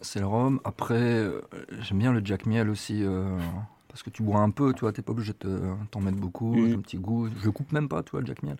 C'est 0.00 0.20
le 0.20 0.26
rhum. 0.26 0.60
Après, 0.64 0.94
euh, 0.94 1.40
j'aime 1.80 1.98
bien 1.98 2.12
le 2.12 2.20
Jack 2.24 2.46
Miel 2.46 2.68
aussi. 2.70 3.02
euh, 3.02 3.36
parce 3.88 4.02
que 4.02 4.10
tu 4.10 4.22
bois 4.22 4.40
un 4.40 4.50
peu, 4.50 4.74
tu 4.74 4.80
vois, 4.80 4.92
t'es 4.92 5.02
pas 5.02 5.12
obligé 5.12 5.32
de 5.32 5.38
te- 5.38 5.74
t'en 5.90 6.00
mettre 6.00 6.18
beaucoup. 6.18 6.54
Mhm. 6.54 6.74
Un 6.74 6.80
petit 6.82 6.98
goût. 6.98 7.28
Je 7.42 7.50
coupe 7.50 7.72
même 7.72 7.88
pas, 7.88 8.02
tu 8.02 8.10
vois, 8.10 8.20
le 8.20 8.26
Jack 8.26 8.42
Miel. 8.42 8.56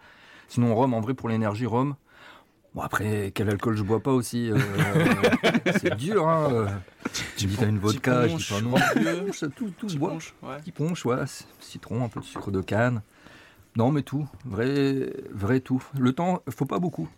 Sinon, 0.48 0.74
rhum, 0.74 0.94
en 0.94 1.00
vrai, 1.00 1.14
pour 1.14 1.28
l'énergie, 1.28 1.66
rhum. 1.66 1.94
Bon, 2.76 2.82
après, 2.82 3.32
quel 3.34 3.48
alcool 3.48 3.74
je 3.74 3.82
bois 3.82 4.00
pas 4.00 4.12
aussi 4.12 4.50
euh, 4.52 4.58
C'est 5.80 5.96
dur, 5.96 6.28
hein. 6.28 6.66
Tu 7.38 7.46
me 7.46 7.50
dis, 7.52 7.56
t'as 7.56 7.68
une 7.68 7.78
vodka, 7.78 8.28
je 8.28 8.36
dis 8.36 8.44
pas 8.50 8.60
non. 8.60 8.74
Tout, 9.56 9.70
tout 9.78 9.88
se 9.88 9.96
boit. 9.96 10.18
Petit 10.58 10.72
punch, 10.72 11.06
ouais, 11.06 11.16
citron, 11.58 12.04
un 12.04 12.08
peu 12.08 12.20
de 12.20 12.24
sucre 12.26 12.50
de 12.50 12.60
canne. 12.60 13.00
Non, 13.76 13.90
mais 13.90 14.02
tout, 14.02 14.26
vrai, 14.44 15.10
vrai 15.32 15.60
tout. 15.60 15.82
Le 15.98 16.12
temps, 16.12 16.42
faut 16.50 16.66
pas 16.66 16.78
beaucoup. 16.78 17.08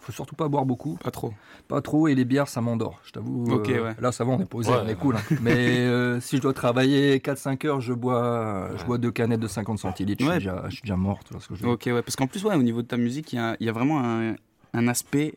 Faut 0.00 0.10
surtout 0.12 0.34
pas 0.34 0.48
boire 0.48 0.64
beaucoup. 0.66 0.96
Pas 1.02 1.12
trop. 1.12 1.32
Pas 1.68 1.80
trop, 1.80 2.08
et 2.08 2.16
les 2.16 2.24
bières, 2.24 2.48
ça 2.48 2.60
m'endort, 2.60 3.00
je 3.04 3.12
t'avoue. 3.12 3.46
Ok, 3.52 3.68
euh, 3.70 3.84
ouais. 3.84 3.96
Là, 4.00 4.10
ça 4.10 4.24
va, 4.24 4.32
on 4.32 4.40
est 4.40 4.44
posé, 4.44 4.68
Ouais. 4.70 4.78
on 4.84 4.88
est 4.88 4.96
cool. 4.96 5.16
hein. 5.16 5.36
Mais 5.40 5.78
euh, 5.78 6.20
si 6.20 6.36
je 6.38 6.42
dois 6.42 6.52
travailler 6.52 7.18
4-5 7.20 7.66
heures, 7.68 7.80
je 7.80 7.92
bois, 7.94 8.70
je 8.76 8.84
bois 8.84 8.98
deux 8.98 9.12
canettes 9.12 9.40
de 9.40 9.46
50 9.48 9.78
centilitres, 9.78 10.24
je, 10.24 10.28
Ouais. 10.28 10.40
suis 10.40 10.48
déjà, 10.48 10.64
je 10.68 10.72
suis 10.74 10.82
déjà 10.82 10.96
mort, 10.96 11.20
tu 11.24 11.32
vois 11.32 11.40
ce 11.40 11.46
que 11.48 11.54
je 11.54 11.60
veux 11.60 11.66
dire. 11.68 11.72
Ok, 11.74 11.82
ouais, 11.86 12.02
parce 12.02 12.16
qu'en 12.16 12.26
plus, 12.26 12.44
ouais, 12.44 12.56
au 12.56 12.62
niveau 12.64 12.82
de 12.82 12.86
ta 12.88 12.96
musique, 12.96 13.32
il 13.32 13.36
y 13.36 13.38
a, 13.38 13.56
il 13.60 13.66
y 13.66 13.68
a 13.68 13.72
vraiment 13.72 14.00
un, 14.04 14.34
un 14.74 14.86
aspect 14.88 15.34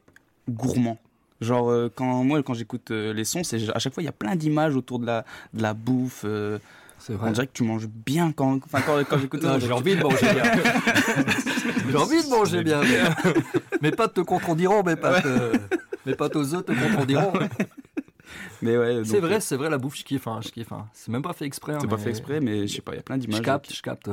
gourmand. 0.50 0.98
Genre, 1.40 1.70
euh, 1.70 1.92
quand, 1.94 2.24
moi, 2.24 2.42
quand 2.44 2.54
j'écoute 2.56 2.90
euh, 2.92 3.14
les 3.14 3.24
sons, 3.24 3.44
c'est 3.44 3.70
à 3.70 3.80
chaque 3.80 3.94
fois, 3.94 4.02
il 4.04 4.08
y 4.08 4.10
a 4.10 4.14
plein 4.14 4.36
d'images 4.36 4.76
autour 4.76 4.98
de 5.00 5.06
la, 5.06 5.24
de 5.54 5.62
la 5.62 5.74
bouffe. 5.74 6.24
euh, 6.26 6.58
vrai. 7.10 7.30
On 7.30 7.32
dirait 7.32 7.46
que 7.48 7.54
tu 7.54 7.64
manges 7.64 7.88
bien 7.88 8.32
quand, 8.32 8.56
enfin, 8.66 8.82
quand, 8.82 8.98
quand 9.08 9.20
j'écoute 9.20 9.44
ça. 9.44 9.60
j'ai 9.60 9.72
envie 9.72 9.96
de 9.96 10.02
manger 10.02 10.34
bien. 10.34 10.44
J'ai 11.90 11.96
envie 11.96 12.24
de 12.24 12.30
manger 12.30 12.64
bien, 12.64 12.82
mais 12.82 13.00
mes 13.82 13.92
pattes 13.92 14.16
te 14.16 14.22
contrediront, 14.22 14.84
mes 14.84 14.96
pattes, 14.98 15.26
euh, 15.26 15.54
mes 16.06 16.16
pattes 16.16 16.36
aux 16.36 16.54
œufs 16.56 16.66
te 16.66 16.72
contrediront. 16.74 17.32
Mais 18.62 18.76
ouais, 18.78 19.04
C'est 19.06 19.20
vrai, 19.20 19.40
c'est 19.40 19.56
vrai, 19.56 19.70
la 19.70 19.78
bouffe, 19.78 19.98
je 19.98 20.04
kiffe. 20.04 20.28
hein, 20.28 20.40
je 20.44 20.50
kiffe 20.50 20.72
hein. 20.72 20.88
C'est 20.92 21.12
même 21.12 21.22
pas 21.22 21.32
fait 21.34 21.46
exprès. 21.46 21.74
hein, 21.74 21.78
C'est 21.80 21.88
pas 21.88 21.96
mais- 21.96 22.02
fait 22.04 22.10
exprès, 22.10 22.40
mais 22.42 22.68
je 22.68 22.76
sais 22.76 22.82
pas, 22.82 22.94
il 22.94 22.96
y 22.96 23.00
a 23.00 23.04
plein 23.04 23.18
d'images. 23.18 23.38
Je 23.38 23.44
capte, 23.44 23.74
je 23.74 23.82
capte. 23.82 24.10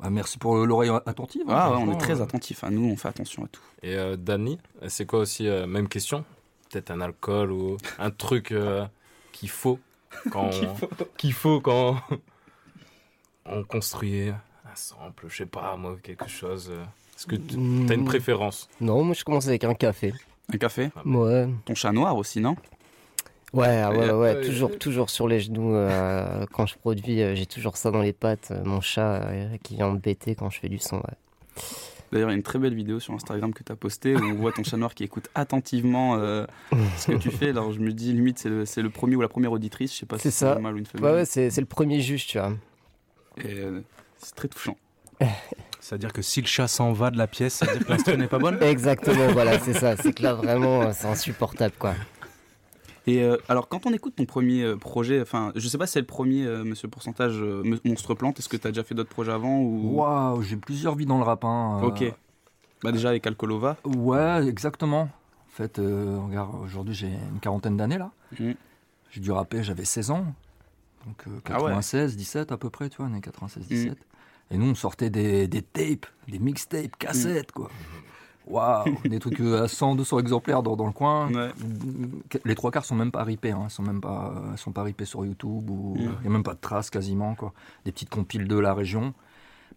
Bah, 0.00 0.10
merci 0.10 0.38
pour 0.38 0.56
l'oreille 0.56 0.90
attentive. 1.06 1.42
hein, 1.48 1.54
Ah 1.56 1.70
ouais, 1.72 1.78
on 1.80 1.90
est 1.92 1.96
très 1.96 2.20
euh. 2.20 2.24
attentifs. 2.24 2.62
hein. 2.64 2.70
Nous, 2.70 2.84
on 2.90 2.96
fait 2.96 3.08
attention 3.08 3.44
à 3.44 3.48
tout. 3.48 3.62
Et 3.82 3.94
euh, 3.96 4.16
Dani, 4.16 4.58
c'est 4.88 5.06
quoi 5.06 5.20
aussi 5.20 5.48
euh, 5.48 5.66
Même 5.66 5.88
question? 5.88 6.24
Peut-être 6.70 6.90
un 6.90 7.00
alcool 7.00 7.50
ou 7.52 7.76
un 7.98 8.10
truc 8.10 8.52
euh, 8.52 8.86
qu'il 9.32 9.48
faut 9.48 9.78
quand 10.30 10.50
Qu'il 10.50 10.68
faut. 10.68 10.88
qu'il 11.16 11.32
faut 11.32 11.60
quand 11.60 11.96
on 13.46 13.62
construit 13.64 14.28
un 14.30 14.74
sample, 14.74 15.26
je 15.28 15.36
sais 15.36 15.46
pas 15.46 15.76
moi, 15.76 15.96
quelque 16.02 16.28
chose. 16.28 16.70
Est-ce 17.16 17.26
que 17.26 17.36
tu 17.36 17.56
as 17.90 17.94
une 17.94 18.02
Hmm. 18.02 18.04
préférence? 18.04 18.68
Non, 18.80 19.02
moi 19.04 19.14
je 19.14 19.24
commence 19.24 19.46
avec 19.48 19.64
un 19.64 19.74
café. 19.74 20.12
Un 20.52 20.58
café? 20.58 20.90
Ouais. 21.04 21.48
Ton 21.64 21.74
chat 21.74 21.92
noir 21.92 22.16
aussi, 22.16 22.40
non? 22.40 22.56
Ouais, 23.52 23.80
ah 23.80 23.90
ouais, 23.90 24.08
Euh, 24.10 24.18
ouais, 24.18 24.34
euh, 24.36 24.44
toujours, 24.44 24.76
toujours 24.78 25.08
sur 25.10 25.28
les 25.28 25.40
genoux. 25.40 25.74
euh, 25.74 26.44
quand 26.52 26.66
je 26.66 26.76
produis, 26.76 27.22
euh, 27.22 27.34
j'ai 27.34 27.46
toujours 27.46 27.76
ça 27.76 27.90
dans 27.90 28.02
les 28.02 28.12
pattes. 28.12 28.50
euh, 28.50 28.62
mon 28.64 28.80
chat 28.80 29.22
euh, 29.22 29.56
qui 29.62 29.76
vient 29.76 29.90
me 29.90 29.98
bêter 29.98 30.34
quand 30.34 30.50
je 30.50 30.58
fais 30.60 30.68
du 30.68 30.78
son. 30.78 30.96
ouais. 30.96 31.02
D'ailleurs, 32.12 32.28
il 32.28 32.32
y 32.32 32.34
a 32.34 32.36
une 32.36 32.42
très 32.42 32.58
belle 32.58 32.74
vidéo 32.74 33.00
sur 33.00 33.14
Instagram 33.14 33.52
que 33.52 33.64
tu 33.64 33.72
as 33.72 33.76
postée 33.76 34.14
où 34.14 34.24
on 34.24 34.34
voit 34.34 34.52
ton 34.52 34.62
chat 34.62 34.76
noir 34.76 34.94
qui 34.94 35.02
écoute 35.04 35.28
attentivement 35.34 36.16
euh, 36.18 36.44
ce 36.98 37.12
que 37.12 37.16
tu 37.16 37.30
fais. 37.30 37.48
Alors 37.50 37.72
je 37.72 37.80
me 37.80 37.92
dis, 37.92 38.12
limite, 38.12 38.38
c'est 38.64 38.82
le, 38.82 38.90
premier 38.90 39.16
ou 39.16 39.20
la 39.22 39.28
première 39.28 39.50
auditrice. 39.52 39.92
Je 39.92 39.98
sais 40.00 40.06
pas 40.06 40.16
si 40.16 40.22
c'est 40.24 40.30
ça. 40.30 40.54
un 40.54 40.58
mâle 40.60 40.74
ou 40.74 40.78
une 40.78 40.86
femelle. 40.86 41.04
Ouais, 41.04 41.12
ouais, 41.18 41.24
c'est 41.24 41.56
le 41.56 41.66
premier 41.66 42.00
juge, 42.00 42.26
tu 42.26 42.38
vois. 42.38 42.52
Et 43.38 43.54
euh, 43.54 43.80
c'est 44.18 44.34
très 44.36 44.48
touchant. 44.48 44.76
C'est-à-dire 45.80 46.12
que 46.12 46.22
si 46.22 46.40
le 46.40 46.46
chat 46.46 46.68
s'en 46.68 46.92
va 46.92 47.10
de 47.10 47.18
la 47.18 47.26
pièce, 47.26 47.54
ça 47.54 47.66
veut 47.66 47.76
dire 47.78 47.86
que 47.86 47.92
l'instru 47.92 48.16
n'est 48.16 48.26
pas 48.28 48.38
bonne? 48.38 48.58
Exactement, 48.62 49.28
voilà, 49.32 49.58
c'est 49.60 49.74
ça. 49.74 49.96
C'est 49.96 50.12
que 50.12 50.22
là, 50.22 50.34
vraiment, 50.34 50.92
c'est 50.92 51.06
insupportable, 51.06 51.74
quoi. 51.78 51.94
Et 53.08 53.22
euh, 53.22 53.36
alors, 53.48 53.68
quand 53.68 53.86
on 53.86 53.92
écoute 53.92 54.16
ton 54.16 54.24
premier 54.24 54.62
euh, 54.62 54.76
projet, 54.76 55.20
enfin, 55.20 55.52
je 55.54 55.68
sais 55.68 55.78
pas 55.78 55.86
si 55.86 55.92
c'est 55.94 56.00
le 56.00 56.06
premier, 56.06 56.44
euh, 56.44 56.64
Monsieur 56.64 56.88
Pourcentage, 56.88 57.34
euh, 57.40 57.62
Monstre 57.84 58.14
Plante, 58.14 58.38
est-ce 58.40 58.48
que 58.48 58.56
tu 58.56 58.66
as 58.66 58.70
déjà 58.70 58.82
fait 58.82 58.94
d'autres 58.96 59.10
projets 59.10 59.30
avant 59.32 59.58
ou... 59.60 59.96
Waouh, 59.98 60.42
j'ai 60.42 60.56
plusieurs 60.56 60.96
vies 60.96 61.06
dans 61.06 61.18
le 61.18 61.24
rap. 61.24 61.44
hein. 61.44 61.80
Ok. 61.84 62.04
Bah 62.82 62.92
déjà 62.92 63.08
avec 63.10 63.26
Alcolova. 63.26 63.76
Ouais, 63.84 64.46
exactement. 64.46 65.02
En 65.02 65.50
fait, 65.50 65.78
regarde, 65.78 66.54
aujourd'hui 66.62 66.92
j'ai 66.94 67.06
une 67.08 67.40
quarantaine 67.40 67.76
d'années 67.76 67.96
là. 67.98 68.10
Mhm. 68.38 68.54
J'ai 69.10 69.20
dû 69.20 69.30
rapper, 69.32 69.62
j'avais 69.62 69.84
16 69.86 70.10
ans. 70.10 70.26
Donc 71.06 71.22
euh, 71.26 71.30
Ah 71.46 71.54
ouais. 71.62 71.70
96, 71.70 72.16
17 72.16 72.52
à 72.52 72.56
peu 72.58 72.68
près, 72.68 72.90
tu 72.90 72.98
vois, 72.98 73.06
années 73.06 73.20
96, 73.22 73.62
Mhm. 73.62 73.68
17. 73.68 73.98
Et 74.50 74.58
nous, 74.58 74.66
on 74.66 74.74
sortait 74.74 75.10
des, 75.10 75.48
des 75.48 75.62
tapes, 75.62 76.06
des 76.28 76.38
mixtapes, 76.38 76.96
cassettes, 76.98 77.50
quoi. 77.52 77.70
Waouh, 78.46 78.84
des 79.04 79.18
trucs 79.18 79.40
euh, 79.40 79.64
à 79.64 79.68
100, 79.68 79.96
200 79.96 80.18
exemplaires 80.20 80.62
dans, 80.62 80.76
dans 80.76 80.86
le 80.86 80.92
coin. 80.92 81.28
Les 82.44 82.54
trois 82.54 82.70
quarts 82.70 82.84
sont 82.84 82.94
même 82.94 83.10
pas 83.10 83.24
ripés, 83.24 83.50
hein. 83.50 83.68
Sont 83.68 83.82
même 83.82 84.00
pas, 84.00 84.32
ils 84.52 84.58
sont 84.58 84.72
pas 84.72 84.82
ripés 84.82 85.04
sur 85.04 85.24
YouTube 85.24 85.68
ou 85.70 85.94
il 85.98 86.04
Mhm. 86.06 86.14
y 86.24 86.26
a 86.26 86.30
même 86.30 86.42
pas 86.42 86.54
de 86.54 86.60
traces 86.60 86.90
quasiment, 86.90 87.34
quoi. 87.34 87.52
Des 87.84 87.92
petites 87.92 88.10
compiles 88.10 88.46
de 88.48 88.58
la 88.58 88.74
région. 88.74 89.14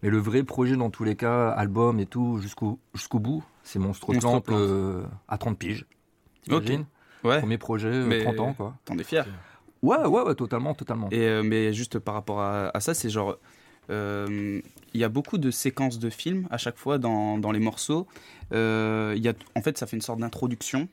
Mais 0.02 0.08
le 0.08 0.18
vrai 0.18 0.42
projet, 0.44 0.76
dans 0.76 0.88
tous 0.90 1.04
les 1.04 1.16
cas, 1.16 1.50
album 1.50 2.00
et 2.00 2.06
tout, 2.06 2.38
jusqu'au 2.38 2.78
jusqu'au 2.94 3.18
bout, 3.18 3.42
c'est 3.62 3.78
Monstre 3.78 4.12
Monstre 4.12 4.40
Plante 4.40 4.48
euh, 4.50 5.04
à 5.28 5.36
30 5.36 5.58
piges. 5.58 5.84
T'imagines 6.42 6.86
Ouais. 7.22 7.38
Premier 7.40 7.58
projet, 7.58 7.88
euh, 7.88 8.06
Mais 8.06 8.22
30 8.22 8.40
ans, 8.40 8.54
quoi. 8.54 8.74
T'en 8.86 8.96
es 8.96 9.04
fier. 9.04 9.26
Ouais, 9.82 9.98
ouais, 10.06 10.22
ouais, 10.22 10.34
totalement, 10.34 10.72
totalement. 10.74 11.08
Et 11.10 11.20
euh, 11.26 11.42
mais 11.42 11.72
juste 11.74 11.98
par 11.98 12.14
rapport 12.14 12.40
à, 12.40 12.70
à 12.74 12.80
ça, 12.80 12.94
c'est 12.94 13.10
genre. 13.10 13.36
Euh, 13.90 14.60
Il 14.94 15.00
y 15.00 15.04
a 15.04 15.08
beaucoup 15.08 15.38
de 15.38 15.50
séquences 15.50 15.98
de 15.98 16.10
films 16.10 16.46
à 16.50 16.58
chaque 16.58 16.76
fois 16.76 16.98
dans, 16.98 17.38
dans 17.38 17.52
les 17.52 17.60
morceaux. 17.60 18.06
Euh, 18.52 19.14
il 19.16 19.22
y 19.22 19.28
a, 19.28 19.34
en 19.54 19.62
fait, 19.62 19.78
ça 19.78 19.86
fait 19.86 19.96
une 19.96 20.02
sorte 20.02 20.20
d'introduction. 20.20 20.88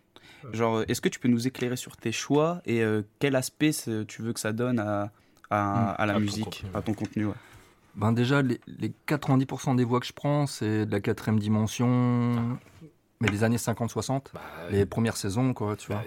Genre, 0.53 0.83
est-ce 0.87 1.01
que 1.01 1.09
tu 1.09 1.19
peux 1.19 1.27
nous 1.27 1.47
éclairer 1.47 1.75
sur 1.75 1.97
tes 1.97 2.11
choix 2.11 2.61
et 2.65 2.81
euh, 2.81 3.01
quel 3.19 3.35
aspect 3.35 3.71
tu 4.07 4.21
veux 4.21 4.33
que 4.33 4.39
ça 4.39 4.53
donne 4.53 4.79
à, 4.79 5.11
à, 5.49 5.91
à 5.91 6.05
la 6.05 6.13
À 6.13 6.15
ton 6.15 6.21
musique, 6.21 6.63
à 6.73 6.81
ton 6.81 6.93
contenu 6.93 7.25
ouais. 7.25 7.33
Ben 7.95 8.13
déjà, 8.13 8.43
les, 8.43 8.61
les 8.67 8.93
90% 9.07 9.75
des 9.75 9.83
voix 9.83 9.99
que 9.99 10.05
je 10.05 10.13
prends, 10.13 10.45
c'est 10.45 10.85
de 10.85 10.91
la 10.91 10.99
quatrième 11.01 11.39
dimension, 11.39 12.59
mais 13.19 13.27
des 13.29 13.43
années 13.43 13.57
50-60, 13.57 14.27
les 14.69 14.85
premières 14.85 15.17
saisons, 15.17 15.55
quoi, 15.55 15.75
tu 15.75 15.87
vois. 15.91 16.03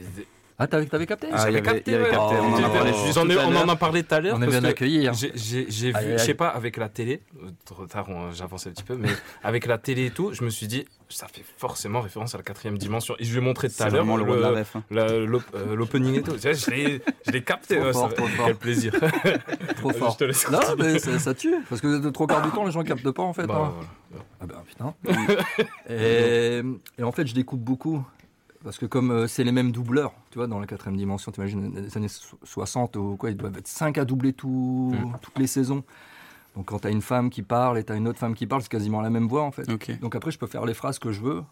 Ah, 0.63 0.67
t'avais 0.67 0.85
t'avais 0.85 1.07
capté 1.07 1.29
Ah, 1.33 1.39
J'avais 1.39 1.55
ouais. 1.55 1.63
capté, 1.63 1.97
on 1.97 2.03
en 2.03 2.05
a 2.05 2.69
Oh. 2.69 2.71
parlé 2.71 2.91
On 2.93 3.21
en 3.49 3.51
l'heure. 3.51 3.71
a 3.71 3.77
parlé 3.77 4.03
tout 4.03 4.15
à 4.15 4.21
l'heure. 4.21 4.37
On 4.39 4.43
est 4.43 4.47
bien 4.47 4.63
accueillis, 4.63 5.09
hein. 5.09 5.13
J'ai 5.15 5.31
vu, 5.93 6.13
je 6.13 6.17
sais 6.19 6.35
pas, 6.35 6.49
avec 6.49 6.77
la 6.77 6.91
télé, 6.91 7.23
euh, 7.43 7.49
trop 7.65 7.87
tard, 7.87 8.07
j'avance 8.35 8.67
un 8.67 8.71
petit 8.71 8.83
peu, 8.83 8.95
mais 8.97 9.09
avec 9.43 9.65
la 9.67 9.79
télé 9.79 10.07
et 10.07 10.11
tout, 10.11 10.35
je 10.35 10.45
me 10.45 10.51
suis 10.51 10.67
dit, 10.67 10.85
ça 11.09 11.27
fait 11.29 11.45
forcément 11.57 12.03
référence 12.03 12.35
à 12.35 12.39
la 12.39 12.45
quatrième 12.45 12.77
dimension. 12.77 13.15
Et 13.19 13.25
je 13.25 13.31
lui 13.33 13.39
ai 13.39 13.41
montré 13.41 13.69
tout 13.71 13.83
à 13.83 13.87
l'heure 13.89 14.05
vraiment 14.05 14.19
le 14.19 14.25
roi 14.25 14.37
de 14.37 14.43
la 14.43 14.51
ref, 14.51 14.77
hein. 14.77 14.83
la- 14.91 15.19
l'op- 15.19 15.43
euh, 15.55 15.75
l'opening 15.75 16.17
et 16.17 16.23
tout. 16.23 16.37
Je 16.39 16.71
l'ai 16.71 17.01
je 17.27 17.31
l'ai 17.33 17.43
capté. 17.43 17.77
Trop 17.77 17.87
ouais, 17.87 17.93
fort, 17.95 18.11
ça- 18.11 18.17
trop 18.17 18.27
fort. 18.27 18.47
Quel 18.47 18.57
plaisir. 18.57 18.93
Trop 19.79 19.91
fort. 19.95 20.13
Je 20.13 20.17
te 20.19 20.25
laisse 20.25 20.51
non, 20.51 20.61
mais 20.79 20.99
ça, 20.99 21.19
ça 21.19 21.33
tue, 21.35 21.55
parce 21.71 21.81
que 21.81 21.99
de 22.01 22.11
trois 22.11 22.27
quarts 22.27 22.43
du 22.43 22.51
temps, 22.51 22.67
les 22.67 22.71
gens 22.73 22.83
captent 22.85 23.11
pas, 23.11 23.23
en 23.23 23.33
fait. 23.33 23.47
Bah, 23.47 23.73
hein. 23.73 23.73
voilà. 24.11 24.25
Ah 24.43 24.47
ben 24.47 24.63
putain. 24.67 24.95
et, 25.89 26.61
et 26.99 27.03
en 27.03 27.13
fait, 27.13 27.27
je 27.27 27.35
découpe 27.35 27.61
beaucoup. 27.61 28.05
Parce 28.63 28.77
que 28.79 28.85
comme 28.87 29.11
euh, 29.11 29.27
c'est 29.27 29.43
les 29.45 29.53
mêmes 29.53 29.73
doubleurs, 29.73 30.13
tu 30.31 30.39
vois, 30.39 30.47
dans 30.47 30.61
la 30.61 30.67
quatrième 30.67 30.97
dimension, 30.99 31.33
t'imagines, 31.33 31.73
les 31.75 31.97
années 31.97 32.09
so- 32.09 32.39
60 32.43 32.97
ou 32.97 33.17
quoi, 33.17 33.31
ils 33.31 33.37
doivent 33.37 33.57
être 33.57 33.69
5 33.69 33.97
à 33.97 34.05
doubler 34.05 34.33
tout, 34.35 34.93
Mm. 34.95 35.13
toutes 35.23 35.39
les 35.39 35.47
saisons. 35.47 35.83
Donc 36.57 36.67
quand 36.67 36.81
t'as 36.81 36.91
une 36.91 37.01
femme 37.01 37.31
qui 37.31 37.43
parle 37.43 37.79
et 37.79 37.85
t'as 37.85 37.97
une 37.97 38.07
autre 38.09 38.19
femme 38.19 38.35
qui 38.35 38.47
parle, 38.47 38.61
c'est 38.63 38.69
quasiment 38.71 39.01
la 39.01 39.09
même 39.11 39.29
voix 39.29 39.43
en 39.43 39.51
fait. 39.51 39.67
Donc 40.01 40.15
après, 40.15 40.31
je 40.31 40.39
peux 40.39 40.47
faire 40.47 40.67
les 40.67 40.75
phrases 40.75 40.99
que 40.99 41.11
je 41.13 41.21
veux. 41.21 41.43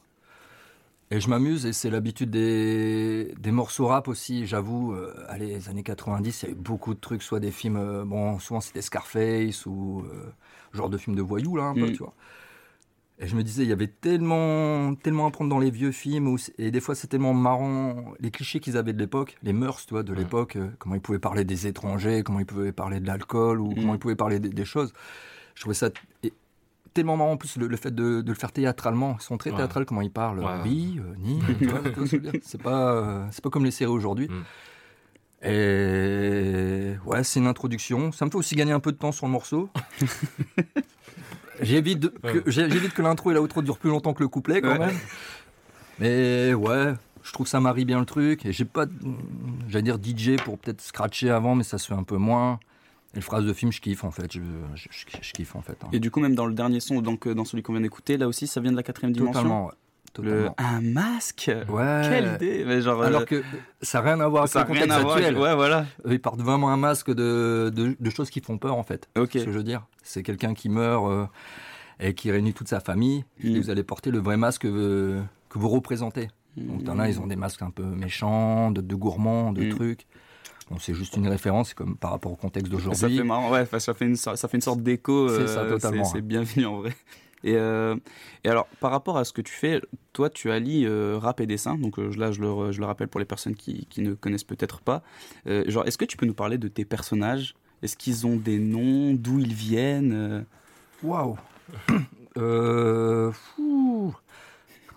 Et 1.10 1.20
je 1.20 1.30
m'amuse 1.30 1.64
et 1.64 1.72
c'est 1.72 1.88
l'habitude 1.88 2.28
des, 2.30 3.32
des 3.38 3.50
morceaux 3.50 3.86
rap 3.86 4.08
aussi, 4.08 4.46
j'avoue. 4.46 4.92
euh, 4.92 5.14
allez, 5.28 5.46
les 5.46 5.68
années 5.70 5.82
90, 5.82 6.42
il 6.42 6.44
y 6.44 6.52
avait 6.52 6.60
beaucoup 6.60 6.92
de 6.92 7.00
trucs, 7.00 7.22
soit 7.22 7.40
des 7.40 7.50
films, 7.50 7.78
euh, 7.78 8.04
bon, 8.04 8.38
souvent 8.38 8.60
c'était 8.60 8.82
Scarface 8.82 9.64
ou 9.64 10.04
euh, 10.12 10.26
genre 10.74 10.90
de 10.90 10.98
films 10.98 11.16
de 11.16 11.22
voyous 11.22 11.56
là, 11.56 11.62
un 11.64 11.72
peu, 11.74 11.86
Mm. 11.88 11.92
tu 11.92 11.98
vois. 12.02 12.12
Et 13.20 13.26
je 13.26 13.34
me 13.34 13.42
disais, 13.42 13.64
il 13.64 13.68
y 13.68 13.72
avait 13.72 13.88
tellement, 13.88 14.94
tellement 14.94 15.26
à 15.26 15.30
prendre 15.32 15.50
dans 15.50 15.58
les 15.58 15.72
vieux 15.72 15.90
films, 15.90 16.28
où 16.28 16.36
et 16.56 16.70
des 16.70 16.80
fois 16.80 16.94
c'est 16.94 17.08
tellement 17.08 17.34
marrant, 17.34 18.14
les 18.20 18.30
clichés 18.30 18.60
qu'ils 18.60 18.76
avaient 18.76 18.92
de 18.92 18.98
l'époque, 19.00 19.36
les 19.42 19.52
mœurs, 19.52 19.84
tu 19.86 19.94
vois, 19.94 20.04
de 20.04 20.12
l'époque, 20.12 20.54
euh, 20.54 20.68
comment 20.78 20.94
ils 20.94 21.00
pouvaient 21.00 21.18
parler 21.18 21.44
des 21.44 21.66
étrangers, 21.66 22.22
comment 22.22 22.38
ils 22.38 22.46
pouvaient 22.46 22.70
parler 22.70 23.00
de 23.00 23.06
l'alcool, 23.08 23.60
ou 23.60 23.74
comment 23.74 23.94
ils 23.94 23.98
pouvaient 23.98 24.14
parler 24.14 24.38
des, 24.38 24.48
des 24.50 24.64
choses. 24.64 24.92
Je 25.56 25.62
trouvais 25.62 25.74
ça 25.74 25.90
et- 26.22 26.32
tellement 26.94 27.16
marrant 27.16 27.32
en 27.32 27.36
plus 27.36 27.56
le, 27.56 27.66
le 27.66 27.76
fait 27.76 27.92
de, 27.92 28.20
de 28.22 28.28
le 28.28 28.34
faire 28.38 28.52
théâtralement. 28.52 29.16
Ils 29.18 29.22
sont 29.22 29.36
très 29.36 29.50
Ouais. 29.50 29.56
théâtrales 29.56 29.84
comment 29.84 30.00
ils 30.02 30.12
parlent. 30.12 30.38
Ouais. 30.38 30.60
Oui, 30.64 31.00
euh, 31.00 31.14
ni. 31.18 31.40
c'est 32.42 32.62
pas, 32.62 32.92
euh, 32.94 33.26
c'est 33.32 33.42
pas 33.42 33.50
comme 33.50 33.64
les 33.64 33.70
séries 33.72 33.90
aujourd'hui. 33.90 34.28
Mm. 34.28 34.44
Et 35.48 36.94
ouais, 37.04 37.22
c'est 37.24 37.40
une 37.40 37.46
introduction. 37.46 38.10
Ça 38.12 38.24
me 38.26 38.30
fait 38.30 38.36
aussi 38.36 38.54
gagner 38.56 38.72
un 38.72 38.80
peu 38.80 38.92
de 38.92 38.96
temps 38.96 39.12
sur 39.12 39.26
le 39.26 39.32
morceau. 39.32 39.68
J'évite 41.62 42.10
que, 42.22 43.02
l'intro 43.02 43.30
et 43.30 43.34
l'outro 43.34 43.62
durent 43.62 43.78
plus 43.78 43.90
longtemps 43.90 44.14
que 44.14 44.22
le 44.22 44.28
couplet 44.28 44.60
quand 44.60 44.68
Ouais. 44.72 44.78
même. 44.78 44.96
Mais 45.98 46.54
ouais, 46.54 46.94
je 47.22 47.32
trouve 47.32 47.44
que 47.46 47.50
ça 47.50 47.60
marie 47.60 47.84
bien 47.84 47.98
le 48.00 48.06
truc. 48.06 48.46
Et 48.46 48.52
j'ai 48.52 48.64
pas, 48.64 48.86
de- 48.86 48.92
j'allais 49.68 49.82
dire 49.82 49.98
DJ 50.02 50.38
pour 50.38 50.58
peut-être 50.58 50.80
scratcher 50.80 51.30
avant, 51.30 51.54
mais 51.54 51.64
ça 51.64 51.78
se 51.78 51.86
fait 51.88 51.94
un 51.98 52.04
peu 52.04 52.16
moins. 52.16 52.60
Et 53.14 53.16
le 53.16 53.22
phrase 53.22 53.44
de 53.44 53.52
film, 53.52 53.72
je 53.72 53.80
kiffe 53.80 54.04
en 54.04 54.10
fait. 54.10 54.32
Je, 54.32 54.40
je, 54.74 54.88
je- 54.90 55.04
je 55.20 55.32
kiffe 55.32 55.56
en 55.56 55.62
fait. 55.62 55.78
hein. 55.82 55.88
Et 55.92 55.98
du 55.98 56.10
coup, 56.10 56.20
même 56.20 56.34
dans 56.34 56.46
le 56.46 56.54
dernier 56.54 56.78
son, 56.80 57.00
donc 57.00 57.26
euh, 57.26 57.34
dans 57.34 57.44
celui 57.44 57.62
qu'on 57.62 57.72
vient 57.72 57.80
d'écouter, 57.80 58.16
là 58.18 58.28
aussi, 58.28 58.46
ça 58.46 58.60
vient 58.60 58.70
de 58.70 58.76
la 58.76 58.82
quatrième 58.82 59.12
dimension? 59.12 59.32
Totalement, 59.42 59.66
ouais. 59.66 59.72
Le 60.22 60.48
un 60.58 60.80
masque? 60.80 61.50
Ouais. 61.68 62.02
Quelle 62.08 62.34
idée. 62.34 62.64
Mais 62.66 62.80
genre, 62.80 63.00
euh, 63.02 63.06
Alors 63.06 63.24
que 63.26 63.42
ça 63.82 63.98
n'a 64.02 64.04
rien 64.14 64.20
à 64.20 64.28
voir 64.28 64.42
avec 64.44 64.52
ça 64.52 64.60
a 64.60 64.64
le 64.64 64.72
rien 64.72 64.82
contexte 64.82 65.00
voir. 65.02 65.16
actuel. 65.16 65.38
Ouais, 65.38 65.54
voilà. 65.54 65.86
Eux, 66.06 66.12
Ils 66.12 66.20
partent 66.20 66.40
vraiment 66.40 66.70
un 66.70 66.76
masque 66.76 67.10
de, 67.12 67.70
de, 67.74 67.96
de 67.98 68.10
choses 68.10 68.30
qui 68.30 68.40
font 68.40 68.58
peur 68.58 68.76
en 68.76 68.82
fait. 68.82 69.08
Ok. 69.18 69.30
C'est 69.32 69.40
ce 69.40 69.44
que 69.46 69.52
je 69.52 69.58
veux 69.58 69.64
dire. 69.64 69.86
C'est 70.02 70.22
quelqu'un 70.22 70.54
qui 70.54 70.68
meurt 70.68 71.06
euh, 71.10 71.26
et 72.00 72.14
qui 72.14 72.30
réunit 72.30 72.52
toute 72.54 72.68
sa 72.68 72.80
famille. 72.80 73.24
Et 73.42 73.50
Mhm. 73.50 73.60
vous 73.60 73.70
allez 73.70 73.82
porter 73.82 74.10
le 74.10 74.18
vrai 74.18 74.36
masque 74.36 74.64
euh, 74.64 75.20
que 75.48 75.58
vous 75.58 75.68
représentez. 75.68 76.28
Donc 76.56 76.84
t'en 76.84 76.98
as, 76.98 77.08
ils 77.08 77.20
ont 77.20 77.26
des 77.26 77.36
masques 77.36 77.62
un 77.62 77.70
peu 77.70 77.84
méchants, 77.84 78.70
de, 78.72 78.80
de 78.80 78.94
gourmands, 78.96 79.52
de 79.52 79.62
Mhm. 79.62 79.70
trucs. 79.74 80.06
Bon, 80.70 80.76
c'est 80.78 80.92
juste 80.92 81.16
une 81.16 81.28
référence, 81.28 81.72
comme 81.72 81.96
par 81.96 82.10
rapport 82.10 82.30
au 82.32 82.36
contexte 82.36 82.70
Ça 82.70 82.76
d'aujourd'hui. 82.76 83.16
fait 83.18 83.24
marrant, 83.24 83.50
ouais, 83.50 83.64
ça 83.78 83.94
fait 83.94 84.04
une, 84.04 84.16
ça 84.16 84.36
fait 84.36 84.56
une 84.56 84.60
sorte 84.60 84.82
d'écho. 84.82 85.28
C'est 85.28 85.46
ça, 85.46 85.64
totalement, 85.64 86.04
C'est 86.04 86.20
bienvenu 86.20 86.66
en 86.66 86.78
vrai. 86.80 86.92
Et, 87.44 87.54
euh, 87.56 87.94
et 88.44 88.48
alors, 88.48 88.66
par 88.80 88.90
rapport 88.90 89.16
à 89.16 89.24
ce 89.24 89.32
que 89.32 89.40
tu 89.42 89.52
fais, 89.52 89.80
toi, 90.12 90.28
tu 90.28 90.50
allies 90.50 90.84
euh, 90.86 91.18
rap 91.18 91.40
et 91.40 91.46
dessin. 91.46 91.76
Donc 91.76 91.98
euh, 91.98 92.10
là, 92.16 92.32
je 92.32 92.40
le, 92.40 92.72
je 92.72 92.80
le 92.80 92.86
rappelle 92.86 93.08
pour 93.08 93.20
les 93.20 93.26
personnes 93.26 93.54
qui, 93.54 93.86
qui 93.90 94.00
ne 94.02 94.14
connaissent 94.14 94.44
peut-être 94.44 94.80
pas. 94.80 95.02
Euh, 95.46 95.62
genre, 95.68 95.86
est-ce 95.86 95.98
que 95.98 96.04
tu 96.04 96.16
peux 96.16 96.26
nous 96.26 96.34
parler 96.34 96.58
de 96.58 96.68
tes 96.68 96.84
personnages? 96.84 97.54
Est-ce 97.82 97.96
qu'ils 97.96 98.26
ont 98.26 98.36
des 98.36 98.58
noms? 98.58 99.14
D'où 99.14 99.38
ils 99.38 99.54
viennent? 99.54 100.44
Waouh 101.02 101.36
fou. 103.32 104.14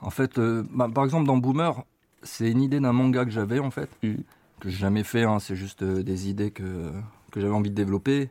En 0.02 0.10
fait, 0.10 0.40
bah, 0.40 0.90
par 0.94 1.04
exemple, 1.06 1.28
dans 1.28 1.38
Boomer, 1.38 1.84
c'est 2.24 2.50
une 2.50 2.62
idée 2.62 2.80
d'un 2.80 2.92
manga 2.94 3.24
que 3.26 3.32
j'avais, 3.32 3.60
en 3.60 3.72
fait, 3.72 3.90
Mhm. 4.04 4.24
que 4.60 4.70
j'ai 4.70 4.78
jamais 4.78 5.04
fait. 5.04 5.24
hein, 5.24 5.40
c'est 5.40 5.56
juste 5.56 5.84
des 5.84 6.30
idées 6.30 6.52
que, 6.52 6.92
que 7.32 7.40
j'avais 7.40 7.54
envie 7.54 7.70
de 7.70 7.76
développer. 7.76 8.30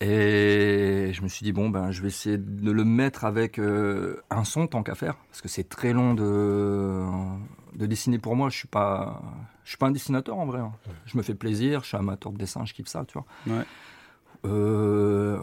Et 0.00 1.10
je 1.14 1.22
me 1.22 1.28
suis 1.28 1.42
dit, 1.44 1.52
bon, 1.52 1.70
ben, 1.70 1.90
je 1.90 2.02
vais 2.02 2.08
essayer 2.08 2.36
de 2.36 2.70
le 2.70 2.84
mettre 2.84 3.24
avec 3.24 3.58
euh, 3.58 4.20
un 4.30 4.44
son, 4.44 4.66
tant 4.66 4.82
qu'à 4.82 4.94
faire, 4.94 5.16
parce 5.30 5.40
que 5.40 5.48
c'est 5.48 5.68
très 5.68 5.92
long 5.94 6.12
de, 6.14 7.02
de 7.74 7.86
dessiner 7.86 8.18
pour 8.18 8.36
moi. 8.36 8.50
Je 8.50 8.56
suis 8.58 8.68
pas, 8.68 9.22
je 9.64 9.70
suis 9.70 9.78
pas 9.78 9.86
un 9.86 9.92
dessinateur, 9.92 10.36
en 10.36 10.44
vrai. 10.44 10.60
hein. 10.60 10.72
Je 11.06 11.16
me 11.16 11.22
fais 11.22 11.34
plaisir, 11.34 11.80
je 11.82 11.86
suis 11.88 11.96
amateur 11.96 12.30
de 12.32 12.36
dessin, 12.36 12.64
je 12.66 12.74
kiffe 12.74 12.88
ça, 12.88 13.06
tu 13.06 13.14
vois. 13.18 13.26
Ouais. 13.46 13.64
Euh, 14.44 15.40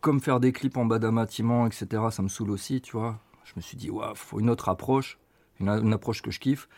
comme 0.00 0.20
faire 0.20 0.40
des 0.40 0.52
clips 0.52 0.78
en 0.78 0.86
bas 0.86 0.98
d'un 0.98 1.12
bâtiment, 1.12 1.66
etc., 1.66 1.86
ça 2.10 2.22
me 2.22 2.28
saoule 2.28 2.50
aussi, 2.50 2.80
tu 2.80 2.92
vois. 2.96 3.18
Je 3.44 3.52
me 3.56 3.60
suis 3.60 3.76
dit, 3.76 3.90
ouais, 3.90 4.06
faut 4.14 4.40
une 4.40 4.48
autre 4.48 4.70
approche, 4.70 5.18
une 5.60 5.92
approche 5.92 6.22
que 6.22 6.30
je 6.30 6.40
kiffe. 6.40 6.68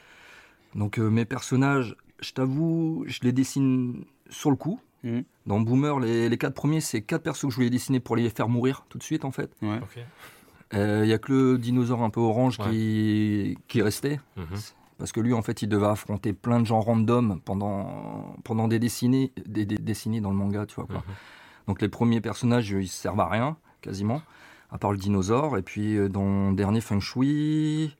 Donc 0.74 0.98
euh, 0.98 1.08
mes 1.08 1.24
personnages, 1.24 1.96
je 2.20 2.32
t'avoue, 2.32 3.04
je 3.06 3.20
les 3.22 3.32
dessine 3.32 4.04
sur 4.28 4.50
le 4.50 4.56
coup. 4.56 4.80
Mhm. 5.04 5.24
Dans 5.46 5.60
Boomer, 5.60 5.98
les, 6.00 6.28
les 6.28 6.38
quatre 6.38 6.54
premiers, 6.54 6.80
c'est 6.80 7.02
quatre 7.02 7.22
persos 7.22 7.42
que 7.42 7.50
je 7.50 7.56
voulais 7.56 7.70
dessiner 7.70 8.00
pour 8.00 8.16
les 8.16 8.30
faire 8.30 8.48
mourir 8.48 8.84
tout 8.88 8.98
de 8.98 9.02
suite, 9.02 9.24
en 9.24 9.32
fait. 9.32 9.50
Ouais. 9.62 9.78
Ok. 9.82 9.98
Il 10.74 11.06
y 11.06 11.12
a 11.12 11.18
que 11.18 11.32
le 11.32 11.58
dinosaure 11.58 12.02
un 12.02 12.08
peu 12.08 12.20
orange 12.20 12.56
qui, 12.56 13.58
qui 13.68 13.82
restait. 13.82 14.20
Mhm. 14.36 14.58
Parce 14.98 15.12
que 15.12 15.20
lui, 15.20 15.34
en 15.34 15.42
fait, 15.42 15.62
il 15.62 15.68
devait 15.68 15.86
affronter 15.86 16.32
plein 16.32 16.60
de 16.60 16.64
gens 16.66 16.80
random 16.80 17.40
pendant, 17.44 18.36
pendant 18.44 18.68
des, 18.68 18.78
décennies, 18.78 19.32
des, 19.44 19.66
dans 19.66 20.30
le 20.30 20.36
manga, 20.36 20.64
tu 20.64 20.76
vois. 20.76 20.86
Quoi. 20.86 20.98
Mhm. 20.98 21.14
Donc 21.66 21.82
les 21.82 21.88
premiers 21.88 22.20
personnages, 22.20 22.70
ils 22.70 22.88
servent 22.88 23.20
à 23.20 23.28
rien, 23.28 23.56
quasiment, 23.80 24.22
à 24.70 24.78
part 24.78 24.92
le 24.92 24.98
dinosaure. 24.98 25.58
Et 25.58 25.62
puis 25.62 25.96
euh, 25.96 26.08
dans 26.08 26.50
le 26.50 26.56
dernier 26.56 26.80
Feng 26.80 27.00
Shui, 27.00 27.96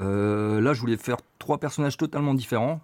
euh, 0.00 0.60
là, 0.60 0.72
je 0.72 0.80
voulais 0.80 0.96
faire 0.96 1.18
trois 1.38 1.58
personnages 1.58 1.96
totalement 1.96 2.34
différents, 2.34 2.80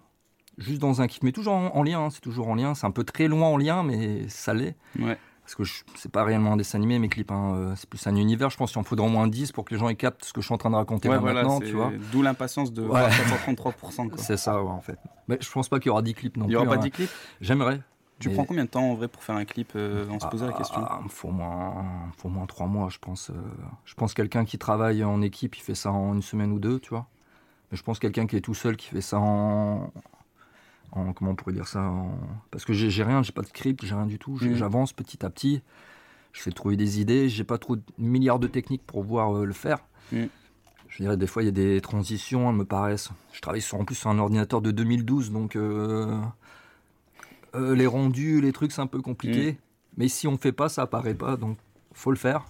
juste 0.57 0.79
dans 0.81 1.01
un 1.01 1.07
kiff, 1.07 1.23
mais 1.23 1.31
toujours 1.31 1.53
en, 1.53 1.67
en 1.75 1.83
lien, 1.83 1.99
hein, 1.99 2.09
c'est 2.09 2.21
toujours 2.21 2.47
en 2.47 2.55
lien. 2.55 2.75
C'est 2.75 2.85
un 2.87 2.91
peu 2.91 3.03
très 3.03 3.27
loin 3.27 3.47
en 3.47 3.57
lien, 3.57 3.83
mais 3.83 4.27
ça 4.29 4.53
l'est. 4.53 4.75
Ouais. 4.99 5.17
Parce 5.43 5.55
que 5.55 5.63
c'est 5.95 6.09
pas 6.11 6.23
réellement 6.23 6.53
un 6.53 6.57
dessin 6.57 6.77
animé, 6.77 6.99
mes 6.99 7.09
clips, 7.09 7.29
hein, 7.31 7.53
euh, 7.55 7.73
c'est 7.75 7.89
plus 7.89 8.05
un 8.07 8.15
univers. 8.15 8.49
Je 8.49 8.55
pense 8.55 8.71
qu'il 8.71 8.79
en 8.79 8.83
faudra 8.83 9.05
au 9.05 9.09
moins 9.09 9.27
10 9.27 9.51
pour 9.51 9.65
que 9.65 9.73
les 9.73 9.79
gens 9.79 9.89
y 9.89 9.97
captent 9.97 10.23
ce 10.23 10.31
que 10.31 10.39
je 10.39 10.45
suis 10.45 10.53
en 10.53 10.57
train 10.57 10.69
de 10.69 10.75
raconter 10.77 11.09
Ouais, 11.09 11.15
là 11.15 11.19
voilà, 11.21 11.41
maintenant, 11.43 11.59
tu 11.59 11.73
vois. 11.73 11.91
D'où 12.13 12.21
l'impatience 12.21 12.71
de 12.71 12.81
Ouais. 12.83 12.87
voir 12.87 13.09
433%. 13.09 14.07
quoi. 14.07 14.17
C'est 14.17 14.37
ça, 14.37 14.63
ouais, 14.63 14.69
en 14.69 14.79
fait. 14.79 14.97
Mais 15.27 15.37
je 15.41 15.51
pense 15.51 15.67
pas 15.67 15.79
qu'il 15.79 15.87
y 15.87 15.89
aura 15.89 16.01
10 16.01 16.13
clips 16.13 16.37
non 16.37 16.45
Il 16.45 16.49
n'y 16.49 16.55
aura 16.55 16.65
plus. 16.65 16.69
pas 16.69 16.75
hein. 16.77 16.83
10 16.85 16.91
clips? 16.91 17.09
J'aimerais. 17.41 17.81
Tu 18.19 18.29
Mais- 18.29 18.35
prends 18.35 18.45
combien 18.45 18.63
de 18.63 18.69
temps 18.69 18.83
en 18.89 18.93
vrai 18.95 19.09
pour 19.09 19.21
faire 19.21 19.35
un 19.35 19.43
clip 19.43 19.73
euh, 19.75 20.05
On 20.09 20.17
se 20.17 20.27
posait 20.27 20.47
la 20.47 20.53
question? 20.53 20.79
Ah, 20.81 21.01
faut 21.09 21.27
au 21.27 21.31
moins, 21.31 21.73
faut 22.15 22.29
au 22.29 22.31
moins 22.31 22.45
3 22.45 22.67
mois, 22.67 22.87
je 22.89 22.99
pense. 22.99 23.29
euh, 23.29 23.33
je 23.83 23.95
pense 23.95 24.13
quelqu'un 24.13 24.45
qui 24.45 24.57
travaille 24.57 25.03
en 25.03 25.21
équipe, 25.21 25.57
il 25.57 25.61
fait 25.61 25.75
ça 25.75 25.91
en 25.91 26.13
une 26.13 26.21
semaine 26.21 26.53
ou 26.53 26.59
deux, 26.59 26.79
tu 26.79 26.91
vois. 26.91 27.07
Mais 27.69 27.77
je 27.77 27.83
pense 27.83 27.99
quelqu'un 27.99 28.27
qui 28.27 28.37
est 28.37 28.41
tout 28.41 28.53
seul, 28.53 28.77
qui 28.77 28.87
fait 28.87 29.01
ça 29.01 29.17
en. 29.19 29.91
En 30.95 31.13
comment 31.13 31.31
on 31.31 31.35
pourrait 31.35 31.53
dire 31.53 31.67
ça 31.67 31.81
en- 31.81 32.17
Parce 32.51 32.65
que 32.65 32.73
j'ai 32.73 33.03
rien, 33.03 33.21
j'ai 33.23 33.31
pas 33.31 33.41
de 33.41 33.47
script, 33.47 33.83
j'ai 33.85 33.95
rien 33.95 34.05
du 34.05 34.19
tout. 34.19 34.37
Mhm. 34.41 34.55
J'avance 34.55 34.93
petit 34.93 35.25
à 35.25 35.29
petit. 35.29 35.61
Je 36.31 36.41
fais 36.41 36.51
trouver 36.51 36.77
des 36.77 36.99
idées. 37.01 37.29
J'ai 37.29 37.43
pas 37.43 37.57
trop 37.57 37.75
de 37.75 37.83
milliards 37.97 38.39
de 38.39 38.47
techniques 38.47 38.83
pour 38.85 39.01
pouvoir 39.01 39.35
euh, 39.35 39.45
le 39.45 39.53
faire. 39.53 39.79
Mhm. 40.11 40.29
Je 40.89 41.01
dirais, 41.03 41.17
des 41.17 41.25
fois, 41.27 41.41
il 41.41 41.45
y 41.45 41.49
a 41.49 41.51
des 41.51 41.81
transitions, 41.81 42.49
elles 42.49 42.55
me 42.55 42.65
paraissent. 42.65 43.09
Je 43.31 43.41
travaille 43.41 43.61
sur, 43.61 43.79
en 43.79 43.85
plus 43.85 43.95
sur 43.95 44.09
un 44.11 44.19
ordinateur 44.19 44.61
de 44.61 44.69
2012, 44.71 45.31
donc 45.31 45.55
euh, 45.55 46.19
euh, 47.55 47.75
les 47.75 47.87
rendus, 47.87 48.41
les 48.41 48.51
trucs, 48.53 48.71
c'est 48.71 48.81
un 48.81 48.87
peu 48.87 49.01
compliqué. 49.01 49.57
Mais 49.97 50.07
si 50.07 50.27
on 50.27 50.37
fait 50.37 50.51
pas, 50.51 50.69
ça 50.69 50.83
apparaît 50.83 51.13
pas, 51.13 51.35
donc 51.37 51.57
faut 51.93 52.11
le 52.11 52.17
faire. 52.17 52.45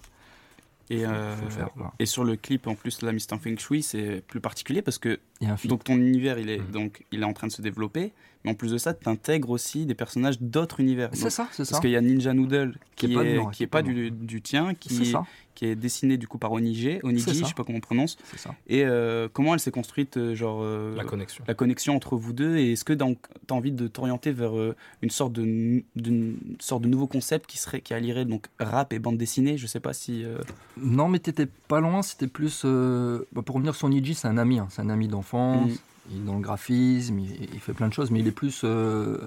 Et, 0.90 1.04
Faut 1.04 1.44
le 1.44 1.50
faire, 1.50 1.68
et 1.98 2.04
sur 2.04 2.24
le 2.24 2.36
clip, 2.36 2.66
en 2.66 2.74
plus, 2.74 3.00
la 3.00 3.12
Mr. 3.12 3.38
Feng 3.40 3.56
Shui, 3.58 3.82
c'est 3.82 4.22
plus 4.26 4.40
particulier 4.40 4.82
parce 4.82 4.98
que 4.98 5.18
Il 5.40 5.46
y 5.48 5.50
a 5.50 5.54
un 5.54 5.56
feat. 5.56 5.68
donc 5.70 5.84
ton 5.84 5.96
univers, 5.96 6.38
il 6.38 6.48
est, 6.48 6.58
Mhm. 6.58 6.70
donc, 6.70 7.04
il 7.12 7.20
est 7.22 7.24
en 7.26 7.32
train 7.32 7.46
de 7.48 7.52
se 7.52 7.60
développer. 7.62 8.12
Mais 8.44 8.50
en 8.50 8.54
plus 8.54 8.70
de 8.72 8.76
ça, 8.78 8.92
tu 8.92 9.08
intègres 9.08 9.48
aussi 9.48 9.86
des 9.86 9.94
personnages 9.94 10.38
d'autres 10.38 10.78
univers. 10.80 11.08
C'est 11.14 11.30
ça, 11.30 11.48
c'est 11.52 11.64
ça. 11.64 11.70
Parce 11.72 11.80
qu'il 11.80 11.90
y 11.90 11.96
a 11.96 12.00
Ninja 12.02 12.34
Noodle 12.34 12.74
qui, 12.94 13.06
Qui 13.06 13.14
est 13.16 13.36
est, 13.36 13.50
qui 13.52 13.62
est 13.62 13.66
pas 13.66 13.80
est 13.80 13.84
du, 13.84 14.10
du 14.10 14.42
tien, 14.42 14.74
qui, 14.74 15.06
ça. 15.06 15.24
qui 15.54 15.64
est 15.64 15.74
dessiné 15.74 16.18
du 16.18 16.28
coup 16.28 16.36
par 16.36 16.52
Oniji, 16.52 16.98
ça. 17.00 17.32
je 17.32 17.42
sais 17.42 17.54
pas 17.54 17.64
comment 17.64 17.78
on 17.78 17.80
prononce. 17.80 18.18
C'est 18.30 18.38
ça. 18.38 18.54
Et 18.66 18.84
euh, 18.84 19.28
comment 19.32 19.54
elle 19.54 19.60
s'est 19.60 19.70
construite, 19.70 20.18
euh, 20.18 20.34
genre 20.34 20.58
euh, 20.62 20.94
La 20.94 21.04
connexion. 21.04 21.42
la 21.48 21.54
connexion 21.54 21.96
entre 21.96 22.16
vous 22.16 22.34
deux 22.34 22.58
Et 22.58 22.72
est-ce 22.72 22.84
que 22.84 22.92
tu 22.92 23.02
as 23.02 23.54
envie 23.54 23.72
de 23.72 23.88
t'orienter 23.88 24.30
vers 24.32 24.54
euh, 24.58 24.76
une 25.00 25.08
sorte 25.10 25.32
de 25.32 25.82
d'une 25.96 26.36
sorte 26.60 26.82
de 26.82 26.88
nouveau 26.88 27.06
concept 27.06 27.46
qui 27.48 27.56
serait 27.56 27.80
qui 27.80 27.94
allierait 27.94 28.26
donc 28.26 28.48
rap 28.60 28.92
et 28.92 28.98
bande 28.98 29.16
dessinée? 29.16 29.56
Je 29.56 29.66
sais 29.66 29.80
pas 29.80 29.94
si. 29.94 30.22
euh, 30.22 30.36
Non, 30.76 31.08
mais 31.08 31.18
t'étais 31.18 31.46
pas 31.46 31.80
loin, 31.80 32.02
c'était 32.02 32.26
plus. 32.26 32.60
euh, 32.66 33.24
bah, 33.32 33.40
pour 33.40 33.54
revenir 33.54 33.74
sur 33.74 33.88
Niji, 33.88 34.12
c'est 34.14 34.28
un 34.28 34.36
ami, 34.36 34.58
hein, 34.58 34.66
c'est 34.68 34.82
un 34.82 34.90
ami 34.90 35.08
d'enfance. 35.08 35.23
Mhm. 35.32 35.76
Il 36.10 36.16
est 36.20 36.24
dans 36.24 36.34
le 36.34 36.40
graphisme, 36.40 37.18
il, 37.18 37.48
il 37.54 37.60
fait 37.60 37.72
plein 37.72 37.88
de 37.88 37.94
choses, 37.94 38.10
mais 38.10 38.20
il 38.20 38.26
est 38.26 38.32
plus 38.32 38.60
euh, 38.64 39.18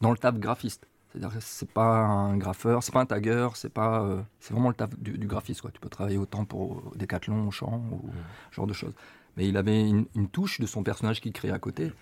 dans 0.00 0.10
le 0.12 0.16
taf 0.16 0.38
graphiste. 0.38 0.86
C'est-à-dire 1.10 1.30
que 1.34 1.40
c'est 1.40 1.68
pas 1.68 1.96
un 1.98 2.36
graffeur, 2.36 2.84
c'est 2.84 2.92
pas 2.92 3.00
un 3.00 3.06
tagger, 3.06 3.48
c'est 3.54 3.72
pas, 3.72 4.02
euh, 4.02 4.20
c'est 4.38 4.52
vraiment 4.54 4.68
le 4.68 4.74
taf 4.76 4.96
du, 4.96 5.18
du 5.18 5.26
graphiste. 5.26 5.60
Quoi. 5.60 5.72
Tu 5.72 5.80
peux 5.80 5.88
travailler 5.88 6.18
autant 6.18 6.44
pour 6.44 6.92
Decathlon, 6.94 7.48
Auchan 7.48 7.82
ou 7.90 8.10
ce 8.52 8.54
genre 8.56 8.68
de 8.68 8.72
choses. 8.72 8.92
Mais 9.36 9.48
il 9.48 9.56
avait 9.56 9.88
une, 9.88 10.06
une 10.14 10.28
touche 10.28 10.60
de 10.60 10.66
son 10.66 10.84
personnage 10.84 11.20
qu'il 11.20 11.32
créait 11.32 11.50
à 11.50 11.58
côté. 11.58 11.92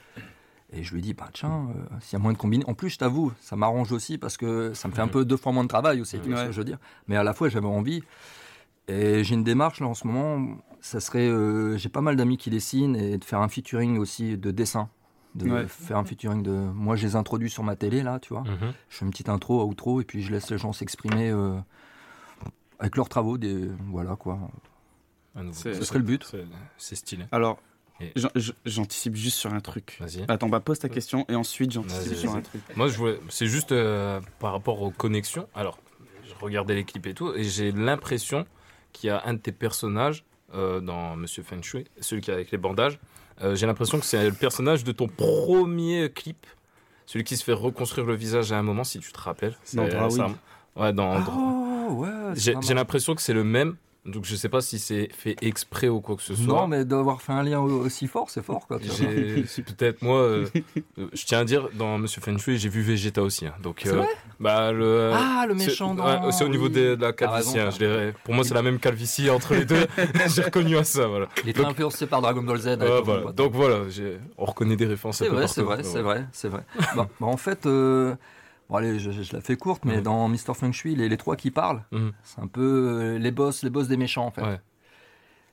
Et 0.74 0.82
je 0.84 0.92
lui 0.94 1.00
dit, 1.00 1.14
bah 1.14 1.30
tiens, 1.32 1.68
euh, 1.74 1.96
s'il 2.02 2.12
y 2.12 2.16
a 2.16 2.18
moyen 2.18 2.34
de 2.34 2.38
combiner. 2.38 2.64
En 2.66 2.74
plus, 2.74 2.90
je 2.90 2.98
t'avoue, 2.98 3.32
ça 3.40 3.56
m'arrange 3.56 3.90
aussi 3.92 4.18
parce 4.18 4.36
que 4.36 4.74
ça 4.74 4.88
me 4.88 4.92
fait 4.92 5.00
un 5.00 5.08
peu 5.08 5.24
deux 5.24 5.38
fois 5.38 5.52
moins 5.52 5.62
de 5.64 5.68
travail 5.68 6.02
aussi, 6.02 6.18
tu 6.20 6.28
vois 6.28 6.36
ce 6.36 6.42
Ouais. 6.42 6.46
que 6.48 6.52
je 6.52 6.58
veux 6.58 6.64
dire. 6.66 6.78
Mais 7.06 7.16
à 7.16 7.22
la 7.22 7.32
fois, 7.32 7.48
j'avais 7.48 7.66
envie. 7.66 8.02
Et 8.88 9.22
j'ai 9.22 9.34
une 9.34 9.44
démarche 9.44 9.80
là 9.80 9.86
en 9.86 9.94
ce 9.94 10.06
moment, 10.06 10.56
ça 10.80 10.98
serait, 11.00 11.28
euh, 11.28 11.76
j'ai 11.76 11.88
pas 11.90 12.00
mal 12.00 12.16
d'amis 12.16 12.38
qui 12.38 12.48
dessinent 12.50 12.96
et 12.96 13.18
de 13.18 13.24
faire 13.24 13.40
un 13.40 13.48
featuring 13.48 13.98
aussi 13.98 14.36
de 14.38 14.50
dessin. 14.50 14.88
De 15.34 15.48
Ouais. 15.48 15.66
faire 15.68 15.98
un 15.98 16.04
featuring 16.04 16.42
de. 16.42 16.50
Moi, 16.50 16.96
je 16.96 17.06
les 17.06 17.14
introduis 17.14 17.50
sur 17.50 17.62
ma 17.62 17.76
télé 17.76 18.02
là, 18.02 18.18
tu 18.18 18.32
vois. 18.32 18.42
Mhm. 18.42 18.72
Je 18.88 18.96
fais 18.96 19.04
une 19.04 19.10
petite 19.10 19.28
intro, 19.28 19.62
outro, 19.64 20.00
et 20.00 20.04
puis 20.04 20.22
je 20.22 20.32
laisse 20.32 20.50
les 20.50 20.56
gens 20.58 20.72
s'exprimer 20.72 21.28
euh, 21.30 21.58
avec 22.78 22.96
leurs 22.96 23.08
travaux. 23.10 23.36
Des... 23.38 23.68
Voilà 23.90 24.16
quoi. 24.16 24.38
C'est- 25.52 25.74
Ce 25.74 25.84
serait 25.84 25.98
le 25.98 26.04
but. 26.04 26.24
C'est- 26.78 26.96
stylé. 26.96 27.26
Alors, 27.30 27.58
j'anticipe 28.64 29.16
juste 29.16 29.36
sur 29.36 29.52
un 29.52 29.60
truc. 29.60 29.98
Vas-y. 30.00 30.24
Attends, 30.28 30.48
bah 30.48 30.60
pose 30.60 30.78
ta 30.78 30.88
question 30.88 31.24
et 31.28 31.34
ensuite 31.34 31.72
j'anticipe 31.72 32.14
sur 32.14 32.34
un 32.34 32.40
truc. 32.40 32.62
Moi, 32.76 32.88
je 32.88 32.96
voulais. 32.96 33.20
C'est 33.28 33.46
juste 33.46 33.72
euh, 33.72 34.20
par 34.40 34.52
rapport 34.52 34.80
aux 34.82 34.90
connexions. 34.90 35.46
Alors, 35.54 35.78
je 36.24 36.32
regardais 36.42 36.74
les 36.74 36.84
clips 36.84 37.06
et 37.06 37.14
tout, 37.14 37.32
et 37.34 37.44
j'ai 37.44 37.70
l'impression 37.70 38.46
qu'il 38.92 39.08
y 39.08 39.10
a 39.10 39.22
un 39.26 39.34
de 39.34 39.38
tes 39.38 39.52
personnages 39.52 40.24
euh, 40.54 40.80
dans 40.80 41.14
Monsieur 41.16 41.42
Feng 41.42 41.62
Shui, 41.62 41.84
celui 42.00 42.22
qui 42.22 42.30
est 42.30 42.34
avec 42.34 42.50
les 42.50 42.58
bandages. 42.58 42.98
euh, 43.42 43.54
j'ai 43.54 43.66
l'impression 43.66 43.98
que 44.00 44.04
c'est 44.06 44.24
le 44.24 44.32
personnage 44.34 44.82
de 44.84 44.92
ton 44.92 45.06
premier 45.08 46.10
clip, 46.14 46.46
celui 47.06 47.24
qui 47.24 47.36
se 47.36 47.44
fait 47.44 47.52
reconstruire 47.52 48.06
le 48.06 48.14
visage 48.14 48.50
à 48.52 48.58
un 48.58 48.62
moment, 48.62 48.84
si 48.84 48.98
tu 48.98 49.12
te 49.12 49.20
rappelles. 49.20 49.56
Dans 49.74 49.84
C'est- 49.86 49.90
Draoui. 49.90 50.20
Ouais, 50.76 50.92
dans. 50.92 51.20
Ouais. 51.90 52.08
c'est 52.36 52.54
J'ai 52.62 52.74
l'impression 52.74 53.14
que 53.14 53.22
c'est 53.22 53.32
le 53.34 53.44
même, 53.44 53.76
donc 54.06 54.24
je 54.24 54.36
sais 54.36 54.48
pas 54.48 54.60
si 54.60 54.78
c'est 54.78 55.08
fait 55.12 55.36
exprès 55.42 55.88
ou 55.88 56.00
quoi 56.00 56.16
que 56.16 56.22
ce 56.22 56.34
soit. 56.34 56.46
Non, 56.46 56.66
mais 56.66 56.84
d'avoir 56.84 57.20
fait 57.20 57.32
un 57.32 57.42
lien 57.42 57.60
au- 57.60 57.80
aussi 57.84 58.06
fort, 58.06 58.30
c'est 58.30 58.42
fort, 58.42 58.66
quoi. 58.66 58.78
peut-être 59.18 60.02
moi. 60.02 60.18
euh, 60.20 60.46
euh, 60.98 61.08
je 61.12 61.24
tiens 61.26 61.40
à 61.40 61.44
dire, 61.44 61.68
dans 61.74 61.98
Monsieur 61.98 62.20
Feng 62.20 62.38
Shui, 62.38 62.58
j'ai 62.58 62.68
vu 62.68 62.80
Vegeta 62.82 63.22
aussi. 63.22 63.46
hein, 63.46 63.54
donc, 63.62 63.80
C'est 63.82 63.90
vrai? 63.90 64.06
bah 64.40 64.72
le. 64.72 65.10
Ah, 65.14 65.44
le 65.46 65.54
méchant 65.54 65.94
dans- 65.94 66.30
C'est 66.32 66.44
au 66.44 66.48
niveau 66.48 66.66
oui. 66.66 66.72
de, 66.72 66.94
de 66.94 67.02
la 67.02 67.12
calvitie. 67.12 67.58
raison, 67.58 67.68
hein, 67.68 67.76
je 67.78 68.12
pour 68.24 68.34
moi, 68.34 68.44
c'est 68.44 68.54
la 68.54 68.62
même 68.62 68.78
calvitie 68.78 69.28
entre 69.30 69.54
les 69.54 69.64
deux. 69.64 69.86
j'ai 70.34 70.42
reconnu 70.42 70.76
à 70.76 70.84
ça. 70.84 71.06
Voilà. 71.06 71.28
Il 71.44 71.50
était 71.50 71.64
influencé 71.64 72.06
par 72.06 72.22
Dragon 72.22 72.42
Ball 72.42 72.58
Z. 72.58 72.78
voilà. 73.04 73.32
Donc 73.32 73.52
voilà, 73.52 73.80
on 74.38 74.44
reconnaît 74.44 74.76
des 74.76 74.86
références. 74.86 75.18
C'est 75.18 75.28
vrai, 75.28 75.46
c'est 75.48 75.62
vrai, 75.62 75.82
c'est 75.82 76.02
vrai, 76.02 76.26
c'est 76.32 76.48
vrai. 76.48 76.62
Bah, 76.96 77.08
bah, 77.20 77.26
en 77.26 77.36
fait, 77.36 77.66
euh, 77.66 78.14
bon, 78.68 78.76
allez, 78.76 78.98
je, 78.98 79.10
je 79.10 79.32
la 79.34 79.40
fais 79.40 79.56
courte, 79.56 79.84
mais 79.84 79.96
Mhm. 79.96 80.02
dans 80.02 80.28
Mr. 80.28 80.54
Feng 80.54 80.72
Shui, 80.72 80.94
les, 80.94 81.08
les 81.08 81.16
trois 81.16 81.36
qui 81.36 81.50
parlent, 81.50 81.84
Mhm. 81.92 82.12
c'est 82.22 82.40
un 82.40 82.46
peu 82.46 82.60
euh, 83.14 83.18
les 83.18 83.30
boss, 83.30 83.62
les 83.62 83.70
boss 83.70 83.88
des 83.88 83.96
méchants, 83.96 84.26
en 84.26 84.30
fait. 84.30 84.42
Ouais. 84.42 84.60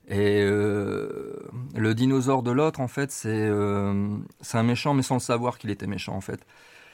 Et 0.08 0.42
euh, 0.44 1.34
le 1.76 1.96
dinosaure 1.96 2.44
de 2.44 2.52
l'autre, 2.52 2.80
en 2.80 2.88
fait, 2.88 3.12
c'est 3.12 3.30
euh, 3.50 4.18
c'est 4.42 4.58
un 4.58 4.64
méchant, 4.64 4.94
mais 4.94 5.02
sans 5.02 5.16
le 5.16 5.20
savoir 5.20 5.58
qu'il 5.58 5.72
était 5.72 5.88
méchant, 5.88 6.14
en 6.16 6.22
fait. 6.22 6.46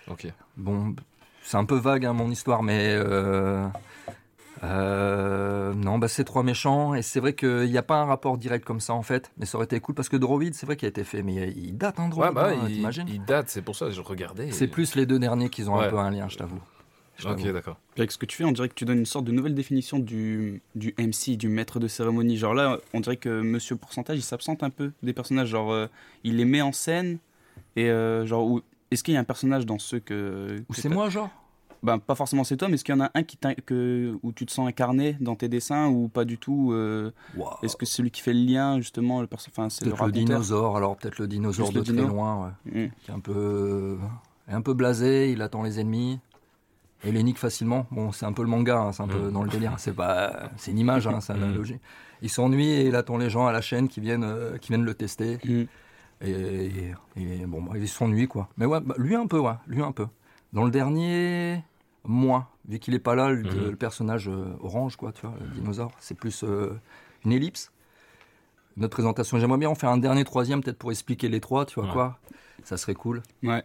Ok. 0.09 0.27
Bon, 0.55 0.95
c'est 1.43 1.57
un 1.57 1.65
peu 1.65 1.75
vague, 1.77 2.05
hein, 2.05 2.13
mon 2.13 2.29
histoire, 2.31 2.63
mais... 2.63 2.93
euh, 2.95 3.67
euh, 4.63 5.73
non, 5.73 5.97
bah, 5.97 6.07
c'est 6.07 6.23
trois 6.23 6.43
méchants, 6.43 6.93
et 6.95 7.01
c'est 7.01 7.19
vrai 7.19 7.33
qu'il 7.33 7.69
n'y 7.69 7.77
a 7.77 7.83
pas 7.83 7.97
un 8.01 8.05
rapport 8.05 8.37
direct 8.37 8.65
comme 8.65 8.79
ça, 8.79 8.93
en 8.93 9.01
fait, 9.03 9.31
mais 9.37 9.45
ça 9.45 9.57
aurait 9.57 9.65
été 9.65 9.79
cool, 9.79 9.95
parce 9.95 10.09
que 10.09 10.17
Droid, 10.17 10.53
c'est 10.53 10.65
vrai 10.65 10.75
qu'il 10.75 10.85
a 10.85 10.89
été 10.89 11.03
fait, 11.03 11.23
mais 11.23 11.51
il, 11.51 11.65
il 11.67 11.77
date, 11.77 11.99
hein, 11.99 12.09
Droid, 12.09 12.27
Ouais, 12.29 12.33
bah, 12.33 12.51
hein, 12.53 12.67
il, 13.07 13.23
date, 13.25 13.49
c'est 13.49 13.61
pour 13.61 13.75
ça 13.75 13.85
que 13.87 13.91
je 13.91 14.01
regardais. 14.01 14.49
et- 14.49 14.51
C'est 14.51 14.67
plus 14.67 14.95
les 14.95 15.05
deux 15.05 15.19
derniers 15.19 15.49
qui 15.49 15.63
ont 15.67 15.77
Ouais. 15.77 15.85
un 15.85 15.89
peu 15.89 15.97
un 15.97 16.11
lien, 16.11 16.27
je 16.29 16.37
t'avoue. 16.37 16.61
Ok, 17.23 17.43
d'accord. 17.53 17.77
Avec 17.97 18.11
ce 18.11 18.17
que 18.17 18.25
tu 18.25 18.35
fais, 18.37 18.45
on 18.45 18.51
dirait 18.51 18.67
que 18.67 18.73
tu 18.73 18.83
donnes 18.83 18.97
une 18.97 19.05
sorte 19.05 19.25
de 19.25 19.31
nouvelle 19.31 19.53
définition 19.53 19.99
du, 19.99 20.63
du 20.73 20.95
MC, 20.97 21.37
du 21.37 21.49
maître 21.49 21.79
de 21.79 21.87
cérémonie. 21.87 22.35
Genre 22.35 22.55
là, 22.55 22.79
on 22.95 22.99
dirait 22.99 23.17
que 23.17 23.41
Monsieur 23.41 23.75
Pourcentage, 23.75 24.17
il 24.17 24.23
s'absente 24.23 24.63
un 24.63 24.71
peu 24.71 24.91
des 25.03 25.13
personnages. 25.13 25.49
Genre, 25.49 25.71
euh, 25.71 25.85
il 26.23 26.37
les 26.37 26.45
met 26.45 26.63
en 26.63 26.71
scène. 26.71 27.19
Et 27.75 27.91
euh, 27.91 28.25
genre, 28.25 28.47
où- 28.47 28.61
est-ce 28.89 29.03
qu'il 29.03 29.13
y 29.13 29.17
a 29.17 29.19
un 29.19 29.23
personnage 29.23 29.67
dans 29.67 29.77
ceux 29.77 29.99
que. 29.99 30.63
Ou 30.67 30.73
c'est 30.73 30.89
moi, 30.89 31.09
genre? 31.09 31.29
Ben, 31.83 31.97
pas 31.97 32.13
forcément 32.13 32.43
c'est 32.43 32.57
toi, 32.57 32.67
mais 32.67 32.75
est-ce 32.75 32.83
qu'il 32.83 32.93
y 32.93 32.97
en 32.97 33.01
a 33.03 33.09
un 33.15 33.23
qui 33.23 33.37
que, 33.65 34.15
où 34.21 34.31
tu 34.33 34.45
te 34.45 34.51
sens 34.51 34.67
incarné 34.67 35.17
dans 35.19 35.35
tes 35.35 35.49
dessins 35.49 35.87
ou 35.87 36.09
pas 36.09 36.25
du 36.25 36.37
tout 36.37 36.71
euh. 36.73 37.11
Est-ce 37.63 37.75
que 37.75 37.85
c'est 37.87 37.97
celui 37.97 38.11
qui 38.11 38.21
fait 38.21 38.33
le 38.33 38.41
lien, 38.45 38.77
justement, 38.77 39.19
le 39.21 39.27
enfin, 39.33 39.69
c'est 39.69 39.85
le 39.85 40.11
dinosaure, 40.11 40.77
alors 40.77 40.95
peut-être 40.95 41.17
le 41.17 41.27
dinosaure 41.27 41.65
Juste 41.67 41.73
de 41.75 41.79
le 41.79 41.85
très 41.85 41.93
dino 41.93 42.07
loin, 42.07 42.53
ouais. 42.65 42.85
Mm. 42.85 42.91
Qui 43.03 43.11
est 43.11 43.13
un 43.15 43.19
peu, 43.19 43.97
est 44.47 44.53
un 44.53 44.61
peu 44.61 44.73
blasé, 44.75 45.31
il 45.31 45.41
attend 45.41 45.63
les 45.63 45.79
ennemis. 45.79 46.19
Et 47.03 47.11
les 47.11 47.23
nique 47.23 47.39
facilement. 47.39 47.87
Bon, 47.89 48.11
c'est 48.11 48.27
un 48.27 48.31
peu 48.33 48.43
le 48.43 48.47
manga, 48.47 48.77
hein, 48.77 48.91
c'est 48.91 49.01
un 49.01 49.07
peu 49.07 49.29
Mm. 49.29 49.31
dans 49.31 49.41
le 49.41 49.49
délire. 49.49 49.73
C'est 49.79 49.93
pas, 49.95 50.51
c'est 50.57 50.69
une 50.69 50.77
image, 50.77 51.07
hein, 51.07 51.19
c'est 51.19 51.33
Mm. 51.33 51.39
la 51.41 51.47
logique. 51.47 51.81
Il 52.21 52.29
s'ennuie 52.29 52.69
et 52.69 52.87
il 52.89 52.95
attend 52.95 53.17
les 53.17 53.31
gens 53.31 53.47
à 53.47 53.51
la 53.51 53.61
chaîne 53.61 53.87
qui 53.87 54.01
viennent, 54.01 54.23
euh, 54.23 54.57
qui 54.59 54.67
viennent 54.67 54.85
le 54.85 54.93
tester. 54.93 55.39
Mm. 55.43 55.63
Et, 56.23 56.29
et- 56.29 56.93
et 57.41 57.45
bon, 57.47 57.63
bah, 57.63 57.71
il 57.75 57.87
s'ennuie 57.89 58.27
quoi. 58.27 58.49
Mais 58.57 58.67
ouais, 58.67 58.79
bah, 58.81 58.93
lui 58.99 59.15
un 59.15 59.25
peu, 59.25 59.39
ouais, 59.39 59.53
lui 59.65 59.81
un 59.81 59.91
peu. 59.91 60.05
Dans 60.53 60.63
le 60.63 60.69
dernier, 60.69 61.63
moins, 62.03 62.47
vu 62.67 62.79
qu'il 62.79 62.93
est 62.93 62.99
pas 62.99 63.15
là, 63.15 63.29
le, 63.29 63.43
Mhm. 63.43 63.69
le 63.71 63.75
personnage 63.75 64.27
euh, 64.29 64.45
orange, 64.61 64.95
quoi, 64.95 65.11
tu 65.11 65.21
vois, 65.25 65.35
le 65.39 65.47
dinosaure, 65.47 65.91
c'est 65.99 66.15
plus 66.17 66.43
euh, 66.43 66.71
une 67.25 67.31
ellipse. 67.31 67.71
Notre 68.77 68.93
présentation, 68.93 69.37
j'aimerais 69.39 69.57
bien 69.59 69.69
en 69.69 69.75
faire 69.75 69.89
un 69.89 69.97
dernier 69.97 70.23
troisième, 70.23 70.63
peut-être 70.63 70.77
pour 70.79 70.91
expliquer 70.91 71.29
les 71.29 71.39
trois, 71.41 71.65
tu 71.65 71.75
vois 71.75 71.85
Ouais. 71.85 71.91
quoi. 71.91 72.19
Ça 72.63 72.77
serait 72.77 72.93
cool. 72.95 73.21
Ouais. 73.43 73.63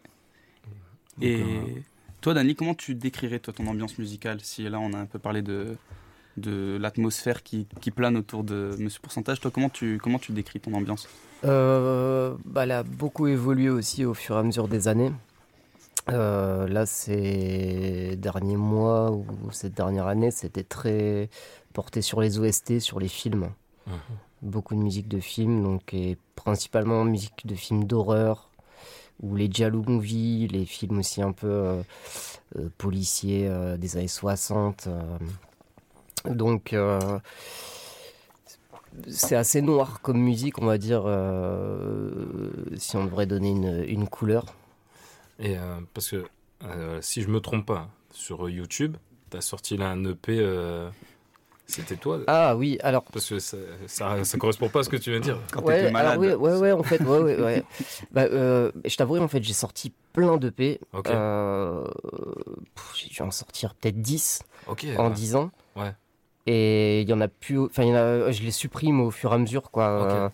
Donc, 1.17 1.23
Et 1.23 1.43
euh, 1.43 1.81
toi, 2.21 2.35
Dani, 2.35 2.55
comment 2.55 2.75
tu 2.75 2.95
décrirais 2.95 3.39
toi, 3.39 3.55
ton 3.55 3.67
ambiance 3.69 3.99
musicale 3.99 4.41
Si 4.43 4.69
là, 4.69 4.79
on 4.81 4.93
a 4.93 4.99
un 4.99 5.07
peu 5.07 5.19
parlé 5.19 5.43
de, 5.43 5.77
de 6.37 6.77
l'atmosphère 6.81 7.43
qui, 7.43 7.67
qui 7.81 7.91
plane 7.91 8.17
autour 8.17 8.43
de 8.45 8.75
Monsieur 8.79 9.01
Pourcentage, 9.01 9.41
toi, 9.41 9.51
comment 9.51 9.69
tu, 9.71 9.99
comment 10.03 10.19
tu 10.19 10.33
décris 10.33 10.61
ton 10.61 10.75
ambiance? 10.75 11.09
Euh, 11.45 12.35
bah, 12.45 12.65
elle 12.65 12.73
a 12.73 12.83
beaucoup 12.83 13.29
évolué 13.29 13.71
aussi 13.71 14.05
au 14.05 14.13
fur 14.15 14.35
et 14.37 14.39
à 14.41 14.43
mesure 14.43 14.67
des 14.69 14.89
années. 14.89 15.13
Euh, 16.09 16.69
là, 16.69 16.87
ces 16.87 18.17
derniers 18.17 18.57
mois 18.57 19.11
ou 19.11 19.27
cette 19.51 19.75
dernière 19.75 20.07
année, 20.07 20.31
c'était 20.31 20.63
très 20.63 21.29
porté 21.73 22.01
sur 22.01 22.21
les 22.21 22.39
OST, 22.39 22.81
sur 22.81 23.01
les 23.01 23.09
films. 23.09 23.51
Mhm. 23.87 23.95
Beaucoup 24.43 24.75
de 24.75 24.81
musique 24.81 25.09
de 25.09 25.21
films, 25.21 25.63
donc 25.63 25.95
et 25.95 26.17
principalement 26.35 27.05
musique 27.05 27.47
de 27.47 27.55
films 27.55 27.85
d'horreur 27.85 28.51
ou 29.23 29.35
les 29.35 29.51
Jalou 29.51 29.83
movies, 29.87 30.49
les 30.49 30.67
films 30.67 30.99
aussi 30.99 31.23
un 31.23 31.33
peu 31.33 31.47
euh, 31.47 31.83
euh, 32.59 32.69
policiers 32.79 33.51
des 33.79 33.97
années 33.97 34.09
60. 34.09 34.87
euh. 34.89 35.01
Donc, 36.27 36.75
c'est 39.09 39.37
assez 39.37 39.63
noir 39.63 40.01
comme 40.03 40.19
musique, 40.19 40.59
on 40.59 40.67
va 40.67 40.77
dire, 40.77 41.03
si 42.77 42.97
on 42.97 43.05
devrait 43.05 43.27
donner 43.27 43.51
une, 43.51 43.85
une 43.87 44.09
couleur. 44.09 44.47
Et 45.39 45.57
euh, 45.59 45.81
parce 45.95 46.09
que 46.11 46.25
euh, 46.65 46.99
si 47.03 47.23
je 47.23 47.29
me 47.29 47.41
trompe 47.41 47.67
pas, 47.67 47.89
sur 48.11 48.49
YouTube, 48.49 48.97
t'as 49.31 49.41
sorti 49.41 49.77
là 49.77 49.91
un 49.91 50.05
EP. 50.05 50.39
euh, 50.41 50.89
C'était 51.67 51.97
toi 51.97 52.21
Ah 52.27 52.57
oui, 52.57 52.79
alors. 52.83 53.03
Parce 53.13 53.29
que 53.29 53.39
ça, 53.39 53.57
ça, 53.87 54.25
ça 54.25 54.39
correspond 54.39 54.69
pas 54.69 54.81
à 54.81 54.83
ce 54.85 54.89
que 54.89 54.97
tu 54.97 55.11
viens 55.11 55.19
de 55.21 55.25
dire. 55.25 55.39
ouais, 55.63 55.95
alors 55.95 56.17
oui, 56.19 56.33
ouais, 56.33 56.57
ouais, 56.59 56.73
en 56.73 56.83
fait, 56.83 57.01
ouais, 57.03 57.19
ouais, 57.21 57.41
ouais. 57.43 57.65
Bah, 58.13 58.23
euh, 58.23 58.73
je 58.85 58.97
t'avouerai, 58.97 59.21
en 59.21 59.29
fait, 59.29 59.43
j'ai 59.43 59.53
sorti 59.53 59.93
plein 60.13 60.37
de 60.39 60.49
P. 60.49 60.81
Ok. 60.95 61.09
Euh, 61.11 61.85
pff, 62.75 62.93
j'ai 62.95 63.09
dû 63.09 63.21
en 63.23 63.31
sortir 63.31 63.75
peut-être 63.75 64.01
10 64.01 64.43
Ok, 64.69 64.87
en 64.97 65.09
ouais. 65.09 65.15
10 65.15 65.35
ans. 65.37 65.51
Ouais. 65.77 65.93
Et 66.47 67.03
il 67.03 67.09
y 67.09 67.13
en 67.13 67.21
a 67.21 67.29
plus. 67.29 67.59
Enfin, 67.59 67.83
il 67.83 67.89
y 67.89 67.93
en 67.93 67.97
a, 67.97 68.31
je 68.31 68.43
les 68.43 68.53
supprime 68.53 69.01
au 69.01 69.11
fur 69.11 69.33
et 69.33 69.35
à 69.35 69.39
mesure, 69.39 69.71
quoi. 69.71 70.03
Ok, 70.03 70.13
Euh, 70.13 70.29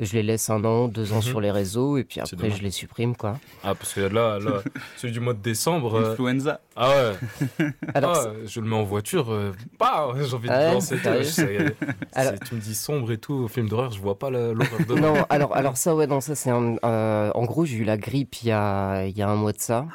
Je 0.00 0.12
les 0.12 0.22
laisse 0.22 0.48
un 0.48 0.64
an, 0.64 0.86
deux 0.86 1.12
ans 1.12 1.16
Mhm. 1.16 1.22
sur 1.22 1.40
les 1.40 1.50
réseaux, 1.50 1.96
et 1.96 2.04
puis 2.04 2.20
après, 2.20 2.50
je 2.52 2.62
les 2.62 2.70
supprime, 2.70 3.16
quoi. 3.16 3.36
Ah, 3.64 3.74
parce 3.74 3.94
que 3.94 4.00
là, 4.02 4.38
là 4.38 4.62
celui 4.96 5.12
du 5.12 5.18
mois 5.18 5.34
de 5.34 5.42
décembre. 5.42 5.94
euh, 5.96 6.12
Influenza. 6.12 6.60
Ah 6.76 6.90
ouais. 6.90 7.66
Alors, 7.94 8.16
Ah, 8.16 8.30
je 8.46 8.60
le 8.60 8.66
mets 8.68 8.76
en 8.76 8.84
voiture. 8.84 9.32
euh, 9.32 9.52
bah, 9.78 10.08
j'ai 10.22 10.34
envie 10.34 10.48
de 10.48 10.52
Ah 10.54 10.80
sérieux 10.80 11.22
je 11.22 11.28
sais, 11.28 11.58
Alors- 12.14 12.34
Tu 12.46 12.54
me 12.54 12.60
dis 12.60 12.76
sombre 12.76 13.10
et 13.10 13.18
tout, 13.18 13.34
au 13.34 13.48
film 13.48 13.68
d'horreur, 13.68 13.90
je 13.90 14.00
vois 14.00 14.16
pas 14.18 14.30
la- 14.30 14.52
l'horreur 14.52 14.86
de 14.88 14.94
non, 14.94 15.14
alors, 15.30 15.56
alors 15.56 15.76
ça, 15.76 15.94
ouais, 15.96 16.06
non, 16.06 16.20
ça 16.20 16.34
c'est 16.36 16.50
un. 16.50 16.76
euh, 16.84 17.30
en 17.34 17.44
gros, 17.44 17.64
j'ai 17.64 17.76
eu 17.78 17.84
la 17.84 17.96
grippe 17.96 18.36
il 18.42 18.48
y 18.48 18.52
a, 18.52 19.04
il 19.06 19.18
y 19.18 19.22
a 19.22 19.28
un 19.28 19.34
mois 19.36 19.52
de 19.52 19.60
ça. 19.60 19.86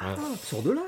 Sors 0.42 0.60
de 0.62 0.72
là 0.72 0.82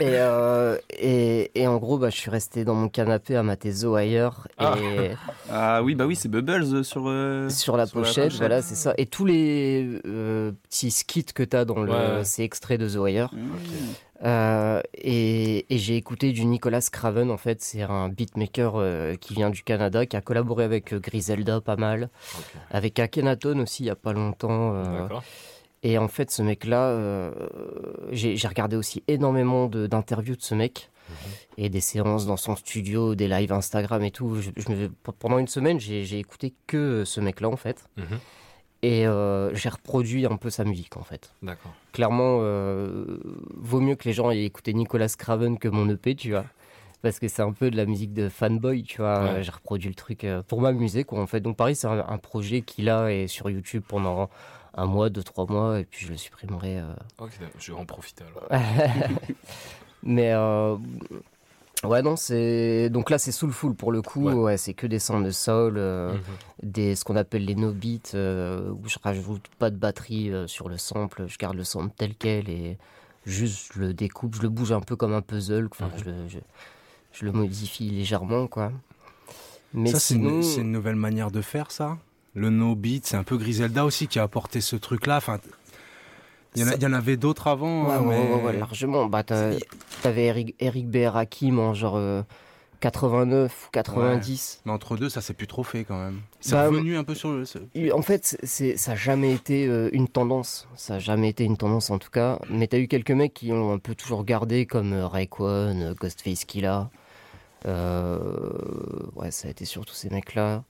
Et, 0.00 0.16
euh, 0.18 0.76
et, 0.90 1.50
et 1.60 1.66
en 1.66 1.76
gros, 1.78 1.98
bah, 1.98 2.10
je 2.10 2.16
suis 2.16 2.30
resté 2.30 2.64
dans 2.64 2.74
mon 2.74 2.88
canapé 2.88 3.36
à 3.36 3.42
mater 3.42 3.72
The 3.72 3.84
Wire. 3.84 4.46
Ah. 4.58 4.74
Et 4.80 5.10
Ah 5.50 5.82
oui, 5.82 5.94
bah 5.94 6.06
oui, 6.06 6.16
c'est 6.16 6.28
Bubbles 6.28 6.64
euh, 6.74 6.82
sur, 6.82 7.04
euh, 7.06 7.48
sur 7.48 7.76
la 7.76 7.86
pochette, 7.86 8.32
voilà, 8.34 8.62
c'est 8.62 8.74
ça. 8.74 8.94
Et 8.98 9.06
tous 9.06 9.24
les 9.24 10.00
euh, 10.06 10.52
petits 10.68 10.90
skits 10.90 11.24
que 11.34 11.42
tu 11.42 11.56
as 11.56 11.64
dans 11.64 11.82
le. 11.82 11.92
Ouais. 11.92 12.24
C'est 12.24 12.44
extrait 12.44 12.78
de 12.78 12.88
The 12.88 12.96
Wire. 12.96 13.30
Mmh. 13.32 13.38
Euh, 14.24 14.80
et 14.94 15.66
et 15.74 15.78
j'ai 15.78 15.96
écouté 15.96 16.30
du 16.32 16.44
Nicolas 16.44 16.80
Craven, 16.92 17.30
en 17.30 17.36
fait. 17.36 17.60
C'est 17.60 17.82
un 17.82 18.08
beatmaker 18.08 18.74
euh, 18.76 19.14
qui 19.16 19.34
vient 19.34 19.50
du 19.50 19.62
Canada, 19.64 20.06
qui 20.06 20.16
a 20.16 20.20
collaboré 20.20 20.62
avec 20.64 20.94
Griselda 20.94 21.60
pas 21.60 21.76
mal. 21.76 22.08
Avec 22.70 22.98
Akhenaton 23.00 23.58
aussi, 23.60 23.82
il 23.82 23.86
y 23.86 23.90
a 23.90 23.96
pas 23.96 24.12
longtemps. 24.12 24.74
euh, 24.76 25.02
D'accord. 25.02 25.24
Et 25.82 25.98
en 25.98 26.08
fait, 26.08 26.30
ce 26.30 26.42
mec-là, 26.42 26.88
euh, 26.88 27.32
j'ai 28.12 28.48
regardé 28.48 28.76
aussi 28.76 29.02
énormément 29.08 29.66
d'interviews 29.66 30.36
de, 30.36 30.42
ce 30.42 30.54
mec 30.54 30.90
et 31.58 31.68
des 31.68 31.80
séances 31.80 32.26
dans 32.26 32.36
son 32.36 32.56
studio, 32.56 33.14
des 33.14 33.28
lives 33.28 33.52
Instagram 33.52 34.02
et 34.02 34.10
tout. 34.10 34.40
Je, 34.40 34.50
je 34.56 34.88
pendant 35.18 35.38
une 35.38 35.48
semaine, 35.48 35.80
j'ai 35.80 36.18
écouté 36.18 36.54
que 36.66 37.04
ce 37.04 37.20
mec-là, 37.20 37.48
en 37.48 37.56
fait. 37.56 37.84
Mhm. 37.96 38.18
Et 38.84 39.06
euh, 39.06 39.54
j'ai 39.54 39.68
reproduit 39.68 40.26
un 40.26 40.36
peu 40.36 40.50
sa 40.50 40.64
musique, 40.64 40.96
en 40.96 41.04
fait. 41.04 41.32
D'accord. 41.42 41.72
Clairement, 41.92 42.38
euh, 42.40 43.20
vaut 43.54 43.80
mieux 43.80 43.94
que 43.94 44.04
les 44.04 44.12
gens 44.12 44.30
aient 44.30 44.44
écouté 44.44 44.74
Nicolas 44.74 45.08
Craven 45.08 45.58
que 45.58 45.68
mon 45.68 45.88
EP, 45.88 46.16
tu 46.16 46.30
vois. 46.30 46.44
Parce 47.00 47.18
que 47.18 47.28
c'est 47.28 47.42
un 47.42 47.52
peu 47.52 47.70
de 47.70 47.76
la 47.76 47.86
musique 47.86 48.12
de 48.12 48.28
fanboy, 48.28 48.82
tu 48.82 48.98
vois. 48.98 49.22
Ouais. 49.22 49.42
J'ai 49.42 49.52
reproduit 49.52 49.88
le 49.88 49.94
truc 49.94 50.24
euh, 50.24 50.42
pour 50.42 50.60
m'amuser, 50.60 51.04
quoi, 51.04 51.20
en 51.20 51.28
fait. 51.28 51.40
Donc, 51.40 51.56
pareil, 51.56 51.76
c'est 51.76 51.86
un, 51.86 52.04
un 52.06 52.18
projet 52.18 52.62
qu'il 52.62 52.88
a 52.88 53.12
et 53.12 53.28
sur 53.28 53.50
YouTube 53.50 53.84
pendant 53.86 54.28
un 54.74 54.86
mois, 54.86 55.10
deux, 55.10 55.22
trois 55.22 55.46
mois, 55.46 55.80
et 55.80 55.84
puis 55.84 56.06
je 56.06 56.12
le 56.12 56.16
supprimerai. 56.18 56.78
euh. 56.78 56.94
Ok, 57.18 57.30
je 57.58 57.72
vais 57.72 57.78
en 57.78 57.84
profiter 57.86 58.24
alors. 58.24 58.48
Mais 60.02 60.32
euh, 60.32 60.76
ouais, 61.84 62.02
non, 62.02 62.16
c'est 62.16 62.90
donc 62.90 63.10
là 63.10 63.18
c'est 63.18 63.32
soulful 63.32 63.74
pour 63.74 63.92
le 63.92 64.02
coup. 64.02 64.24
Ouais. 64.28 64.34
Ouais, 64.34 64.56
c'est 64.56 64.74
que 64.74 64.86
des 64.86 64.98
sons 64.98 65.20
de 65.20 65.30
soul, 65.30 65.74
euh, 65.78 66.14
Mhm. 66.14 66.20
des 66.62 66.94
ce 66.96 67.04
qu'on 67.04 67.16
appelle 67.16 67.44
les 67.44 67.54
no 67.54 67.72
beats 67.72 68.14
euh, 68.14 68.70
où 68.70 68.88
je 68.88 68.96
rajoute 69.02 69.46
pas 69.58 69.70
de 69.70 69.76
batterie 69.76 70.30
euh, 70.32 70.46
sur 70.46 70.68
le 70.68 70.78
sample, 70.78 71.26
je 71.28 71.38
garde 71.38 71.56
le 71.56 71.64
sample 71.64 71.92
tel 71.96 72.14
quel 72.16 72.48
et 72.48 72.78
juste 73.26 73.72
je 73.74 73.80
le 73.80 73.94
découpe, 73.94 74.34
je 74.34 74.42
le 74.42 74.48
bouge 74.48 74.72
un 74.72 74.80
peu 74.80 74.96
comme 74.96 75.12
un 75.14 75.22
puzzle. 75.22 75.68
Enfin, 75.70 75.88
Mhm. 75.94 75.98
je, 75.98 76.04
le- 76.10 76.28
je, 76.28 76.38
je 77.12 77.24
le 77.24 77.32
modifie 77.32 77.90
légèrement, 77.90 78.48
quoi. 78.48 78.72
Mais 79.74 79.90
ça, 79.92 80.00
c'est 80.00 80.14
sinon, 80.14 80.30
une, 80.30 80.42
c'est 80.42 80.60
une 80.62 80.72
nouvelle 80.72 80.96
manière 80.96 81.30
de 81.30 81.40
faire 81.40 81.70
ça? 81.70 81.96
Le 82.34 82.50
no 82.50 82.74
beat, 82.74 83.06
c'est 83.06 83.16
un 83.16 83.24
peu 83.24 83.36
Griselda 83.36 83.84
aussi 83.84 84.08
qui 84.08 84.18
a 84.18 84.22
apporté 84.22 84.60
ce 84.60 84.76
truc-là. 84.76 85.16
Enfin, 85.18 85.38
Il 86.54 86.62
y, 86.62 86.64
en 86.86 86.92
y 86.92 86.94
avait 86.94 87.16
d'autres 87.16 87.46
avant. 87.46 87.86
Ouais, 87.86 87.92
hein, 87.94 88.02
mais- 88.06 88.34
ouais, 88.36 88.42
ouais, 88.42 88.58
largement. 88.58 89.06
Bah, 89.06 89.22
T'avais 89.22 90.24
Eric, 90.24 90.54
Eric 90.58 90.88
B. 90.88 90.96
Rakim 91.06 91.58
en 91.58 91.74
genre 91.74 91.96
euh, 91.96 92.22
89 92.80 93.66
ou 93.66 93.70
90. 93.70 94.54
Ouais. 94.56 94.62
Mais 94.66 94.72
entre 94.72 94.96
deux, 94.96 95.08
ça 95.08 95.20
s'est 95.20 95.34
plus 95.34 95.46
trop 95.46 95.62
fait 95.62 95.84
quand 95.84 96.02
même. 96.02 96.20
C'est 96.40 96.52
Bah, 96.52 96.68
revenu 96.68 96.96
un 96.96 97.04
peu 97.04 97.14
sur 97.14 97.30
le. 97.32 97.44
En 97.94 98.02
fait, 98.02 98.36
c'est, 98.42 98.76
ça 98.76 98.92
n'a 98.92 98.96
jamais 98.96 99.32
été 99.32 99.66
euh, 99.66 99.88
une 99.92 100.08
tendance. 100.08 100.66
Ça 100.74 100.94
n'a 100.94 100.98
jamais 100.98 101.28
été 101.28 101.44
une 101.44 101.56
tendance 101.56 101.90
en 101.90 101.98
tout 101.98 102.10
cas. 102.10 102.38
Mais 102.50 102.66
t'as 102.66 102.78
eu 102.78 102.88
quelques 102.88 103.10
mecs 103.12 103.34
qui 103.34 103.52
ont 103.52 103.72
un 103.72 103.78
peu 103.78 103.94
toujours 103.94 104.24
gardé, 104.24 104.66
comme 104.66 104.92
euh, 104.94 105.06
euh, 105.40 105.94
Ghostface 105.94 106.44
Killah. 106.44 106.90
Euh, 107.66 108.18
ouais, 109.14 109.30
ça 109.30 109.48
a 109.48 109.50
été 109.50 109.64
surtout 109.64 109.94
ces 109.94 110.10
mecs-là. 110.10 110.64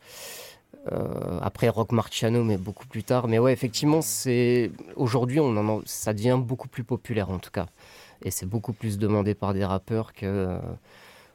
Euh, 0.90 1.38
après 1.42 1.68
Rock 1.68 1.92
Marciano, 1.92 2.42
mais 2.42 2.56
beaucoup 2.56 2.86
plus 2.88 3.04
tard. 3.04 3.28
Mais 3.28 3.38
ouais, 3.38 3.52
effectivement, 3.52 4.02
c'est 4.02 4.72
aujourd'hui, 4.96 5.38
on 5.38 5.56
en 5.56 5.78
a- 5.78 5.82
ça 5.84 6.12
devient 6.12 6.38
beaucoup 6.42 6.66
plus 6.68 6.82
populaire 6.84 7.30
en 7.30 7.38
tout 7.38 7.50
cas. 7.52 7.66
Et 8.24 8.30
c'est 8.32 8.46
beaucoup 8.46 8.72
plus 8.72 8.98
demandé 8.98 9.34
par 9.34 9.54
des 9.54 9.64
rappeurs 9.64 10.12
que. 10.12 10.26
euh, 10.26 10.58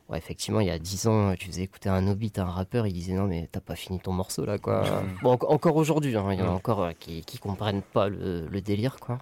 Ouais, 0.09 0.17
effectivement, 0.17 0.61
il 0.61 0.67
y 0.67 0.69
a 0.69 0.79
10 0.79 1.05
ans, 1.07 1.33
tu 1.37 1.47
faisais 1.47 1.63
écouter 1.63 1.89
un 1.89 2.07
Hobbit, 2.07 2.31
un 2.37 2.45
rappeur, 2.45 2.87
il 2.87 2.93
disait 2.93 3.11
non, 3.11 3.25
mais 3.27 3.49
t'as 3.51 3.59
pas 3.59 3.75
fini 3.75 3.99
ton 3.99 4.13
morceau 4.13 4.45
là, 4.45 4.57
quoi. 4.57 5.03
bon, 5.21 5.31
en- 5.33 5.51
encore 5.53 5.75
aujourd'hui, 5.75 6.15
hein, 6.15 6.27
il 6.31 6.39
y 6.39 6.41
en 6.41 6.47
a 6.47 6.51
encore 6.51 6.81
euh, 6.81 6.91
qui, 6.97 7.23
qui 7.25 7.39
comprennent 7.39 7.81
pas 7.81 8.07
le, 8.07 8.47
le 8.47 8.61
délire, 8.61 9.01
quoi. 9.01 9.19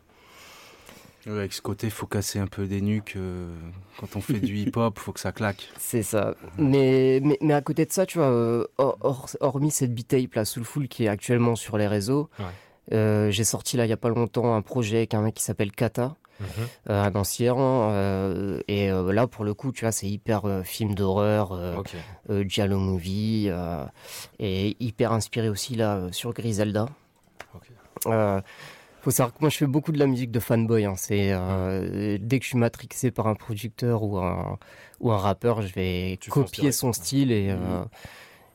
Ouais, 1.28 1.40
avec 1.40 1.54
ce 1.54 1.62
côté, 1.62 1.90
faut 1.90 2.06
casser 2.06 2.40
un 2.40 2.48
peu 2.48 2.68
des 2.68 2.82
nuques. 2.82 3.16
euh, 3.16 3.48
quand 4.00 4.16
on 4.16 4.22
fait 4.22 4.40
du 4.40 4.58
hip-hop, 4.60 5.00
faut 5.00 5.12
que 5.12 5.20
ça 5.20 5.32
claque. 5.32 5.70
C'est 5.80 6.04
ça. 6.04 6.36
Mais, 6.58 7.20
mais, 7.24 7.38
mais 7.42 7.54
à 7.54 7.62
côté 7.62 7.86
de 7.86 7.92
ça, 7.92 8.06
tu 8.06 8.20
vois, 8.20 8.28
euh, 8.28 8.66
hor- 8.78 8.98
hor- 9.02 9.30
hormis 9.40 9.72
cette 9.72 9.94
beat-tape, 9.94 10.34
la 10.36 10.46
Soulful, 10.46 10.88
qui 10.88 11.06
est 11.06 11.08
actuellement 11.08 11.56
sur 11.56 11.78
les 11.78 11.88
réseaux, 11.88 12.30
Ouais. 12.40 12.46
euh, 12.94 13.32
j'ai 13.32 13.44
sorti 13.44 13.76
là, 13.78 13.86
il 13.86 13.90
y 13.90 13.94
a 13.94 13.98
pas 13.98 14.10
longtemps, 14.10 14.54
un 14.56 14.62
projet 14.62 14.98
avec 14.98 15.14
un 15.16 15.22
mec 15.22 15.34
qui 15.36 15.44
s'appelle 15.44 15.72
Kata. 15.72 16.16
Euh, 16.90 17.02
à 17.02 17.10
Nancière, 17.12 17.56
euh, 17.58 18.60
et 18.68 18.90
là 18.90 19.26
pour 19.26 19.46
le 19.46 19.54
coup 19.54 19.72
tu 19.72 19.86
vois 19.86 19.94
c'est 19.94 20.10
hyper 20.10 20.42
film 20.66 20.94
d'horreur 20.94 21.54
Ok. 21.78 21.96
giallo 22.46 22.78
movie 22.78 23.50
et 24.40 24.76
hyper 24.82 25.14
inspiré 25.14 25.48
aussi 25.48 25.76
là 25.76 26.10
sur 26.12 26.34
Griselda 26.34 26.90
Ok. 27.54 27.70
Faut 29.06 29.12
savoir 29.12 29.36
que 29.36 29.38
moi 29.42 29.52
je 29.52 29.58
fais 29.58 29.68
beaucoup 29.68 29.92
de 29.92 30.00
la 30.00 30.08
musique 30.08 30.32
de 30.32 30.40
fanboy. 30.40 30.84
hein. 30.84 30.96
C'est 30.98 31.28
euh, 31.32 32.18
dès 32.20 32.40
que 32.40 32.44
je 32.44 32.50
suis 32.50 32.58
matrixé 32.58 33.12
par 33.12 33.28
un 33.28 33.36
producteur 33.36 34.02
ou 34.02 34.18
un 34.18 34.58
ou 35.00 35.12
un 35.12 35.18
rappeur, 35.18 35.62
je 35.62 35.72
vais 35.76 36.18
Tu 36.20 36.32
copier 36.32 36.72
son 36.72 36.92
style 36.92 37.32
et 37.32 37.52
euh, 37.52 37.84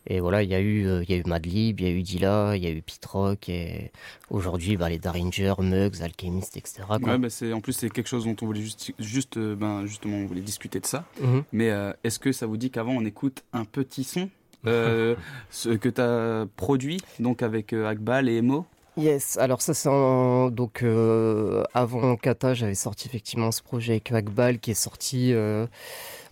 et 0.09 0.18
voilà. 0.18 0.42
Il 0.42 0.51
y 0.51 0.55
a 0.57 0.59
eu 0.59 0.88
euh, 0.88 1.05
il 1.05 1.11
y 1.14 1.14
a 1.14 1.18
eu 1.18 1.22
Madlib, 1.24 1.78
il 1.78 1.86
y 1.86 1.88
a 1.88 1.92
eu 1.92 2.03
Dilla, 2.03 2.57
il 2.57 2.64
y 2.64 2.66
a 2.66 2.70
eu 2.70 2.82
Pete 2.82 3.07
Rock 3.07 3.48
et 3.48 3.92
aujourd'hui 4.28 4.76
bah, 4.76 4.88
les 4.88 4.98
Daringer, 4.98 5.55
Muggs, 5.61 6.03
Alchemist, 6.03 6.57
etc. 6.57 6.82
quoi. 6.88 6.98
Ouais, 6.98 7.18
bah, 7.18 7.30
c'est, 7.30 7.53
en 7.53 7.61
plus, 7.61 7.74
c'est 7.74 7.88
quelque 7.88 8.09
chose 8.09 8.24
dont 8.24 8.34
on 8.42 8.46
voulait 8.46 8.61
juste, 8.61 8.92
juste 8.98 9.38
ben, 9.38 9.86
justement, 9.86 10.16
on 10.16 10.26
voulait 10.26 10.40
discuter 10.40 10.80
de 10.80 10.86
ça. 10.86 11.05
Mhm. 11.20 11.44
Mais 11.53 11.70
euh, 11.70 11.92
est-ce 12.03 12.18
que 12.18 12.32
ça 12.32 12.46
vous 12.46 12.57
dit 12.57 12.72
qu'avant, 12.72 12.94
on 12.96 13.05
écoute 13.05 13.44
un 13.53 13.64
petit 13.64 14.03
son 14.03 14.28
euh, 14.66 15.14
ce 15.51 15.68
que 15.68 15.88
tu 15.88 16.01
as 16.01 16.46
produit, 16.57 17.01
donc 17.20 17.44
avec 17.44 17.72
euh, 17.72 17.86
Akbal 17.86 18.28
et 18.28 18.38
Emo? 18.38 18.66
Yes, 18.97 19.38
alors 19.38 19.62
ça 19.62 19.72
c'est 19.72 19.88
en- 19.88 20.51
donc 20.51 20.82
euh, 20.82 21.62
avant 21.74 22.16
Kata, 22.16 22.55
j'avais 22.55 22.74
sorti 22.74 23.07
effectivement 23.09 23.51
ce 23.53 23.62
projet 23.62 23.93
avec 23.93 24.12
Akbal 24.12 24.59
qui 24.59 24.72
est 24.72 24.74
sorti 24.74 25.32
euh, 25.32 25.66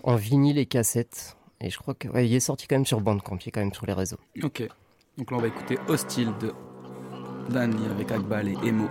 en 0.02 0.16
vinyle 0.16 0.59
et 0.59 0.66
cassette. 0.66 1.36
Et 1.61 1.70
je 1.70 1.78
crois 1.78 1.94
qu'il 1.94 2.11
est 2.34 2.40
sorti 2.40 2.66
quand 2.68 2.76
même 2.76 2.86
sur 2.86 3.00
Bandcamp, 3.00 3.38
il 3.44 3.48
est 3.48 3.50
quand 3.52 3.61
même 3.61 3.72
sur 3.74 3.86
les 3.86 3.92
réseaux. 3.92 4.18
Ok. 4.42 4.62
Donc 5.16 5.30
là, 5.30 5.36
on 5.38 5.40
va 5.40 5.48
écouter 5.48 5.78
Hostile 5.88 6.32
de 6.40 6.52
Danny 7.50 7.84
avec 7.86 8.12
Akbal 8.12 8.48
et 8.48 8.56
Emo. 8.64 8.88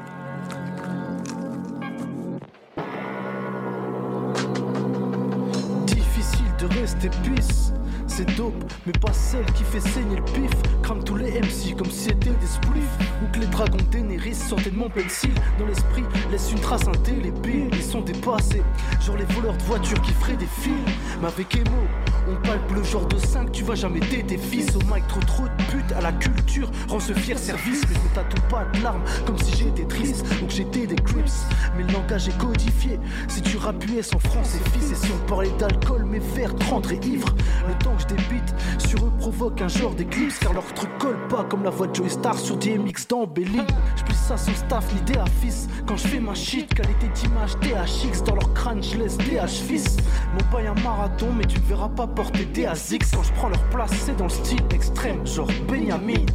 Difficile 5.86 6.46
de 6.60 6.66
rester 6.80 7.10
pisse. 7.24 7.72
C'est 8.08 8.36
dope, 8.36 8.64
mais 8.86 8.94
pas 8.94 9.14
celle 9.14 9.46
qui 9.54 9.64
fait 9.64 9.80
saigner 9.80 10.16
le 10.16 10.24
pif. 10.24 10.50
Crame 10.82 11.04
tous 11.04 11.18
les 11.18 11.40
MC 11.40 11.76
comme 11.78 11.92
si 11.92 12.06
c'était 12.06 12.30
des 12.30 12.48
spliffs. 12.48 12.98
Ou 13.22 13.32
que 13.32 13.40
les 13.40 13.48
dragons 13.48 13.78
d'Enéris 13.92 14.36
sortaient 14.36 14.72
de 14.72 14.78
mon 14.78 14.90
pencil. 14.90 15.32
Dans 15.60 15.66
l'esprit, 15.66 16.04
laisse 16.32 16.52
une 16.52 16.60
trace 16.60 16.88
indélébile. 16.88 17.70
Ils 17.74 17.84
sont 17.84 18.02
dépassés. 18.02 18.64
Genre 19.06 19.18
les 19.18 19.26
voleurs 19.26 19.58
de 19.58 19.64
voitures 19.64 20.02
qui 20.02 20.14
feraient 20.14 20.38
des 20.38 20.48
films. 20.48 20.86
Mais 21.22 21.28
avec 21.28 21.56
Emo, 21.56 21.84
on 22.30 22.36
palpe 22.48 22.72
le 22.74 22.84
genre 22.84 23.06
de 23.06 23.18
5. 23.18 23.52
Tu 23.52 23.64
vas 23.64 23.76
jamais 23.76 24.00
t'aider 24.00 24.38
fils. 24.38 24.76
Au 24.76 24.80
mic, 24.94 25.06
trop 25.08 25.20
trop 25.22 25.44
de 25.44 25.64
pute 25.72 25.92
à 25.92 26.02
la 26.02 26.12
culture. 26.14 26.72
Rends 26.88 27.00
ce 27.00 27.14
fier 27.14 27.38
service. 27.38 27.84
Mais 27.88 27.96
je 27.96 28.16
tatoue 28.16 28.42
pas 28.50 28.66
de 28.74 28.82
larmes. 28.82 29.04
Comme 29.26 29.38
si 29.38 29.56
j'étais 29.58 29.86
triste 29.86 30.26
ou 30.42 30.48
que 30.48 30.54
j'étais 30.54 30.88
des 30.88 30.96
crips. 30.96 31.46
Mais 31.76 31.84
le 31.84 31.94
langage 31.94 32.28
est 32.30 32.38
codifié. 32.38 33.00
Si 33.28 33.42
tu 33.42 33.58
rappuyais 33.58 34.02
sans 34.02 34.20
France 34.20 34.56
et 34.56 34.70
fils. 34.72 34.92
Et 34.92 34.96
si 34.96 35.12
on 35.12 35.28
parlait 35.28 35.52
d'alcool, 35.60 36.06
mes 36.06 36.20
verres 36.20 36.56
te 36.56 36.64
rendraient 36.66 37.02
ivre. 37.04 37.28
Le 37.68 37.74
temps 37.84 37.97
je 38.00 38.08
débite 38.08 38.56
sur 38.78 39.06
eux 39.06 39.12
provoque 39.20 39.62
un 39.62 39.68
genre 39.68 39.94
d'éclipse. 39.94 40.40
Car 40.40 40.54
leur 40.54 40.66
truc 40.74 40.90
colle 40.98 41.28
pas 41.30 41.44
comme 41.44 41.64
la 41.64 41.70
voix 41.70 41.88
de 41.88 41.96
Joey 41.96 42.10
Star 42.10 42.38
sur 42.38 42.58
DMX 42.58 43.08
d'embellie. 43.10 43.62
Je 43.96 44.04
plus 44.04 44.14
ça 44.14 44.38
sans 44.38 44.56
staff 44.56 44.94
ni 44.94 45.02
des 45.02 45.20
fils. 45.42 45.68
Quand 45.86 45.98
je 45.98 46.08
fais 46.08 46.20
ma 46.20 46.34
shit, 46.34 46.74
qualité 46.74 47.08
d'image 47.14 47.54
THX. 47.60 48.24
Dans 48.24 48.36
leur 48.36 48.54
crâne, 48.54 48.82
je 48.84 48.98
laisse 48.98 49.18
DH 49.18 49.48
fils. 49.48 49.98
Mon 50.34 50.44
paille 50.52 50.68
un 50.68 50.76
marathon, 50.82 51.28
mais 51.38 51.46
tu 51.46 51.60
verras 51.62 51.90
pas 51.90 52.08
porter 52.08 52.46
DAZX. 52.46 53.12
Quand 53.14 53.24
je 53.24 53.34
prends 53.34 53.50
leur 53.50 53.64
place, 53.70 53.92
c'est 53.92 54.16
dans 54.18 54.26
le 54.26 54.30
style 54.30 54.64
extrême, 54.72 55.26
genre 55.26 55.50
Benjamin. 55.68 56.26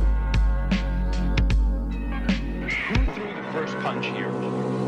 First 3.53 3.77
punch 3.81 4.07
here. 4.07 4.33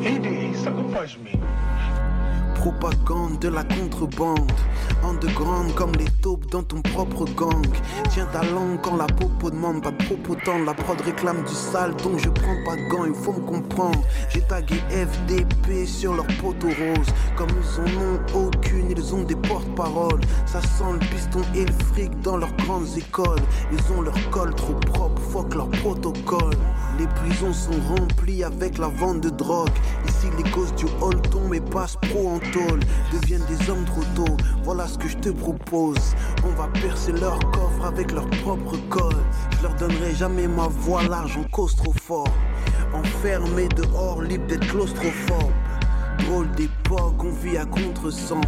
Me. 0.02 1.30
Propagande 2.64 3.38
de 3.40 3.48
la 3.48 3.62
contrebande. 3.62 4.50
Underground 5.04 5.74
comme 5.74 5.92
les 5.96 6.08
taupes 6.22 6.50
dans 6.50 6.62
ton 6.62 6.80
propre 6.80 7.26
gang. 7.36 7.66
Tiens 8.08 8.26
ta 8.32 8.42
langue 8.42 8.80
quand 8.80 8.96
la 8.96 9.04
popo 9.04 9.50
demande 9.50 9.82
pas 9.82 9.90
de 9.90 10.02
propos 10.02 10.34
tendre. 10.46 10.64
La 10.64 10.72
prod 10.72 10.98
réclame 11.02 11.42
du 11.42 11.52
sale 11.52 11.94
donc 11.96 12.18
je 12.18 12.30
prends 12.30 12.56
pas 12.64 12.76
de 12.76 12.88
gants, 12.88 13.04
il 13.04 13.12
faut 13.12 13.34
me 13.34 13.40
comprendre. 13.40 14.02
J'ai 14.30 14.40
tagué 14.40 14.76
FDP 14.88 15.84
sur 15.86 16.14
leur 16.14 16.26
poteau 16.40 16.68
rose. 16.68 17.06
Comme 17.36 17.50
ils 17.50 17.80
en 17.80 18.02
ont 18.02 18.46
aucune, 18.46 18.90
ils 18.90 19.14
ont 19.14 19.24
des 19.24 19.36
porte-paroles. 19.36 20.22
Ça 20.46 20.62
sent 20.62 20.92
le 20.94 21.00
piston 21.00 21.42
et 21.54 21.66
le 21.66 21.72
fric 21.92 22.18
dans 22.22 22.38
leurs 22.38 22.56
grandes 22.56 22.88
écoles. 22.96 23.42
Ils 23.72 23.92
ont 23.92 24.00
leur 24.00 24.30
col 24.30 24.54
trop 24.54 24.72
propre, 24.72 25.20
fuck 25.20 25.54
leur 25.54 25.68
protocole. 25.68 26.54
Les 26.98 27.08
prisons 27.08 27.52
sont 27.52 27.78
remplies 27.94 28.42
avec 28.42 28.78
la 28.78 28.88
vente 28.88 29.20
de 29.20 29.28
drogue. 29.28 29.68
Ici 30.08 30.28
les 30.38 30.50
gosses 30.50 30.74
du 30.76 30.86
hall 31.02 31.20
tombent 31.30 31.54
et 31.54 31.60
passent 31.60 31.98
pro 32.10 32.28
en 32.28 32.38
Deviennent 33.12 33.44
des 33.46 33.68
hommes 33.68 33.84
trop 33.84 34.04
tôt. 34.14 34.36
Voilà 34.62 34.86
ce 34.86 34.96
que 34.96 35.08
je 35.08 35.16
te 35.16 35.28
propose. 35.30 36.14
On 36.44 36.50
va 36.50 36.68
percer 36.80 37.10
leur 37.10 37.38
coffre 37.50 37.84
avec 37.84 38.12
leur 38.12 38.28
propre 38.30 38.76
col. 38.88 39.16
Je 39.56 39.62
leur 39.64 39.74
donnerai 39.74 40.14
jamais 40.14 40.46
ma 40.46 40.68
voix, 40.68 41.02
l'argent 41.02 41.44
cause 41.50 41.74
trop 41.74 41.92
fort. 41.92 42.32
Enfermé 42.92 43.66
dehors, 43.68 44.22
libre 44.22 44.46
d'être 44.46 44.68
claustrophobe. 44.68 45.52
Drôle 46.18 46.48
d'époque, 46.52 47.24
on 47.24 47.32
vit 47.32 47.56
à 47.56 47.64
contresens. 47.64 48.44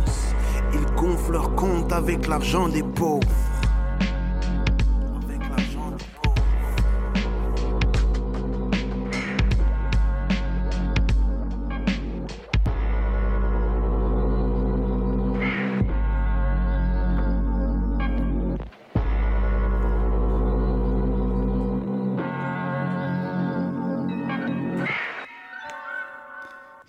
Ils 0.72 0.94
gonflent 0.94 1.32
leur 1.32 1.56
compte 1.56 1.92
avec 1.92 2.28
l'argent 2.28 2.68
des 2.68 2.84
pauvres. 2.84 3.26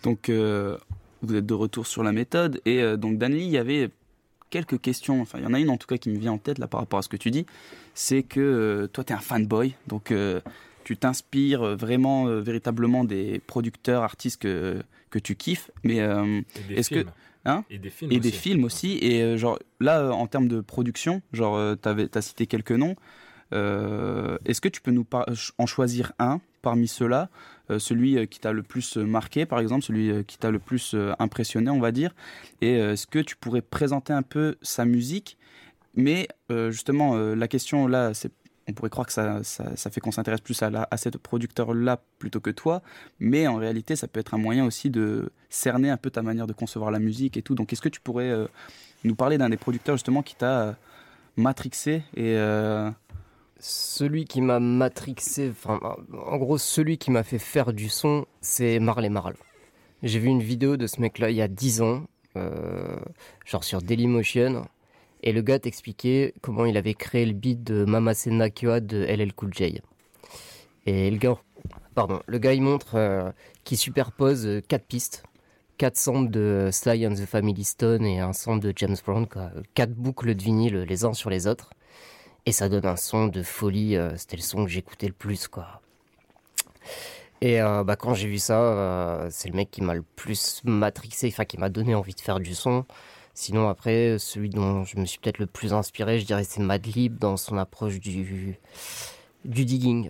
Donc, 0.08 0.30
euh, 0.30 0.78
vous 1.22 1.36
êtes 1.36 1.46
de 1.46 1.54
retour 1.54 1.86
sur 1.86 2.02
la 2.02 2.14
méthode. 2.14 2.62
Et 2.66 2.82
euh, 2.82 2.96
donc, 2.96 3.18
Danley, 3.18 3.42
il 3.44 3.50
y 3.50 3.58
avait 3.58 3.90
quelques 4.50 4.80
questions. 4.80 5.20
Enfin, 5.22 5.38
il 5.40 5.44
y 5.44 5.48
en 5.48 5.54
a 5.54 5.60
une 5.60 5.70
en 5.70 5.76
tout 5.76 5.86
cas 5.86 5.98
qui 5.98 6.10
me 6.10 6.18
vient 6.18 6.32
en 6.32 6.38
tête 6.38 6.60
là 6.60 6.68
par 6.68 6.80
rapport 6.80 6.98
à 7.00 7.02
ce 7.02 7.10
que 7.10 7.18
tu 7.18 7.30
dis. 7.30 7.46
C'est 7.94 8.24
que 8.24 8.40
euh, 8.40 8.88
toi, 8.88 9.04
tu 9.04 9.12
es 9.12 9.16
un 9.18 9.20
fanboy. 9.20 9.76
Donc, 9.88 10.14
tu 10.86 10.96
t'inspires 10.96 11.76
vraiment, 11.76 12.26
véritablement 12.40 13.04
des 13.04 13.42
producteurs, 13.46 14.04
artistes 14.04 14.42
que, 14.42 14.82
que 15.10 15.20
tu 15.20 15.36
kiffes. 15.36 15.72
Mais 15.84 15.98
Et 15.98 16.44
des 16.70 16.76
est-ce 16.76 16.90
que. 16.90 17.00
films. 17.00 17.12
Hein 17.44 17.66
Et 17.70 17.78
des 17.78 17.90
films 17.90 18.12
Et 18.14 18.20
des 18.22 18.30
aussi. 18.30 18.38
films 18.38 18.64
aussi. 18.64 18.98
Et 19.02 19.38
genre, 19.38 19.60
là, 19.82 20.10
en 20.14 20.28
termes 20.28 20.48
de 20.48 20.62
production, 20.62 21.22
genre, 21.34 21.76
tu 21.82 21.90
as 21.90 22.22
cité 22.22 22.48
quelques 22.48 22.72
noms. 22.72 22.96
Est-ce 23.52 24.62
que 24.62 24.70
tu 24.70 24.80
peux 24.80 24.92
nous 24.92 25.06
en 25.58 25.66
choisir 25.66 26.14
un 26.20 26.40
parmi 26.68 26.90
ceux-là, 26.90 27.30
euh, 27.72 27.80
celui 27.80 28.18
euh, 28.18 28.26
qui 28.26 28.42
t'a 28.42 28.52
le 28.52 28.62
plus 28.62 28.98
euh, 28.98 29.06
marqué, 29.06 29.46
par 29.46 29.62
exemple, 29.62 29.86
celui 29.86 30.26
qui 30.26 30.38
t'a 30.38 30.52
le 30.52 30.60
plus 30.60 30.98
impressionné, 31.18 31.70
on 31.70 31.80
va 31.80 31.94
dire. 31.94 32.14
Et 32.60 32.74
est-ce 32.74 33.08
que 33.08 33.20
tu 33.20 33.38
pourrais 33.38 33.62
présenter 33.62 34.12
un 34.12 34.22
peu 34.22 34.58
sa 34.62 34.84
musique? 34.84 35.38
Mais 35.96 36.28
justement, 36.50 37.16
la 37.16 37.48
question 37.48 37.88
là, 37.88 38.14
c'est 38.14 38.32
on 38.70 38.74
pourrait 38.74 38.90
croire 38.90 39.08
que 39.08 39.14
ça, 39.14 39.42
fait 39.90 40.02
qu'on 40.02 40.12
s'intéresse 40.12 40.42
plus 40.42 40.62
à, 40.62 40.70
la, 40.70 40.90
cette 40.98 41.18
producteur-là 41.18 42.02
plutôt 42.20 42.42
que 42.42 42.50
toi, 42.50 42.82
mais 43.22 43.48
en 43.48 43.56
réalité, 43.56 43.96
ça 43.96 44.10
peut 44.10 44.20
être 44.20 44.34
un 44.34 44.38
moyen 44.38 44.66
aussi 44.66 44.90
de 44.90 45.32
cerner 45.50 45.90
un 45.90 45.96
peu 45.96 46.10
ta 46.10 46.22
manière 46.22 46.48
de 46.48 46.54
concevoir 46.54 46.92
la 46.92 47.00
musique 47.00 47.38
et 47.38 47.42
tout. 47.42 47.56
Donc, 47.56 47.72
est-ce 47.72 47.82
que 47.82 47.88
tu 47.88 48.02
pourrais 48.02 48.36
nous 49.06 49.16
parler 49.16 49.38
d'un 49.38 49.50
des 49.50 49.58
producteurs 49.58 49.96
justement 49.96 50.22
qui 50.22 50.36
t'a 50.36 50.76
matrixé 51.38 52.04
et 52.18 52.36
Celui 53.60 54.26
qui 54.26 54.42
m'a 54.42 54.60
matrixé, 54.60 55.50
enfin, 55.50 55.80
en 56.14 56.38
gros, 56.38 56.58
celui 56.58 56.98
qui 56.98 57.10
m'a 57.10 57.24
fait 57.24 57.40
faire 57.40 57.74
du 57.74 57.90
son, 57.90 58.26
c'est 58.42 58.80
Marley 58.80 59.10
Marl. 59.10 59.36
J'ai 60.04 60.20
vu 60.20 60.28
une 60.28 60.44
vidéo 60.44 60.78
de 60.78 60.86
ce 60.86 61.02
mec-là 61.02 61.32
il 61.32 61.38
y 61.38 61.42
a 61.42 61.48
10 61.48 61.82
ans, 61.82 62.04
euh, 62.36 62.98
genre 63.46 63.64
sur 63.64 63.82
Dailymotion, 63.82 64.68
et 65.24 65.32
le 65.32 65.42
gars 65.42 65.58
t'expliquait 65.58 66.36
comment 66.42 66.66
il 66.66 66.78
avait 66.78 66.94
créé 66.94 67.26
le 67.26 67.34
beat 67.34 67.64
de 67.64 67.84
Mama 67.84 68.14
Nakioa 68.28 68.80
de 68.80 68.98
LL 68.98 69.34
Cool 69.34 69.54
J. 69.54 69.82
Et 70.86 71.10
le 71.10 71.18
gars, 71.18 71.38
pardon, 71.96 72.22
le 72.28 72.38
gars 72.38 72.54
il 72.54 72.62
montre 72.62 72.96
euh, 72.96 73.32
qu'il 73.64 73.78
superpose 73.78 74.46
euh, 74.46 74.62
quatre 74.62 74.86
pistes, 74.86 75.24
quatre 75.80 75.98
samples 75.98 76.30
de 76.30 76.70
Sly 76.72 77.08
and 77.08 77.16
the 77.16 77.26
Family 77.26 77.64
Stone 77.64 78.06
et 78.06 78.20
un 78.20 78.34
sample 78.34 78.64
de 78.64 78.74
James 78.76 78.96
Brown, 79.04 79.28
quoi. 79.28 79.50
quatre 79.74 79.94
boucles 79.94 80.36
de 80.36 80.44
vinyle 80.44 80.78
les 80.82 81.06
uns 81.06 81.14
sur 81.14 81.32
les 81.32 81.48
autres, 81.48 81.72
et 82.48 82.52
ça 82.52 82.70
donne 82.70 82.86
un 82.86 82.96
son 82.96 83.28
de 83.28 83.44
folie. 83.44 83.96
euh, 83.96 84.16
C'était 84.18 84.38
le 84.38 84.42
son 84.42 84.64
que 84.66 84.72
j'écoutais 84.72 85.08
le 85.08 85.14
plus, 85.14 85.48
quoi. 85.48 85.82
Et 87.42 87.62
euh, 87.62 87.84
bah, 87.84 87.96
quand 87.96 88.14
j'ai 88.16 88.28
vu 88.28 88.40
ça, 88.40 88.60
euh, 88.60 89.28
c'est 89.30 89.50
le 89.50 89.56
mec 89.56 89.70
qui 89.70 89.82
m'a 89.82 89.94
le 89.94 90.02
plus 90.16 90.62
matrixé, 90.64 91.28
enfin 91.28 91.46
qui 91.46 91.58
m'a 91.60 91.70
donné 91.70 91.94
envie 91.94 92.16
de 92.16 92.22
faire 92.22 92.40
du 92.40 92.56
son. 92.56 92.86
Sinon, 93.36 93.70
après, 93.70 94.18
celui 94.18 94.50
dont 94.50 94.84
je 94.86 94.98
me 94.98 95.06
suis 95.06 95.20
peut-être 95.20 95.38
le 95.38 95.46
plus 95.46 95.72
inspiré, 95.74 96.20
je 96.20 96.26
dirais, 96.26 96.44
c'est 96.44 96.62
Madlib 96.62 97.20
dans 97.20 97.38
son 97.38 97.58
approche 97.58 98.00
du, 98.00 98.58
du 99.46 99.66
digging. 99.66 100.10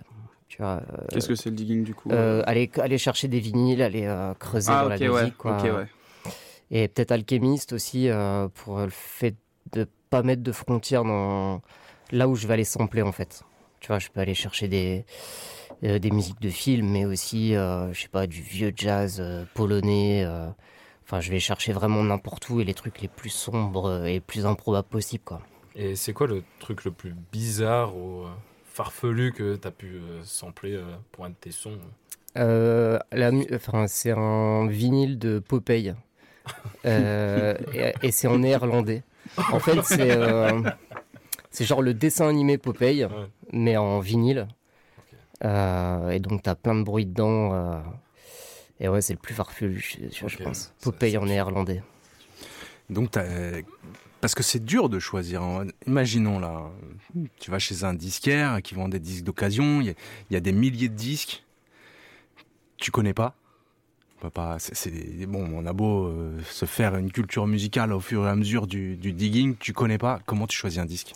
Euh, 0.60 0.80
Qu'est-ce 1.10 1.28
que 1.28 1.34
c'est 1.34 1.50
le 1.50 1.56
digging 1.56 1.84
du 1.84 1.94
coup 1.94 2.10
aller, 2.10 2.70
aller 2.78 2.98
chercher 2.98 3.28
des 3.28 3.38
vinyles, 3.40 3.82
aller 3.82 4.10
creuser 4.38 4.72
Ah, 4.72 4.84
dans 4.84 4.88
la 4.88 4.96
ouais, 4.96 5.08
musique. 5.22 5.36
quoi. 5.36 5.58
ok, 5.58 5.64
ouais. 5.64 5.86
Et 6.70 6.88
peut-être 6.88 7.12
alchimiste 7.12 7.74
aussi 7.74 8.08
pour 8.54 8.78
le 8.78 8.88
fait 8.90 9.36
de 9.72 9.86
pas 10.10 10.22
mettre 10.22 10.42
de 10.42 10.52
frontières 10.52 11.04
dans 11.04 11.60
là 12.10 12.28
où 12.28 12.34
je 12.34 12.46
vais 12.46 12.54
aller 12.54 12.64
sampler 12.64 13.02
en 13.02 13.12
fait. 13.12 13.42
Tu 13.80 13.88
vois, 13.88 13.98
je 13.98 14.08
peux 14.08 14.20
aller 14.20 14.34
chercher 14.34 14.66
des, 14.68 15.04
euh, 15.84 15.98
des 15.98 16.10
musiques 16.10 16.40
de 16.40 16.50
films, 16.50 16.88
mais 16.88 17.04
aussi, 17.04 17.54
euh, 17.54 17.92
je 17.92 18.02
sais 18.02 18.08
pas, 18.08 18.26
du 18.26 18.42
vieux 18.42 18.72
jazz 18.74 19.18
euh, 19.20 19.44
polonais. 19.54 20.24
euh. 20.24 20.48
Enfin, 21.04 21.20
je 21.20 21.30
vais 21.30 21.38
chercher 21.40 21.72
vraiment 21.72 22.02
n'importe 22.04 22.48
où 22.50 22.60
et 22.60 22.64
les 22.64 22.74
trucs 22.74 23.00
les 23.00 23.08
plus 23.08 23.30
sombres 23.30 24.04
et 24.04 24.14
les 24.14 24.20
plus 24.20 24.44
improbables 24.46 24.88
possibles, 24.88 25.24
quoi. 25.24 25.40
Et 25.76 25.94
c'est 25.96 26.12
quoi 26.12 26.26
le 26.26 26.42
truc 26.58 26.84
le 26.84 26.90
plus 26.90 27.14
bizarre 27.32 27.96
ou 27.96 28.22
euh, 28.24 28.28
farfelu 28.64 29.32
que 29.32 29.56
tu 29.56 29.66
as 29.68 29.70
pu 29.70 29.86
euh, 29.94 30.20
sampler 30.24 30.74
euh, 30.74 30.82
pour 31.12 31.24
un 31.24 31.30
de 31.30 31.34
tes 31.40 31.52
sons? 31.52 31.78
Euh, 32.36 32.98
enfin, 33.54 33.86
c'est 33.86 34.10
un 34.10 34.66
vinyle 34.66 35.18
de 35.18 35.38
Popeye. 35.38 35.94
Euh, 36.86 37.54
et 37.74 37.92
et 38.02 38.10
c'est 38.10 38.26
en 38.28 38.38
néerlandais. 38.38 39.02
En 39.52 39.58
fait, 39.58 39.82
c'est 39.82 40.12
euh, 40.12 40.62
c'est 41.50 41.64
genre 41.64 41.82
le 41.82 41.94
dessin 41.94 42.28
animé 42.28 42.58
Popeye, 42.58 43.06
mais 43.52 43.76
en 43.76 44.00
vinyle. 44.00 44.48
Euh, 45.44 46.10
et 46.10 46.18
donc, 46.18 46.42
t'as 46.42 46.54
plein 46.54 46.74
de 46.74 46.82
bruit 46.82 47.06
dedans. 47.06 47.54
euh, 47.54 47.80
et 48.80 48.88
ouais, 48.88 49.00
c'est 49.00 49.12
le 49.12 49.18
plus 49.18 49.34
farfelu, 49.34 49.80
je, 50.26 50.36
pense. 50.44 50.72
Popeye 50.82 51.16
en 51.16 51.26
néerlandais. 51.26 51.82
Donc, 52.90 53.10
t'as- 53.12 53.24
parce 54.20 54.34
que 54.34 54.42
c'est 54.42 54.64
dur 54.64 54.88
de 54.88 54.98
choisir. 54.98 55.42
hein. 55.42 55.66
Imaginons 55.86 56.38
là, 56.40 56.70
tu 57.38 57.50
vas 57.50 57.58
chez 57.58 57.84
un 57.84 57.94
disquaire 57.94 58.60
qui 58.62 58.74
vend 58.74 58.88
des 58.88 58.98
disques 59.00 59.24
d'occasion, 59.24 59.80
il 59.80 59.86
y, 59.88 59.90
a- 59.90 59.94
il 60.30 60.34
y 60.34 60.36
a 60.36 60.40
des 60.40 60.52
milliers 60.52 60.88
de 60.88 60.94
disques, 60.94 61.44
tu 62.76 62.90
connais 62.90 63.14
pas. 63.14 63.34
On 64.18 64.22
peut 64.22 64.30
pas 64.30 64.56
c'est, 64.58 64.90
bon, 65.26 65.48
on 65.54 65.64
a 65.64 65.72
beau 65.72 66.06
euh, 66.06 66.40
se 66.50 66.64
faire 66.66 66.96
une 66.96 67.12
culture 67.12 67.46
musicale 67.46 67.92
au 67.92 68.00
fur 68.00 68.26
et 68.26 68.28
à 68.28 68.34
mesure 68.34 68.66
du, 68.66 68.96
du 68.96 69.12
digging, 69.12 69.54
tu 69.60 69.72
connais 69.72 69.98
pas. 69.98 70.18
Comment 70.26 70.46
tu 70.48 70.56
choisis 70.56 70.80
un 70.80 70.86
disque? 70.86 71.14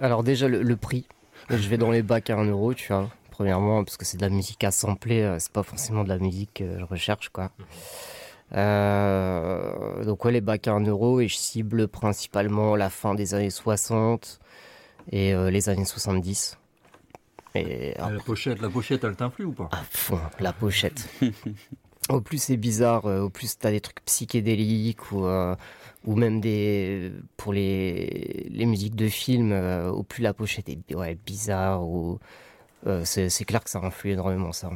Alors 0.00 0.22
déjà 0.22 0.46
le, 0.46 0.62
le 0.62 0.76
prix. 0.76 1.06
Je 1.50 1.68
vais 1.68 1.78
dans 1.78 1.90
les 1.90 2.02
bacs 2.02 2.30
à 2.30 2.36
1 2.36 2.44
euro, 2.46 2.72
tu 2.72 2.92
vois. 2.92 3.10
Premièrement, 3.30 3.82
parce 3.82 3.96
que 3.96 4.04
c'est 4.04 4.16
de 4.16 4.22
la 4.22 4.28
musique 4.30 4.62
à 4.64 4.70
sampler, 4.70 5.22
euh, 5.22 5.38
c'est 5.40 5.50
pas 5.52 5.64
forcément 5.64 6.04
de 6.04 6.08
la 6.08 6.18
musique 6.18 6.50
que 6.54 6.78
je 6.78 6.84
recherche, 6.84 7.28
quoi. 7.30 7.50
Euh, 8.52 10.04
donc 10.04 10.24
ouais, 10.24 10.32
les 10.32 10.40
bacs 10.40 10.68
à 10.68 10.72
1 10.74 10.80
euro 10.86 11.20
et 11.20 11.28
je 11.28 11.34
cible 11.36 11.88
principalement 11.88 12.76
la 12.76 12.88
fin 12.90 13.14
des 13.14 13.34
années 13.34 13.50
60 13.50 14.38
et 15.10 15.34
euh, 15.34 15.50
les 15.50 15.68
années 15.68 15.84
70. 15.84 16.56
Et 17.56 17.94
Ah, 17.98 18.10
La 18.10 18.20
pochette, 18.20 18.60
la 18.60 18.68
pochette, 18.68 19.04
elle 19.04 19.16
t'influe 19.16 19.44
ou 19.46 19.52
pas? 19.52 19.68
À 19.72 19.82
fond, 19.90 20.20
la 20.40 20.52
pochette. 20.52 21.08
au 22.10 22.20
plus 22.20 22.38
c'est 22.38 22.56
bizarre, 22.56 23.06
euh, 23.06 23.20
au 23.22 23.30
plus 23.30 23.58
t'as 23.58 23.70
des 23.70 23.80
trucs 23.80 24.04
psychédéliques 24.04 25.10
ou, 25.12 25.24
euh, 25.26 25.54
ou 26.04 26.16
même 26.16 26.40
des 26.40 27.12
pour 27.36 27.52
les, 27.52 28.46
les 28.50 28.66
musiques 28.66 28.94
de 28.96 29.08
films, 29.08 29.52
euh, 29.52 29.90
au 29.90 30.02
plus 30.02 30.22
la 30.22 30.34
pochette 30.34 30.68
est 30.68 30.94
ouais, 30.94 31.16
bizarre 31.26 31.82
ou 31.82 32.18
euh, 32.86 33.02
c'est 33.04 33.30
c'est 33.30 33.44
clair 33.44 33.64
que 33.64 33.70
ça 33.70 33.78
influe 33.80 34.10
énormément 34.10 34.52
ça. 34.52 34.70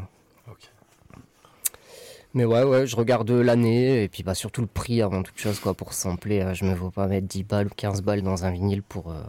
Mais 2.35 2.45
ouais, 2.45 2.62
ouais, 2.62 2.87
je 2.87 2.95
regarde 2.95 3.31
l'année 3.31 4.03
et 4.05 4.09
puis 4.09 4.22
bah, 4.22 4.35
surtout 4.35 4.61
le 4.61 4.66
prix 4.66 5.01
avant 5.01 5.22
toute 5.22 5.39
chose 5.39 5.59
quoi 5.61 5.74
pour 5.74 5.93
sampler. 5.95 6.41
euh, 6.41 6.55
je 6.55 6.64
me 6.64 6.74
vois 6.74 6.91
pas 6.91 7.07
mettre 7.07 7.26
10 7.26 7.43
balles 7.45 7.66
ou 7.66 7.74
15 7.74 8.03
balles 8.03 8.22
dans 8.22 8.45
un 8.45 8.51
vinyle 8.51 8.83
pour, 8.83 9.11
euh, 9.12 9.22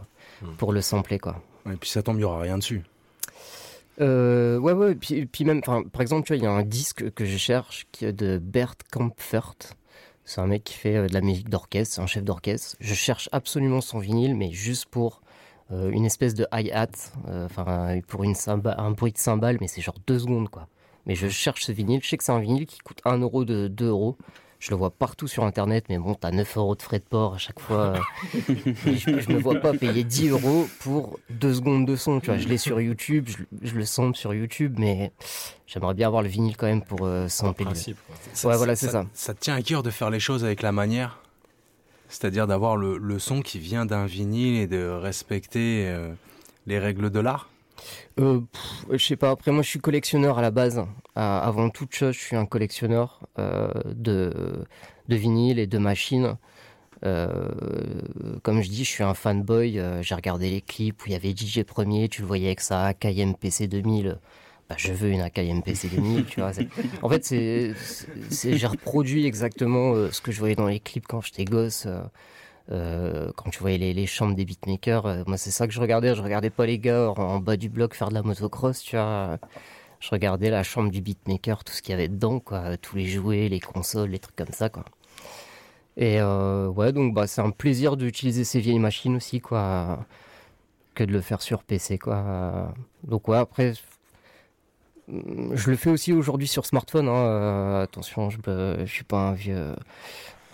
pour 0.58 0.72
le 0.72 0.80
sampler 0.82 1.18
quoi. 1.18 1.42
Et 1.70 1.76
puis 1.76 1.88
ça 1.90 2.02
tombe, 2.02 2.18
il 2.18 2.20
y 2.20 2.24
aura 2.24 2.40
rien 2.40 2.58
dessus. 2.58 2.82
Euh, 4.00 4.58
ouais, 4.58 4.72
ouais, 4.72 4.94
puis, 4.94 5.26
puis 5.26 5.44
même, 5.44 5.60
par 5.62 6.00
exemple, 6.00 6.26
tu 6.26 6.32
vois, 6.32 6.36
il 6.38 6.44
y 6.44 6.46
a 6.46 6.50
un 6.50 6.62
disque 6.62 7.10
que 7.12 7.24
je 7.24 7.36
cherche 7.36 7.86
qui 7.92 8.04
est 8.04 8.12
de 8.12 8.38
Bert 8.38 8.76
Kampfert. 8.90 9.54
C'est 10.24 10.40
un 10.40 10.46
mec 10.46 10.64
qui 10.64 10.74
fait 10.74 10.96
euh, 10.96 11.06
de 11.08 11.14
la 11.14 11.20
musique 11.20 11.48
d'orchestre, 11.48 11.96
c'est 11.96 12.00
un 12.00 12.06
chef 12.06 12.24
d'orchestre. 12.24 12.76
Je 12.80 12.94
cherche 12.94 13.28
absolument 13.32 13.80
son 13.80 13.98
vinyle, 13.98 14.36
mais 14.36 14.52
juste 14.52 14.86
pour 14.86 15.22
euh, 15.72 15.90
une 15.90 16.04
espèce 16.04 16.34
de 16.34 16.46
hi-hat, 16.52 16.88
euh, 17.28 17.46
enfin, 17.46 18.00
pour 18.06 18.24
une 18.24 18.34
un 18.46 18.90
bruit 18.92 19.12
de 19.12 19.18
cymbale, 19.18 19.58
mais 19.60 19.68
c'est 19.68 19.80
genre 19.80 19.96
deux 20.06 20.18
secondes, 20.20 20.48
quoi. 20.48 20.68
Mais 21.06 21.14
je 21.14 21.28
cherche 21.28 21.64
ce 21.64 21.72
vinyle, 21.72 22.00
je 22.02 22.08
sais 22.08 22.16
que 22.16 22.24
c'est 22.24 22.32
un 22.32 22.40
vinyle 22.40 22.66
qui 22.66 22.78
coûte 22.78 23.00
1 23.04 23.18
euro 23.18 23.44
de 23.44 23.68
2 23.68 23.88
euros. 23.88 24.16
Je 24.60 24.70
le 24.70 24.76
vois 24.76 24.90
partout 24.90 25.26
sur 25.26 25.44
internet, 25.44 25.86
mais 25.88 25.96
bon, 25.98 26.14
t'as 26.14 26.30
9 26.30 26.56
euros 26.58 26.76
de 26.76 26.82
frais 26.82 26.98
de 26.98 27.04
port 27.04 27.34
à 27.34 27.38
chaque 27.38 27.58
fois. 27.58 27.94
euh, 27.96 28.00
je, 28.86 29.18
je 29.20 29.30
me 29.30 29.38
vois 29.38 29.58
pas 29.58 29.72
payer 29.72 30.04
10 30.04 30.28
euros 30.28 30.66
pour 30.80 31.18
2 31.30 31.54
secondes 31.54 31.86
de 31.86 31.96
son. 31.96 32.20
Tu 32.20 32.26
vois, 32.26 32.36
je 32.36 32.46
l'ai 32.46 32.58
sur 32.58 32.78
YouTube, 32.80 33.28
je, 33.28 33.38
je 33.66 33.74
le 33.74 33.84
sample 33.86 34.16
sur 34.18 34.34
YouTube, 34.34 34.76
mais 34.78 35.12
j'aimerais 35.66 35.94
bien 35.94 36.06
avoir 36.08 36.22
le 36.22 36.28
vinyle 36.28 36.56
quand 36.58 36.66
même 36.66 36.82
pour 36.82 37.06
euh, 37.06 37.26
sampler. 37.28 37.64
le- 37.64 37.70
principe, 37.70 37.96
Ouais, 38.44 38.56
voilà, 38.56 38.76
c'est 38.76 38.88
ça. 38.90 39.06
Ça 39.14 39.32
te 39.32 39.40
tient 39.40 39.54
à 39.54 39.62
cœur 39.62 39.82
de 39.82 39.90
faire 39.90 40.10
les 40.10 40.20
choses 40.20 40.44
avec 40.44 40.60
la 40.60 40.72
manière 40.72 41.20
C'est-à-dire 42.08 42.46
d'avoir 42.46 42.76
le, 42.76 42.98
le 42.98 43.18
son 43.18 43.40
qui 43.40 43.58
vient 43.58 43.86
d'un 43.86 44.04
vinyle 44.04 44.56
et 44.60 44.66
de 44.66 44.86
respecter 44.88 45.86
euh, 45.88 46.12
les 46.66 46.78
règles 46.78 47.08
de 47.10 47.20
l'art? 47.20 47.48
Euh, 48.18 48.40
je 48.90 49.04
sais 49.04 49.16
pas. 49.16 49.30
Après, 49.30 49.50
moi, 49.52 49.62
je 49.62 49.68
suis 49.68 49.78
collectionneur 49.80 50.38
à 50.38 50.42
la 50.42 50.50
base. 50.50 50.82
Avant 51.14 51.68
toute 51.70 51.94
chose, 51.94 52.14
je 52.14 52.20
suis 52.20 52.36
un 52.36 52.46
collectionneur 52.46 53.20
euh, 53.38 53.70
de, 53.86 54.64
de 55.08 55.16
vinyle 55.16 55.58
et 55.58 55.66
de 55.66 55.78
machines. 55.78 56.36
Euh, 57.04 57.48
comme 58.42 58.60
je 58.62 58.68
dis, 58.68 58.84
je 58.84 58.90
suis 58.90 59.04
un 59.04 59.14
fanboy. 59.14 59.80
J'ai 60.02 60.14
regardé 60.14 60.50
les 60.50 60.60
clips 60.60 61.02
où 61.02 61.06
il 61.06 61.12
y 61.12 61.16
avait 61.16 61.34
DJ 61.34 61.62
Premier. 61.64 62.08
Tu 62.08 62.22
le 62.22 62.26
voyais 62.26 62.46
avec 62.46 62.60
sa 62.60 62.84
Akai 62.86 63.24
MPC 63.24 63.68
2000. 63.68 64.18
Bah, 64.68 64.76
je 64.78 64.92
veux 64.92 65.08
une 65.10 65.20
Akai 65.22 65.52
MPC 65.52 65.88
2000. 65.88 66.24
tu 66.26 66.40
vois. 66.40 66.52
c'est- 66.52 66.68
En 67.02 67.08
fait, 67.08 67.26
j'ai 67.30 68.66
reproduit 68.66 69.26
exactement 69.26 69.94
ce 70.12 70.20
que 70.20 70.30
je 70.32 70.38
voyais 70.38 70.54
dans 70.56 70.68
les 70.68 70.80
clips 70.80 71.06
quand 71.06 71.20
j'étais 71.22 71.44
gosse. 71.44 71.86
Euh, 72.72 73.32
quand 73.36 73.50
tu 73.50 73.58
voyais 73.60 73.78
les, 73.78 74.06
chambres 74.06 74.34
des 74.34 74.44
beatmakers, 74.44 75.06
euh, 75.06 75.22
moi 75.26 75.36
c'est 75.36 75.50
ça 75.50 75.66
que 75.66 75.72
je 75.72 75.80
regardais. 75.80 76.14
Je 76.14 76.22
regardais 76.22 76.50
pas 76.50 76.66
les 76.66 76.78
gars 76.78 77.10
en, 77.16 77.40
bas 77.40 77.56
du 77.56 77.68
bloc 77.68 77.94
faire 77.94 78.08
de 78.10 78.14
la 78.14 78.22
motocross, 78.22 78.80
tu 78.82 78.96
vois. 78.96 79.38
Je 80.00 80.10
regardais 80.10 80.50
la 80.50 80.62
chambre 80.62 80.90
du 80.90 81.02
beatmaker, 81.02 81.64
tout 81.64 81.72
ce 81.72 81.82
qu'il 81.82 81.92
y 81.92 81.94
avait 81.94 82.08
dedans, 82.08 82.40
quoi. 82.40 82.76
Tous 82.78 82.96
les 82.96 83.06
jouets, 83.06 83.48
les 83.48 83.60
consoles, 83.60 84.10
les 84.10 84.18
trucs 84.18 84.36
comme 84.36 84.52
ça, 84.52 84.68
quoi. 84.68 84.84
Et 85.96 86.20
euh, 86.20 86.68
ouais, 86.68 86.92
donc 86.92 87.14
bah, 87.14 87.26
c'est 87.26 87.40
un 87.42 87.50
plaisir 87.50 87.96
d'utiliser 87.96 88.44
ces 88.44 88.60
vieilles 88.60 88.78
machines 88.78 89.16
aussi, 89.16 89.40
quoi. 89.40 90.06
Que 90.94 91.04
de 91.04 91.12
le 91.12 91.20
faire 91.20 91.42
sur 91.42 91.64
PC, 91.64 91.98
quoi. 91.98 92.74
Donc 93.04 93.28
ouais, 93.28 93.38
après, 93.38 93.74
je 95.08 95.70
le 95.70 95.76
fais 95.76 95.90
aussi 95.90 96.12
aujourd'hui 96.12 96.46
sur 96.48 96.66
smartphone. 96.66 97.08
hein. 97.08 97.80
Attention, 97.82 98.30
je, 98.30 98.38
je 98.80 98.92
suis 98.92 99.04
pas 99.04 99.28
un 99.30 99.32
vieux, 99.34 99.74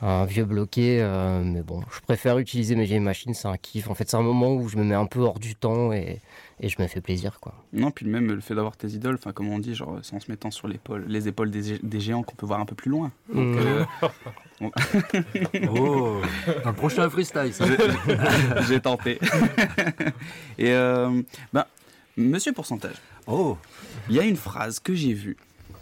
un 0.02 0.24
vieux 0.26 0.44
bloqué, 0.44 0.98
euh, 1.00 1.42
mais 1.42 1.62
bon, 1.62 1.82
je 1.94 2.00
préfère 2.00 2.38
utiliser 2.38 2.76
mes 2.76 2.84
vieilles 2.84 3.00
machines. 3.00 3.32
C'est 3.34 3.48
un 3.48 3.56
kiff. 3.56 3.88
En 3.88 3.94
fait, 3.94 4.08
c'est 4.10 4.16
un 4.16 4.22
moment 4.22 4.54
où 4.54 4.68
je 4.68 4.76
me 4.76 4.84
mets 4.84 4.94
un 4.94 5.06
peu 5.06 5.20
hors 5.20 5.38
du 5.38 5.54
temps 5.54 5.92
et, 5.92 6.20
et 6.60 6.68
je 6.68 6.80
me 6.82 6.86
fais 6.86 7.00
plaisir, 7.00 7.38
quoi. 7.40 7.54
Non, 7.72 7.90
puis 7.90 8.06
même 8.06 8.26
le 8.26 8.40
fait 8.40 8.54
d'avoir 8.54 8.76
tes 8.76 8.88
idoles, 8.88 9.14
enfin 9.14 9.32
comme 9.32 9.48
on 9.48 9.58
dit, 9.58 9.74
genre 9.74 9.98
c'est 10.02 10.14
en 10.14 10.20
se 10.20 10.30
mettant 10.30 10.50
sur 10.50 10.68
l'épaule, 10.68 11.04
les 11.08 11.28
épaules 11.28 11.50
des, 11.50 11.78
des 11.78 12.00
géants 12.00 12.22
qu'on 12.22 12.34
peut 12.34 12.46
voir 12.46 12.60
un 12.60 12.66
peu 12.66 12.74
plus 12.74 12.90
loin. 12.90 13.10
Donc, 13.32 13.56
Mmh. 13.56 13.58
euh, 13.58 13.84
on- 14.60 14.70
Oh, 15.70 16.20
dans 16.64 16.70
le 16.70 16.76
prochain 16.76 17.08
freestyle, 17.10 17.52
ça. 17.52 17.64
J'ai- 17.66 18.62
J'ai 18.68 18.80
tenté. 18.80 19.18
Et 20.58 20.70
euh, 20.72 21.22
ben, 21.52 21.64
Monsieur 22.16 22.52
Pourcentage. 22.52 22.96
Oh 23.26 23.56
Il 24.08 24.14
y 24.16 24.20
a 24.20 24.24
une 24.24 24.36
phrase 24.36 24.78
que 24.78 24.94
j'ai 24.94 25.12
vue. 25.12 25.36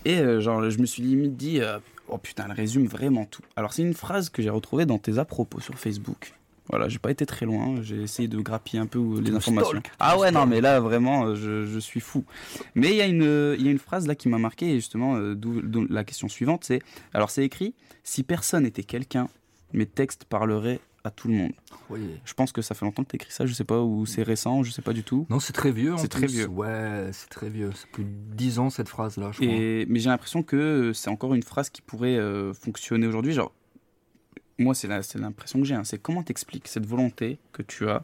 Et 0.05 0.19
euh, 0.19 0.41
genre, 0.41 0.69
je 0.71 0.79
me 0.79 0.87
suis 0.87 1.03
limite 1.03 1.37
dit, 1.37 1.61
euh, 1.61 1.79
oh 2.09 2.19
putain, 2.19 2.45
elle 2.47 2.53
résume 2.53 2.87
vraiment 2.87 3.25
tout. 3.25 3.43
Alors, 3.57 3.73
c'est 3.73 3.83
une 3.83 3.95
phrase 3.95 4.31
que 4.31 4.43
j'ai 4.43 4.51
retrouvée 4.51 4.87
dans 4.87 4.99
tes 4.99 5.19
à-propos 5.19 5.61
sur 5.61 5.79
Facebook. 5.79 6.35
Voilà, 6.71 6.89
j'ai 6.89 6.99
pas 6.99 7.11
été 7.11 7.27
très 7.27 7.45
loin, 7.45 7.83
j'ai 7.83 8.01
essayé 8.01 8.27
de 8.27 8.41
grappiller 8.41 8.79
un 8.79 8.87
peu 8.87 9.21
les 9.21 9.35
informations. 9.35 9.69
stalk, 9.69 9.91
ah 10.01 10.19
ouais, 10.19 10.31
non, 10.31 10.47
mais 10.47 10.63
là, 10.63 10.81
vraiment, 10.81 11.27
euh, 11.27 11.35
je, 11.35 11.67
je 11.67 11.79
suis 11.79 12.01
fou. 12.01 12.25
Mais 12.75 12.89
il 12.89 12.97
y, 12.97 13.03
a 13.03 13.07
une, 13.07 13.23
euh, 13.23 13.55
y 13.59 13.69
a 13.69 13.71
une 13.71 13.79
phrase 13.79 14.07
là 14.07 14.15
qui 14.15 14.31
m'a 14.31 14.39
marqué, 14.39 14.71
et 14.71 14.77
justement, 14.77 15.17
euh, 15.17 15.35
d'où 15.35 15.87
la 15.91 16.05
question 16.05 16.27
suivante, 16.27 16.65
c'est, 16.65 16.81
alors 17.13 17.29
c'est 17.29 17.45
écrit, 17.45 17.75
si 18.03 18.23
personne 18.23 18.65
était 18.65 18.83
quelqu'un, 18.83 19.29
mes 19.75 19.85
textes 19.85 20.25
parleraient 20.25 20.81
à 21.05 21.11
tout 21.11 21.29
le 21.29 21.35
monde. 21.35 21.53
Oui. 21.91 22.01
Je 22.25 22.33
pense 22.33 22.51
que 22.51 22.63
ça 22.63 22.75
fait 22.75 22.85
longtemps 22.87 23.05
que 23.05 23.11
tu 23.11 23.17
écrit 23.17 23.31
ça, 23.31 23.45
je 23.45 23.53
sais 23.53 23.65
pas, 23.65 23.81
ou 23.81 24.07
c'est 24.07 24.23
récent, 24.23 24.63
je 24.63 24.71
sais 24.71 24.83
pas 24.83 24.95
du 24.95 25.05
tout. 25.05 25.27
Non, 25.29 25.39
c'est 25.39 25.53
très 25.53 25.71
vieux. 25.71 25.95
C'est 25.99 26.09
très 26.09 26.27
vieux. 26.27 26.47
Ouais, 26.49 27.11
c'est 27.13 27.29
très 27.29 27.51
vieux. 27.51 27.71
C'est 27.75 27.89
plus 27.91 28.05
de 28.05 28.11
10 28.35 28.59
ans 28.59 28.71
cette 28.71 28.89
phrase-là, 28.89 29.31
je 29.33 29.41
crois. 29.41 29.53
Et, 29.55 29.85
mais 29.89 29.99
j'ai 30.01 30.09
l'impression 30.09 30.43
que 30.43 30.93
c'est 30.95 31.11
encore 31.11 31.35
une 31.35 31.43
phrase 31.43 31.69
qui 31.69 31.83
pourrait 31.83 32.17
euh, 32.17 32.55
fonctionner 32.55 33.07
aujourd'hui. 33.07 33.33
Genre, 33.35 33.53
moi, 34.59 34.75
c'est 34.75 34.89
l'impression 35.17 35.61
que 35.61 35.67
j'ai. 35.67 35.75
hein. 35.75 35.85
C'est 35.85 35.99
comment 35.99 36.23
t'expliques 36.23 36.69
cette 36.69 36.87
volonté 36.87 37.39
que 37.53 37.63
tu 37.63 37.89
as 37.89 38.03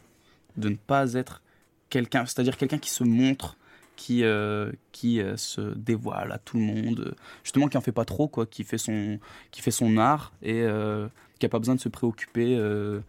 de 0.57 0.68
ne 0.68 0.76
pas 0.76 1.14
être 1.14 1.42
quelqu'un, 1.88 2.26
c'est-à-dire 2.26 2.57
quelqu'un 2.57 2.78
qui 2.78 2.90
se 2.90 3.03
montre, 3.05 3.57
qui, 3.96 4.24
euh, 4.24 4.72
qui 4.92 5.20
euh, 5.20 5.36
se 5.36 5.74
dévoile 5.74 6.32
à 6.32 6.38
tout 6.38 6.57
le 6.59 6.64
monde, 6.64 7.14
justement 7.44 7.68
qui 7.68 7.76
en 7.76 7.80
fait 7.80 7.92
pas 7.92 8.05
trop, 8.05 8.28
quoi, 8.28 8.46
qui 8.46 8.64
fait 8.64 8.78
son, 8.78 9.18
qui 9.51 9.62
fait 9.62 9.70
son 9.70 9.96
art 9.96 10.32
et 10.42 10.62
euh, 10.62 11.07
qui 11.41 11.47
a 11.47 11.49
pas 11.49 11.59
besoin 11.59 11.74
de 11.74 11.80
se 11.80 11.88
préoccuper 11.88 12.57
euh, 12.57 13.01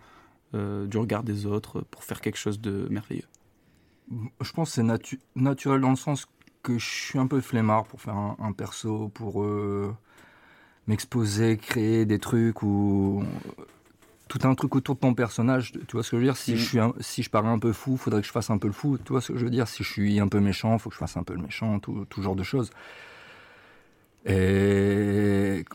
euh, 0.56 0.88
du 0.88 0.98
regard 0.98 1.24
des 1.24 1.46
autres 1.46 1.82
pour 1.92 2.04
faire 2.04 2.22
quelque 2.22 2.38
chose 2.38 2.60
de 2.60 2.88
merveilleux. 2.90 3.28
Je 4.42 4.52
pense 4.52 4.70
que 4.70 4.76
c'est 4.76 4.84
natu- 4.84 5.20
naturel 5.36 5.82
dans 5.82 5.92
le 5.92 5.96
sens 5.96 6.26
que 6.64 6.78
je 6.80 6.90
suis 6.90 7.20
un 7.20 7.28
peu 7.28 7.42
flemmard 7.42 7.86
pour 7.86 8.02
faire 8.02 8.16
un, 8.16 8.36
un 8.40 8.52
perso, 8.52 9.10
pour 9.14 9.44
euh, 9.44 9.96
m'exposer, 10.88 11.58
créer 11.58 12.06
des 12.06 12.20
trucs 12.20 12.64
ou 12.64 13.24
tout 14.28 14.40
un 14.44 14.56
truc 14.56 14.76
autour 14.76 14.96
de 14.96 15.02
ton 15.02 15.14
personnage. 15.14 15.74
Tu 15.74 15.92
vois 15.94 16.04
ce 16.04 16.12
que 16.12 16.18
je 16.18 16.22
veux 16.22 16.28
dire? 16.28 16.38
Si 16.38 16.52
Mhm. 16.52 16.58
je 16.58 16.64
suis 16.66 16.80
un- 16.80 16.94
si 17.02 17.24
je 17.24 17.30
parais 17.30 17.50
un 17.50 17.60
peu 17.60 17.74
fou, 17.74 17.98
faudrait 17.98 18.22
que 18.22 18.28
je 18.28 18.32
fasse 18.32 18.50
un 18.50 18.58
peu 18.58 18.68
le 18.68 18.74
fou. 18.74 18.98
Tu 18.98 19.12
vois 19.12 19.22
ce 19.22 19.34
que 19.34 19.38
je 19.38 19.44
veux 19.44 19.52
dire? 19.52 19.68
Si 19.68 19.84
je 19.84 19.92
suis 19.92 20.20
un 20.20 20.28
peu 20.30 20.40
méchant, 20.40 20.78
faut 20.78 20.90
que 20.90 20.96
je 20.96 21.00
fasse 21.00 21.18
un 21.18 21.24
peu 21.24 21.34
le 21.34 21.42
méchant, 21.42 21.80
tout, 21.80 22.06
tout 22.10 22.22
genre 22.22 22.36
de 22.36 22.44
choses. 22.44 22.72
Et 24.26 25.66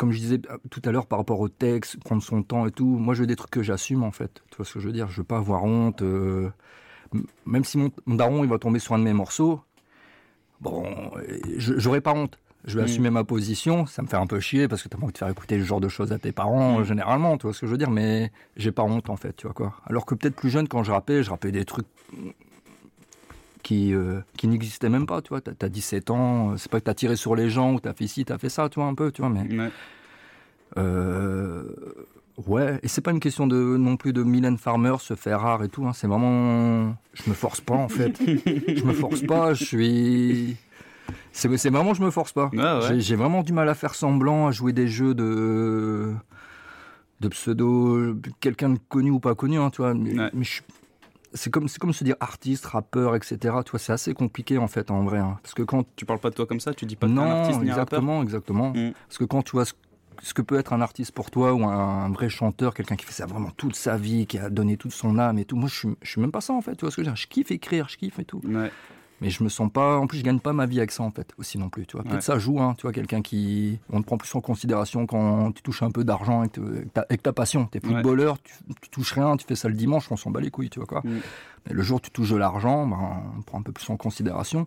comme 0.00 0.12
je 0.12 0.18
disais 0.18 0.40
euh, 0.50 0.56
tout 0.70 0.80
à 0.86 0.92
l'heure 0.92 1.04
par 1.06 1.18
rapport 1.18 1.40
au 1.40 1.48
texte, 1.50 1.98
prendre 2.02 2.22
son 2.22 2.42
temps 2.42 2.66
et 2.66 2.70
tout, 2.70 2.86
moi 2.86 3.12
je 3.14 3.20
veux 3.20 3.26
des 3.26 3.36
trucs 3.36 3.50
que 3.50 3.62
j'assume 3.62 4.02
en 4.02 4.10
fait. 4.12 4.42
Tu 4.50 4.56
vois 4.56 4.64
ce 4.64 4.72
que 4.74 4.80
je 4.80 4.86
veux 4.86 4.94
dire? 4.94 5.08
Je 5.10 5.18
veux 5.18 5.24
pas 5.24 5.36
avoir 5.36 5.62
honte. 5.64 6.00
euh, 6.00 6.48
même 7.44 7.64
si 7.64 7.76
mon, 7.76 7.90
mon 8.06 8.14
daron 8.14 8.42
il 8.42 8.48
va 8.48 8.58
tomber 8.58 8.78
sur 8.78 8.94
un 8.94 8.98
de 8.98 9.04
mes 9.04 9.12
morceaux, 9.12 9.60
bon, 10.62 10.84
euh, 11.16 11.38
j'aurais 11.58 12.00
pas 12.00 12.12
honte. 12.14 12.38
Je 12.64 12.76
vais 12.76 12.82
Mm. 12.82 12.84
assumer 12.86 13.10
ma 13.10 13.24
position. 13.24 13.84
Ça 13.86 14.02
me 14.02 14.06
fait 14.06 14.16
un 14.16 14.26
peu 14.26 14.38
chier 14.40 14.68
parce 14.68 14.82
que 14.82 14.88
t'as 14.88 14.96
pas 14.98 15.04
envie 15.04 15.12
de 15.12 15.18
faire 15.18 15.28
écouter 15.28 15.58
ce 15.58 15.64
genre 15.64 15.80
de 15.80 15.88
choses 15.88 16.12
à 16.12 16.18
tes 16.18 16.32
parents 16.32 16.80
Mm. 16.80 16.84
généralement. 16.84 17.36
Tu 17.38 17.42
vois 17.46 17.52
ce 17.54 17.60
que 17.60 17.66
je 17.66 17.72
veux 17.72 17.78
dire? 17.78 17.90
Mais 17.90 18.30
j'ai 18.56 18.70
pas 18.72 18.82
honte 18.82 19.10
en 19.10 19.16
fait. 19.16 19.34
Tu 19.36 19.46
vois 19.46 19.54
quoi 19.54 19.74
Alors 19.86 20.04
que 20.06 20.14
peut-être 20.14 20.36
plus 20.36 20.50
jeune 20.50 20.66
quand 20.68 20.82
je 20.82 20.92
rappais, 20.92 21.22
je 21.22 21.30
rappais 21.30 21.52
des 21.52 21.64
trucs 21.64 21.86
qui, 23.62 23.94
euh, 23.94 24.20
qui 24.36 24.48
n'existaient 24.48 24.88
même 24.88 25.06
pas, 25.06 25.22
tu 25.22 25.30
vois. 25.30 25.40
T'as, 25.40 25.52
t'as 25.52 25.68
17 25.68 26.10
ans, 26.10 26.50
euh, 26.50 26.56
c'est 26.56 26.70
pas 26.70 26.80
que 26.80 26.84
t'as 26.84 26.94
tiré 26.94 27.16
sur 27.16 27.34
les 27.34 27.50
gens 27.50 27.74
ou 27.74 27.80
t'as 27.80 27.92
fait 27.92 28.06
ci, 28.06 28.24
t'as 28.24 28.38
fait 28.38 28.48
ça, 28.48 28.68
tu 28.68 28.80
vois, 28.80 28.88
un 28.88 28.94
peu, 28.94 29.10
tu 29.12 29.22
vois, 29.22 29.30
mais... 29.30 29.70
Euh, 30.78 31.64
ouais, 32.46 32.78
et 32.82 32.88
c'est 32.88 33.00
pas 33.00 33.10
une 33.10 33.20
question 33.20 33.46
de 33.46 33.56
non 33.56 33.96
plus 33.96 34.12
de 34.12 34.22
Mylène 34.22 34.56
Farmer 34.56 34.94
se 35.00 35.14
faire 35.14 35.40
rare 35.40 35.64
et 35.64 35.68
tout, 35.68 35.86
hein, 35.86 35.92
c'est 35.92 36.06
vraiment... 36.06 36.94
Je 37.14 37.28
me 37.28 37.34
force 37.34 37.60
pas, 37.60 37.74
en 37.74 37.88
fait. 37.88 38.18
je 38.26 38.84
me 38.84 38.92
force 38.92 39.22
pas, 39.22 39.54
je 39.54 39.64
suis... 39.64 40.56
C'est, 41.32 41.48
vraiment, 41.70 41.94
je 41.94 42.02
me 42.02 42.10
force 42.10 42.32
pas. 42.32 42.50
ouais. 42.52 43.00
J'ai, 43.00 43.16
vraiment 43.16 43.42
du 43.42 43.52
mal 43.52 43.68
à 43.68 43.74
faire 43.74 43.94
semblant, 43.94 44.46
à 44.46 44.52
jouer 44.52 44.72
des 44.72 44.88
jeux 44.88 45.14
de... 45.14 46.12
de 47.20 47.28
pseudo... 47.28 48.14
quelqu'un 48.40 48.70
de 48.70 48.78
connu 48.88 49.10
ou 49.10 49.20
pas 49.20 49.34
connu, 49.34 49.58
hein, 49.58 49.70
tu 49.70 49.82
vois, 49.82 49.94
mais, 49.94 50.14
mais 50.32 50.44
je 50.44 50.50
suis 50.50 50.62
c'est 51.32 51.50
comme, 51.50 51.68
comme 51.80 51.92
se 51.92 52.04
dire 52.04 52.16
artiste, 52.20 52.66
rappeur, 52.66 53.14
etc. 53.16 53.36
Tu 53.64 53.70
vois, 53.70 53.78
c'est 53.78 53.92
assez 53.92 54.14
compliqué 54.14 54.58
en 54.58 54.68
fait 54.68 54.90
en 54.90 55.04
vrai. 55.04 55.18
hein. 55.18 55.38
Parce 55.42 55.54
que 55.54 55.62
quand 55.62 55.84
tu 55.96 56.04
parles 56.04 56.18
pas 56.20 56.30
de 56.30 56.34
toi 56.34 56.46
comme 56.46 56.60
ça, 56.60 56.74
tu 56.74 56.86
dis 56.86 56.96
pas 56.96 57.06
non, 57.06 57.22
un 57.22 57.30
artiste 57.30 57.60
ni 57.62 57.70
un 57.70 57.74
rappeur 57.74 57.98
exactement, 58.00 58.22
exactement. 58.22 58.72
Parce 59.08 59.18
que 59.18 59.24
quand 59.24 59.42
tu 59.42 59.52
vois 59.52 59.64
ce, 59.64 59.72
ce 60.22 60.34
que 60.34 60.42
peut 60.42 60.58
être 60.58 60.72
un 60.72 60.80
artiste 60.80 61.12
pour 61.12 61.30
toi 61.30 61.52
ou 61.54 61.64
un, 61.64 61.70
un 62.04 62.10
vrai 62.10 62.28
chanteur, 62.28 62.74
quelqu'un 62.74 62.96
qui 62.96 63.06
fait 63.06 63.12
ça 63.12 63.26
vraiment 63.26 63.50
toute 63.56 63.76
sa 63.76 63.96
vie, 63.96 64.26
qui 64.26 64.38
a 64.38 64.50
donné 64.50 64.76
toute 64.76 64.92
son 64.92 65.18
âme 65.18 65.38
et 65.38 65.44
tout. 65.44 65.56
Moi, 65.56 65.68
je 65.68 65.74
suis, 65.78 65.88
je 66.02 66.10
suis 66.10 66.20
même 66.20 66.32
pas 66.32 66.40
ça 66.40 66.52
en 66.52 66.60
fait. 66.60 66.74
Tu 66.76 66.80
vois 66.84 66.90
ce 66.90 66.96
que 66.96 67.02
je 67.02 67.08
veux 67.08 67.12
dire 67.14 67.16
Je 67.20 67.26
kiffe 67.28 67.50
écrire, 67.50 67.88
je 67.88 67.96
kiffe 67.96 68.18
et 68.18 68.24
tout. 68.24 68.40
Mais 69.20 69.28
je 69.30 69.44
me 69.44 69.48
sens 69.48 69.70
pas. 69.70 69.98
En 69.98 70.06
plus, 70.06 70.18
je 70.18 70.24
gagne 70.24 70.40
pas 70.40 70.52
ma 70.52 70.66
vie 70.66 70.78
avec 70.78 70.90
ça 70.90 71.02
en 71.02 71.10
fait 71.10 71.32
aussi 71.38 71.58
non 71.58 71.68
plus. 71.68 71.86
Tu 71.86 71.96
vois, 71.96 72.02
peut-être 72.04 72.14
Ouais. 72.16 72.20
ça 72.22 72.38
joue. 72.38 72.60
Hein, 72.60 72.74
tu 72.78 72.82
vois, 72.82 72.92
quelqu'un 72.92 73.20
qui 73.22 73.78
on 73.92 74.00
te 74.00 74.06
prend 74.06 74.16
plus 74.16 74.34
en 74.34 74.40
considération 74.40 75.06
quand 75.06 75.52
tu 75.52 75.62
touches 75.62 75.82
un 75.82 75.90
peu 75.90 76.04
d'argent 76.04 76.40
avec, 76.40 77.22
ta, 77.22 77.32
passion. 77.32 77.66
T'es 77.66 77.84
Ouais. 77.84 77.92
footballeur, 77.94 78.40
tu, 78.42 78.54
tu 78.80 78.88
touches 78.90 79.12
rien, 79.12 79.36
tu 79.36 79.44
fais 79.46 79.56
ça 79.56 79.68
le 79.68 79.74
dimanche, 79.74 80.10
on 80.10 80.16
s'en 80.16 80.30
bat 80.30 80.40
les 80.40 80.50
couilles. 80.50 80.70
Tu 80.70 80.78
vois 80.78 80.86
quoi 80.86 81.02
Mais 81.04 81.72
le 81.72 81.82
jour 81.82 81.98
où 81.98 82.00
tu 82.00 82.10
touches 82.10 82.30
de 82.30 82.36
l'argent, 82.36 82.86
ben, 82.86 82.98
on 83.38 83.42
prend 83.42 83.58
un 83.58 83.62
peu 83.62 83.72
plus 83.72 83.88
en 83.90 83.96
considération. 83.96 84.66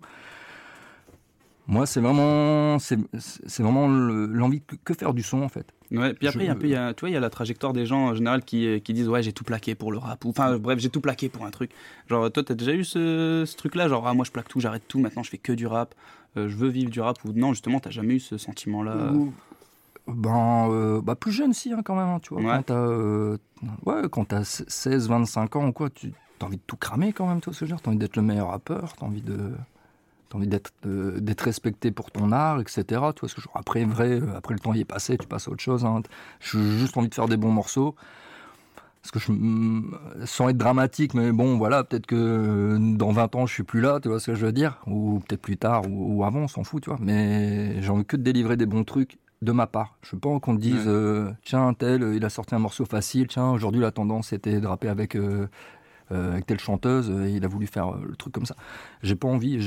Moi, 1.68 1.86
c'est 1.86 2.02
vraiment, 2.02 2.78
c'est 2.80 2.98
c'est 3.20 3.64
vraiment 3.64 3.88
le- 3.88 4.26
l'envie 4.26 4.62
que, 4.62 4.76
que 4.84 4.94
faire 4.94 5.14
du 5.14 5.24
son 5.24 5.42
en 5.44 5.48
fait. 5.50 5.66
Ouais, 5.92 6.14
puis 6.14 6.28
après, 6.28 6.44
il 6.44 6.48
y 6.48 6.50
a 6.50 6.52
un 6.52 6.56
Je- 6.56 6.60
peu, 6.60 6.68
y 6.68 6.76
a- 6.76 6.94
tu 6.94 7.02
vois, 7.02 7.10
il 7.10 7.14
y 7.14 7.16
a 7.16 7.22
la 7.22 7.30
trajectoire 7.30 7.72
des 7.72 7.86
gens 7.86 8.08
en 8.08 8.16
général 8.16 8.44
qui, 8.44 8.82
qui 8.82 8.94
disent 8.94 9.08
Ouais, 9.08 9.24
j'ai 9.24 9.32
tout 9.32 9.46
plaqué 9.46 9.74
pour 9.76 9.92
le 9.92 9.98
rap. 9.98 10.26
Enfin, 10.26 10.58
bref, 10.58 10.80
j'ai 10.80 10.90
tout 10.90 11.00
plaqué 11.02 11.30
pour 11.30 11.46
un 11.46 11.52
truc. 11.52 11.72
Genre, 12.10 12.30
toi, 12.32 12.44
t'as 12.44 12.54
déjà 12.56 12.74
eu 12.74 12.84
ce, 12.84 13.44
ce 13.48 13.56
truc-là 13.56 13.88
Genre, 13.88 14.06
ah, 14.08 14.14
moi, 14.14 14.26
je 14.26 14.32
plaque 14.32 14.50
tout, 14.50 14.60
j'arrête 14.60 14.84
tout, 14.88 15.00
maintenant, 15.00 15.24
je 15.24 15.30
fais 15.30 15.38
que 15.38 15.54
du 15.54 15.66
rap, 15.68 15.96
euh, 16.36 16.50
je 16.50 16.56
veux 16.58 16.68
vivre 16.70 16.90
du 16.92 17.00
rap. 17.00 17.18
Ou 17.24 17.32
non, 17.32 17.54
justement, 17.54 17.80
t'as 17.80 17.92
jamais 17.92 18.16
eu 18.16 18.20
ce 18.20 18.38
sentiment-là? 18.38 19.12
Ben, 20.08 20.68
euh, 20.70 21.02
bah 21.02 21.16
plus 21.16 21.32
jeune 21.32 21.54
si, 21.54 21.72
hein, 21.72 21.82
quand 21.84 21.96
même. 21.96 22.10
hein, 22.10 22.20
tu 22.22 22.34
vois, 22.34 22.44
Ouais. 22.44 22.58
quand 22.58 22.64
t'as 22.64 22.74
euh, 22.76 23.38
ouais, 23.86 24.02
quand 24.12 24.26
t'as 24.26 24.44
16, 24.44 25.08
25 25.08 25.56
ans 25.56 25.68
ou 25.68 25.72
quoi, 25.72 25.90
tu 25.90 26.12
as 26.42 26.46
envie 26.46 26.58
de 26.58 26.62
tout 26.68 26.76
cramer 26.76 27.14
quand 27.14 27.26
même, 27.26 27.40
toi, 27.40 27.54
ce 27.54 27.60
je 27.64 27.68
dire. 27.68 27.82
T'as 27.82 27.90
envie 27.90 27.98
d'être 28.00 28.18
le 28.18 28.22
meilleur 28.22 28.50
rappeur, 28.50 28.94
t'as 29.00 29.06
envie 29.06 29.22
de. 29.22 29.52
T'as 30.34 30.40
envie 30.40 30.48
d'être 30.48 30.72
euh, 30.88 31.20
respecté 31.42 31.92
pour 31.92 32.10
ton 32.10 32.32
art, 32.32 32.60
etc. 32.60 32.82
Tu 32.88 33.20
vois, 33.20 33.30
ce 33.30 33.36
que 33.36 33.42
je 33.42 33.48
après, 33.54 33.86
vrai, 33.86 34.20
euh, 34.20 34.36
après 34.36 34.56
le 34.56 34.60
temps 34.60 34.74
y 34.74 34.80
est 34.80 34.86
passé, 34.86 35.16
tu 35.16 35.28
passes 35.28 35.48
à 35.48 35.52
autre 35.52 35.62
chose. 35.62 35.86
Hein. 35.86 36.02
J'ai 36.40 36.60
juste 36.80 36.98
envie 36.98 37.08
de 37.08 37.14
faire 37.14 37.28
des 37.28 37.38
bons 37.38 37.52
morceaux. 37.52 37.94
Parce 39.04 39.12
que 39.12 39.20
je, 39.20 40.26
sans 40.26 40.50
être 40.50 40.58
dramatique, 40.58 41.14
mais 41.14 41.32
bon, 41.32 41.58
voilà, 41.58 41.84
peut-être 41.84 42.08
que 42.08 42.16
euh, 42.16 42.78
dans 42.80 43.12
20 43.12 43.36
ans, 43.36 43.46
je 43.46 43.54
suis 43.54 43.64
plus 43.64 43.80
là, 43.82 44.00
tu 44.02 44.08
vois 44.10 44.20
ce 44.20 44.32
que 44.32 44.36
je 44.36 44.44
veux 44.46 44.52
dire? 44.54 44.82
Ou 44.88 45.20
peut-être 45.28 45.42
plus 45.42 45.58
tard, 45.58 45.84
ou, 45.88 46.16
ou 46.18 46.24
avant, 46.24 46.40
on 46.40 46.48
s'en 46.48 46.64
fout, 46.64 46.82
tu 46.82 46.90
vois. 46.90 46.98
Mais 47.00 47.80
j'ai 47.82 47.90
envie 47.92 48.06
que 48.06 48.18
de 48.18 48.24
délivrer 48.24 48.58
des 48.58 48.66
bons 48.66 48.84
trucs 48.86 49.18
de 49.44 49.52
ma 49.52 49.68
part. 49.68 49.98
Je 50.04 50.16
veux 50.16 50.20
pas 50.20 50.40
qu'on 50.40 50.56
te 50.56 50.62
dise, 50.62 50.88
Ouais. 50.88 50.94
euh, 50.94 51.32
tiens, 51.44 51.74
tel, 51.74 52.14
il 52.16 52.24
a 52.26 52.30
sorti 52.30 52.56
un 52.56 52.60
morceau 52.60 52.86
facile, 52.86 53.28
tiens, 53.28 53.52
aujourd'hui, 53.52 53.82
la 53.82 53.92
tendance 53.92 54.32
était 54.34 54.60
de 54.62 54.66
rapper 54.68 54.88
avec, 54.88 55.16
euh, 55.16 55.48
euh, 56.14 56.32
avec 56.32 56.46
telle 56.46 56.60
chanteuse, 56.62 57.12
il 57.30 57.44
a 57.44 57.48
voulu 57.50 57.68
faire 57.68 57.92
le 57.98 58.16
truc 58.16 58.34
comme 58.34 58.46
ça. 58.46 58.56
J'ai 59.04 59.16
pas 59.16 59.28
envie. 59.28 59.60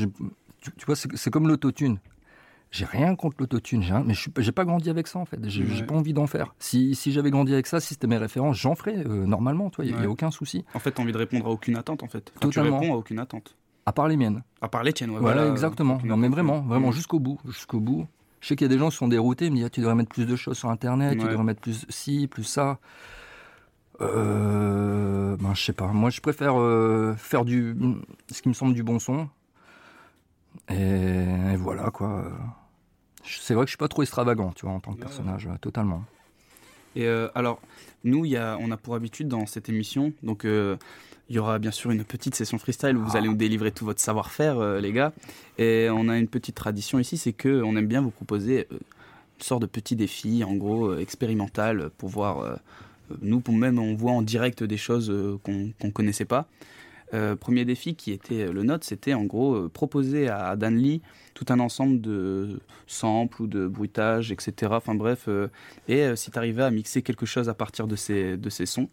Tu, 0.67 0.73
tu 0.79 0.87
vois, 0.87 0.97
c'est 0.97 1.31
comme 1.31 1.47
l'autotune. 1.49 1.99
J'ai 2.73 2.85
rien 2.85 3.14
contre 3.14 3.37
l'autotune, 3.39 3.85
mais 4.05 4.12
je 4.14 4.21
suis 4.21 4.31
pas- 4.31 4.43
j'ai 4.43 4.51
pas 4.53 4.64
grandi 4.64 4.91
avec 4.91 5.07
ça 5.07 5.21
en 5.21 5.25
fait. 5.25 5.39
J'ai 5.49 5.62
Ouais. 5.64 5.83
pas 5.87 5.95
envie 5.95 6.12
d'en 6.12 6.27
faire. 6.27 6.55
Si, 6.59 6.97
si 6.97 7.12
j'avais 7.12 7.31
grandi 7.31 7.53
avec 7.53 7.67
ça, 7.69 7.79
si 7.79 7.95
c'était 7.95 8.09
mes 8.09 8.17
références, 8.17 8.57
j'en 8.57 8.75
ferais 8.75 9.07
euh, 9.07 9.25
normalement, 9.25 9.71
tu 9.71 9.77
vois, 9.77 9.85
il 9.85 9.93
n'y 9.95 9.99
Ouais. 10.01 10.07
a 10.07 10.11
aucun 10.11 10.33
souci. 10.33 10.64
En 10.75 10.81
fait, 10.81 10.91
t'as 10.91 11.03
envie 11.03 11.12
de 11.12 11.19
répondre 11.19 11.47
à 11.47 11.51
aucune 11.51 11.77
attente, 11.77 12.03
en 12.03 12.09
fait. 12.09 12.33
Enfin, 12.37 12.49
tu 12.51 12.59
réponds 12.59 12.93
à 12.93 12.97
aucune 12.97 13.21
attente. 13.21 13.57
À 13.87 13.93
part 13.93 14.09
les 14.09 14.17
miennes. 14.17 14.43
À 14.61 14.69
part 14.69 14.83
les 14.83 14.93
tiennes, 14.93 15.11
ouais. 15.11 15.21
voilà, 15.21 15.43
voilà, 15.43 15.53
exactement. 15.53 16.01
Non, 16.05 16.17
mais 16.17 16.29
vraiment, 16.29 16.61
vraiment, 16.62 16.89
Mm. 16.89 16.93
jusqu'au 16.93 17.21
bout. 17.21 17.39
Jusqu'au 17.47 17.79
bout. 17.79 18.09
Je 18.41 18.49
sais 18.49 18.57
qu'il 18.57 18.64
y 18.64 18.71
a 18.71 18.75
des 18.75 18.79
gens 18.79 18.91
qui 18.91 18.97
sont 18.97 19.09
déroutés, 19.09 19.47
ils 19.47 19.51
me 19.53 19.57
disent 19.57 19.67
ah, 19.67 19.71
tu 19.71 19.81
devrais 19.81 19.95
mettre 19.95 20.11
plus 20.11 20.27
de 20.27 20.35
choses 20.37 20.59
sur 20.59 20.69
Internet, 20.69 21.17
tu 21.19 21.25
devrais 21.25 21.45
mettre 21.45 21.61
plus 21.61 21.87
ci, 21.89 22.27
plus 22.27 22.43
ça. 22.45 22.79
Euh, 24.01 25.37
ben, 25.37 25.55
je 25.55 25.62
sais 25.64 25.73
pas. 25.73 25.87
Moi, 25.89 26.11
je 26.11 26.21
préfère 26.21 26.61
euh, 26.61 27.14
faire 27.17 27.45
du, 27.45 27.77
ce 28.31 28.43
qui 28.43 28.49
me 28.49 28.55
semble 28.55 28.75
du 28.75 28.83
bon 28.83 28.99
son. 28.99 29.29
Et, 30.69 30.75
et 31.53 31.57
voilà, 31.57 31.91
quoi. 31.91 32.25
C'est 33.25 33.55
vrai 33.55 33.65
que 33.65 33.69
je 33.69 33.73
suis 33.73 33.79
pas 33.79 33.89
trop 33.89 34.03
extravagant, 34.03 34.53
tu 34.53 34.67
vois, 34.67 34.75
en 34.75 34.81
tant 34.81 34.95
que 34.95 35.01
personnage, 35.01 35.49
totalement. 35.61 36.05
Et 36.95 37.07
euh, 37.07 37.29
alors, 37.35 37.61
nous, 38.05 38.25
il 38.25 38.33
y 38.33 38.37
a, 38.37 38.57
on 38.61 38.71
a 38.71 38.77
pour 38.77 38.95
habitude 38.95 39.29
dans 39.29 39.47
cette 39.47 39.69
émission, 39.69 40.13
donc 40.23 40.45
euh, 40.45 40.77
il 41.29 41.37
y 41.37 41.39
aura 41.39 41.59
bien 41.59 41.71
sûr 41.71 41.91
une 41.91 42.05
petite 42.05 42.35
session 42.35 42.59
freestyle 42.59 42.97
où 42.97 43.05
vous 43.05 43.17
allez 43.17 43.29
nous 43.29 43.35
délivrer 43.35 43.71
tout 43.71 43.85
votre 43.85 44.01
savoir-faire, 44.01 44.59
euh, 44.59 44.81
les 44.81 44.93
gars. 44.93 45.13
Et 45.59 45.89
on 45.91 46.09
a 46.09 46.17
une 46.17 46.29
petite 46.29 46.55
tradition 46.55 46.99
ici, 46.99 47.19
c'est 47.19 47.33
que 47.33 47.63
on 47.63 47.77
aime 47.77 47.87
bien 47.87 48.01
vous 48.01 48.11
proposer 48.11 48.67
une 48.71 48.79
sorte 49.45 49.63
de 49.63 49.67
petit 49.67 49.97
défi, 49.97 50.43
en 50.45 50.55
gros 50.55 50.97
expérimental, 50.97 51.91
pour 51.99 52.09
voir. 52.09 52.59
nous, 53.21 53.41
pour 53.41 53.55
même, 53.55 53.79
on 53.79 53.95
voit 53.95 54.13
en 54.13 54.23
direct 54.23 54.65
des 54.65 54.79
choses 54.79 55.13
qu'on 55.43 55.73
qu'on 55.79 55.91
connaissait 55.91 56.25
pas. 56.25 56.47
Euh, 57.15 57.37
premier 57.37 57.65
défi 57.65 57.95
qui 57.95 58.13
était 58.13 58.51
le 58.51 58.63
nôtre, 58.63 58.85
c'était 58.85 59.15
en 59.15 59.25
gros 59.25 59.55
euh, 59.55 59.69
proposer 59.69 60.29
à 60.29 60.57
Dan 60.57 60.77
Lee 60.77 61.03
tout 61.35 61.45
un 61.51 61.61
ensemble 61.61 62.01
de 62.01 62.61
samples 62.87 63.43
ou 63.43 63.47
de 63.47 63.67
bruitages, 63.69 64.33
etc. 64.33 64.73
Enfin 64.75 64.95
bref, 64.95 65.27
euh, 65.29 65.49
et 65.87 66.03
euh, 66.03 66.17
si 66.17 66.31
tu 66.31 66.39
arrivais 66.39 66.63
à 66.63 66.71
mixer 66.71 67.03
quelque 67.03 67.27
chose 67.27 67.49
à 67.49 67.55
partir 67.55 67.87
de 67.87 67.95
ces, 67.95 68.37
de 68.37 68.51
ces 68.51 68.67
sons. 68.67 68.89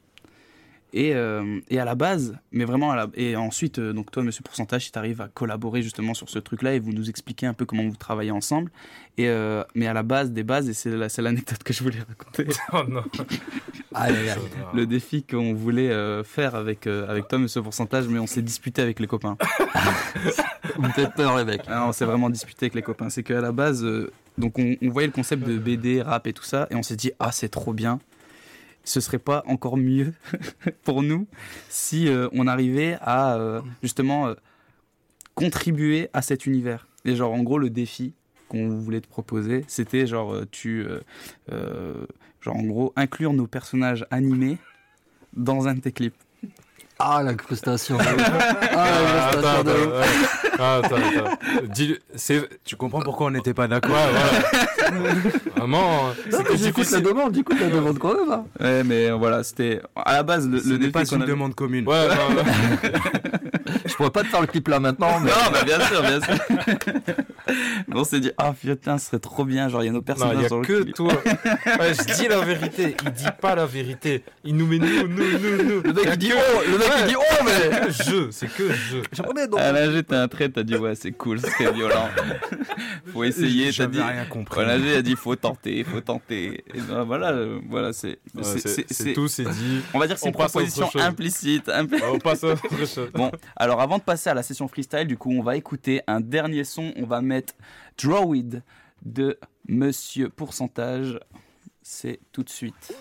Et, 0.95 1.15
euh, 1.15 1.59
et 1.71 1.79
à 1.79 1.85
la 1.85 1.95
base, 1.95 2.35
mais 2.51 2.65
vraiment, 2.65 2.91
à 2.91 2.95
la, 2.95 3.07
et 3.15 3.35
ensuite, 3.35 3.79
euh, 3.79 3.93
donc 3.93 4.11
toi, 4.11 4.21
Monsieur 4.21 4.43
Pourcentage, 4.43 4.85
si 4.85 4.91
tu 4.91 4.99
arrives 4.99 5.21
à 5.21 5.27
collaborer 5.27 5.81
justement 5.81 6.13
sur 6.13 6.29
ce 6.29 6.37
truc-là 6.37 6.75
et 6.75 6.79
vous 6.79 6.93
nous 6.93 7.09
expliquez 7.09 7.47
un 7.47 7.53
peu 7.55 7.65
comment 7.65 7.81
vous 7.83 7.95
travaillez 7.95 8.29
ensemble. 8.29 8.69
Et, 9.17 9.27
euh, 9.27 9.63
mais 9.73 9.87
à 9.87 9.93
la 9.93 10.03
base 10.03 10.31
des 10.31 10.43
bases, 10.43 10.69
et 10.69 10.73
c'est 10.73 10.91
la- 10.91 11.09
c'est 11.09 11.23
l'anecdote 11.23 11.63
que 11.63 11.73
je 11.73 11.81
voulais 11.83 11.97
raconter. 12.07 12.45
Oh 12.73 12.83
non. 12.87 13.03
Le 14.73 14.85
défi 14.85 15.23
qu'on 15.23 15.53
voulait 15.53 15.89
euh, 15.89 16.23
faire 16.23 16.53
avec, 16.55 16.85
euh, 16.87 17.07
avec 17.09 17.27
toi, 17.27 17.39
Monsieur 17.39 17.61
Pourcentage, 17.63 18.07
mais 18.07 18.19
on 18.19 18.27
s'est 18.27 18.41
disputé 18.43 18.81
avec 18.81 18.99
les 18.99 19.07
copains. 19.07 19.37
Vous 20.75 20.81
me 20.83 20.89
faites 20.89 21.13
peur, 21.15 21.37
les 21.37 21.45
mecs. 21.45 21.61
Ah, 21.67 21.87
on 21.87 21.91
s'est 21.91 22.05
vraiment 22.05 22.29
disputé 22.29 22.65
avec 22.65 22.75
les 22.75 22.81
copains. 22.81 23.09
C'est 23.09 23.23
qu'à 23.23 23.41
la 23.41 23.51
base, 23.51 23.83
euh, 23.83 24.11
donc 24.37 24.57
on, 24.59 24.75
on 24.81 24.89
voyait 24.89 25.07
le 25.07 25.13
concept 25.13 25.45
de 25.45 25.57
BD, 25.57 26.01
rap 26.01 26.25
et 26.27 26.33
tout 26.33 26.43
ça, 26.43 26.67
et 26.71 26.75
on 26.75 26.83
s'est 26.83 26.95
dit, 26.95 27.11
ah, 27.19 27.31
c'est 27.31 27.49
trop 27.49 27.73
bien. 27.73 27.99
Ce 28.83 28.99
serait 28.99 29.19
pas 29.19 29.43
encore 29.47 29.77
mieux 29.77 30.13
pour 30.83 31.03
nous 31.03 31.27
si 31.69 32.07
euh, 32.07 32.27
on 32.33 32.47
arrivait 32.47 32.97
à 33.01 33.35
euh, 33.35 33.61
justement 33.81 34.27
euh, 34.27 34.33
contribuer 35.35 36.09
à 36.13 36.21
cet 36.21 36.45
univers. 36.45 36.87
Et 37.05 37.15
genre, 37.15 37.33
en 37.33 37.43
gros, 37.43 37.57
le 37.57 37.69
défi 37.69 38.13
qu'on 38.49 38.69
voulait 38.69 39.01
te 39.01 39.07
proposer, 39.07 39.65
c'était 39.67 40.05
genre, 40.05 40.37
tu. 40.51 40.85
genre, 41.49 42.55
en 42.55 42.63
gros, 42.63 42.93
inclure 42.95 43.33
nos 43.33 43.47
personnages 43.47 44.05
animés 44.11 44.57
dans 45.35 45.67
un 45.67 45.73
de 45.73 45.81
tes 45.81 45.91
clips. 45.91 46.22
Ah, 46.99 47.21
l'incrustation. 47.23 47.97
ah, 48.01 48.05
Ah, 48.75 48.85
l'incrustation 49.15 49.49
attends, 49.49 49.63
de. 49.63 49.93
Ah, 50.59 50.75
attends, 50.83 50.95
attends. 50.95 51.37
C'est... 52.15 52.47
Tu 52.63 52.75
comprends 52.75 53.01
pourquoi 53.01 53.27
on 53.27 53.31
n'était 53.31 53.53
pas 53.53 53.67
d'accord 53.67 53.91
Ouais, 53.95 54.91
voilà. 54.91 55.13
Vraiment, 55.57 56.07
Non, 56.07 56.13
c'est 56.29 56.49
mais 56.51 56.57
j'écoute 56.57 56.91
la 56.91 56.99
demande, 57.01 57.33
j'écoute 57.35 57.57
la 57.59 57.69
demande 57.69 57.97
quand 57.97 58.13
même. 58.13 58.31
hein. 58.31 58.45
Ouais, 58.59 58.83
mais 58.83 59.09
voilà, 59.11 59.43
c'était. 59.43 59.81
À 59.95 60.13
la 60.13 60.23
base, 60.23 60.47
le, 60.47 60.59
le 60.59 60.77
défi 60.77 60.91
pas 60.91 61.05
qu'on 61.05 61.15
une 61.15 61.21
avait- 61.23 61.31
demande 61.31 61.55
commune. 61.55 61.87
Ouais, 61.87 61.95
ouais, 62.07 62.07
ouais. 62.09 62.91
Je 63.85 63.93
pourrais 63.95 64.11
pas 64.11 64.21
te 64.21 64.27
faire 64.27 64.41
le 64.41 64.47
clip 64.47 64.67
là 64.67 64.79
maintenant, 64.79 65.19
mais. 65.19 65.29
Non, 65.29 65.51
bah 65.51 65.63
bien 65.65 65.79
sûr, 65.87 66.01
bien 66.01 66.21
sûr. 66.21 66.35
Mais 67.87 67.95
on 67.95 68.03
s'est 68.03 68.19
dit, 68.19 68.31
ah 68.37 68.53
putain, 68.59 68.97
ce 68.97 69.07
serait 69.07 69.19
trop 69.19 69.45
bien. 69.45 69.67
Genre, 69.69 69.83
il 69.83 69.87
y 69.87 69.89
a 69.89 69.91
nos 69.91 69.97
Non, 69.99 70.03
personnages 70.03 70.35
il 70.37 70.43
y 70.43 70.45
a 70.45 70.49
dans 70.49 70.59
le 70.59 70.65
que 70.65 70.81
clip. 70.83 70.95
toi. 70.95 71.11
Ouais, 71.25 71.93
je 71.93 72.13
dis 72.15 72.27
la 72.27 72.39
vérité. 72.41 72.95
Il 73.05 73.11
dit 73.11 73.25
pas 73.41 73.55
la 73.55 73.65
vérité. 73.65 74.23
Il 74.43 74.55
nous 74.55 74.67
met 74.67 74.77
nous, 74.79 75.07
nous, 75.07 75.39
nous, 75.39 75.63
nous. 75.63 75.81
Le 75.81 75.93
mec 75.93 76.05
il 76.13 76.17
dit 76.17 76.31
oh, 76.33 76.61
le 76.69 76.77
mec 76.77 76.87
il 77.01 77.07
dit 77.07 77.15
oh, 77.17 77.43
mais. 77.43 77.51
C'est 77.51 77.79
que 77.79 77.91
je, 78.11 78.31
c'est 78.31 78.47
que 78.47 78.71
je. 78.71 78.97
J'aimerais 79.11 79.47
bien 79.47 79.71
l'âge, 79.71 80.03
t'as 80.07 80.21
un 80.23 80.27
trait, 80.27 80.49
t'as 80.49 80.63
dit, 80.63 80.75
ouais, 80.75 80.95
c'est 80.95 81.11
cool, 81.11 81.39
ce 81.39 81.47
serait 81.47 81.71
violent. 81.71 82.09
faut 83.13 83.23
essayer, 83.23 83.71
t'as 83.71 83.87
dit. 83.87 84.01
rien 84.01 84.25
compris. 84.25 84.55
Voilà, 84.55 84.79
j'ai 84.79 85.03
dit, 85.03 85.15
faut 85.15 85.35
tenter, 85.35 85.83
faut 85.83 86.01
tenter. 86.01 86.63
Et 86.73 86.81
ben 86.81 87.03
voilà, 87.03 87.33
voilà, 87.69 87.93
c'est. 87.93 88.19
C'est- 88.41 88.59
c'est, 88.59 88.59
c'est- 88.67 88.85
c'est 88.87 89.03
c'est- 89.03 89.13
tout, 89.13 89.27
c'est 89.27 89.43
dit. 89.43 89.81
On 89.93 89.99
va 89.99 90.07
dire 90.07 90.17
c'est 90.17 90.27
une 90.27 90.33
proposition 90.33 90.89
implicite. 90.95 91.69
on 92.11 92.19
passe 92.19 92.43
à 92.43 92.47
autre 92.49 92.69
chose. 92.77 93.09
Bon, 93.13 93.31
alors 93.55 93.81
avant 93.81 93.97
de 93.97 94.03
passer 94.03 94.29
à 94.29 94.33
la 94.33 94.43
session 94.43 94.67
freestyle, 94.67 95.05
du 95.07 95.17
coup, 95.17 95.31
on 95.31 95.43
va 95.43 95.55
écouter 95.57 96.01
un 96.07 96.19
dernier 96.21 96.63
son. 96.63 96.93
On 96.95 97.05
va 97.05 97.21
mettre 97.21 97.53
Drawid 98.01 98.63
de 99.05 99.37
Monsieur 99.67 100.29
Pourcentage. 100.29 101.19
C'est 101.81 102.19
tout 102.31 102.43
de 102.43 102.49
suite. 102.49 102.93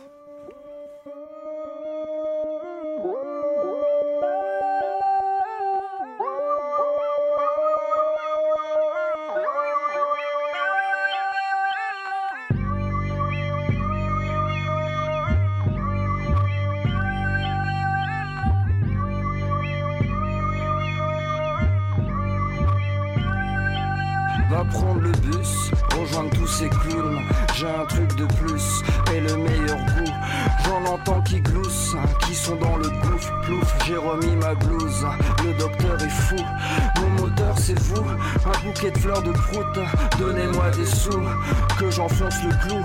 Tous 26.30 26.46
ces 26.46 26.68
clowns. 26.68 27.20
J'ai 27.54 27.66
un 27.66 27.84
truc 27.86 28.14
de 28.16 28.26
plus 28.26 28.82
et 29.14 29.20
le 29.20 29.36
meilleur 29.36 29.78
goût. 29.78 30.01
J'en 30.72 30.94
entends 30.94 31.20
qui 31.20 31.38
gloussent, 31.38 31.96
qui 32.26 32.34
sont 32.34 32.56
dans 32.56 32.78
le 32.78 32.88
gouffre. 32.88 33.30
Plouf, 33.42 33.74
j'ai 33.86 33.96
remis 33.96 34.34
ma 34.36 34.54
blouse. 34.54 35.06
Le 35.44 35.52
docteur 35.58 36.02
est 36.02 36.08
fou, 36.08 36.36
mon 36.98 37.22
moteur 37.22 37.54
c'est 37.58 37.78
vous. 37.78 38.02
Un 38.02 38.66
bouquet 38.66 38.90
de 38.90 38.96
fleurs 38.96 39.22
de 39.22 39.32
prout. 39.32 39.78
Donnez-moi 40.18 40.70
des 40.70 40.86
sous, 40.86 41.20
que 41.78 41.90
j'enfonce 41.90 42.42
le 42.44 42.50
clou 42.66 42.80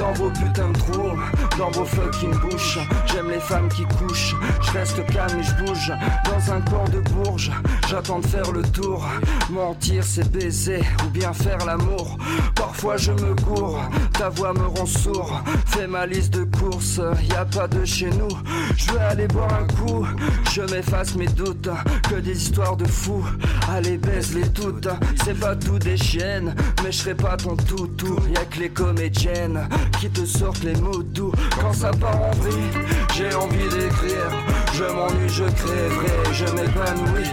dans 0.00 0.12
vos 0.14 0.30
putains 0.30 0.70
de 0.70 0.78
trous, 0.78 1.16
dans 1.56 1.70
vos 1.70 1.84
fucking 1.84 2.34
bouches. 2.40 2.80
J'aime 3.06 3.30
les 3.30 3.38
femmes 3.38 3.68
qui 3.68 3.84
couchent, 3.84 4.34
je 4.60 4.70
reste 4.72 5.06
calme 5.06 5.38
et 5.38 5.42
je 5.44 5.64
bouge. 5.64 5.92
Dans 6.24 6.52
un 6.52 6.60
corps 6.62 6.88
de 6.88 7.00
bourge, 7.10 7.52
j'attends 7.88 8.18
de 8.18 8.26
faire 8.26 8.50
le 8.50 8.62
tour. 8.62 9.06
Mentir 9.50 10.02
c'est 10.02 10.28
baiser 10.32 10.80
ou 11.06 11.10
bien 11.10 11.32
faire 11.32 11.64
l'amour. 11.64 12.18
Parfois 12.56 12.96
je 12.96 13.12
me 13.12 13.34
gourre, 13.34 13.80
ta 14.12 14.28
voix 14.28 14.52
me 14.52 14.66
rend 14.66 14.86
sourd. 14.86 15.40
Fais 15.66 15.86
ma 15.86 16.04
liste 16.04 16.34
de 16.34 16.42
courses, 16.44 17.00
y 17.28 17.34
a 17.34 17.44
pas 17.44 17.68
de 17.68 17.84
chez 17.84 18.10
nous. 18.10 18.28
Je 18.76 18.92
veux 18.92 19.00
aller 19.00 19.26
boire 19.28 19.52
un 19.52 19.66
coup, 19.74 20.06
je 20.52 20.62
m'efface 20.62 21.14
mes 21.14 21.26
doutes. 21.26 21.68
Que 22.08 22.16
des 22.16 22.36
histoires 22.36 22.76
de 22.76 22.86
fous, 22.86 23.24
allez 23.72 23.98
baise-les 23.98 24.48
toutes. 24.50 24.88
C'est 25.24 25.38
pas 25.38 25.56
tout 25.56 25.78
des 25.78 25.96
chiennes, 25.96 26.54
mais 26.82 26.92
je 26.92 26.98
serai 26.98 27.14
pas 27.14 27.36
ton 27.36 27.56
toutou. 27.56 28.18
Y'a 28.34 28.44
que 28.44 28.60
les 28.60 28.70
comédiennes 28.70 29.68
qui 30.00 30.08
te 30.10 30.24
sortent 30.24 30.64
les 30.64 30.76
mots 30.76 31.02
doux. 31.02 31.32
Quand 31.60 31.72
ça 31.72 31.90
part 31.90 32.20
en 32.20 32.30
vrille, 32.32 32.86
j'ai 33.16 33.34
envie 33.34 33.68
d'écrire. 33.68 34.30
Je 34.74 34.84
m'ennuie, 34.84 35.28
je 35.28 35.44
crèverai, 35.44 36.32
je 36.32 36.44
m'épanouis. 36.44 37.30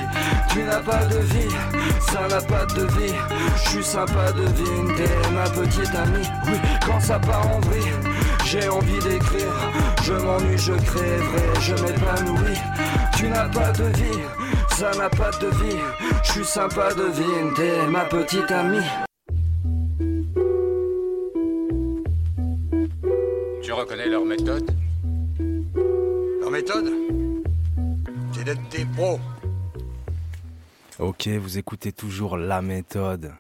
Tu 0.50 0.64
n'as 0.64 0.80
pas 0.80 1.06
de 1.06 1.18
vie, 1.18 1.54
ça 2.00 2.28
n'a 2.28 2.42
pas 2.42 2.66
de 2.66 2.84
vie. 2.98 3.14
Je 3.58 3.70
suis 3.70 3.84
sympa 3.84 4.32
de 4.32 4.44
vie, 4.44 4.96
t'es 4.96 5.32
ma 5.32 5.44
petite 5.50 5.94
amie. 5.96 6.28
Oui, 6.48 6.58
quand 6.86 7.00
ça 7.00 7.20
part 7.20 7.48
en 7.48 7.60
vrille, 7.60 7.92
j'ai 8.46 8.70
envie 8.70 9.00
d'écrire. 9.00 9.54
Je 10.04 10.14
m'ennuie, 10.14 10.58
je 10.58 10.74
crèverai, 10.74 11.62
je 11.62 11.74
m'épanouis. 11.74 12.58
Tu 13.18 13.28
n'as 13.28 13.50
pas 13.50 13.72
de 13.72 13.86
vie, 13.98 14.22
ça 14.70 14.92
n'a 14.92 15.10
pas 15.10 15.32
de 15.32 15.48
vie. 15.48 15.80
Je 16.24 16.32
suis 16.32 16.46
sympa 16.46 16.94
de 16.94 17.04
vie, 17.04 17.54
t'es 17.56 17.88
ma 17.88 18.06
petite 18.06 18.52
amie. 18.52 18.86
Tu 23.62 23.72
reconnais 23.74 24.08
leur 24.08 24.26
méthode? 24.26 24.72
Leur 26.40 26.52
méthode? 26.52 26.92
C'est 28.32 28.44
d'être 28.44 28.70
des 28.70 28.86
pros. 28.86 29.20
Ok, 31.00 31.28
vous 31.28 31.58
écoutez 31.58 31.92
toujours 31.92 32.38
La 32.38 32.62
Méthode. 32.62 33.34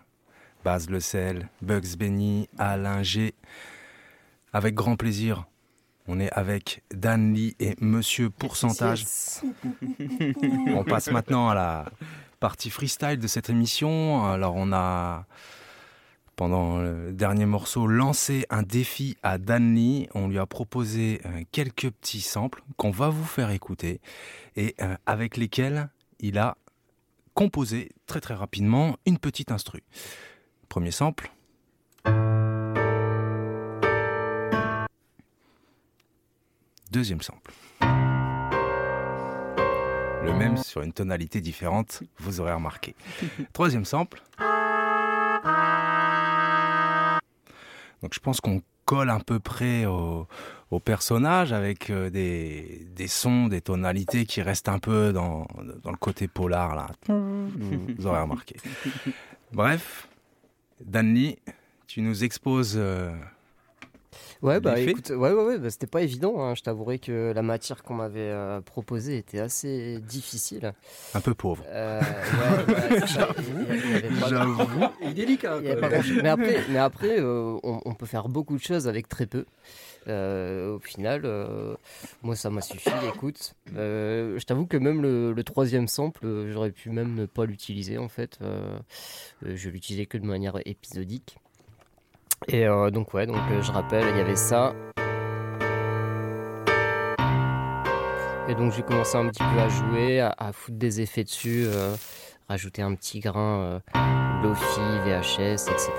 Baz 0.64 0.90
Le 0.90 1.00
Sel, 1.00 1.48
Bugs 1.62 1.96
Benny, 1.98 2.50
Alain 2.58 3.04
G. 3.04 3.36
Avec 4.56 4.74
grand 4.74 4.96
plaisir, 4.96 5.50
on 6.08 6.18
est 6.18 6.32
avec 6.32 6.82
Dan 6.90 7.34
Lee 7.34 7.58
et 7.60 7.76
Monsieur 7.82 8.30
Pourcentage. 8.30 9.06
On 10.74 10.86
passe 10.86 11.12
maintenant 11.12 11.50
à 11.50 11.54
la 11.54 11.92
partie 12.40 12.70
freestyle 12.70 13.20
de 13.20 13.28
cette 13.28 13.50
émission. 13.50 14.24
Alors 14.24 14.54
on 14.56 14.72
a, 14.72 15.26
pendant 16.38 16.78
le 16.78 17.12
dernier 17.12 17.46
morceau, 17.46 17.86
lancé 17.86 18.46
un 18.50 18.64
défi 18.64 19.18
à 19.24 19.38
Dan 19.38 19.76
Lee. 19.76 20.08
On 20.14 20.30
lui 20.30 20.40
a 20.40 20.46
proposé 20.46 21.20
euh, 21.26 21.44
quelques 21.52 21.90
petits 21.90 22.22
samples 22.22 22.64
qu'on 22.78 22.92
va 22.92 23.10
vous 23.10 23.26
faire 23.26 23.50
écouter 23.50 24.00
et 24.56 24.74
euh, 24.82 24.96
avec 25.06 25.36
lesquels 25.36 25.90
il 26.22 26.38
a 26.38 26.56
composé 27.34 27.92
très 28.08 28.22
très 28.22 28.36
rapidement 28.36 28.96
une 29.06 29.18
petite 29.18 29.52
instru. 29.52 29.84
Premier 30.70 30.92
sample. 30.92 31.30
Deuxième 36.96 37.22
sample. 37.22 37.52
Le 40.24 40.34
même 40.34 40.56
sur 40.56 40.82
une 40.82 40.94
tonalité 40.94 41.42
différente, 41.42 42.04
vous 42.20 42.40
aurez 42.40 42.54
remarqué. 42.54 42.96
Troisième 43.54 43.84
sample. 43.84 44.24
Donc 48.02 48.14
je 48.14 48.20
pense 48.22 48.40
qu'on 48.40 48.62
colle 48.86 49.10
à 49.10 49.20
peu 49.20 49.40
près 49.40 49.86
au, 49.86 50.26
au 50.72 50.80
personnage 50.80 51.52
avec 51.52 51.90
euh, 51.90 52.10
des, 52.10 52.88
des 52.96 53.08
sons, 53.10 53.48
des 53.48 53.60
tonalités 53.60 54.26
qui 54.26 54.42
restent 54.42 54.70
un 54.70 54.80
peu 54.80 55.12
dans, 55.12 55.48
dans 55.84 55.92
le 55.92 55.98
côté 55.98 56.30
polar 56.30 56.78
là. 56.78 56.88
Vous, 57.10 57.50
vous 57.98 58.08
aurez 58.08 58.22
remarqué. 58.22 58.56
Bref, 59.52 60.08
Danny, 60.80 61.40
tu 61.88 62.00
nous 62.00 62.24
exposes 62.24 62.76
euh, 62.78 63.14
Ouais, 64.42 64.60
bah 64.60 64.80
écoute, 64.80 65.10
ouais, 65.12 65.32
ouais, 65.32 65.44
ouais, 65.46 65.58
bah, 65.58 65.70
c'était 65.70 65.88
pas 65.88 66.02
évident. 66.02 66.42
hein. 66.44 66.56
Je 66.56 66.62
t'avouerai 66.62 67.00
que 67.00 67.32
la 67.34 67.42
matière 67.42 67.84
qu'on 67.84 67.96
m'avait 67.96 68.20
euh, 68.20 68.62
proposée 68.62 69.18
était 69.18 69.40
assez 69.40 70.00
difficile. 70.00 70.74
Un 71.14 71.22
peu 71.22 71.34
pauvre. 71.34 71.64
Euh, 71.68 72.00
ouais. 72.02 73.00
Il 74.12 74.18
J'avoue. 74.28 74.64
Délicat, 75.14 75.58
Il 75.64 75.70
même. 75.70 75.80
grand-chose. 75.80 76.20
Mais 76.22 76.30
après, 76.30 76.58
mais 76.70 76.78
après 76.78 77.20
euh, 77.20 77.58
on, 77.64 77.82
on 77.86 77.94
peut 77.94 78.06
faire 78.06 78.28
beaucoup 78.30 78.56
de 78.58 78.62
choses 78.62 78.88
avec 78.88 79.08
très 79.10 79.26
peu. 79.26 79.46
Euh, 80.08 80.76
au 80.76 80.80
final, 80.80 81.22
euh, 81.26 81.74
moi, 82.22 82.36
ça 82.36 82.50
m'a 82.52 82.62
suffi. 82.62 82.90
Écoute, 83.16 83.56
Euh, 83.76 84.38
je 84.38 84.46
t'avoue 84.46 84.68
que 84.68 84.78
même 84.78 85.02
le, 85.02 85.34
le 85.34 85.44
troisième 85.44 85.88
sample, 85.88 86.52
j'aurais 86.52 86.70
pu 86.72 86.92
même 86.92 87.16
ne 87.16 87.26
pas 87.26 87.46
l'utiliser 87.46 87.98
en 87.98 88.08
fait. 88.10 88.38
Je 89.42 89.70
l'utilisais 89.70 90.06
que 90.06 90.18
de 90.20 90.26
manière 90.26 90.60
épisodique. 90.66 91.38
Et 92.48 92.66
euh, 92.66 92.92
donc 92.92 93.14
ouais, 93.14 93.26
donc 93.26 93.38
euh, 93.52 93.62
je 93.62 93.72
rappelle, 93.72 94.06
il 94.12 94.18
y 94.18 94.22
avait 94.22 94.36
ça. 94.36 94.74
Et 98.48 98.54
donc 98.54 98.74
j'ai 98.74 98.84
commencé 98.84 99.18
un 99.18 99.28
petit 99.30 99.44
peu 99.44 99.60
à 99.60 99.70
jouer, 99.70 100.20
à, 100.20 100.36
à 100.38 100.52
foutre 100.52 100.78
des 100.78 101.02
effets 101.02 101.24
dessus, 101.24 101.64
euh, 101.66 101.96
rajouter 102.48 102.84
un 102.84 102.94
petit 102.94 103.20
grain 103.20 103.82
Lofi, 104.44 104.82
VHS, 105.04 105.72
etc. 105.72 105.90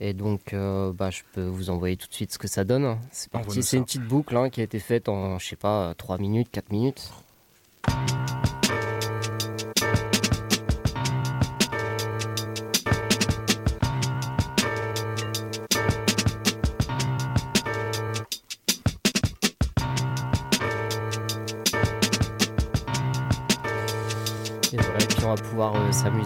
Et 0.00 0.12
donc 0.12 0.54
bah, 0.54 1.10
je 1.10 1.22
peux 1.32 1.46
vous 1.46 1.70
envoyer 1.70 1.96
tout 1.96 2.08
de 2.08 2.12
suite 2.12 2.32
ce 2.32 2.38
que 2.38 2.48
ça 2.48 2.64
donne. 2.64 2.98
C'est 3.10 3.30
parti, 3.30 3.62
c'est 3.62 3.78
une 3.78 3.84
petite 3.84 4.06
boucle 4.06 4.36
hein, 4.36 4.50
qui 4.50 4.60
a 4.60 4.64
été 4.64 4.78
faite 4.78 5.08
en, 5.08 5.38
je 5.38 5.46
sais 5.46 5.56
pas, 5.56 5.94
3 5.96 6.18
minutes, 6.18 6.50
4 6.50 6.70
minutes. 6.70 7.10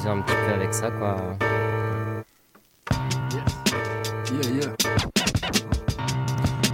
Un 0.08 0.20
petit 0.20 0.34
peu 0.34 0.54
avec 0.54 0.74
ça, 0.74 0.90
quoi. 0.90 1.16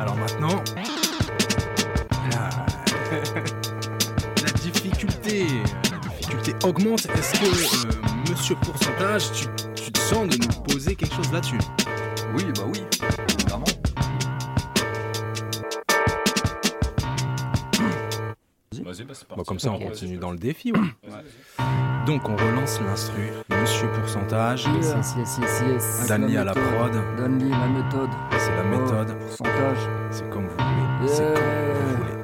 Alors 0.01 0.17
maintenant, 0.17 0.63
la, 2.31 2.49
la 4.43 4.51
difficulté, 4.63 5.47
la 5.91 5.99
difficulté 6.09 6.55
augmente. 6.65 7.07
Est-ce 7.07 7.33
que, 7.41 7.87
euh, 7.87 8.31
Monsieur 8.31 8.57
Pourcentage, 8.57 9.33
tu, 9.33 9.47
tu 9.75 9.93
te 9.93 9.99
sens 9.99 10.29
de 10.29 10.37
nous 10.37 10.63
poser 10.63 10.95
quelque 10.95 11.15
chose 11.15 11.33
là-dessus? 11.33 11.59
Bon, 19.37 19.43
comme 19.45 19.59
ça, 19.59 19.71
on 19.71 19.79
continue 19.79 20.19
dans 20.19 20.31
le 20.31 20.39
défi. 20.39 20.73
ouais. 20.73 20.81
Donc, 22.07 22.29
on 22.29 22.37
relance 22.37 22.81
l'instru. 22.81 23.31
Monsieur 23.51 23.89
Pourcentage. 23.93 24.67
Yes, 24.77 24.95
yes, 24.97 25.15
yes, 25.19 25.39
yes, 25.41 25.63
yes. 25.69 26.07
Danny 26.09 26.37
à 26.37 26.45
la 26.45 26.55
méthode. 26.55 26.75
prod. 26.75 26.93
Danny, 27.19 27.51
la 27.51 27.67
méthode. 27.67 28.11
C'est 28.39 28.57
la 28.57 28.63
méthode. 28.63 29.09
Oh, 29.11 29.25
pourcentage. 29.27 29.79
C'est 30.11 30.31
comme 30.31 30.47
vous 30.47 30.57
voulez. 30.57 31.13
C'est 31.13 31.25
comme 31.25 31.35
vous 31.35 31.97
voulez. 31.97 32.19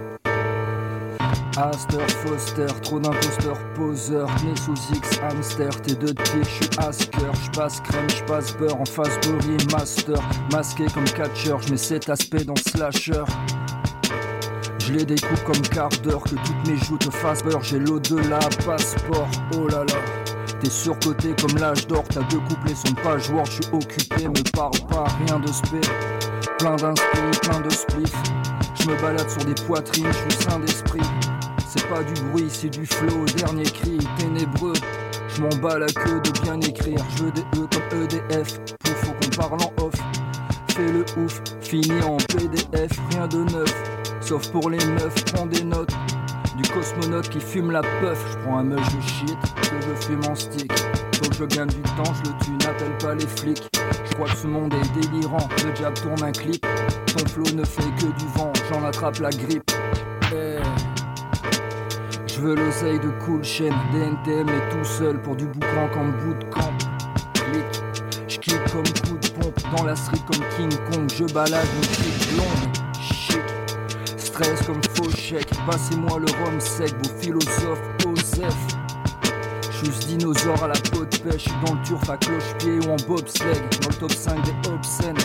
Aster, 1.56 2.00
Foster, 2.08 2.66
trop 2.82 2.98
d'imposteurs, 2.98 3.58
poseurs, 3.74 4.28
né 4.44 4.56
sous 4.56 4.74
X, 4.92 5.20
hamster, 5.22 5.70
t'es 5.82 5.94
deux 5.94 6.12
de 6.12 6.20
pied, 6.20 6.42
j'suis 6.42 6.68
asker, 6.78 7.30
j'passe 7.44 7.80
crème, 7.80 8.10
j'passe 8.10 8.56
beurre 8.56 8.80
en 8.80 8.84
face 8.84 9.20
Burry, 9.20 9.56
master, 9.70 10.18
masqué 10.50 10.86
comme 10.92 11.04
catcher, 11.04 11.54
j'mets 11.64 11.76
cet 11.76 12.08
aspect 12.08 12.42
dans 12.42 12.56
slasher. 12.56 13.22
Je 14.86 14.92
les 14.92 15.04
découpe 15.06 15.42
comme 15.44 15.62
quart 15.62 15.88
d'heure, 16.02 16.22
que 16.22 16.34
toutes 16.34 16.68
mes 16.68 16.76
joutes 16.76 17.10
fassent 17.10 17.42
beurre, 17.42 17.62
j'ai 17.62 17.78
l'au-delà, 17.78 18.38
passeport, 18.66 19.28
oh 19.56 19.66
là 19.68 19.78
là. 19.78 19.94
T'es 20.60 20.68
surcoté 20.68 21.34
comme 21.40 21.58
l'âge 21.58 21.86
d'or, 21.86 22.04
t'as 22.10 22.22
deux 22.24 22.40
couplets, 22.40 22.74
son 22.74 22.92
page 22.94 23.30
word, 23.30 23.46
j'suis 23.46 23.64
occupé, 23.72 24.28
me 24.28 24.50
parle 24.50 24.78
pas, 24.90 25.06
rien 25.26 25.38
de 25.38 25.46
spé. 25.46 25.80
Plein 26.58 26.76
d'inscrits, 26.76 27.40
plein 27.40 27.60
de 27.60 27.70
spliffs. 27.70 28.22
Je 28.74 28.90
me 28.90 29.00
balade 29.00 29.30
sur 29.30 29.44
des 29.46 29.54
poitrines, 29.54 30.06
je 30.06 30.34
suis 30.34 30.42
sain 30.42 30.58
d'esprit. 30.58 31.00
C'est 31.66 31.88
pas 31.88 32.02
du 32.02 32.20
bruit, 32.24 32.48
c'est 32.50 32.68
du 32.68 32.84
flow, 32.84 33.24
dernier 33.38 33.64
cri, 33.64 33.96
ténébreux. 34.18 34.74
Je 35.28 35.40
m'en 35.40 35.56
bats 35.62 35.78
la 35.78 35.86
queue 35.86 36.20
de 36.20 36.40
bien 36.42 36.60
écrire, 36.60 37.02
je 37.16 37.24
veux 37.24 37.32
des 37.32 37.40
E 37.40 37.66
comme 37.72 38.02
EDF. 38.02 38.60
Pour 38.80 38.96
faut 38.98 39.12
qu'on 39.12 39.48
parle 39.48 39.62
en 39.62 39.82
off. 39.82 39.94
Fais 40.68 40.92
le 40.92 41.06
ouf, 41.24 41.40
fini 41.62 42.02
en 42.02 42.18
PDF, 42.18 42.90
rien 43.10 43.26
de 43.28 43.44
neuf. 43.50 44.03
Sauf 44.24 44.50
pour 44.52 44.70
les 44.70 44.78
meufs, 44.78 45.24
prends 45.34 45.44
des 45.44 45.62
notes. 45.62 45.92
Du 46.56 46.62
cosmonaute 46.70 47.28
qui 47.28 47.40
fume 47.40 47.70
la 47.70 47.82
puff, 47.82 48.18
je 48.32 48.38
prends 48.38 48.56
un 48.56 48.64
meuf 48.64 48.96
de 48.96 49.02
shit, 49.02 49.36
que 49.60 49.76
je 49.82 50.06
fume 50.06 50.24
en 50.26 50.34
stick. 50.34 50.72
Faut 51.16 51.28
que 51.28 51.36
je 51.36 51.44
gagne 51.44 51.68
du 51.68 51.82
temps, 51.82 52.10
je 52.24 52.30
le 52.30 52.38
tue, 52.42 52.66
n'appelle 52.66 52.96
pas 53.02 53.14
les 53.14 53.26
flics. 53.26 53.68
Je 54.08 54.14
crois 54.14 54.26
que 54.26 54.36
ce 54.36 54.46
monde 54.46 54.72
est 54.72 55.00
délirant, 55.00 55.46
le 55.66 55.74
jab 55.74 55.92
tourne 55.92 56.22
un 56.22 56.32
clip. 56.32 56.66
Ton 57.06 57.26
flow 57.26 57.54
ne 57.54 57.64
fait 57.64 57.82
que 57.98 58.06
du 58.18 58.26
vent, 58.34 58.50
j'en 58.70 58.82
attrape 58.84 59.18
la 59.18 59.28
grippe. 59.28 59.70
Eh. 60.32 60.56
Je 62.26 62.40
veux 62.40 62.54
l'oseille 62.54 63.00
de 63.00 63.10
cool 63.26 63.44
chaîne, 63.44 63.74
DNTM 63.92 64.48
et 64.48 64.70
tout 64.70 64.84
seul 64.84 65.20
pour 65.20 65.36
du 65.36 65.44
boucan 65.44 65.88
comme 65.92 66.12
bout 66.12 66.34
de 66.34 66.44
camp. 66.50 66.72
Je 68.26 68.38
clique 68.38 68.64
comme 68.72 68.84
coup 69.06 69.18
de 69.18 69.28
pompe 69.28 69.60
dans 69.76 69.84
la 69.84 69.94
street 69.94 70.16
comme 70.26 70.42
King 70.56 70.78
Kong. 70.90 71.12
Je 71.14 71.24
balade 71.34 71.66
une 71.76 71.88
clique 71.88 72.34
blonde. 72.34 72.73
Stress 74.34 74.66
comme 74.66 74.82
faux 74.96 75.10
chèque, 75.16 75.48
passez-moi 75.64 76.18
le 76.18 76.26
rhum 76.26 76.58
sec, 76.58 76.92
vos 77.04 77.20
philosophes, 77.20 77.80
Osef. 78.04 78.56
Je 79.70 79.76
suis 79.76 79.92
ce 79.92 80.06
dinosaure 80.08 80.60
à 80.64 80.66
la 80.66 80.74
peau 80.90 81.04
de 81.04 81.16
pêche, 81.18 81.44
dans 81.64 81.74
le 81.74 81.82
turf 81.82 82.10
à 82.10 82.16
cloche-pied 82.16 82.80
ou 82.80 82.90
en 82.90 82.96
bobsleigh, 83.06 83.60
dans 83.80 83.90
le 83.90 83.94
top 83.94 84.10
5 84.10 84.42
des 84.42 84.70
obscènes. 84.70 85.16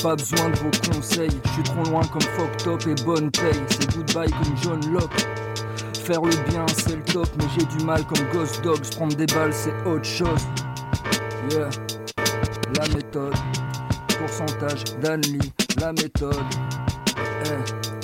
Pas 0.00 0.14
besoin 0.14 0.50
de 0.50 0.58
vos 0.58 0.70
conseils, 0.92 1.40
je 1.46 1.50
suis 1.50 1.62
trop 1.64 1.82
loin 1.90 2.00
comme 2.12 2.22
fuck 2.22 2.56
top 2.58 2.86
et 2.86 2.94
bonne 3.02 3.28
paye, 3.32 3.60
c'est 3.70 3.92
goodbye 3.92 4.30
comme 4.30 4.56
John 4.62 4.92
Locke. 4.92 5.26
Faire 6.04 6.22
le 6.22 6.36
bien 6.48 6.64
c'est 6.76 6.94
le 6.94 7.02
top, 7.12 7.28
mais 7.38 7.44
j'ai 7.58 7.66
du 7.76 7.84
mal 7.84 8.06
comme 8.06 8.24
Ghost 8.32 8.62
Dogs, 8.62 8.88
prendre 8.94 9.16
des 9.16 9.26
balles 9.26 9.52
c'est 9.52 9.74
autre 9.84 10.04
chose. 10.04 10.46
Yeah, 11.50 11.70
la 12.76 12.86
méthode, 12.94 13.34
pourcentage 14.16 14.84
d'Anli, 15.02 15.40
la 15.80 15.92
méthode. 15.92 16.36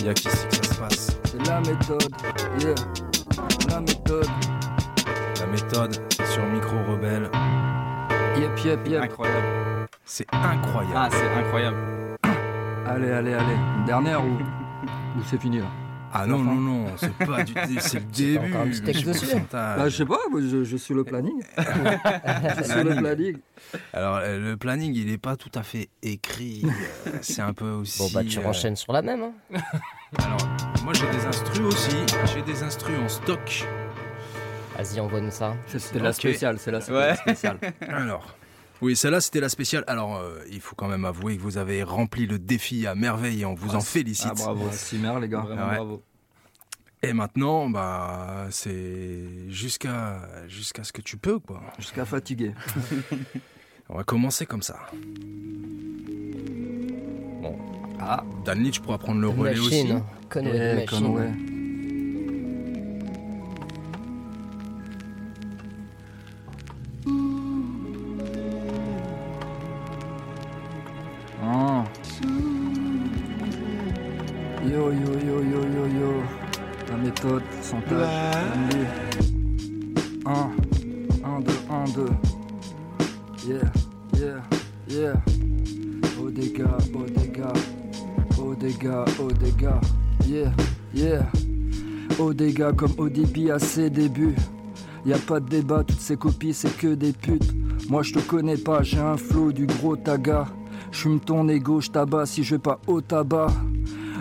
A 0.06 0.12
qu'ici 0.12 0.46
que 0.48 0.56
ça 0.56 0.62
se 0.62 0.78
passe. 0.78 1.18
C'est 1.24 1.46
la 1.46 1.60
méthode, 1.60 2.14
yeah, 2.60 2.74
la 3.70 3.80
méthode. 3.80 4.28
La 5.40 5.46
méthode, 5.46 5.98
c'est 6.10 6.26
sur 6.26 6.44
Micro 6.44 6.76
Rebelle. 6.90 7.30
Yep, 8.36 8.64
yep, 8.64 8.86
yep. 8.86 9.02
Incroyable. 9.02 9.46
C'est 10.04 10.26
incroyable. 10.30 10.94
Ah, 10.94 11.08
c'est 11.10 11.40
incroyable. 11.40 11.76
Allez, 12.86 13.10
allez, 13.12 13.32
allez. 13.32 13.56
Une 13.78 13.84
dernière 13.86 14.22
ou, 14.22 14.28
ou 14.28 15.22
c'est 15.24 15.40
fini 15.40 15.60
là? 15.60 15.66
Ah 16.16 16.26
non, 16.26 16.38
non, 16.38 16.54
non, 16.54 16.86
c'est 16.96 17.12
pas 17.26 17.42
du 17.42 17.52
c'est 17.80 17.98
le 17.98 18.04
début. 18.12 18.80
dessus. 18.80 19.04
Pourcentage. 19.04 19.78
Bah, 19.78 19.88
je 19.88 19.96
sais 19.96 20.04
pas, 20.06 20.18
moi, 20.30 20.40
je, 20.40 20.62
je 20.62 20.76
suis 20.76 20.94
le 20.94 21.02
planning. 21.02 21.42
je 21.58 22.62
suis 22.62 22.84
le 22.84 22.94
planning. 22.96 23.36
Alors, 23.92 24.18
euh, 24.18 24.38
le 24.38 24.56
planning, 24.56 24.94
il 24.94 25.10
est 25.10 25.18
pas 25.18 25.34
tout 25.36 25.50
à 25.56 25.64
fait 25.64 25.88
écrit. 26.02 26.62
euh, 26.64 27.10
c'est 27.20 27.42
un 27.42 27.52
peu 27.52 27.68
aussi. 27.70 27.98
Bon, 27.98 28.08
bah 28.14 28.22
tu 28.28 28.38
euh, 28.38 28.44
enchaînes 28.46 28.76
sur 28.76 28.92
la 28.92 29.02
même. 29.02 29.22
Hein. 29.24 29.32
Alors, 30.24 30.46
moi, 30.84 30.92
j'ai 30.94 31.06
des 31.18 31.24
instrus 31.26 31.60
aussi. 31.66 31.96
J'ai 32.32 32.42
des 32.42 32.62
instrus 32.62 32.96
en 32.96 33.08
stock. 33.08 33.66
Vas-y, 34.78 35.00
envoie-nous 35.00 35.32
ça. 35.32 35.54
C'était 35.66 35.98
la 35.98 36.12
spéciale, 36.12 36.58
c'est 36.60 36.70
la 36.70 36.78
Ouais. 36.78 37.16
spéciale. 37.16 37.58
Alors. 37.88 38.36
Oui, 38.82 38.96
celle-là, 38.96 39.20
c'était 39.20 39.40
la 39.40 39.48
spéciale. 39.48 39.84
Alors, 39.86 40.16
euh, 40.16 40.40
il 40.50 40.60
faut 40.60 40.74
quand 40.74 40.88
même 40.88 41.04
avouer 41.04 41.36
que 41.36 41.42
vous 41.42 41.58
avez 41.58 41.82
rempli 41.82 42.26
le 42.26 42.38
défi 42.38 42.86
à 42.86 42.94
merveille 42.94 43.42
et 43.42 43.44
on 43.44 43.54
vous 43.54 43.74
en 43.76 43.80
félicite. 43.80 44.26
Ah 44.30 44.34
bravo, 44.34 44.68
Simer 44.72 45.14
les 45.20 45.28
gars, 45.28 45.40
vraiment 45.40 45.68
Ouais. 45.68 45.76
bravo. 45.76 46.02
Et 47.02 47.12
maintenant, 47.12 47.68
bah, 47.68 48.46
c'est 48.50 49.48
jusqu'à 49.50 50.22
jusqu'à 50.48 50.84
ce 50.84 50.92
que 50.92 51.02
tu 51.02 51.16
peux, 51.18 51.38
quoi. 51.38 51.60
Jusqu'à 51.78 52.04
fatiguer. 52.04 52.52
On 53.90 53.96
va 53.96 54.04
commencer 54.04 54.46
comme 54.46 54.62
ça. 54.62 54.78
Bon. 57.42 57.56
Ah, 58.00 58.24
Danny, 58.44 58.70
tu 58.70 58.80
pourras 58.80 58.96
prendre 58.98 59.20
le 59.20 59.28
relais 59.28 59.58
aussi. 59.58 59.82
Machine. 59.84 60.02
Conway 60.30 60.50
Eh, 60.56 60.74
Machine. 60.86 60.86
Conway. 61.06 61.30
Pourcentage, 77.24 78.36
Andy. 78.54 78.84
1, 80.26 80.50
1, 81.24 81.40
2, 81.40 81.52
1, 81.70 81.84
2 81.94 82.06
Yeah, 83.48 83.56
yeah, 84.14 84.42
yeah 84.88 85.14
Oh 86.20 86.30
dégâts, 86.30 86.64
oh 86.94 87.06
dégâts 87.06 87.44
dégâts, 88.60 89.04
oh 89.20 89.32
dégâts, 89.32 89.68
yeah, 90.26 90.52
yeah. 90.94 91.26
Oh 92.18 92.34
dégâts 92.34 92.72
comme 92.76 92.92
ODB 92.98 93.50
à 93.50 93.58
ses 93.58 93.88
débuts. 93.88 94.36
Y 95.06 95.14
a 95.14 95.18
pas 95.18 95.40
de 95.40 95.48
débat, 95.48 95.82
toutes 95.82 96.00
ces 96.00 96.18
copies 96.18 96.52
c'est 96.52 96.76
que 96.76 96.94
des 96.94 97.12
putes. 97.12 97.54
Moi 97.88 98.02
je 98.02 98.12
te 98.12 98.18
connais 98.18 98.58
pas, 98.58 98.82
j'ai 98.82 98.98
un 98.98 99.16
flow 99.16 99.50
du 99.50 99.66
gros 99.66 99.96
taga. 99.96 100.46
J'fume 100.92 101.20
ton 101.20 101.48
ego, 101.48 101.80
j'tabac 101.80 102.26
si 102.26 102.44
je 102.44 102.56
vais 102.56 102.60
pas 102.60 102.80
au 102.86 103.00
tabac. 103.00 103.48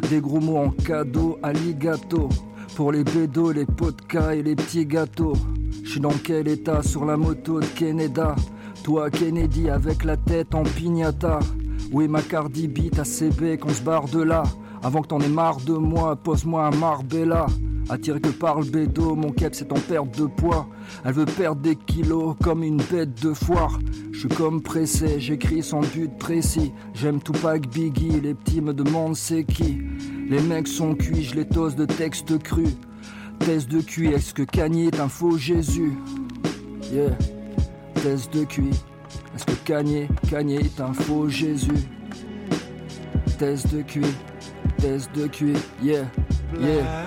Des 0.10 0.22
gros 0.22 0.40
mots 0.40 0.58
en 0.58 0.70
cadeau, 0.70 1.38
alligato. 1.44 2.30
Pour 2.76 2.92
les 2.92 3.04
bédos, 3.04 3.52
les 3.52 3.66
podcasts 3.66 4.34
et 4.34 4.42
les 4.42 4.56
petits 4.56 4.86
gâteaux. 4.86 5.34
J'suis 5.84 6.00
dans 6.00 6.14
quel 6.24 6.48
état 6.48 6.82
sur 6.82 7.06
la 7.06 7.18
moto 7.18 7.60
de 7.60 7.66
Kennedy 7.66 8.22
Toi 8.84 9.12
Kennedy 9.12 9.70
avec 9.70 10.04
la 10.04 10.18
tête 10.18 10.56
en 10.56 10.64
pignata. 10.64 11.40
Oui 11.92 12.08
ma 12.08 12.24
Cardi 12.24 12.68
B, 12.68 12.90
ta 12.90 13.04
CB 13.04 13.60
qu'on 13.60 13.70
se 13.70 13.82
barre 13.84 14.08
de 14.08 14.24
là. 14.24 14.42
Avant 14.82 15.04
que 15.04 15.08
t'en 15.10 15.20
aies 15.20 15.30
marre 15.30 15.58
de 15.58 15.74
moi, 15.74 16.16
pose-moi 16.16 16.66
un 16.66 16.76
Marbella. 16.76 17.46
Attiré 17.90 18.20
que 18.20 18.30
par 18.30 18.62
le 18.62 18.66
bédo, 18.66 19.14
mon 19.16 19.32
cap 19.32 19.54
c'est 19.54 19.72
en 19.72 19.80
perte 19.80 20.18
de 20.18 20.26
poids. 20.26 20.68
Elle 21.06 21.14
veut 21.14 21.26
perdre 21.26 21.62
des 21.62 21.76
kilos 21.76 22.36
comme 22.42 22.64
une 22.64 22.82
bête 22.92 23.22
de 23.22 23.34
foire. 23.34 23.80
Je 24.12 24.20
suis 24.20 24.30
comme 24.30 24.62
pressé, 24.64 25.20
j'écris 25.20 25.62
sans 25.62 25.82
but 25.82 26.10
précis. 26.18 26.72
J'aime 26.96 27.22
Tupac 27.22 27.68
Biggie, 27.68 28.20
les 28.22 28.34
petits 28.34 28.62
me 28.62 28.74
demandent 28.74 29.16
c'est 29.16 29.44
qui. 29.44 29.78
Les 30.34 30.42
mecs 30.42 30.68
sont 30.68 30.96
cuits, 30.96 31.22
je 31.26 31.36
les 31.36 31.46
tosse 31.46 31.76
de 31.76 31.86
texte 31.86 32.42
cru. 32.42 32.66
Test 33.38 33.70
de 33.70 33.82
cuit, 33.82 34.08
est-ce 34.08 34.34
que 34.34 34.42
Kanye 34.42 34.88
est 34.88 35.00
un 35.00 35.08
faux 35.08 35.38
Jésus? 35.38 35.94
Yeah, 36.92 37.16
test 38.02 38.34
de 38.34 38.44
cuit. 38.44 38.72
Est-ce 39.36 39.46
que 39.46 39.54
Kanye, 39.64 40.08
Kanye 40.32 40.56
est 40.56 40.82
un 40.82 40.92
faux 40.92 41.30
Jésus? 41.30 41.88
Test 43.38 43.72
de 43.76 43.84
cuit, 43.84 44.16
test 44.80 45.12
de 45.16 45.28
cuit, 45.28 45.54
yeah, 45.84 46.10
yeah. 46.60 47.06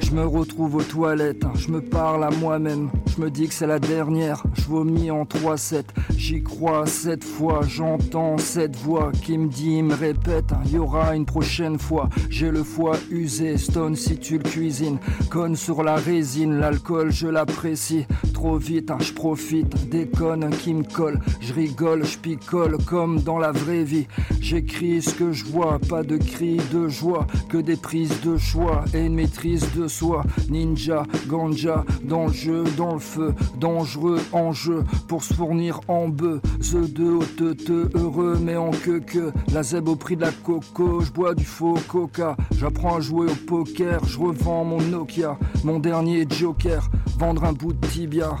Je 0.00 0.12
me 0.12 0.24
retrouve 0.24 0.76
aux 0.76 0.82
toilettes, 0.82 1.44
je 1.56 1.72
me 1.72 1.80
parle 1.80 2.22
à 2.22 2.30
moi-même, 2.30 2.88
je 3.16 3.22
me 3.22 3.30
dis 3.30 3.46
que 3.48 3.54
c'est 3.54 3.66
la 3.66 3.78
dernière, 3.78 4.42
je 4.54 4.62
vomis 4.62 5.10
en 5.10 5.24
3-7, 5.24 5.84
j'y 6.16 6.42
crois 6.42 6.86
cette 6.86 7.22
fois, 7.22 7.60
j'entends 7.66 8.38
cette 8.38 8.76
voix. 8.76 9.12
Qui 9.22 9.38
me 9.38 9.48
dit, 9.48 9.82
me 9.82 9.94
répète, 9.94 10.52
il 10.66 10.72
y 10.72 10.78
aura 10.78 11.14
une 11.14 11.24
prochaine 11.24 11.78
fois, 11.78 12.08
j'ai 12.28 12.50
le 12.50 12.64
foie 12.64 12.96
usé, 13.10 13.56
stone 13.58 13.94
si 13.94 14.16
tu 14.18 14.38
le 14.38 14.42
cuisines, 14.42 14.98
conne 15.30 15.54
sur 15.54 15.82
la 15.82 15.96
résine, 15.96 16.58
l'alcool 16.58 17.12
je 17.12 17.28
l'apprécie, 17.28 18.06
trop 18.32 18.56
vite, 18.56 18.90
je 19.00 19.12
profite 19.12 19.88
des 19.88 20.06
connes 20.08 20.50
qui 20.50 20.74
me 20.74 20.82
collent, 20.82 21.20
je 21.40 21.52
rigole, 21.52 22.04
je 22.04 22.18
picole 22.18 22.78
comme 22.84 23.20
dans 23.20 23.38
la 23.38 23.52
vraie 23.52 23.84
vie, 23.84 24.06
j'écris 24.40 25.02
ce 25.02 25.14
que 25.14 25.32
je 25.32 25.44
vois, 25.44 25.78
pas 25.88 26.02
de 26.02 26.16
cris 26.16 26.60
de 26.72 26.88
joie, 26.88 27.26
que 27.48 27.58
des 27.58 27.76
prises 27.76 28.20
de 28.22 28.36
choix 28.36 28.84
et 28.92 29.04
une 29.06 29.14
maîtrise 29.14 29.66
de 29.76 29.86
soi, 29.88 30.24
ninja, 30.48 31.04
ganja, 31.28 31.84
dans 32.02 32.26
le 32.26 32.32
jeu, 32.32 32.64
dans 32.76 32.94
le 32.94 33.00
feu, 33.04 33.34
dangereux 33.60 34.20
enjeu 34.32 34.84
pour 35.08 35.22
se 35.22 35.34
fournir 35.34 35.80
en 35.88 36.08
bœuf. 36.08 36.40
The 36.60 36.92
de 36.92 37.04
haute 37.04 37.56
te 37.64 37.96
heureux, 37.96 38.38
mais 38.42 38.56
en 38.56 38.70
que 38.70 38.98
que 38.98 39.32
la 39.52 39.62
zèbre 39.62 39.92
au 39.92 39.96
prix 39.96 40.16
de 40.16 40.22
la 40.22 40.32
coco. 40.32 41.00
Je 41.00 41.12
bois 41.12 41.34
du 41.34 41.44
faux 41.44 41.78
coca, 41.88 42.36
j'apprends 42.56 42.96
à 42.96 43.00
jouer 43.00 43.26
au 43.30 43.34
poker, 43.46 44.04
je 44.06 44.18
revends 44.18 44.64
mon 44.64 44.80
Nokia, 44.80 45.38
mon 45.62 45.78
dernier 45.78 46.26
joker, 46.28 46.88
vendre 47.18 47.44
un 47.44 47.52
bout 47.52 47.74
de 47.74 47.86
tibia. 47.86 48.36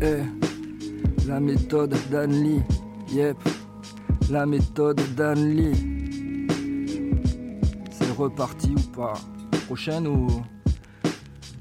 Eh, 0.00 0.22
la 1.26 1.40
méthode 1.40 1.94
d'Anli, 2.10 2.60
yep, 3.10 3.36
la 4.30 4.46
méthode 4.46 5.00
d'Anli. 5.16 5.72
C'est 7.90 8.12
reparti 8.16 8.74
ou 8.76 8.90
pas? 8.92 9.14
Prochaine 9.66 10.06
ou 10.06 10.28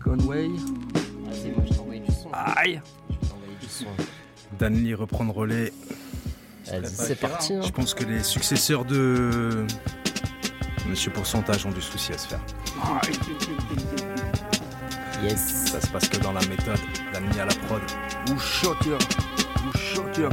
Conway? 0.03 0.49
Aïe 2.33 2.81
Je 3.09 3.15
vais 3.15 3.27
t'envoyer 3.29 3.55
du 3.61 3.67
son. 3.67 3.85
Danley 4.59 4.93
reprend 4.93 5.23
le 5.23 5.31
relais. 5.31 5.73
C'est 6.85 7.19
parti. 7.19 7.53
hein. 7.53 7.61
Je 7.63 7.69
pense 7.71 7.93
que 7.93 8.03
les 8.05 8.23
successeurs 8.23 8.85
de 8.85 9.65
Monsieur 10.87 11.11
Pourcentage 11.11 11.65
ont 11.65 11.71
du 11.71 11.81
souci 11.81 12.13
à 12.13 12.17
se 12.17 12.27
faire. 12.27 12.39
Yes. 15.23 15.67
Ça 15.71 15.81
se 15.81 15.87
passe 15.87 16.07
que 16.09 16.17
dans 16.17 16.31
la 16.33 16.41
méthode. 16.41 16.79
Danley 17.13 17.39
à 17.39 17.45
la 17.45 17.53
prod. 17.67 17.81
Shot 18.39 18.75
ya? 20.19 20.29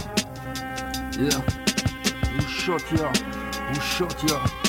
Yeah. 1.19 1.39
Who 2.37 2.47
shot 2.49 2.83
ya? 2.97 3.11
Who 3.71 4.68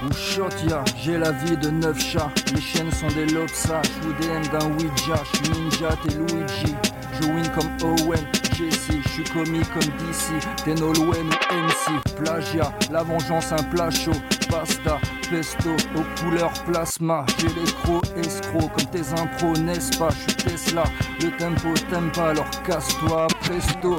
ya? 0.00 0.08
Who 0.08 0.12
shot 0.12 0.68
ya? 0.68 0.84
J'ai 0.96 1.18
la 1.18 1.32
vie 1.32 1.56
de 1.56 1.70
neuf 1.70 1.98
chats. 2.00 2.30
Les 2.54 2.60
chiennes 2.60 2.92
sont 2.92 3.08
des 3.08 3.26
lopsas. 3.26 3.82
Je 3.84 4.08
vous 4.08 4.12
DM 4.14 4.42
d'un 4.50 4.70
Ouija. 4.72 5.22
Je 5.32 5.38
suis 5.38 5.50
ninja, 5.50 5.88
t'es 6.02 6.14
Luigi. 6.14 6.74
Je 7.20 7.26
win 7.26 7.48
comme 7.54 7.70
Owen. 7.82 8.24
Jesse, 8.56 8.92
je 9.02 9.08
suis 9.08 9.24
comique 9.24 9.70
comme 9.72 9.82
DC. 9.82 10.32
T'es 10.64 10.74
Nolwenn 10.74 11.26
ou 11.26 11.54
MC. 11.54 12.16
Plagiat, 12.16 12.72
la 12.90 13.02
vengeance, 13.02 13.52
un 13.52 13.62
plat 13.64 13.90
chaud. 13.90 14.12
Pasta, 14.50 14.98
pesto, 15.30 15.70
aux 15.96 16.20
couleurs 16.20 16.52
plasma. 16.64 17.24
J'ai 17.38 17.48
les 17.48 17.72
crocs 17.82 18.04
escrocs 18.16 18.72
comme 18.76 18.86
tes 18.86 19.12
impros, 19.18 19.58
n'est-ce 19.60 19.96
pas? 19.98 20.10
Je 20.10 20.32
suis 20.32 20.56
Tesla. 20.56 20.84
Le 21.20 21.30
tempo 21.38 21.68
t'aime 21.90 22.10
pas, 22.12 22.30
alors 22.30 22.50
casse-toi, 22.66 23.26
presto. 23.40 23.98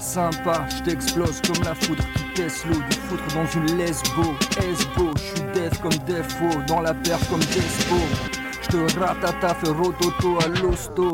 Sympa, 0.00 0.66
je 0.70 0.82
t'explose 0.84 1.40
comme 1.42 1.62
la 1.64 1.74
foudre 1.74 2.04
Du 2.38 2.44
foutre 2.44 3.34
dans 3.34 3.46
une 3.46 3.76
lesbo, 3.76 4.22
esbo 4.58 5.10
Je 5.16 5.22
suis 5.22 5.52
def 5.54 5.76
comme 5.80 5.98
defo, 6.06 6.62
dans 6.68 6.80
la 6.82 6.94
paire 6.94 7.18
comme 7.28 7.40
despo 7.40 7.96
Je 8.62 8.68
te 8.68 9.00
ratata, 9.00 9.54
fais 9.54 9.70
rototo 9.70 10.38
à 10.44 10.46
l'hosto. 10.46 11.10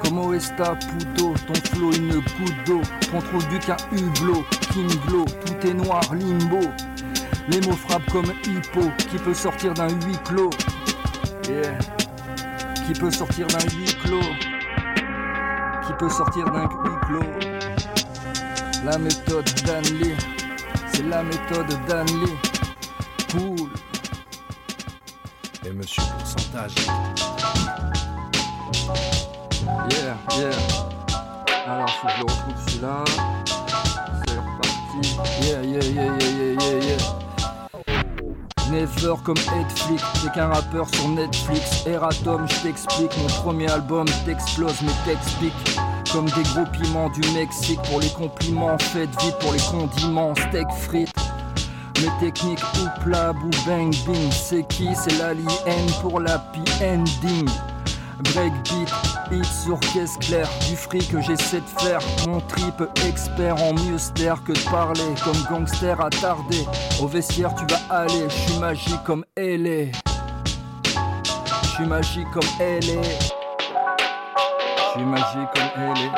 Como 0.00 0.32
esta 0.32 0.76
puto, 0.76 1.34
ton 1.48 1.54
flow 1.54 1.92
une 1.94 2.20
goutte 2.20 2.64
d'eau. 2.66 2.82
Ton 3.10 3.20
trou 3.20 3.38
du 3.50 3.58
qu'un 3.58 3.76
hublot, 3.90 4.44
King 4.72 4.88
Glow 5.08 5.24
Tout 5.44 5.66
est 5.66 5.74
noir, 5.74 6.02
limbo. 6.14 6.60
Les 7.48 7.60
mots 7.62 7.76
frappent 7.76 8.08
comme 8.12 8.32
hippo 8.46 8.92
Qui 9.10 9.16
peut 9.16 9.34
sortir 9.34 9.74
d'un 9.74 9.88
huis 9.88 10.18
clos. 10.24 10.50
Yeah. 11.48 11.76
Qui 12.86 12.92
peut 12.92 13.10
sortir 13.10 13.48
d'un 13.48 13.76
huis 13.76 13.96
clos. 14.04 14.20
Qui 15.84 15.92
peut 15.98 16.10
sortir 16.10 16.44
d'un 16.44 16.68
huis 16.68 17.00
clos. 17.08 17.48
La 18.84 18.98
méthode 18.98 19.50
d'Anley, 19.64 20.14
c'est 20.94 21.02
la 21.02 21.22
méthode 21.22 21.66
d'Anley. 21.88 22.32
Cool. 23.32 23.70
Et 25.66 25.70
Monsieur 25.70 26.02
Pourcentage. 26.18 26.74
Yeah, 29.90 30.16
yeah. 30.36 30.50
Alors, 31.66 31.90
faut 31.90 32.06
que 32.06 32.12
je 32.12 32.18
le 32.18 32.24
retrouve 32.24 32.54
celui-là. 32.68 33.04
C'est 34.26 34.36
reparti. 34.36 35.00
Yeah, 35.42 35.62
yeah, 35.62 35.80
yeah, 35.82 36.16
yeah, 36.18 36.32
yeah, 36.38 36.52
yeah, 36.60 36.78
yeah. 36.80 36.98
Never 38.70 39.14
comme 39.24 39.36
Netflix, 39.56 40.02
t'es 40.22 40.30
qu'un 40.30 40.48
rappeur 40.48 40.86
sur 40.94 41.08
Netflix. 41.08 41.86
Eratom, 41.86 42.46
je 42.48 42.60
t'explique, 42.60 43.16
mon 43.18 43.28
premier 43.42 43.70
album 43.70 44.06
t'explose, 44.24 44.80
mais 44.82 44.92
t'explique. 45.04 45.78
Comme 46.14 46.26
des 46.26 46.44
gros 46.44 46.64
piments 46.66 47.10
du 47.10 47.20
Mexique 47.32 47.80
pour 47.90 47.98
les 47.98 48.08
compliments, 48.10 48.78
faites 48.78 49.10
vite 49.20 49.36
pour 49.40 49.52
les 49.52 49.58
condiments, 49.58 50.32
steak 50.36 50.68
frites. 50.82 51.12
Mes 52.00 52.08
techniques 52.20 52.62
ou 52.78 53.02
plat 53.02 53.32
ou 53.32 53.50
bang 53.66 53.92
bing, 54.06 54.30
c'est 54.30 54.62
qui? 54.68 54.90
C'est 54.94 55.18
l'alien 55.18 55.90
pour 56.00 56.20
la 56.20 56.40
ending. 56.80 57.48
Breakbeat, 58.32 58.92
hit 59.32 59.44
sur 59.44 59.80
caisse 59.92 60.16
claire, 60.20 60.48
du 60.68 60.76
fric 60.76 61.10
que 61.10 61.20
j'essaie 61.20 61.60
de 61.60 61.80
faire. 61.80 61.98
Mon 62.28 62.38
trip 62.42 62.80
expert 63.08 63.60
en 63.60 63.72
mieux 63.72 63.96
que 64.46 64.52
de 64.52 64.70
parler, 64.70 65.00
comme 65.24 65.42
gangster 65.50 66.00
attardé. 66.00 66.64
Au 67.02 67.08
vestiaire 67.08 67.52
tu 67.56 67.66
vas 67.66 67.92
aller, 67.92 68.28
je 68.28 68.52
suis 68.52 68.60
magique 68.60 69.02
comme 69.04 69.24
elle 69.34 69.66
est. 69.66 69.90
Je 71.64 71.68
suis 71.70 71.86
magique 71.86 72.30
comme 72.32 72.48
elle 72.60 72.88
est. 72.88 73.33
Suis 74.94 75.02
magique 75.06 75.50
comme 75.56 75.70
elle 75.76 76.02
est. 76.04 76.12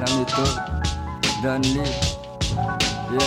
La 0.00 0.08
méthode 0.18 0.56
d'Anley. 1.44 1.88
Yep. 3.12 3.22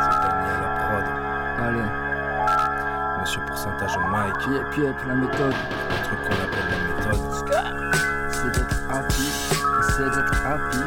C'est 0.00 0.16
à 0.16 0.32
la 0.56 0.70
prod. 0.80 1.06
Allez. 1.66 1.90
Monsieur 3.20 3.42
Pourcentage 3.46 3.96
au 3.98 4.00
mic. 4.08 4.40
Yep, 4.48 4.68
yep, 4.78 4.96
la 5.06 5.14
méthode. 5.16 5.54
Le 5.90 5.96
truc 6.06 6.18
qu'on 6.22 6.38
appelle 6.44 6.68
la 6.70 6.78
méthode. 6.94 7.24
C'est 8.30 8.50
d'être 8.58 8.78
happy. 8.90 9.28
Essaie 9.80 10.10
d'être 10.16 10.36
happy. 10.46 10.82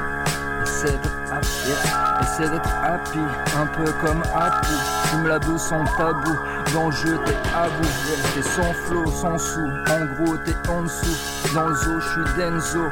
Essaie 0.64 0.98
d'être 0.98 1.32
happy 1.32 2.03
j'essaie 2.38 2.50
d'être 2.50 2.70
happy, 2.84 3.20
un 3.58 3.66
peu 3.68 3.92
comme 4.06 4.22
Happy. 4.36 4.74
Fume 5.08 5.28
la 5.28 5.40
douce 5.40 5.62
sans 5.62 5.84
tabou, 5.98 6.38
dans 6.74 6.88
le 6.88 6.92
jeu 6.92 7.20
t'es 7.26 7.36
à 7.56 7.68
bout. 7.68 7.88
T'es 8.34 8.42
sans 8.42 8.74
flot, 8.74 9.06
sans 9.12 9.38
sous, 9.38 9.70
en 9.90 10.06
gros 10.16 10.38
t'es 10.38 10.56
en 10.70 10.84
dessous. 10.84 11.54
Dans 11.54 11.68
le 11.68 11.76
zoo, 11.76 12.00
je 12.00 12.10
suis 12.10 12.38
Denzo, 12.38 12.86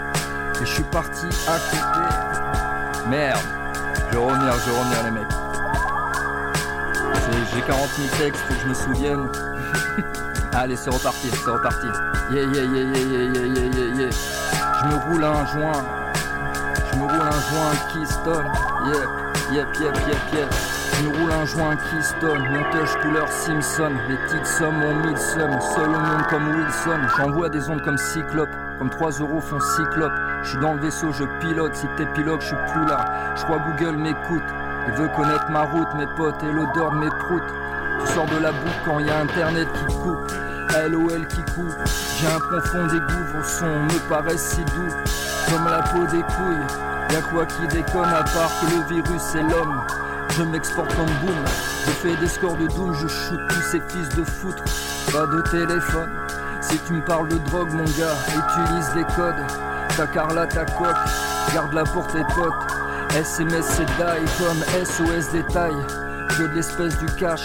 et 0.62 0.66
je 0.66 0.74
suis 0.74 0.84
parti 0.84 1.28
à 1.48 1.58
côté. 1.58 3.10
Merde, 3.10 3.40
je 4.12 4.18
vais 4.18 4.24
revenir, 4.24 4.54
je 4.54 4.70
vais 4.70 4.78
revenir 4.78 5.04
les 5.06 5.12
mecs. 5.12 5.28
J'ai 7.54 7.62
40 7.62 7.90
000 7.98 8.08
textes, 8.18 8.42
faut 8.48 8.54
que 8.54 8.60
je 8.62 8.68
me 8.68 8.74
souvienne. 8.74 9.28
Allez, 10.54 10.76
c'est 10.76 10.90
reparti, 10.90 11.30
c'est 11.32 11.50
reparti. 11.50 11.88
Yeah, 12.32 12.44
yeah, 12.44 12.64
yeah, 12.64 12.84
yeah, 12.84 13.00
yeah, 13.00 13.46
yeah, 13.46 13.66
yeah, 13.66 13.96
yeah. 13.96 14.10
Je 14.82 14.88
me 14.88 14.96
roule 15.10 15.24
un 15.24 15.46
joint, 15.48 15.84
je 16.92 16.98
me 16.98 17.04
roule 17.04 17.22
un 17.22 17.32
joint 17.32 17.76
Keystone, 17.94 18.52
yeah 18.88 19.31
yep, 19.52 19.68
yep, 19.80 19.96
yep, 20.08 20.34
yep. 20.34 20.54
Je 21.02 21.08
roule 21.08 21.32
un 21.32 21.46
joint 21.46 21.76
Keystone. 21.76 22.48
Mon 22.52 22.64
touch 22.72 22.96
couleur 23.02 23.28
Simpson. 23.28 23.92
Les 24.08 24.16
petites 24.18 24.46
sommes 24.46 24.84
ont 24.84 24.96
mille 24.96 25.18
sommes. 25.18 25.60
Seul 25.60 25.90
au 25.90 26.00
monde 26.00 26.26
comme 26.30 26.48
Wilson. 26.56 27.00
J'envoie 27.18 27.50
des 27.50 27.70
ondes 27.70 27.82
comme 27.82 27.98
Cyclope. 27.98 28.50
Comme 28.78 28.90
3 28.90 29.12
euros 29.20 29.42
font 29.42 29.60
Cyclope. 29.60 30.14
Je 30.44 30.50
suis 30.50 30.60
dans 30.60 30.74
le 30.74 30.82
vaisseau, 30.82 31.12
je 31.12 31.24
pilote. 31.40 31.76
Si 31.76 31.88
t'es 31.98 32.06
pilote, 32.14 32.42
je 32.42 32.48
suis 32.48 32.56
plus 32.72 32.86
là. 32.86 33.34
Je 33.36 33.44
crois 33.44 33.60
Google 33.60 33.98
m'écoute. 33.98 34.44
Il 34.88 34.94
veut 34.94 35.10
connaître 35.16 35.50
ma 35.50 35.62
route, 35.62 35.94
mes 35.96 36.08
potes 36.18 36.42
et 36.44 36.52
l'odeur 36.52 36.92
de 36.92 36.98
mes 36.98 37.10
proutes. 37.10 37.54
Tu 38.00 38.14
sors 38.14 38.26
de 38.26 38.38
la 38.38 38.52
boucle 38.52 38.82
quand 38.86 39.00
y 39.00 39.10
a 39.10 39.20
internet 39.20 39.68
qui 39.74 39.96
coupe. 39.96 40.32
LOL 40.90 41.28
qui 41.28 41.42
coupe. 41.54 41.76
J'ai 42.20 42.28
un 42.28 42.40
profond 42.40 42.88
dégoût, 42.88 43.26
vos 43.36 43.44
sons 43.44 43.66
me 43.66 44.10
paraissent 44.10 44.56
si 44.56 44.64
doux. 44.64 44.96
Comme 45.50 45.66
la 45.66 45.82
peau 45.82 46.06
des 46.06 46.22
couilles. 46.22 46.91
Y'a 47.12 47.22
quoi 47.22 47.46
qui 47.46 47.68
déconne 47.68 48.10
à 48.10 48.24
part 48.24 48.52
que 48.62 48.74
le 48.74 48.96
virus 48.96 49.22
c'est 49.22 49.44
l'homme. 49.44 49.82
Je 50.38 50.44
m'exporte 50.44 50.96
comme 50.96 51.12
boom. 51.22 51.36
Je 51.86 51.92
fais 51.92 52.16
des 52.16 52.28
scores 52.28 52.56
de 52.56 52.68
doom, 52.68 52.94
je 52.94 53.08
shoot 53.08 53.40
tous 53.50 53.62
ces 53.72 53.82
fils 53.90 54.10
de 54.16 54.24
foutre. 54.24 54.64
Pas 55.12 55.26
de 55.26 55.42
téléphone. 55.42 56.10
Si 56.62 56.78
tu 56.80 56.94
me 56.94 57.02
parles 57.02 57.28
de 57.28 57.38
drogue, 57.50 57.72
mon 57.74 57.84
gars, 57.84 58.16
utilise 58.30 58.96
les 58.96 59.04
codes. 59.16 59.44
Ta 59.98 60.08
Carla, 60.08 60.48
ta 60.48 60.64
coque, 60.66 60.96
garde-la 61.54 61.84
pour 61.84 62.08
tes 62.08 62.24
potes. 62.34 62.54
SMS 63.14 63.66
c'est 63.66 63.86
die 63.86 64.26
comme 64.40 64.64
SOS 64.86 65.32
détail. 65.34 65.76
Que 66.30 66.44
de 66.44 66.56
l'espèce 66.56 66.98
du 66.98 67.08
cash, 67.20 67.44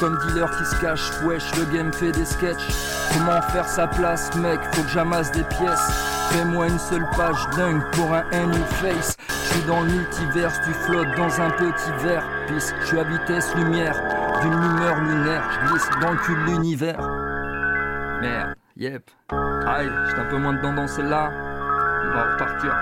comme 0.00 0.18
dealer 0.26 0.50
qui 0.58 0.64
se 0.64 0.74
cache. 0.80 1.12
Wesh, 1.22 1.54
le 1.56 1.64
game 1.66 1.92
fait 1.92 2.10
des 2.10 2.24
sketchs. 2.24 2.66
Comment 3.12 3.40
faire 3.42 3.68
sa 3.68 3.86
place, 3.86 4.34
mec? 4.34 4.58
Faut 4.72 4.82
que 4.82 4.88
j'amasse 4.88 5.30
des 5.30 5.44
pièces. 5.44 6.13
Fais-moi 6.30 6.68
une 6.68 6.78
seule 6.78 7.06
page 7.16 7.48
dingue 7.56 7.82
pour 7.92 8.12
un 8.12 8.46
new 8.46 8.64
face. 8.82 9.16
Je 9.28 9.54
suis 9.54 9.62
dans 9.66 9.80
le 9.82 9.90
multiverse, 9.90 10.60
tu 10.64 10.72
flottes 10.72 11.16
dans 11.16 11.40
un 11.40 11.50
petit 11.50 12.04
verre. 12.04 12.24
Pisse, 12.46 12.74
je 12.80 12.86
suis 12.86 12.98
à 12.98 13.04
vitesse 13.04 13.54
lumière, 13.54 13.96
d'une 14.42 14.52
lumière 14.52 15.00
lunaire. 15.00 15.42
Je 15.52 15.70
glisse 15.70 15.90
dans 16.00 16.12
le 16.12 16.18
cul 16.18 16.34
de 16.34 16.44
l'univers. 16.50 17.00
Merde, 18.20 18.54
yep. 18.76 19.10
Aïe, 19.66 19.90
j'étais 20.08 20.20
un 20.20 20.24
peu 20.30 20.38
moins 20.38 20.54
dedans 20.54 20.74
dans 20.74 20.86
celle-là. 20.88 21.30
On 22.06 22.14
va 22.14 22.32
repartir. 22.32 22.74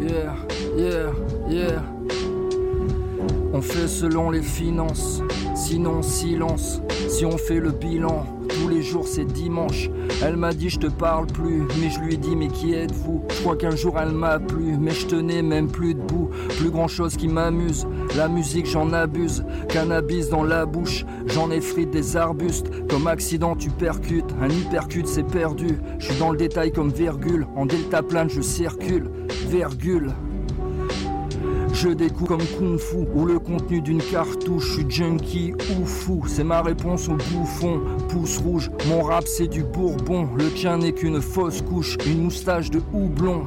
Yeah, 0.00 0.34
yeah, 0.76 1.12
yeah. 1.48 1.82
On 3.52 3.60
fait 3.60 3.88
selon 3.88 4.30
les 4.30 4.42
finances, 4.42 5.20
sinon 5.60 6.02
silence. 6.02 6.80
Si 7.08 7.26
on 7.26 7.36
fait 7.36 7.60
le 7.60 7.70
bilan, 7.70 8.24
tous 8.48 8.68
les 8.68 8.82
jours 8.82 9.06
c'est 9.06 9.26
dimanche. 9.26 9.90
Elle 10.24 10.36
m'a 10.36 10.54
dit 10.54 10.70
je 10.70 10.78
te 10.78 10.86
parle 10.86 11.26
plus, 11.26 11.64
mais 11.80 11.90
je 11.90 12.00
lui 12.00 12.14
ai 12.14 12.16
dit 12.16 12.34
mais 12.34 12.48
qui 12.48 12.72
êtes-vous? 12.72 13.24
Je 13.28 13.40
crois 13.42 13.56
qu'un 13.56 13.76
jour 13.76 13.98
elle 14.00 14.12
m'a 14.12 14.38
plu, 14.38 14.76
mais 14.80 14.92
je 14.92 15.06
tenais 15.06 15.42
même 15.42 15.68
plus 15.68 15.94
debout. 15.94 16.30
Plus 16.58 16.70
grand 16.70 16.88
chose 16.88 17.16
qui 17.16 17.28
m'amuse, 17.28 17.86
la 18.16 18.28
musique 18.28 18.66
j'en 18.66 18.92
abuse. 18.94 19.44
Cannabis 19.68 20.30
dans 20.30 20.44
la 20.44 20.64
bouche, 20.64 21.04
j'en 21.26 21.50
effrite 21.50 21.90
des 21.90 22.16
arbustes. 22.16 22.70
Comme 22.88 23.06
accident 23.06 23.54
tu 23.54 23.68
percutes, 23.68 24.34
un 24.40 24.48
hypercute 24.48 25.08
c'est 25.08 25.26
perdu. 25.26 25.78
Je 25.98 26.06
suis 26.06 26.18
dans 26.18 26.30
le 26.30 26.38
détail 26.38 26.72
comme 26.72 26.90
virgule, 26.90 27.46
en 27.54 27.66
delta 27.66 28.02
plane 28.02 28.30
je 28.30 28.40
circule, 28.40 29.10
virgule. 29.48 30.10
Je 31.82 31.88
découpe 31.88 32.28
comme 32.28 32.42
Kung 32.58 32.78
Fu 32.78 33.06
ou 33.14 33.24
le 33.24 33.38
contenu 33.38 33.80
d'une 33.80 34.02
cartouche. 34.02 34.66
Je 34.66 34.72
suis 34.74 34.90
junkie 34.90 35.54
ou 35.54 35.86
fou, 35.86 36.22
c'est 36.26 36.44
ma 36.44 36.60
réponse 36.60 37.08
au 37.08 37.14
bouffon. 37.14 37.80
Pouce 38.10 38.36
rouge, 38.36 38.70
mon 38.90 39.02
rap 39.02 39.24
c'est 39.26 39.46
du 39.46 39.64
bourbon. 39.64 40.28
Le 40.36 40.50
tien 40.50 40.76
n'est 40.76 40.92
qu'une 40.92 41.22
fausse 41.22 41.62
couche, 41.62 41.96
une 42.06 42.24
moustache 42.24 42.68
de 42.68 42.82
houblon. 42.92 43.44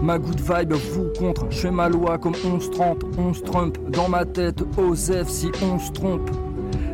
Ma 0.00 0.16
good 0.16 0.38
vibe 0.38 0.74
vous 0.74 1.08
contre, 1.18 1.46
je 1.50 1.58
fais 1.58 1.72
ma 1.72 1.88
loi 1.88 2.18
comme 2.18 2.34
11-30, 2.34 3.02
11 3.18 3.42
Trump. 3.42 3.78
Dans 3.90 4.08
ma 4.08 4.24
tête, 4.24 4.62
Osef 4.78 5.28
si 5.28 5.50
on 5.60 5.80
se 5.80 5.90
trompe. 5.90 6.30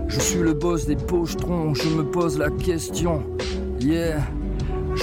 Je 0.09 0.21
suis 0.21 0.41
le 0.41 0.55
boss 0.55 0.87
des 0.87 0.97
pochetrons, 0.97 1.75
je 1.75 1.89
me 1.91 2.03
pose 2.03 2.39
la 2.39 2.49
question. 2.49 3.23
Yeah, 3.79 4.23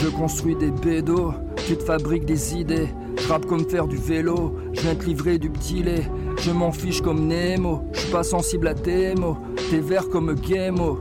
je 0.02 0.07
construis 0.10 0.56
des 0.56 0.72
bédos, 0.72 1.34
tu 1.68 1.76
te 1.76 1.84
fabriques 1.84 2.26
des 2.26 2.56
idées. 2.56 2.88
Je 3.18 3.48
comme 3.48 3.68
faire 3.68 3.88
du 3.88 3.98
vélo, 3.98 4.56
je 4.74 4.82
viens 4.82 4.95
te 4.95 5.06
livrer 5.06 5.38
du 5.38 5.49
petit 5.49 5.84
lait. 5.84 6.10
Je 6.40 6.52
m'en 6.52 6.72
fiche 6.72 7.02
comme 7.02 7.28
Nemo, 7.28 7.84
je 7.94 7.99
suis 8.02 8.11
pas 8.11 8.24
sensible 8.24 8.68
à 8.68 8.74
tes 8.74 9.15
mots. 9.15 9.38
T'es 9.69 9.80
vert 9.80 10.07
comme 10.10 10.36
Gemo. 10.41 10.99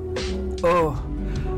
Oh, 0.64 0.92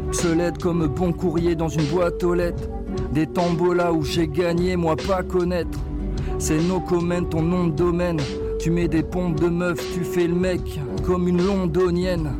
obsolète 0.09 0.59
comme 0.59 0.87
bon 0.89 1.13
courrier 1.13 1.55
dans 1.55 1.69
une 1.69 1.85
boîte 1.85 2.23
aux 2.25 2.35
lettres. 2.35 2.69
Des 3.13 3.27
tambolas 3.27 3.93
où 3.93 4.03
j'ai 4.03 4.29
gagné, 4.29 4.77
moi 4.77 4.97
pas 4.97 5.23
connaître. 5.23 5.79
C'est 6.39 6.61
no 6.61 6.81
comment 6.81 7.25
ton 7.25 7.43
nom 7.43 7.69
de 7.69 7.73
domaine. 7.73 8.21
Tu 8.59 8.71
mets 8.71 8.89
des 8.89 9.03
pompes 9.03 9.41
de 9.41 9.49
meuf, 9.49 9.79
tu 9.95 10.05
fais 10.05 10.27
le 10.27 10.35
mec 10.35 10.61
comme 11.07 11.29
une 11.29 11.43
londonienne. 11.43 12.33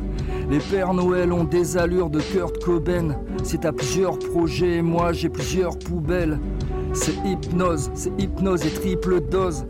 Les 0.49 0.57
Pères 0.57 0.95
Noël 0.95 1.31
ont 1.31 1.43
des 1.43 1.77
allures 1.77 2.09
de 2.09 2.19
Kurt 2.19 2.63
Cobain. 2.63 3.15
Si 3.43 3.59
t'as 3.59 3.71
plusieurs 3.71 4.17
projets, 4.17 4.81
moi 4.81 5.13
j'ai 5.13 5.29
plusieurs 5.29 5.77
poubelles. 5.77 6.39
C'est 6.93 7.13
hypnose, 7.23 7.91
c'est 7.93 8.11
hypnose 8.19 8.65
et 8.65 8.71
triple 8.71 9.21
dose. 9.21 9.65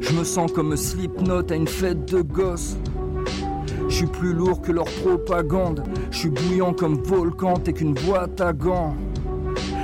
Je 0.00 0.12
me 0.12 0.24
sens 0.24 0.50
comme 0.50 0.76
Slipknot 0.76 1.50
à 1.50 1.54
une 1.54 1.68
fête 1.68 2.12
de 2.12 2.20
gosses. 2.22 2.76
Je 3.88 3.94
suis 3.94 4.06
plus 4.06 4.32
lourd 4.32 4.60
que 4.60 4.72
leur 4.72 4.86
propagande. 4.86 5.84
Je 6.10 6.18
suis 6.18 6.30
bouillant 6.30 6.72
comme 6.72 6.96
volcan, 6.96 7.54
t'es 7.58 7.72
qu'une 7.72 7.94
boîte 7.94 8.40
à 8.40 8.52
gants. 8.52 8.96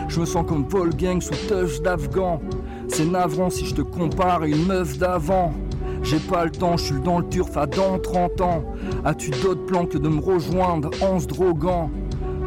Je 0.09 0.19
me 0.19 0.27
sens 0.27 0.45
comme 0.49 0.65
Volgang 0.69 1.21
sous 1.21 1.37
touche 1.47 1.81
d'Afghan. 1.81 2.41
C'est 2.89 3.07
navrant 3.07 3.49
si 3.51 3.65
je 3.65 3.77
te 3.77 3.83
compare 3.83 4.43
à 4.43 4.49
une 4.49 4.67
meuf 4.67 4.99
d'avant. 4.99 5.55
J'ai 6.03 6.19
pas 6.19 6.45
le 6.45 6.51
temps, 6.51 6.77
je 6.77 6.85
suis 6.85 7.01
dans 7.01 7.19
le 7.19 7.29
turf 7.29 7.57
à 7.57 7.67
dans 7.67 7.99
30 7.99 8.41
ans. 8.41 8.65
As-tu 9.05 9.31
d'autres 9.31 9.65
plans 9.67 9.87
que 9.87 9.99
de 9.99 10.09
me 10.09 10.21
rejoindre 10.21 10.91
en 11.03 11.19
se 11.19 11.27
droguant? 11.27 11.91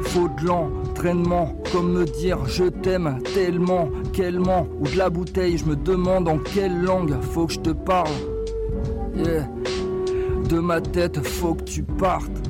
Faux 0.02 0.28
de 0.42 0.48
l'entraînement, 0.48 1.56
comme 1.72 1.94
me 1.94 2.06
dire 2.06 2.40
je 2.46 2.66
t'aime 2.66 3.20
tellement, 3.34 3.90
quellement, 4.12 4.68
ou 4.80 4.88
de 4.88 4.98
la 4.98 5.10
bouteille, 5.10 5.58
je 5.58 5.66
me 5.66 5.76
demande 5.76 6.28
en 6.28 6.40
quelle 6.40 6.82
langue 6.82 7.16
faut 7.22 7.48
que 7.48 7.54
je 7.54 7.60
te 7.60 7.70
parle. 7.70 8.12
Yeah. 9.16 9.48
De 10.50 10.60
ma 10.60 10.82
tête, 10.82 11.26
faut 11.26 11.54
que 11.54 11.64
tu 11.64 11.84
partes. 11.84 12.50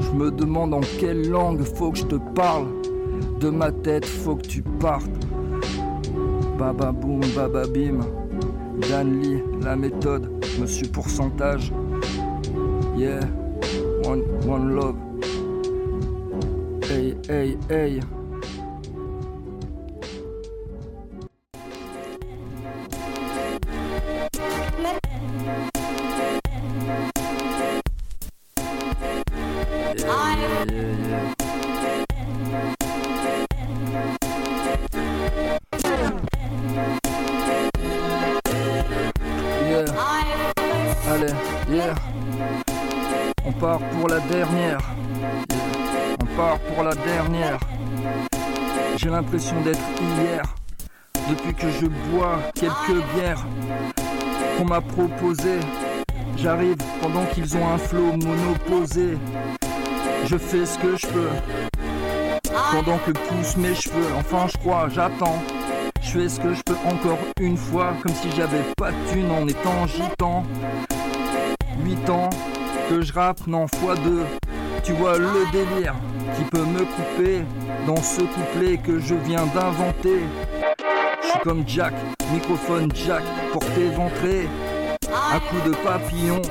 Je 0.00 0.10
me 0.16 0.30
demande 0.30 0.72
en 0.72 0.80
quelle 0.98 1.28
langue 1.28 1.62
faut 1.62 1.90
que 1.90 1.98
je 1.98 2.06
te 2.06 2.16
parle. 2.34 2.66
De 3.38 3.50
ma 3.50 3.70
tête, 3.70 4.06
faut 4.06 4.36
que 4.36 4.46
tu 4.46 4.62
partes. 4.62 5.10
Baba 6.58 6.92
boum, 6.92 7.20
baba 7.36 7.66
bim. 7.66 8.00
Dan 8.88 9.20
Lee, 9.20 9.42
la 9.62 9.76
méthode, 9.76 10.28
monsieur 10.58 10.86
pourcentage. 10.88 11.72
Yeah, 12.96 13.20
one, 14.04 14.22
one 14.46 14.74
love. 14.76 14.96
Hey, 16.88 17.14
hey, 17.28 17.56
hey. 17.68 18.00
D'être 49.64 49.78
hier. 50.00 50.42
Depuis 51.28 51.54
que 51.54 51.68
je 51.70 51.86
bois 51.86 52.38
quelques 52.54 53.04
bières 53.14 53.44
qu'on 54.56 54.64
m'a 54.64 54.80
proposé. 54.80 55.60
J'arrive 56.36 56.76
pendant 57.02 57.26
qu'ils 57.26 57.56
ont 57.56 57.68
un 57.68 57.76
flot 57.76 58.12
monoposé. 58.16 59.18
Je 60.24 60.38
fais 60.38 60.64
ce 60.64 60.78
que 60.78 60.96
je 60.96 61.06
peux. 61.08 61.28
Pendant 62.72 62.98
que 62.98 63.10
poussent 63.10 63.56
mes 63.58 63.74
cheveux. 63.74 64.06
Enfin, 64.16 64.46
je 64.50 64.56
crois, 64.56 64.88
j'attends. 64.88 65.42
Je 66.00 66.10
fais 66.10 66.28
ce 66.28 66.40
que 66.40 66.54
je 66.54 66.62
peux 66.62 66.76
encore 66.86 67.18
une 67.38 67.58
fois, 67.58 67.92
comme 68.02 68.14
si 68.14 68.30
j'avais 68.34 68.62
pas 68.78 68.92
de 68.92 69.12
thune 69.12 69.30
en 69.30 69.46
étant 69.46 69.86
gitan. 69.86 70.44
8 71.84 72.08
ans 72.08 72.30
que 72.88 73.02
je 73.02 73.12
rappe, 73.12 73.46
non, 73.46 73.66
fois 73.66 73.94
deux. 73.96 74.24
Tu 74.82 74.92
vois 74.92 75.18
le 75.18 75.44
délire 75.52 75.94
qui 76.36 76.44
peut 76.44 76.64
me 76.64 76.84
couper 76.84 77.42
dans 77.86 77.96
ce 77.96 78.20
couplet 78.20 78.76
que 78.78 78.98
je 78.98 79.14
viens 79.14 79.46
d'inventer. 79.46 80.20
Je 81.22 81.28
suis 81.28 81.40
comme 81.40 81.64
Jack, 81.66 81.94
microphone 82.32 82.90
Jack, 82.94 83.22
porté 83.52 83.88
ventré, 83.88 84.48
à 85.10 85.40
coups 85.40 85.64
de 85.64 85.74
papillon. 85.84 86.42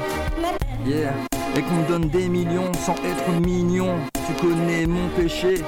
Yeah, 0.86 1.14
et 1.56 1.62
qu'on 1.62 1.76
me 1.76 1.88
donne 1.88 2.10
des 2.10 2.30
millions 2.30 2.72
sans 2.74 2.96
être 3.04 3.30
mignon. 3.42 3.96
Tu 4.28 4.34
connais 4.42 4.86
mon 4.86 5.10
péché. 5.10 5.62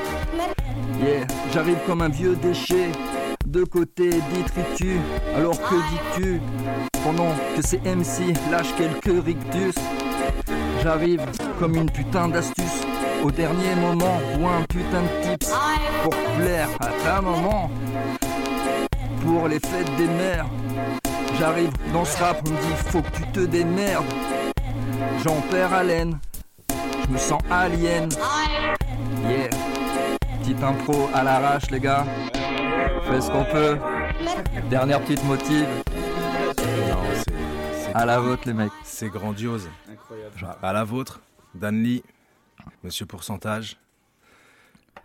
Yeah, 1.02 1.28
j'arrive 1.54 1.80
comme 1.86 2.02
un 2.02 2.10
vieux 2.10 2.36
déchet. 2.36 2.92
De 3.46 3.66
côté 3.66 4.12
détritus, 4.34 5.00
alors 5.36 5.60
que 5.62 5.76
dis-tu? 5.76 6.42
Pendant 7.04 7.34
que 7.56 7.62
ces 7.62 7.80
MC 7.80 8.34
lâchent 8.50 8.74
quelques 8.78 9.26
rictus, 9.26 9.76
j'arrive 10.82 11.22
comme 11.60 11.76
une 11.76 11.90
putain 11.90 12.30
d'astuce 12.30 12.81
au 13.24 13.32
dernier 13.32 13.76
moment 13.76 14.20
ou 14.40 14.48
un 14.48 14.64
putain 14.64 15.02
de 15.02 15.30
tips 15.30 15.54
pour 16.04 16.16
plaire 16.38 16.70
à 16.80 16.88
ta 17.04 17.22
maman. 17.22 17.70
Pour 19.24 19.48
les 19.48 19.60
fêtes 19.60 19.96
des 19.98 20.08
mères, 20.08 20.48
j'arrive 21.38 21.72
dans 21.94 22.06
ce 22.06 22.18
rap, 22.18 22.42
on 22.46 22.50
me 22.50 22.56
dit 22.56 22.90
faut 22.90 23.02
que 23.02 23.12
tu 23.18 23.24
te 23.32 23.40
démerdes. 23.42 24.06
J'en 25.24 25.42
perds 25.42 25.74
haleine, 25.74 26.20
je 27.06 27.14
me 27.14 27.18
sens 27.18 27.42
alien. 27.52 28.10
Yeah, 29.30 29.50
petite 30.40 30.64
impro 30.64 31.10
à 31.14 31.24
l'arrache 31.24 31.70
les 31.70 31.80
gars. 31.80 32.06
Fais 33.10 33.22
ce 33.22 33.30
qu'on 33.30 33.46
peut. 33.46 33.78
Dernière 34.70 35.02
petite 35.02 35.24
motive. 35.26 35.68
À 37.94 38.06
la 38.06 38.20
vôtre 38.20 38.44
les 38.46 38.54
mecs. 38.54 38.72
C'est 38.84 39.10
grandiose. 39.10 39.70
Incroyable. 39.92 40.58
À 40.64 40.74
la 40.74 40.84
vôtre, 40.84 41.20
Dan 41.54 41.84
Lee, 41.84 42.04
Monsieur 42.84 43.06
Pourcentage. 43.06 43.78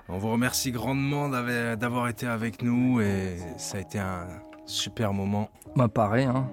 On 0.09 0.19
vous 0.19 0.31
remercie 0.31 0.71
grandement 0.71 1.29
d'avoir 1.29 2.09
été 2.09 2.27
avec 2.27 2.63
nous 2.63 3.01
et 3.01 3.39
ça 3.59 3.79
a 3.79 3.81
été 3.81 3.99
un 3.99 4.27
super 4.67 5.13
moment. 5.13 5.51
Bah 5.75 5.89
pareil 5.89 6.25
hein. 6.25 6.49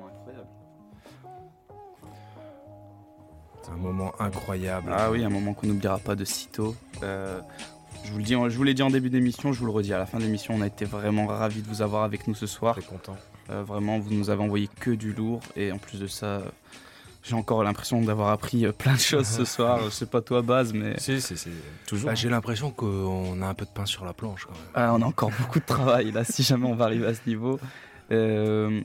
C'est 3.63 3.71
un 3.71 3.77
moment 3.77 4.11
incroyable. 4.19 4.91
Ah 4.93 5.09
oui, 5.09 5.23
un 5.23 5.29
moment 5.29 5.53
qu'on 5.53 5.67
n'oubliera 5.67 5.97
pas 5.97 6.15
de 6.15 6.25
sitôt. 6.25 6.75
Euh, 7.01 7.39
je 8.03 8.11
vous 8.11 8.17
le 8.17 8.23
dis, 8.23 8.33
je 8.33 8.57
vous 8.57 8.63
l'ai 8.63 8.73
dit 8.73 8.83
en 8.83 8.89
début 8.89 9.09
d'émission, 9.09 9.53
je 9.53 9.59
vous 9.59 9.65
le 9.65 9.71
redis 9.71 9.93
à 9.93 9.97
la 9.97 10.05
fin 10.05 10.17
de 10.17 10.23
l'émission, 10.23 10.53
on 10.55 10.61
a 10.61 10.67
été 10.67 10.83
vraiment 10.83 11.27
ravis 11.27 11.61
de 11.61 11.67
vous 11.67 11.81
avoir 11.81 12.03
avec 12.03 12.27
nous 12.27 12.35
ce 12.35 12.45
soir. 12.45 12.75
Très 12.75 12.83
content. 12.83 13.15
Euh, 13.49 13.63
vraiment, 13.63 13.99
vous 13.99 14.13
nous 14.13 14.29
avez 14.29 14.43
envoyé 14.43 14.67
que 14.79 14.91
du 14.91 15.13
lourd 15.13 15.39
et 15.55 15.71
en 15.71 15.77
plus 15.77 15.99
de 15.99 16.07
ça, 16.07 16.25
euh, 16.25 16.41
j'ai 17.23 17.35
encore 17.35 17.63
l'impression 17.63 18.01
d'avoir 18.01 18.29
appris 18.29 18.65
euh, 18.65 18.71
plein 18.71 18.93
de 18.93 18.99
choses 18.99 19.27
ce 19.27 19.45
soir. 19.55 19.79
Je 19.85 19.89
sais 19.89 20.05
pas 20.05 20.21
toi, 20.21 20.41
Baz, 20.41 20.73
mais 20.73 20.99
Si, 20.99 21.21
si, 21.21 21.37
c'est 21.37 21.49
toujours. 21.87 22.07
Bah, 22.09 22.15
J'ai 22.15 22.29
l'impression 22.29 22.69
qu'on 22.71 23.41
a 23.41 23.47
un 23.47 23.53
peu 23.53 23.65
de 23.65 23.71
pain 23.71 23.85
sur 23.85 24.03
la 24.05 24.13
planche 24.13 24.45
quand 24.45 24.53
même. 24.53 24.61
Ah, 24.75 24.93
on 24.93 25.01
a 25.01 25.05
encore 25.05 25.31
beaucoup 25.39 25.59
de 25.59 25.65
travail 25.65 26.11
là, 26.11 26.23
si 26.23 26.43
jamais 26.43 26.65
on 26.67 26.75
va 26.75 26.85
arriver 26.85 27.07
à 27.07 27.13
ce 27.13 27.21
niveau. 27.25 27.59
Euh, 28.11 28.81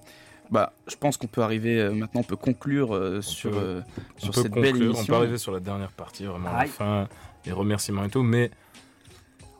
bah, 0.51 0.73
je 0.87 0.97
pense 0.97 1.17
qu'on 1.17 1.27
peut 1.27 1.43
arriver 1.43 1.79
euh, 1.81 1.91
maintenant, 1.93 2.21
on 2.21 2.25
peut 2.25 2.37
conclure 2.37 2.95
euh, 2.95 3.21
sur, 3.21 3.51
peut- 3.51 3.57
euh, 3.59 3.81
on 4.17 4.25
sur 4.27 4.33
peut 4.35 4.43
cette 4.43 4.53
belle 4.53 4.65
conclure, 4.73 4.85
émission. 4.87 5.03
On 5.03 5.07
peut 5.07 5.15
arriver 5.17 5.39
sur 5.39 5.53
la 5.53 5.61
dernière 5.61 5.91
partie, 5.93 6.25
vraiment 6.25 6.49
à 6.49 6.53
la 6.53 6.59
Aïe. 6.61 6.69
fin, 6.69 7.09
les 7.45 7.53
remerciements 7.53 8.05
et 8.05 8.09
tout, 8.09 8.23
mais 8.23 8.51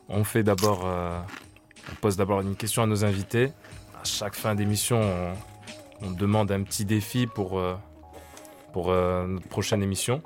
on 0.07 0.23
fait 0.23 0.41
d'abord, 0.41 0.81
euh, 0.85 1.19
on 1.91 1.95
pose 1.95 2.15
d'abord 2.17 2.41
une 2.41 2.55
question 2.55 2.81
à 2.81 2.87
nos 2.87 3.03
invités. 3.05 3.51
À 4.01 4.03
chaque 4.05 4.35
fin 4.35 4.55
d'émission, 4.55 4.99
on, 6.01 6.07
on 6.07 6.11
demande 6.11 6.51
un 6.51 6.63
petit 6.63 6.85
défi 6.85 7.27
pour, 7.27 7.59
euh, 7.59 7.75
pour 8.73 8.89
euh, 8.91 9.27
notre 9.27 9.47
prochaine 9.47 9.81
émission. 9.83 10.21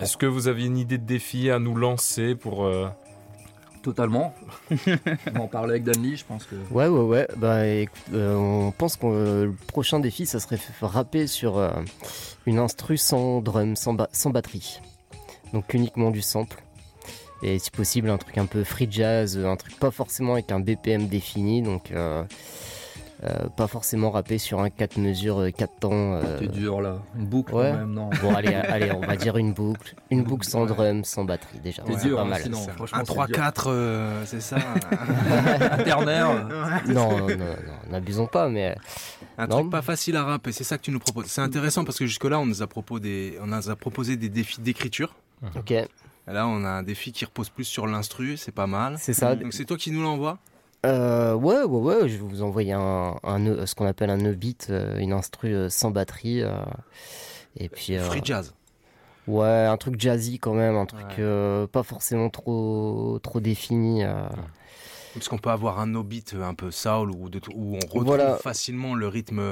Est-ce 0.00 0.16
que 0.16 0.26
vous 0.26 0.48
avez 0.48 0.64
une 0.64 0.78
idée 0.78 0.98
de 0.98 1.04
défi 1.06 1.50
à 1.50 1.58
nous 1.58 1.74
lancer 1.76 2.34
pour... 2.34 2.64
euh, 2.64 2.88
Totalement. 3.82 4.32
on 5.34 5.40
en 5.40 5.48
parlait 5.48 5.72
avec 5.72 5.82
Danny, 5.84 6.16
je 6.16 6.24
pense 6.24 6.44
que. 6.44 6.54
Ouais, 6.70 6.86
ouais, 6.86 7.00
ouais. 7.00 7.28
Bah, 7.36 7.66
écoute, 7.66 8.00
euh, 8.14 8.36
on 8.36 8.70
pense 8.70 8.94
que 8.96 9.06
le 9.46 9.52
prochain 9.66 9.98
défi, 9.98 10.24
ça 10.24 10.38
serait 10.38 10.58
rapper 10.80 11.26
sur 11.26 11.58
euh, 11.58 11.70
une 12.46 12.58
instru 12.60 12.96
sans 12.96 13.40
drum, 13.40 13.74
sans, 13.74 13.94
ba- 13.94 14.08
sans 14.12 14.30
batterie. 14.30 14.80
Donc 15.52 15.74
uniquement 15.74 16.12
du 16.12 16.22
sample. 16.22 16.62
Et 17.42 17.58
si 17.58 17.72
possible, 17.72 18.08
un 18.08 18.18
truc 18.18 18.38
un 18.38 18.46
peu 18.46 18.62
free 18.62 18.86
jazz, 18.88 19.36
un 19.36 19.56
truc 19.56 19.76
pas 19.80 19.90
forcément 19.90 20.34
avec 20.34 20.52
un 20.52 20.60
BPM 20.60 21.08
défini. 21.08 21.60
Donc 21.60 21.90
euh, 23.24 23.28
euh, 23.44 23.48
pas 23.48 23.66
forcément 23.68 24.10
rapper 24.10 24.38
sur 24.38 24.60
un 24.60 24.68
4 24.70 24.98
mesures, 24.98 25.46
4 25.56 25.78
temps. 25.80 25.90
euh, 25.92 26.38
T'es 26.40 26.48
dur 26.48 26.80
là. 26.80 26.98
Une 27.16 27.26
boucle 27.26 27.54
Ouais. 27.54 27.70
quand 27.72 27.78
même, 27.78 27.92
non. 27.92 28.10
Bon, 28.20 28.34
allez, 28.34 28.54
allez, 28.54 28.90
on 28.92 29.00
va 29.00 29.16
dire 29.16 29.36
une 29.36 29.52
boucle. 29.52 29.94
Une 30.10 30.22
boucle 30.24 30.46
sans 30.46 30.66
drum, 30.66 31.04
sans 31.04 31.24
batterie 31.24 31.60
déjà. 31.60 31.82
C'est 31.86 32.06
dur, 32.08 32.16
pas 32.16 32.22
hein, 32.22 32.26
mal. 32.26 32.42
sinon, 32.42 32.58
franchement. 32.74 32.98
Un 32.98 33.04
c'est 33.04 33.14
dur. 33.14 33.24
3-4, 33.38 33.64
euh, 33.68 34.22
c'est 34.26 34.40
ça 34.40 34.56
Ternaire. 35.84 36.46
Non, 36.88 37.18
non, 37.18 37.28
non, 37.28 37.56
n'abusons 37.90 38.26
pas, 38.26 38.48
mais. 38.48 38.76
Un 39.38 39.46
Non. 39.46 39.60
truc 39.60 39.70
pas 39.70 39.82
facile 39.82 40.16
à 40.16 40.24
rapper, 40.24 40.52
c'est 40.52 40.64
ça 40.64 40.76
que 40.76 40.82
tu 40.82 40.90
nous 40.90 40.98
proposes. 40.98 41.26
C'est 41.26 41.40
intéressant 41.40 41.84
parce 41.84 41.98
que 41.98 42.06
jusque-là, 42.06 42.38
on 42.38 42.46
nous 42.46 42.62
a 42.62 42.66
proposé 42.66 43.00
des, 43.02 43.38
on 43.42 43.46
nous 43.46 43.70
a 43.70 43.76
proposé 43.76 44.16
des 44.16 44.28
défis 44.28 44.60
d'écriture. 44.60 45.14
Ok. 45.56 45.70
Et 45.70 45.86
Là, 46.26 46.46
on 46.46 46.64
a 46.64 46.68
un 46.68 46.82
défi 46.82 47.10
qui 47.12 47.24
repose 47.24 47.48
plus 47.48 47.64
sur 47.64 47.86
l'instru, 47.86 48.36
c'est 48.36 48.52
pas 48.52 48.66
mal. 48.68 48.96
C'est 48.98 49.12
ça. 49.14 49.34
Donc 49.34 49.52
c'est 49.52 49.64
toi 49.64 49.76
qui 49.76 49.90
nous 49.90 50.02
l'envoie 50.02 50.38
Euh, 50.84 51.34
ouais, 51.34 51.62
ouais, 51.62 51.80
ouais, 52.02 52.08
je 52.08 52.16
vais 52.16 52.24
vous 52.28 52.42
envoyer 52.42 52.72
un, 52.72 53.14
un 53.22 53.66
ce 53.66 53.74
qu'on 53.74 53.86
appelle 53.86 54.10
un 54.10 54.16
nœud 54.16 54.34
beat, 54.34 54.66
euh, 54.70 54.98
une 54.98 55.12
instru 55.12 55.54
euh, 55.54 55.68
sans 55.68 55.90
batterie. 55.90 56.42
euh, 56.42 56.50
et 57.56 57.68
puis. 57.68 57.96
Free 57.98 58.20
jazz. 58.24 58.52
Ouais, 59.28 59.46
un 59.66 59.76
truc 59.76 60.00
jazzy 60.00 60.40
quand 60.40 60.54
même, 60.54 60.74
un 60.74 60.86
truc 60.86 61.20
pas 61.70 61.82
forcément 61.84 62.28
trop, 62.30 63.20
trop 63.22 63.38
défini. 63.38 64.02
euh. 64.04 64.24
Parce 65.14 65.28
qu'on 65.28 65.36
peut 65.38 65.50
avoir 65.50 65.78
un 65.78 65.86
no 65.88 66.02
beat 66.02 66.34
un 66.42 66.54
peu 66.54 66.70
soul 66.70 67.10
où, 67.10 67.28
de- 67.28 67.38
où 67.54 67.74
on 67.76 67.78
retrouve 67.78 68.04
Voilà. 68.04 68.36
facilement 68.38 68.94
le 68.94 69.06
rythme 69.06 69.42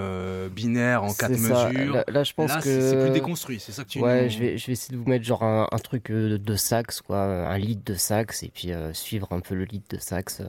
binaire 0.48 1.04
en 1.04 1.12
quatre 1.12 1.36
ça. 1.36 1.68
mesures. 1.68 1.94
Là, 1.94 2.04
là, 2.08 2.24
je 2.24 2.32
pense 2.32 2.48
Là, 2.48 2.56
que. 2.56 2.62
c'est- 2.62 2.98
plus 3.00 3.10
déconstruit, 3.10 3.60
c'est 3.60 3.70
ça 3.70 3.84
que 3.84 3.90
tu 3.90 4.00
Ouais, 4.00 4.24
nous- 4.24 4.30
je 4.30 4.38
vais, 4.38 4.58
je 4.58 4.66
vais 4.66 4.72
essayer 4.72 4.96
de 4.96 5.00
vous 5.02 5.08
mettre 5.08 5.24
genre 5.24 5.44
un, 5.44 5.68
un 5.70 5.78
truc 5.78 6.10
euh, 6.10 6.38
de 6.38 6.56
sax, 6.56 7.02
quoi, 7.02 7.20
un 7.20 7.58
lead 7.58 7.84
de 7.84 7.94
sax, 7.94 8.42
et 8.42 8.48
puis 8.52 8.72
euh, 8.72 8.92
suivre 8.94 9.28
un 9.32 9.40
peu 9.40 9.54
le 9.54 9.64
lead 9.64 9.82
de 9.90 9.98
sax. 9.98 10.40
euh. 10.40 10.44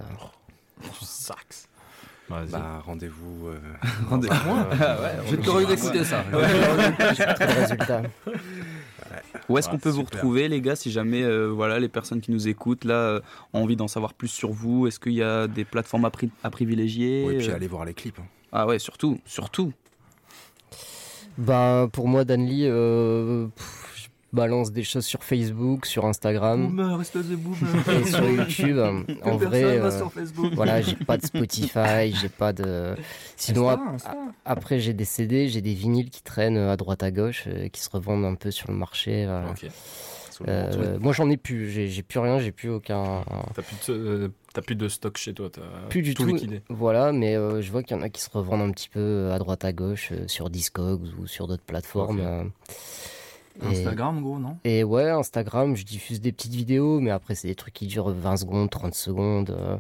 Sax. 1.01 1.67
Vas-y. 2.29 2.51
Bah, 2.51 2.81
rendez-vous. 2.85 3.47
euh, 3.49 3.59
Rendez-vous. 4.09 4.33
Ah 4.79 4.97
ouais, 5.01 5.37
J'ai 5.43 5.49
envie 5.49 5.65
d'écouter 5.65 6.03
ça. 6.05 6.23
Le 6.31 7.59
résultat. 7.59 8.03
Où 9.49 9.57
est-ce 9.57 9.67
qu'on 9.67 9.77
peut 9.79 9.89
vous 9.89 10.03
retrouver, 10.03 10.47
les 10.47 10.61
gars, 10.61 10.77
si 10.77 10.91
jamais 10.91 11.23
euh, 11.23 11.47
voilà, 11.47 11.79
les 11.79 11.89
personnes 11.89 12.21
qui 12.21 12.31
nous 12.31 12.47
écoutent 12.47 12.85
là 12.85 12.93
euh, 12.93 13.19
ont 13.53 13.63
envie 13.63 13.75
d'en 13.75 13.89
savoir 13.89 14.13
plus 14.13 14.29
sur 14.29 14.51
vous? 14.51 14.87
Est-ce 14.87 14.99
qu'il 14.99 15.11
y 15.13 15.23
a 15.23 15.47
des 15.47 15.65
plateformes 15.65 16.05
à, 16.05 16.09
pri- 16.09 16.29
à 16.43 16.49
privilégier? 16.49 17.25
Ouais, 17.27 17.33
et 17.33 17.37
puis 17.39 17.49
euh 17.49 17.55
allez 17.55 17.67
voir 17.67 17.83
les 17.83 17.93
clips. 17.93 18.17
hein. 18.19 18.25
Ah 18.53 18.65
ouais, 18.65 18.79
surtout, 18.79 19.19
surtout. 19.25 19.73
Bah, 21.37 21.89
pour 21.91 22.07
moi, 22.07 22.23
Danly, 22.23 22.61
euh, 22.65 23.47
pff, 23.55 23.90
je 23.90 23.90
balance 24.33 24.71
des 24.71 24.83
choses 24.83 25.05
sur 25.05 25.23
Facebook, 25.23 25.85
sur 25.85 26.05
Instagram. 26.05 26.67
Boomer, 26.67 27.01
espèce 27.01 27.27
de 27.27 27.35
boomer. 27.35 27.57
Et 28.01 28.05
sur 28.05 28.23
YouTube, 28.29 28.77
en 29.23 29.37
vrai, 29.37 29.63
euh, 29.63 29.97
sur 29.97 30.11
Facebook. 30.11 30.53
voilà, 30.53 30.81
j'ai 30.81 30.95
pas 30.95 31.17
de 31.17 31.25
Spotify, 31.25 32.13
j'ai 32.13 32.29
pas 32.29 32.53
de. 32.53 32.95
Sinon, 33.37 33.69
ap- 33.69 33.79
après, 34.45 34.79
j'ai 34.79 34.93
des 34.93 35.05
CD, 35.05 35.47
j'ai 35.47 35.61
des 35.61 35.73
vinyles 35.73 36.09
qui 36.09 36.21
traînent 36.23 36.57
à 36.57 36.77
droite 36.77 37.03
à 37.03 37.11
gauche, 37.11 37.45
euh, 37.47 37.67
qui 37.69 37.81
se 37.81 37.89
revendent 37.89 38.25
un 38.25 38.35
peu 38.35 38.51
sur 38.51 38.69
le 38.71 38.77
marché. 38.77 39.25
voilà. 39.25 39.53
Euh, 40.47 40.97
moi, 40.99 41.13
j'en 41.13 41.29
ai 41.29 41.37
plus, 41.37 41.69
j'ai 41.69 41.87
j'ai 41.87 42.01
plus 42.01 42.17
rien, 42.19 42.39
j'ai 42.39 42.51
plus 42.51 42.69
aucun. 42.69 43.23
T'as 43.53 43.61
plus, 43.61 43.75
de, 43.89 43.93
euh, 43.93 44.27
t'as 44.55 44.61
plus 44.63 44.73
de 44.75 44.87
stock 44.87 45.15
chez 45.17 45.35
toi, 45.35 45.49
t'as 45.51 45.61
Plus 45.89 46.01
du 46.01 46.15
tout. 46.15 46.25
liquidé. 46.25 46.61
Voilà, 46.67 47.11
mais 47.11 47.35
euh, 47.35 47.61
je 47.61 47.69
vois 47.71 47.83
qu'il 47.83 47.95
y 47.95 47.99
en 47.99 48.01
a 48.01 48.09
qui 48.09 48.21
se 48.21 48.29
revendent 48.31 48.61
un 48.67 48.71
petit 48.71 48.89
peu 48.89 49.29
à 49.31 49.37
droite 49.37 49.63
à 49.65 49.71
gauche 49.71 50.09
euh, 50.13 50.23
sur 50.27 50.49
Discogs 50.49 51.03
ou 51.19 51.27
sur 51.27 51.47
d'autres 51.47 51.61
plateformes. 51.61 52.49
Instagram, 53.69 54.21
gros, 54.21 54.39
non? 54.39 54.57
Et 54.63 54.83
ouais, 54.83 55.09
Instagram, 55.09 55.75
je 55.75 55.85
diffuse 55.85 56.21
des 56.21 56.31
petites 56.31 56.53
vidéos, 56.53 56.99
mais 56.99 57.11
après, 57.11 57.35
c'est 57.35 57.47
des 57.47 57.55
trucs 57.55 57.73
qui 57.73 57.88
durent 57.88 58.09
20 58.09 58.38
secondes, 58.38 58.69
30 58.69 58.93
secondes, 58.95 59.49
euh, 59.51 59.77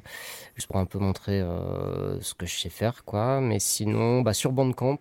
juste 0.55 0.67
pour 0.67 0.77
un 0.77 0.85
peu 0.85 0.99
montrer 0.99 1.41
euh, 1.41 2.19
ce 2.21 2.33
que 2.33 2.45
je 2.45 2.59
sais 2.59 2.69
faire, 2.69 3.03
quoi. 3.05 3.41
Mais 3.41 3.59
sinon, 3.59 4.21
bah, 4.21 4.33
sur 4.33 4.51
Bandcamp, 4.51 4.99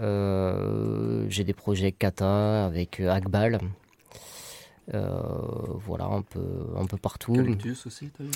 euh, 0.00 1.26
j'ai 1.28 1.44
des 1.44 1.54
projets 1.54 1.92
kata 1.92 2.66
avec 2.66 3.00
euh, 3.00 3.10
Akbal. 3.10 3.60
Voilà, 4.92 6.04
un 6.06 6.22
peu, 6.22 6.40
un 6.76 6.86
peu 6.86 6.96
partout. 6.96 7.32
Calictus 7.34 7.86
aussi, 7.86 8.10
t'as 8.16 8.24
vu? 8.24 8.30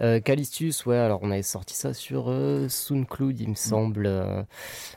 Euh, 0.00 0.20
Callistus, 0.20 0.84
ouais, 0.86 0.96
alors 0.96 1.20
on 1.22 1.30
avait 1.30 1.42
sorti 1.42 1.74
ça 1.74 1.94
sur 1.94 2.24
euh, 2.28 2.68
SoundCloud, 2.68 3.38
il 3.40 3.50
me 3.50 3.54
semble. 3.54 4.06
euh. 4.06 4.42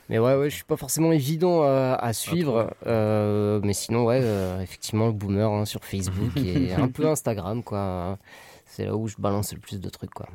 Mais 0.09 0.19
ouais, 0.19 0.35
ouais, 0.35 0.49
je 0.49 0.55
suis 0.55 0.63
pas 0.63 0.77
forcément 0.77 1.11
évident 1.11 1.63
à, 1.63 1.93
à 1.93 2.13
suivre. 2.13 2.73
euh, 2.87 3.59
mais 3.63 3.73
sinon, 3.73 4.05
ouais, 4.05 4.21
euh, 4.23 4.59
effectivement, 4.61 5.07
le 5.07 5.13
boomer 5.13 5.49
hein, 5.51 5.65
sur 5.65 5.83
Facebook 5.85 6.35
et 6.37 6.73
un 6.77 6.87
peu 6.87 7.07
Instagram, 7.07 7.63
quoi. 7.63 8.17
C'est 8.65 8.85
là 8.85 8.95
où 8.95 9.07
je 9.07 9.15
balance 9.19 9.53
le 9.53 9.59
plus 9.59 9.79
de 9.79 9.89
trucs, 9.89 10.13
quoi. 10.13 10.27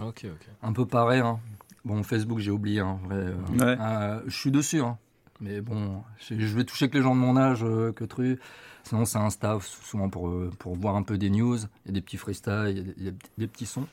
Ok, 0.00 0.24
ok. 0.24 0.46
Un 0.62 0.72
peu 0.72 0.86
pareil. 0.86 1.20
Hein. 1.20 1.38
Bon, 1.84 2.02
Facebook, 2.02 2.38
j'ai 2.38 2.50
oublié. 2.50 2.80
Hein, 2.80 2.98
euh, 3.12 3.34
Ouais. 3.52 3.76
euh, 3.78 4.20
je 4.26 4.36
suis 4.36 4.50
dessus. 4.50 4.80
Hein. 4.80 4.96
Mais 5.40 5.60
bon, 5.60 6.02
je 6.18 6.34
je 6.38 6.56
vais 6.56 6.64
toucher 6.64 6.88
que 6.88 6.96
les 6.96 7.02
gens 7.02 7.14
de 7.14 7.20
mon 7.20 7.36
âge, 7.36 7.62
euh, 7.64 7.92
que 7.92 8.04
truc. 8.04 8.40
Sinon, 8.84 9.06
c'est 9.06 9.18
Insta, 9.18 9.58
souvent 9.60 10.10
pour, 10.10 10.28
euh, 10.28 10.50
pour 10.58 10.76
voir 10.76 10.94
un 10.96 11.02
peu 11.02 11.16
des 11.16 11.30
news. 11.30 11.56
Il 11.56 11.86
y 11.86 11.90
a 11.90 11.92
des 11.92 12.02
petits 12.02 12.18
freestyles, 12.18 12.94
des, 13.38 13.48
petits 13.48 13.66
sons. 13.66 13.86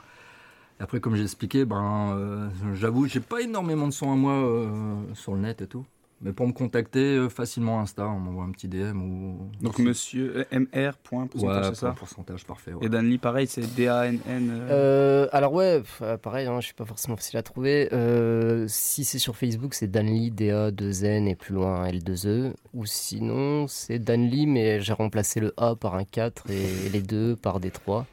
Après, 0.80 0.99
comme 0.99 1.15
j'ai 1.15 1.23
expliqué, 1.23 1.63
ben, 1.63 2.13
euh, 2.18 2.49
j'avoue, 2.73 3.07
j'ai 3.07 3.22
pas 3.22 3.41
énormément 3.41 3.88
de 3.88 3.93
sons 3.93 4.11
à 4.11 4.15
moi 4.15 4.34
euh, 4.34 5.01
sur 5.13 5.34
le 5.34 5.41
net 5.41 5.61
et 5.61 5.68
tout. 5.68 5.85
Mais 6.23 6.34
pour 6.34 6.45
me 6.48 6.53
contacter, 6.53 7.15
euh, 7.15 7.30
facilement 7.30 7.80
Insta, 7.81 8.06
on 8.07 8.19
m'envoie 8.19 8.43
un 8.43 8.52
petit 8.52 8.68
DM 8.68 9.02
ou. 9.02 9.39
Donc 9.60 9.80
monsieur 9.80 10.45
euh, 10.53 10.60
MR 10.60 10.93
point 11.03 11.26
pourcentage, 11.26 11.64
Ouais, 11.64 11.69
c'est 11.73 11.80
ça 11.81 11.95
pourcentage, 11.98 12.45
parfait. 12.45 12.73
ouais. 12.73 12.85
Et 12.85 12.89
Danly, 12.89 13.18
pareil, 13.18 13.48
c'est 13.48 13.61
D-A-N-N. 13.76 14.52
euh, 14.69 15.27
alors 15.31 15.52
ouais, 15.53 15.81
pareil, 16.22 16.45
hein, 16.45 16.60
je 16.60 16.65
suis 16.65 16.76
pas 16.76 16.85
forcément 16.85 17.15
facile 17.18 17.38
à 17.39 17.41
trouver. 17.43 17.89
Euh, 17.91 18.65
si 18.68 19.03
c'est 19.03 19.18
sur 19.18 19.35
Facebook, 19.35 19.73
c'est 19.73 19.89
Danly, 19.89 20.30
D-A-2-N 20.30 21.27
et 21.27 21.35
plus 21.35 21.56
loin 21.56 21.88
L2E. 21.88 22.53
Ou 22.76 22.85
sinon, 22.85 23.65
c'est 23.68 23.98
Danly, 23.98 24.45
mais 24.45 24.80
j'ai 24.80 24.93
remplacé 24.93 25.39
le 25.39 25.53
A 25.57 25.76
par 25.76 25.95
un 25.95 26.03
4 26.03 26.52
et 26.52 26.89
les 26.93 27.02
2 27.02 27.35
par 27.35 27.60
des 27.60 27.72
3. 27.72 28.06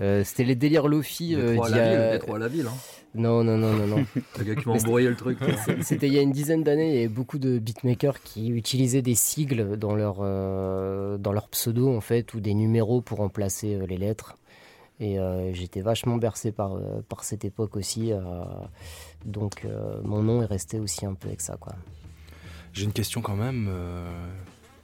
Euh, 0.00 0.22
C'était 0.24 0.44
les 0.44 0.54
délires 0.54 0.88
Lofi. 0.88 1.34
euh, 1.34 1.56
d'il 1.56 1.68
y 1.74 1.76
la 1.76 1.84
a- 1.84 1.88
ville, 2.10 2.10
Détroit 2.12 2.36
à 2.36 2.38
la 2.38 2.48
ville, 2.48 2.66
hein. 2.68 2.74
Non, 3.18 3.42
non, 3.42 3.58
non, 3.58 3.72
non, 3.72 3.86
non. 3.88 4.06
Le 4.38 4.44
gars 4.44 4.54
qui 4.54 4.68
m'a 4.68 4.74
embrouillé 4.74 5.08
le 5.08 5.16
truc. 5.16 5.38
C'était 5.82 6.06
il 6.06 6.14
y 6.14 6.18
a 6.18 6.22
une 6.22 6.30
dizaine 6.30 6.62
d'années, 6.62 6.90
il 6.90 6.94
y 6.94 6.98
avait 6.98 7.08
beaucoup 7.08 7.38
de 7.38 7.58
beatmakers 7.58 8.22
qui 8.22 8.48
utilisaient 8.50 9.02
des 9.02 9.16
sigles 9.16 9.76
dans 9.76 9.96
leur, 9.96 10.18
euh, 10.20 11.18
dans 11.18 11.32
leur 11.32 11.48
pseudo, 11.48 11.94
en 11.94 12.00
fait, 12.00 12.32
ou 12.34 12.40
des 12.40 12.54
numéros 12.54 13.00
pour 13.00 13.18
remplacer 13.18 13.74
euh, 13.74 13.86
les 13.86 13.96
lettres. 13.96 14.36
Et 15.00 15.18
euh, 15.18 15.52
j'étais 15.52 15.80
vachement 15.80 16.16
bercé 16.16 16.52
par, 16.52 16.76
euh, 16.76 17.04
par 17.08 17.24
cette 17.24 17.44
époque 17.44 17.76
aussi. 17.76 18.12
donc 19.24 19.66
mon 20.04 20.22
nom 20.22 20.42
est 20.42 20.46
resté 20.46 20.78
aussi 20.78 21.04
un 21.04 21.14
peu 21.14 21.28
avec 21.28 21.40
ça, 21.40 21.56
quoi. 21.58 21.74
J'ai 22.72 22.84
une 22.84 22.92
question 22.92 23.20
quand 23.20 23.36
même. 23.36 23.68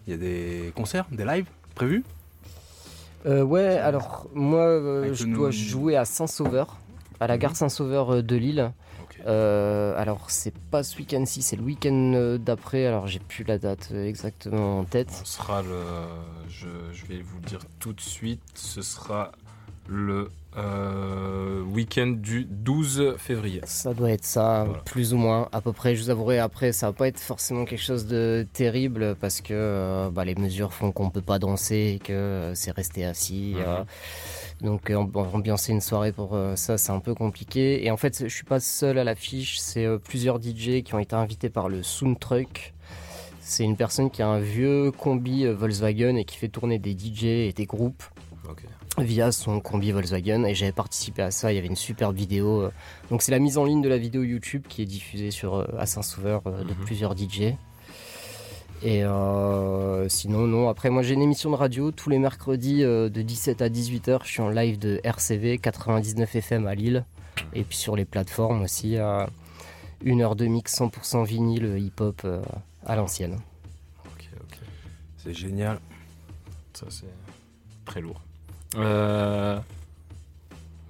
Il 0.06 0.10
y 0.10 0.14
a 0.14 0.16
des 0.16 0.72
concerts, 0.74 1.06
des 1.12 1.24
lives 1.24 1.46
prévus? 1.74 2.02
Ouais, 3.24 3.78
alors 3.78 4.28
moi, 4.34 5.12
je 5.12 5.26
dois 5.26 5.50
jouer 5.50 5.96
à 5.96 6.04
Saint-Sauveur, 6.04 6.76
à 7.20 7.26
la 7.26 7.38
gare 7.38 7.56
Saint-Sauveur 7.56 8.14
euh, 8.14 8.22
de 8.22 8.36
Lille. 8.36 8.72
Euh, 9.26 9.94
alors 9.96 10.30
c'est 10.30 10.54
pas 10.70 10.82
ce 10.82 10.98
week-end-ci, 10.98 11.40
c'est 11.42 11.56
le 11.56 11.62
week-end 11.62 12.12
euh, 12.14 12.38
d'après. 12.38 12.86
Alors 12.86 13.06
j'ai 13.06 13.20
plus 13.20 13.44
la 13.44 13.58
date 13.58 13.90
euh, 13.92 14.06
exactement 14.06 14.80
en 14.80 14.84
tête. 14.84 15.10
Ce 15.10 15.24
sera 15.24 15.62
le. 15.62 15.80
Je, 16.48 16.66
je 16.92 17.06
vais 17.06 17.22
vous 17.22 17.38
le 17.42 17.46
dire 17.46 17.60
tout 17.78 17.92
de 17.92 18.00
suite. 18.00 18.42
Ce 18.54 18.82
sera 18.82 19.32
le 19.86 20.30
euh, 20.56 21.62
week-end 21.62 22.14
du 22.16 22.46
12 22.48 23.16
février. 23.18 23.60
Ça 23.64 23.92
doit 23.92 24.10
être 24.10 24.24
ça, 24.24 24.66
plus 24.84 25.12
ou 25.12 25.16
moins, 25.16 25.48
à 25.52 25.60
peu 25.60 25.72
près. 25.72 25.96
Je 25.96 26.02
vous 26.02 26.10
avouerai, 26.10 26.38
après, 26.38 26.72
ça 26.72 26.86
va 26.86 26.92
pas 26.92 27.08
être 27.08 27.18
forcément 27.18 27.64
quelque 27.64 27.82
chose 27.82 28.06
de 28.06 28.46
terrible 28.52 29.16
parce 29.20 29.40
que 29.40 29.52
euh, 29.52 30.10
bah, 30.10 30.24
les 30.24 30.34
mesures 30.36 30.72
font 30.72 30.92
qu'on 30.92 31.10
peut 31.10 31.20
pas 31.22 31.38
danser 31.38 31.94
et 31.96 31.98
que 31.98 32.52
c'est 32.54 32.70
resté 32.70 33.04
assis. 33.04 33.54
Mhm. 33.56 33.64
euh. 33.66 33.84
Donc, 34.60 34.90
euh, 34.90 34.94
amb- 34.96 35.10
ambiancer 35.34 35.72
une 35.72 35.80
soirée 35.80 36.12
pour 36.12 36.34
euh, 36.34 36.56
ça, 36.56 36.78
c'est 36.78 36.92
un 36.92 37.00
peu 37.00 37.14
compliqué. 37.14 37.84
Et 37.84 37.90
en 37.90 37.96
fait, 37.96 38.22
je 38.28 38.34
suis 38.34 38.44
pas 38.44 38.60
seul 38.60 38.98
à 38.98 39.04
l'affiche, 39.04 39.58
c'est 39.58 39.84
euh, 39.84 39.98
plusieurs 39.98 40.40
DJ 40.40 40.82
qui 40.82 40.94
ont 40.94 40.98
été 40.98 41.14
invités 41.14 41.50
par 41.50 41.68
le 41.68 41.82
Soundtruck. 41.82 42.72
C'est 43.40 43.64
une 43.64 43.76
personne 43.76 44.10
qui 44.10 44.22
a 44.22 44.28
un 44.28 44.40
vieux 44.40 44.90
combi 44.90 45.44
Volkswagen 45.46 46.16
et 46.16 46.24
qui 46.24 46.36
fait 46.38 46.48
tourner 46.48 46.78
des 46.78 46.92
DJ 46.92 47.24
et 47.24 47.52
des 47.54 47.66
groupes 47.66 48.02
via 48.98 49.32
son 49.32 49.60
combi 49.60 49.90
Volkswagen 49.90 50.44
et 50.44 50.54
j'avais 50.54 50.72
participé 50.72 51.20
à 51.22 51.30
ça, 51.30 51.52
il 51.52 51.56
y 51.56 51.58
avait 51.58 51.66
une 51.66 51.76
superbe 51.76 52.14
vidéo. 52.16 52.70
Donc 53.10 53.20
c'est 53.22 53.32
la 53.32 53.38
mise 53.40 53.58
en 53.58 53.64
ligne 53.64 53.82
de 53.82 53.88
la 53.88 53.98
vidéo 53.98 54.22
YouTube 54.22 54.64
qui 54.68 54.80
est 54.82 54.86
diffusée 54.86 55.30
sur 55.30 55.66
à 55.78 55.84
Saint-Sauveur 55.84 56.42
de 56.42 56.72
plusieurs 56.84 57.14
DJ. 57.16 57.54
Et 58.84 59.02
euh, 59.02 60.06
sinon 60.10 60.46
non, 60.46 60.68
après 60.68 60.90
moi 60.90 61.02
j'ai 61.02 61.14
une 61.14 61.22
émission 61.22 61.50
de 61.50 61.56
radio 61.56 61.90
tous 61.90 62.10
les 62.10 62.18
mercredis 62.18 62.84
euh, 62.84 63.08
de 63.08 63.22
17 63.22 63.62
à 63.62 63.70
18h, 63.70 64.20
je 64.24 64.28
suis 64.28 64.42
en 64.42 64.50
live 64.50 64.78
de 64.78 65.00
RCV 65.02 65.56
99 65.56 66.36
FM 66.36 66.66
à 66.66 66.74
Lille 66.74 67.06
et 67.54 67.64
puis 67.64 67.78
sur 67.78 67.96
les 67.96 68.04
plateformes 68.04 68.60
aussi 68.60 68.98
à 68.98 69.30
une 70.02 70.20
heure 70.20 70.36
de 70.36 70.44
mix 70.44 70.78
100% 70.78 71.24
vinyle 71.24 71.78
hip-hop 71.78 72.20
euh, 72.26 72.42
à 72.84 72.94
l'ancienne. 72.94 73.38
C'est 75.16 75.32
génial. 75.32 75.80
Ça, 76.74 76.84
c'est 76.90 77.06
très 77.86 78.02
lourd. 78.02 78.20
Euh, 78.76 79.58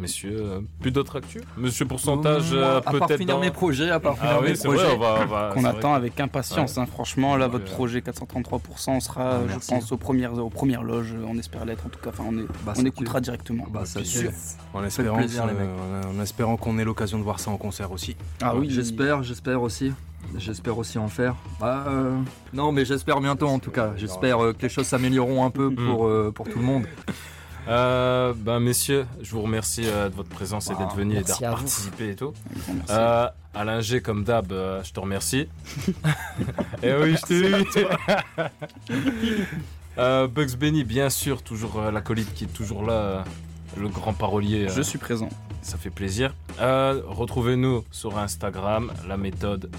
Messieurs, 0.00 0.36
euh, 0.40 0.60
plus 0.80 0.90
d'autres 0.90 1.18
actus 1.18 1.42
Monsieur 1.56 1.86
Pourcentage, 1.86 2.52
euh, 2.52 2.78
à 2.78 2.80
part 2.80 2.92
peut-être. 3.06 3.16
finir 3.18 3.36
dans- 3.36 3.40
mes 3.40 3.52
projets, 3.52 3.90
à 3.90 4.00
part 4.00 4.16
Ah 4.20 4.26
finir 4.26 4.40
oui, 4.42 4.48
mes 4.48 4.54
c'est 4.56 4.66
vrai, 4.66 4.76
projets. 4.78 4.92
on 4.96 4.98
va- 4.98 5.18
on 5.22 5.26
va- 5.26 5.50
qu'on 5.54 5.60
c'est 5.60 5.66
attend 5.68 5.88
vrai. 5.90 5.96
avec 5.98 6.18
impatience. 6.20 6.74
Ouais. 6.76 6.82
hein. 6.82 6.86
Franchement, 6.86 7.36
là, 7.36 7.46
votre 7.46 7.66
projet 7.70 8.02
433%, 8.02 8.96
on 8.96 9.00
sera, 9.00 9.36
Ah, 9.36 9.40
je 9.48 9.66
pense, 9.68 9.92
aux 9.92 9.96
premières, 9.96 10.34
aux 10.36 10.50
premières 10.50 10.82
loges. 10.82 11.14
On 11.28 11.38
espère 11.38 11.64
l'être, 11.64 11.86
en 11.86 11.90
tout 11.90 12.00
cas. 12.00 12.10
Enfin, 12.10 12.24
on, 12.28 12.36
est, 12.38 12.46
Bah, 12.66 12.74
on 12.76 12.84
écoutera 12.84 13.20
directement. 13.20 13.66
Bah, 13.70 13.84
ça 13.84 14.00
Bien 14.00 14.10
tue. 14.10 14.18
sûr. 14.18 14.30
En 14.72 14.82
espérant, 14.82 15.16
plaisir, 15.18 15.44
que- 15.44 15.48
les 15.48 15.54
mecs. 15.54 15.68
en- 16.12 16.18
en 16.18 16.22
espérant 16.22 16.56
qu'on 16.56 16.76
ait 16.78 16.84
l'occasion 16.84 17.18
de 17.18 17.22
voir 17.24 17.38
ça 17.38 17.52
en 17.52 17.56
concert 17.56 17.92
aussi. 17.92 18.16
Ah 18.42 18.56
oui. 18.56 18.66
J'espère, 18.70 19.22
j'espère 19.22 19.62
aussi. 19.62 19.92
J'espère 20.38 20.76
aussi 20.76 20.98
en 20.98 21.06
faire. 21.06 21.36
Bah, 21.60 21.84
euh, 21.86 22.16
non, 22.52 22.72
mais 22.72 22.84
j'espère 22.84 23.20
bientôt 23.20 23.46
en 23.46 23.58
tout 23.60 23.70
cas. 23.70 23.92
J'espère 23.96 24.42
euh, 24.42 24.52
que 24.54 24.62
les 24.62 24.68
choses 24.70 24.86
s'amélioreront 24.86 25.44
un 25.44 25.50
peu 25.50 25.70
pour, 25.72 26.06
euh, 26.06 26.32
pour 26.34 26.48
tout 26.48 26.58
le 26.58 26.64
monde. 26.64 26.84
Euh, 27.66 28.34
ben 28.36 28.60
messieurs, 28.60 29.06
je 29.22 29.30
vous 29.30 29.42
remercie 29.42 29.84
euh, 29.86 30.08
de 30.08 30.14
votre 30.14 30.28
présence 30.28 30.70
et 30.70 30.74
d'être 30.74 30.94
venus 30.94 31.18
et 31.18 31.22
d'avoir 31.22 31.56
participé 31.56 32.10
et 32.10 32.16
tout. 32.16 32.34
Merci. 32.68 32.82
Euh, 32.90 33.26
Alain 33.54 33.80
G, 33.80 34.00
comme 34.02 34.24
d'hab, 34.24 34.48
je 34.50 34.92
te 34.92 35.00
remercie. 35.00 35.48
et 36.82 36.92
oui, 36.94 37.16
je 37.16 37.22
t'ai 37.26 37.34
eu. 37.34 37.54
Bugs 40.28 40.56
Benny, 40.58 40.84
bien 40.84 41.08
sûr, 41.08 41.42
toujours 41.42 41.80
l'acolyte 41.92 42.34
qui 42.34 42.44
est 42.44 42.52
toujours 42.52 42.84
là, 42.84 43.24
le 43.78 43.88
grand 43.88 44.12
parolier. 44.12 44.68
Je 44.68 44.82
suis 44.82 44.98
présent. 44.98 45.28
Ça 45.62 45.78
fait 45.78 45.90
plaisir. 45.90 46.34
Retrouvez-nous 46.58 47.84
sur 47.90 48.18
Instagram, 48.18 48.92
la 49.08 49.16
méthode. 49.16 49.70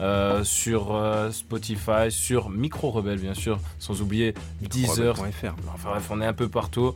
euh, 0.00 0.42
sur 0.44 0.94
euh, 0.94 1.30
Spotify, 1.30 2.10
sur 2.10 2.50
Micro 2.50 2.90
Rebelle 2.90 3.18
bien 3.18 3.34
sûr, 3.34 3.58
sans 3.78 4.00
oublier 4.02 4.34
Deezer. 4.60 5.14
Enfin 5.20 5.90
bref, 5.90 6.08
on 6.10 6.20
est 6.20 6.26
un 6.26 6.32
peu 6.32 6.48
partout. 6.48 6.94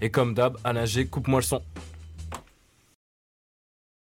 Et 0.00 0.10
comme 0.10 0.34
d'hab, 0.34 0.58
Alain 0.64 0.84
G, 0.84 1.06
coupe-moi 1.06 1.40
le 1.40 1.44
son. 1.44 1.62